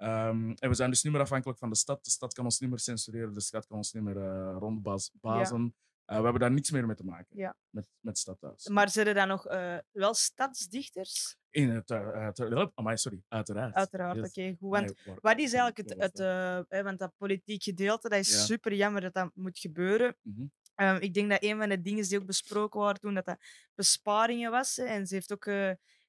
Ehm, 0.03 0.50
en 0.59 0.68
we 0.68 0.74
zijn 0.74 0.90
dus 0.90 1.03
niet 1.03 1.12
meer 1.12 1.20
afhankelijk 1.22 1.59
van 1.59 1.68
de 1.68 1.76
stad. 1.76 2.05
De 2.05 2.11
stad 2.11 2.32
kan 2.34 2.44
ons 2.44 2.59
niet 2.61 2.70
meer 2.70 2.78
censureren, 2.78 3.32
de 3.32 3.40
stad 3.40 3.66
kan 3.66 3.76
ons 3.76 3.92
niet 3.92 4.03
meer 4.03 4.16
eh 4.16 4.57
rondbazen. 4.59 5.74
Eh, 6.05 6.16
we 6.16 6.22
hebben 6.22 6.40
daar 6.40 6.53
niks 6.53 6.70
meer 6.70 6.86
mee 6.86 6.96
te 6.96 7.05
maken 7.05 7.36
Ja. 7.36 7.57
met, 7.70 7.88
met 8.00 8.18
stadhuis. 8.18 8.68
Maar 8.68 8.88
zijn 8.90 9.14
dan 9.14 9.28
nog 9.28 9.46
eh, 9.46 9.76
wel 9.90 10.14
stadsdichters? 10.14 11.36
In 11.50 11.70
het, 11.70 11.90
uh, 11.90 12.24
het, 12.34 12.70
amai, 12.74 12.96
sorry, 12.96 13.22
uiteraard. 13.28 13.74
Uiteraard, 13.74 14.16
Yes. 14.16 14.28
oké, 14.28 14.57
goed. 14.59 14.70
Want 14.70 15.05
Nee, 15.05 15.14
wat 15.20 15.38
is 15.38 15.53
eigenlijk 15.53 15.76
het, 15.76 16.03
het 16.03 16.18
hè, 16.68 16.82
want 16.82 16.98
dat 16.98 17.12
politiek 17.16 17.62
gedeelte, 17.62 18.09
dat 18.09 18.18
is 18.18 18.32
Ja. 18.32 18.38
super 18.38 18.74
jammer 18.74 19.00
dat 19.00 19.14
dat 19.14 19.30
moet 19.34 19.59
gebeuren. 19.59 20.16
Mhm. 20.22 20.44
Ehm, 20.74 20.96
ik 21.00 21.14
denk 21.14 21.30
dat 21.30 21.42
een 21.42 21.59
van 21.59 21.68
de 21.68 21.80
dingen 21.80 22.05
die 22.09 22.18
ook 22.18 22.26
besproken 22.26 22.80
waren 22.80 23.00
toen, 23.00 23.14
dat 23.14 23.24
dat 23.24 23.38
besparingen 23.74 24.50
was. 24.50 24.76
hè. 24.76 24.84
En 24.84 25.07
ze 25.07 25.14
heeft 25.14 25.32
ook 25.32 25.46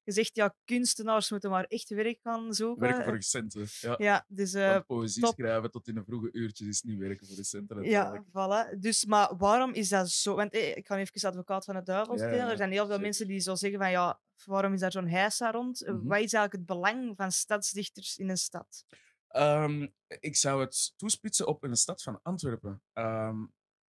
eh, 0.06 0.14
gezegd, 0.14 0.36
ja, 0.36 0.54
kunstenaars 0.64 1.30
moeten 1.30 1.50
maar 1.50 1.64
echt 1.64 1.88
werk 1.88 2.18
gaan 2.22 2.54
zoeken. 2.54 2.80
Werken 2.82 3.04
voor 3.04 3.14
je 3.14 3.22
centen. 3.22 3.66
Ja. 3.80 3.94
Ja, 3.98 4.24
dus 4.28 4.54
eh, 4.54 4.80
poëzie 4.86 5.22
top. 5.22 5.32
schrijven 5.34 5.70
tot 5.70 5.88
in 5.88 5.94
de 5.94 6.04
vroege 6.04 6.28
uurtjes 6.32 6.68
is 6.68 6.82
niet 6.82 6.98
werken 6.98 7.26
voor 7.26 7.36
de 7.36 7.44
centen. 7.44 7.82
Ja, 7.82 8.24
voilà. 8.28 8.78
Dus, 8.78 9.04
maar 9.04 9.36
waarom 9.36 9.72
is 9.72 9.88
dat 9.88 10.10
zo? 10.10 10.34
Want 10.34 10.52
eh, 10.52 10.76
ik 10.76 10.86
ga 10.86 10.98
even 10.98 11.28
advocaat 11.28 11.64
van 11.64 11.74
de 11.74 11.82
duivel 11.82 12.18
spelen. 12.18 12.36
ja, 12.36 12.50
Er 12.50 12.56
zijn 12.56 12.70
heel 12.70 12.78
veel 12.78 12.86
zeker. 12.88 13.02
mensen 13.02 13.26
die 13.26 13.40
zo 13.40 13.54
zeggen 13.54 13.78
van 13.78 13.90
ja, 13.90 14.20
waarom 14.44 14.72
is 14.72 14.80
daar 14.80 14.92
zo'n 14.92 15.08
heisa 15.08 15.50
rond? 15.50 15.82
Eh, 15.82 15.92
Mhm. 15.94 16.06
Wat 16.06 16.18
is 16.20 16.32
eigenlijk 16.32 16.52
het 16.52 16.66
belang 16.66 17.16
van 17.16 17.32
stadsdichters 17.32 18.16
in 18.16 18.28
een 18.28 18.36
stad? 18.38 18.84
Ehm, 19.28 19.86
ik 20.20 20.36
zou 20.36 20.60
het 20.60 20.92
toespitsen 20.96 21.46
op 21.46 21.62
een 21.64 21.76
stad 21.76 22.02
van 22.02 22.18
Antwerpen. 22.22 22.82
Ehm, 22.92 23.38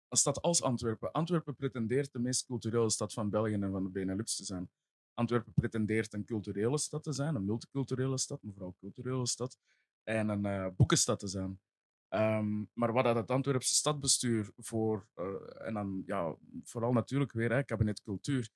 een 0.09 0.19
stad 0.19 0.41
als 0.43 0.63
Antwerpen. 0.63 1.13
Antwerpen 1.13 1.55
pretendeert 1.55 2.13
de 2.13 2.19
meest 2.19 2.47
culturele 2.47 2.91
stad 2.91 3.13
van 3.13 3.31
België 3.31 3.53
en 3.53 3.71
van 3.71 3.83
de 3.83 3.91
Benelux 3.91 4.37
te 4.37 4.45
zijn. 4.45 4.71
Antwerpen 5.15 5.53
pretendeert 5.53 6.13
een 6.13 6.25
culturele 6.25 6.79
stad 6.79 7.03
te 7.03 7.13
zijn, 7.13 7.35
een 7.35 7.45
multiculturele 7.45 8.19
stad, 8.19 8.43
maar 8.43 8.53
vooral 8.53 8.77
culturele 8.79 9.27
stad, 9.27 9.59
en 10.03 10.29
een 10.29 10.45
eh, 10.47 10.67
boekenstad 10.77 11.19
te 11.19 11.27
zijn. 11.29 11.61
Ehm, 12.09 12.65
maar 12.73 12.93
wat 12.93 13.05
dat 13.05 13.17
het 13.17 13.31
Antwerpse 13.31 13.75
stadbestuur 13.75 14.51
voor, 14.57 15.09
eh, 15.15 15.67
en 15.67 15.75
dan 15.75 16.03
ja, 16.07 16.37
vooral 16.65 16.93
natuurlijk 16.93 17.33
weer 17.33 17.53
hè, 17.53 17.63
kabinet 17.65 18.03
cultuur, 18.03 18.51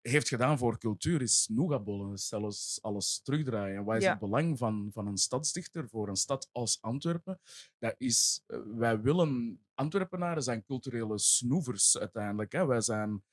heeft 0.00 0.28
gedaan 0.28 0.58
voor 0.58 0.78
cultuur, 0.78 1.22
is 1.22 1.48
nougatbollen, 1.50 2.18
zelfs 2.18 2.78
alles 2.82 3.20
terugdraaien. 3.22 3.76
En 3.76 3.84
wat 3.84 3.96
is 3.96 4.02
Ja. 4.02 4.10
het 4.10 4.18
belang 4.18 4.58
van, 4.58 4.88
van 4.92 5.06
een 5.06 5.16
stadsdichter 5.16 5.88
voor 5.88 6.08
een 6.08 6.16
stad 6.16 6.48
als 6.52 6.78
Antwerpen? 6.80 7.40
Dat 7.78 7.94
is, 7.98 8.42
eh, 8.46 8.58
wij 8.66 9.00
willen, 9.00 9.60
Antwerpenaren 9.74 10.42
zijn 10.42 10.64
culturele 10.64 11.18
snoevers 11.18 11.98
uiteindelijk. 11.98 12.52
Hè. 12.52 12.66
Wij, 12.66 12.80
zijn, 12.80 13.24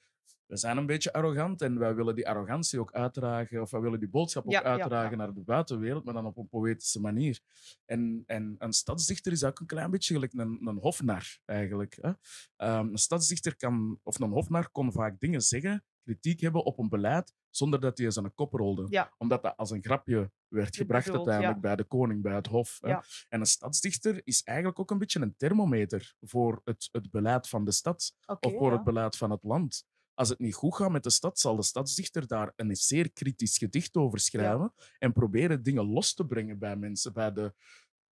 wij 0.45 0.57
zijn 0.57 0.77
een 0.77 0.85
beetje 0.85 1.13
arrogant 1.13 1.61
en 1.61 1.79
wij 1.79 1.95
willen 1.95 2.15
die 2.15 2.29
arrogantie 2.29 2.79
ook 2.79 2.91
uitdragen, 2.91 3.61
of 3.61 3.71
wij 3.71 3.81
willen 3.81 3.99
die 3.99 4.09
boodschap 4.09 4.45
ook 4.45 4.51
Ja, 4.51 4.63
uitdragen 4.63 5.09
ja. 5.11 5.15
naar 5.17 5.33
de 5.33 5.41
buitenwereld, 5.43 6.03
maar 6.03 6.13
dan 6.13 6.25
op 6.25 6.37
een 6.37 6.47
poëtische 6.49 6.99
manier. 6.99 7.39
En, 7.85 8.23
en 8.25 8.55
een 8.57 8.73
stadsdichter 8.73 9.31
is 9.31 9.43
ook 9.43 9.59
een 9.59 9.65
klein 9.65 9.91
beetje 9.91 10.13
gelijk 10.13 10.33
een, 10.33 10.67
een 10.67 10.77
hofnar, 10.77 11.39
eigenlijk. 11.45 11.97
Hè. 12.01 12.11
Ehm, 12.55 12.87
een 12.87 12.97
stadsdichter 12.97 13.55
kan, 13.55 13.99
of 14.03 14.19
een 14.19 14.31
hofnar 14.31 14.69
kon 14.71 14.91
vaak 14.91 15.19
dingen 15.19 15.41
zeggen, 15.41 15.83
kritiek 16.03 16.39
hebben 16.39 16.63
op 16.65 16.77
een 16.79 16.89
beleid, 16.89 17.33
zonder 17.49 17.79
dat 17.79 17.97
hij 17.97 18.11
zijn 18.11 18.33
kop 18.33 18.53
rolde. 18.53 18.85
Ja. 18.89 19.13
Omdat 19.17 19.43
dat 19.43 19.57
als 19.57 19.71
een 19.71 19.83
grapje 19.83 20.31
werd 20.47 20.75
gebracht 20.75 21.09
uiteindelijk 21.09 21.61
bij 21.61 21.75
de 21.75 21.83
koning, 21.83 22.21
bij 22.21 22.35
het 22.35 22.47
hof. 22.47 22.77
hè. 22.81 22.93
En 23.29 23.39
een 23.39 23.45
stadsdichter 23.45 24.21
is 24.23 24.43
eigenlijk 24.43 24.79
ook 24.79 24.91
een 24.91 24.97
beetje 24.97 25.19
een 25.19 25.35
thermometer 25.37 26.15
voor 26.21 26.61
het, 26.63 26.89
het 26.91 27.11
beleid 27.11 27.49
van 27.49 27.65
de 27.65 27.71
stad 27.71 28.15
of 28.39 28.51
voor 28.53 28.71
het 28.71 28.83
beleid 28.83 29.17
van 29.17 29.31
het 29.31 29.43
land. 29.43 29.85
Als 30.15 30.29
het 30.29 30.39
niet 30.39 30.53
goed 30.53 30.75
gaat 30.75 30.91
met 30.91 31.03
de 31.03 31.09
stad, 31.09 31.39
zal 31.39 31.55
de 31.55 31.63
stadsdichter 31.63 32.27
daar 32.27 32.53
een 32.55 32.75
zeer 32.75 33.11
kritisch 33.11 33.57
gedicht 33.57 33.95
over 33.95 34.19
schrijven 34.19 34.73
en 34.97 35.13
proberen 35.13 35.63
dingen 35.63 35.85
los 35.85 36.13
te 36.13 36.25
brengen 36.25 36.59
bij 36.59 36.75
mensen, 36.75 37.13
bij 37.13 37.31
de, 37.31 37.53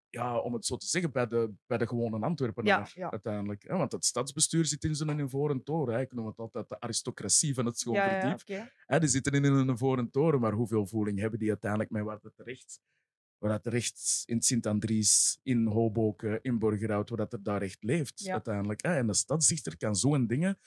ja, 0.10 0.38
om 0.40 0.54
het 0.54 0.66
zo 0.66 0.78
te 0.78 0.86
zeggen, 0.86 1.12
bij 1.12 1.28
de, 1.28 1.54
bij 1.66 1.78
de 1.78 1.88
gewone 1.88 2.20
Antwerpenaar 2.20 2.92
Ja, 2.96 3.04
ja. 3.04 3.12
uiteindelijk. 3.12 3.64
Hè? 3.68 3.78
Want 3.78 3.92
het 3.92 4.06
stadsbestuur 4.06 4.66
zit 4.66 4.84
in 4.84 4.96
zo'n 4.96 5.20
ivoren 5.20 5.64
toren. 5.64 5.96
Hè? 5.96 6.02
Ik 6.02 6.14
noem 6.14 6.26
het 6.26 6.38
altijd 6.38 6.70
de 6.70 6.80
aristocratie 6.80 7.54
van 7.54 7.66
het 7.66 7.80
schoolverdiep. 7.80 8.42
ja. 8.46 8.72
Hè, 8.86 9.00
die 9.00 9.10
zitten 9.10 9.34
in 9.34 9.44
een 9.44 9.70
ivoren 9.70 10.12
toren, 10.12 10.40
maar 10.40 10.54
hoeveel 10.54 10.88
voeling 10.88 11.20
hebben 11.20 11.40
die 11.40 11.50
uiteindelijk 11.50 11.92
met 11.92 12.04
waar 12.04 12.20
dat 12.22 12.36
terecht, 12.36 12.82
waar 13.38 13.52
dat 13.52 13.64
terecht 13.64 14.24
in 14.26 14.42
Sint-Andries, 14.42 15.40
in 15.44 15.66
Hoboken, 15.66 16.42
in 16.42 16.60
Borgerhout, 16.60 17.10
waar 17.10 17.18
dat 17.18 17.34
er 17.34 17.44
daar 17.44 17.62
echt 17.62 17.84
leeft 17.84 18.28
uiteindelijk. 18.28 18.84
Hè. 18.84 18.96
En 18.96 19.08
de 19.08 19.14
stadsdichter 19.14 19.78
kan 19.78 19.96
zo'n 19.96 20.28
dingen 20.28 20.58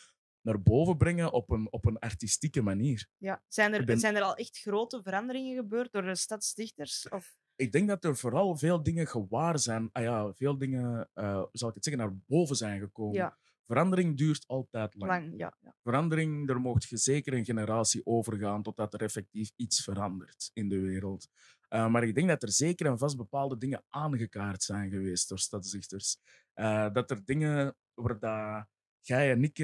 naar 0.47 0.63
boven 0.63 0.97
brengen 0.97 1.33
op 1.33 1.51
een, 1.51 1.73
op 1.73 1.87
een 1.87 1.99
artistieke 1.99 2.63
manier. 2.63 3.09
Ja. 3.17 3.43
Zijn, 3.49 3.75
er, 3.75 3.85
ben- 3.85 3.99
zijn 3.99 4.17
er 4.17 4.23
al 4.23 4.35
echt 4.35 4.59
grote 4.59 5.03
veranderingen 5.03 5.57
gebeurd 5.57 5.93
door 5.93 6.03
de 6.03 6.17
stadsdichters? 6.17 7.09
Of... 7.09 7.37
Ik 7.57 7.73
denk 7.73 7.89
dat 7.89 8.05
er 8.05 8.17
vooral 8.17 8.57
veel 8.57 8.83
dingen 8.83 9.07
gewaar 9.07 9.59
zijn. 9.59 9.89
Ah 9.93 10.03
ja, 10.03 10.33
veel 10.33 10.59
dingen, 10.59 11.11
eh, 11.15 11.45
zal 11.53 11.69
ik 11.69 11.75
het 11.75 11.85
zeggen, 11.85 12.03
naar 12.03 12.17
boven 12.27 12.57
zijn 12.57 12.81
gekomen. 12.81 13.15
Ja, 13.15 13.39
Verandering 13.67 14.17
duurt 14.17 14.47
altijd 14.47 14.95
lang. 14.95 15.11
lang. 15.11 15.39
Ja, 15.39 15.57
ja. 15.61 15.75
verandering, 15.83 16.49
er 16.49 16.61
mocht 16.61 16.85
je 16.85 16.97
zeker 16.97 17.33
een 17.33 17.45
generatie 17.45 18.07
overgaan 18.07 18.63
totdat 18.63 18.95
er 18.95 19.03
effectief 19.03 19.51
iets 19.57 19.83
verandert 19.83 20.51
in 20.53 20.69
de 20.69 20.81
wereld. 20.81 21.29
Uh, 21.69 21.89
maar 21.89 22.05
ik 22.05 22.15
denk 22.15 22.29
dat 22.29 22.43
er 22.43 22.53
zeker 22.53 22.87
en 22.87 22.99
vast 22.99 23.17
bepaalde 23.17 23.59
dingen 23.59 23.85
aangekaart 23.89 24.63
zijn 24.63 24.91
geweest 24.91 25.29
door 25.29 25.39
stadsdichters. 25.39 26.19
Uh, 26.55 26.93
dat 26.93 27.11
er 27.11 27.25
dingen 27.25 27.77
waar 27.95 28.19
dat 28.19 28.67
jij 29.01 29.31
en 29.31 29.43
ik 29.45 29.59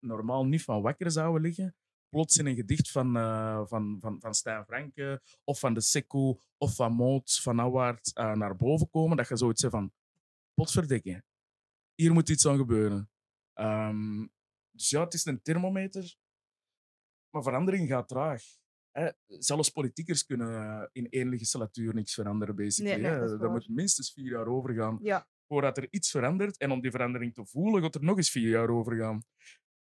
normaal 0.00 0.46
niet 0.46 0.62
van 0.62 0.82
wakker 0.82 1.10
zouden 1.10 1.42
liggen, 1.42 1.76
plots 2.08 2.36
in 2.36 2.46
een 2.46 2.54
gedicht 2.54 2.90
van, 2.90 3.16
uh, 3.16 3.66
van, 3.66 3.98
van, 4.00 4.20
van 4.20 4.34
Stijn 4.34 4.64
Franke 4.64 5.22
of 5.44 5.58
van 5.58 5.74
de 5.74 5.80
Seco 5.80 6.38
of 6.56 6.74
van 6.74 6.92
Moot 6.92 7.40
van 7.42 7.60
Award 7.60 8.10
uh, 8.14 8.32
naar 8.32 8.56
boven 8.56 8.90
komen, 8.90 9.16
dat 9.16 9.28
je 9.28 9.36
zoiets 9.36 9.60
zegt 9.60 9.72
van 9.72 9.92
potverdikke, 10.54 11.24
hier 11.94 12.12
moet 12.12 12.28
iets 12.28 12.46
aan 12.46 12.56
gebeuren. 12.56 13.10
Um, 13.54 14.32
dus 14.70 14.90
ja, 14.90 15.04
het 15.04 15.14
is 15.14 15.24
een 15.24 15.42
thermometer, 15.42 16.16
maar 17.30 17.42
verandering 17.42 17.88
gaat 17.88 18.08
traag. 18.08 18.42
Hè? 18.90 19.10
Zelfs 19.26 19.70
politiekers 19.70 20.24
kunnen 20.24 20.88
in 20.92 21.08
één 21.08 21.28
legislatuur 21.28 21.94
niks 21.94 22.14
veranderen, 22.14 22.56
basically. 22.56 23.00
Nee, 23.00 23.38
dat 23.38 23.50
moet 23.50 23.68
minstens 23.68 24.12
vier 24.12 24.30
jaar 24.30 24.46
over 24.46 24.74
gaan 24.74 24.98
ja. 25.02 25.28
voordat 25.48 25.76
er 25.76 25.86
iets 25.90 26.10
verandert. 26.10 26.56
En 26.56 26.70
om 26.70 26.80
die 26.80 26.90
verandering 26.90 27.34
te 27.34 27.46
voelen, 27.46 27.82
gaat 27.82 27.94
er 27.94 28.04
nog 28.04 28.16
eens 28.16 28.30
vier 28.30 28.48
jaar 28.48 28.68
over 28.68 28.96
gaan. 28.96 29.24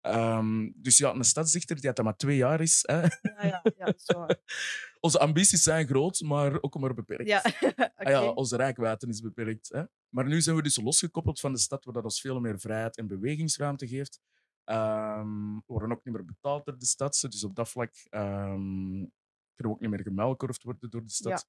Um, 0.01 0.73
dus 0.75 0.97
ja, 0.97 1.13
een 1.13 1.23
stadsdichter 1.23 1.75
die 1.81 1.91
dat 1.93 2.03
maar 2.05 2.15
twee 2.15 2.37
jaar 2.37 2.61
is. 2.61 2.79
Hè? 2.81 3.01
Ja, 3.01 3.09
ja, 3.41 3.63
ja, 3.77 3.93
waar. 4.05 4.37
Onze 4.99 5.19
ambities 5.19 5.63
zijn 5.63 5.87
groot, 5.87 6.19
maar 6.21 6.61
ook 6.61 6.79
maar 6.79 6.93
beperkt. 6.93 7.27
Ja, 7.27 7.41
oké. 7.45 7.73
Ah 7.95 8.09
ja, 8.11 8.29
onze 8.29 8.55
rijkwijde 8.55 9.07
is 9.07 9.21
beperkt. 9.21 9.69
Hè? 9.69 9.83
Maar 10.09 10.27
nu 10.27 10.41
zijn 10.41 10.55
we 10.55 10.61
dus 10.61 10.81
losgekoppeld 10.81 11.39
van 11.39 11.53
de 11.53 11.59
stad, 11.59 11.83
waar 11.85 11.93
dat 11.93 12.03
ons 12.03 12.21
veel 12.21 12.39
meer 12.39 12.59
vrijheid 12.59 12.97
en 12.97 13.07
bewegingsruimte 13.07 13.87
geeft. 13.87 14.19
Ehm, 14.63 15.55
we 15.55 15.61
worden 15.65 15.91
ook 15.91 16.03
niet 16.03 16.13
meer 16.13 16.25
betaald 16.25 16.65
door 16.65 16.77
de 16.77 16.85
stad, 16.85 17.25
dus 17.29 17.43
op 17.43 17.55
dat 17.55 17.69
vlak 17.69 17.93
ehm, 18.09 18.63
kunnen 18.63 19.07
we 19.55 19.69
ook 19.69 19.79
niet 19.79 19.89
meer 19.89 20.01
gemuilkorfd 20.01 20.63
worden 20.63 20.89
door 20.89 21.03
de 21.03 21.11
stad. 21.11 21.47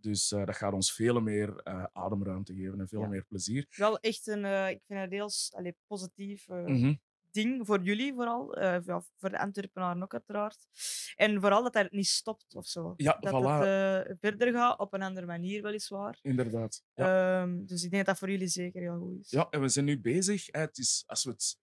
Dus 0.00 0.32
uh, 0.32 0.44
dat 0.46 0.56
gaat 0.56 0.72
ons 0.72 0.92
veel 0.92 1.20
meer 1.20 1.60
uh, 1.64 1.84
ademruimte 1.92 2.54
geven 2.54 2.80
en 2.80 2.88
veel 2.88 3.00
Ja. 3.00 3.06
meer 3.08 3.24
plezier. 3.24 3.66
Wel 3.76 3.98
echt 3.98 4.26
een, 4.26 4.44
uh, 4.44 4.68
ik 4.70 4.80
vind 4.86 5.00
het 5.00 5.10
deels 5.10 5.52
allee, 5.54 5.76
positief 5.86 6.48
Mhm. 6.48 6.94
Ding 7.36 7.66
voor 7.66 7.82
jullie 7.82 8.14
vooral. 8.14 8.54
eh, 8.54 8.98
voor 9.16 9.30
de 9.30 9.38
Antwerpenaren 9.38 10.02
ook 10.02 10.12
uiteraard. 10.12 10.66
En 11.14 11.40
vooral 11.40 11.62
dat 11.62 11.72
dat 11.72 11.90
niet 11.90 12.06
stopt 12.06 12.54
of 12.54 12.66
zo. 12.66 12.94
Ja, 12.96 13.16
dat 13.20 13.32
voilà. 13.32 13.46
het 13.46 14.06
eh, 14.06 14.14
verder 14.20 14.52
gaat, 14.52 14.78
op 14.78 14.92
een 14.94 15.02
andere 15.02 15.26
manier 15.26 15.62
weliswaar. 15.62 16.18
Inderdaad. 16.22 16.82
Ja. 16.94 17.40
Ehm, 17.40 17.64
dus 17.64 17.82
ik 17.84 17.90
denk 17.90 18.04
dat 18.04 18.14
dat 18.14 18.18
voor 18.18 18.30
jullie 18.30 18.48
zeker 18.48 18.80
heel 18.80 18.98
goed 18.98 19.20
is. 19.20 19.30
Ja, 19.30 19.46
en 19.50 19.60
we 19.60 19.68
zijn 19.68 19.84
nu 19.84 20.00
bezig. 20.00 20.46
Hè, 20.46 20.60
het 20.60 20.78
is, 20.78 21.04
als 21.06 21.24
we 21.24 21.30
het 21.30 21.58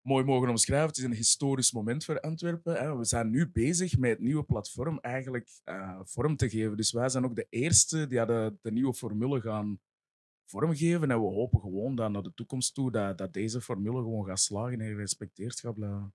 mooi 0.00 0.24
mogen 0.24 0.48
omschrijven, 0.48 0.88
het 0.88 0.96
is 0.96 1.04
een 1.04 1.12
historisch 1.12 1.72
moment 1.72 2.04
voor 2.04 2.20
Antwerpen. 2.20 2.74
Hè. 2.74 2.96
We 2.96 3.04
zijn 3.04 3.30
nu 3.30 3.50
bezig 3.50 3.98
met 3.98 4.10
het 4.10 4.20
nieuwe 4.20 4.44
platform 4.44 4.98
eigenlijk 4.98 5.48
uh, 5.64 6.00
vorm 6.04 6.36
te 6.36 6.48
geven. 6.48 6.76
Dus 6.76 6.92
wij 6.92 7.08
zijn 7.08 7.24
ook 7.24 7.36
de 7.36 7.46
eerste 7.50 8.06
die 8.06 8.26
de, 8.26 8.56
de 8.62 8.72
nieuwe 8.72 8.94
formule 8.94 9.40
gaan 9.40 9.80
vormgeven. 10.50 11.10
En 11.10 11.20
we 11.20 11.26
hopen 11.26 11.60
gewoon 11.60 11.94
dat 11.94 12.10
naar 12.10 12.22
de 12.22 12.34
toekomst 12.34 12.74
toe 12.74 12.90
dat, 12.90 13.18
dat 13.18 13.32
deze 13.32 13.60
formule 13.60 13.96
gewoon 14.02 14.26
gaat 14.26 14.40
slagen 14.40 14.80
en 14.80 14.86
gerespecteerd 14.86 15.60
gaat 15.60 15.74
blijven. 15.74 16.14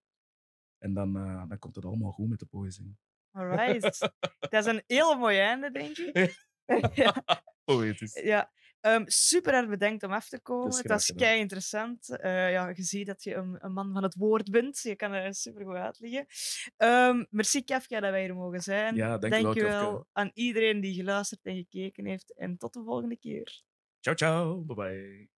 En 0.78 0.94
dan, 0.94 1.18
uh, 1.18 1.44
dan 1.48 1.60
komt 1.60 1.76
het 1.76 1.86
allemaal 1.86 2.12
goed 2.12 2.30
met 2.30 2.40
de 2.40 2.46
poëzie. 2.46 2.98
Alright. 3.32 4.00
dat 4.52 4.66
is 4.66 4.66
een 4.66 4.84
heel 4.88 5.18
mooi 5.18 5.38
einde, 5.38 5.72
denk 5.72 5.98
ik. 5.98 6.36
ja. 6.94 7.24
Poëtisch. 7.66 8.22
ja. 8.24 8.52
Ehm, 8.80 9.04
super 9.06 9.54
erg 9.54 9.70
bedankt 9.70 10.04
om 10.04 10.12
af 10.12 10.30
te 10.30 10.42
komen. 10.42 10.68
is 10.68 10.82
was 10.82 11.06
gedaan. 11.06 11.28
kei 11.28 11.40
interessant. 11.40 12.10
Eh, 12.10 12.52
ja, 12.52 12.70
je 12.70 12.84
ziet 12.84 13.08
dat 13.08 13.24
je 13.24 13.36
een, 13.36 13.58
een 13.60 13.74
man 13.74 13.94
van 13.94 14.04
het 14.04 14.16
woord 14.16 14.52
bent. 14.52 14.80
Je 14.80 14.96
kan 14.96 15.12
er 15.12 15.34
super 15.34 15.66
goed 15.66 15.76
uitleggen. 15.76 16.26
Ehm, 16.78 17.26
merci 17.30 17.64
Kafka 17.64 18.00
dat 18.00 18.12
wij 18.12 18.24
hier 18.24 18.36
mogen 18.36 18.62
zijn. 18.62 18.96
Ja, 18.96 19.18
dankjewel, 19.18 19.44
Dankjewel 19.44 19.94
Kafka. 19.94 20.10
aan 20.12 20.32
iedereen 20.34 20.82
die 20.82 20.94
geluisterd 20.94 21.46
en 21.46 21.56
gekeken 21.56 22.06
heeft. 22.06 22.34
En 22.34 22.58
tot 22.58 22.74
de 22.74 22.84
volgende 22.84 23.18
keer. 23.18 23.64
Ciao, 24.04 24.14
ciao. 24.16 24.62
Bye 24.64 24.76
bye. 24.76 25.33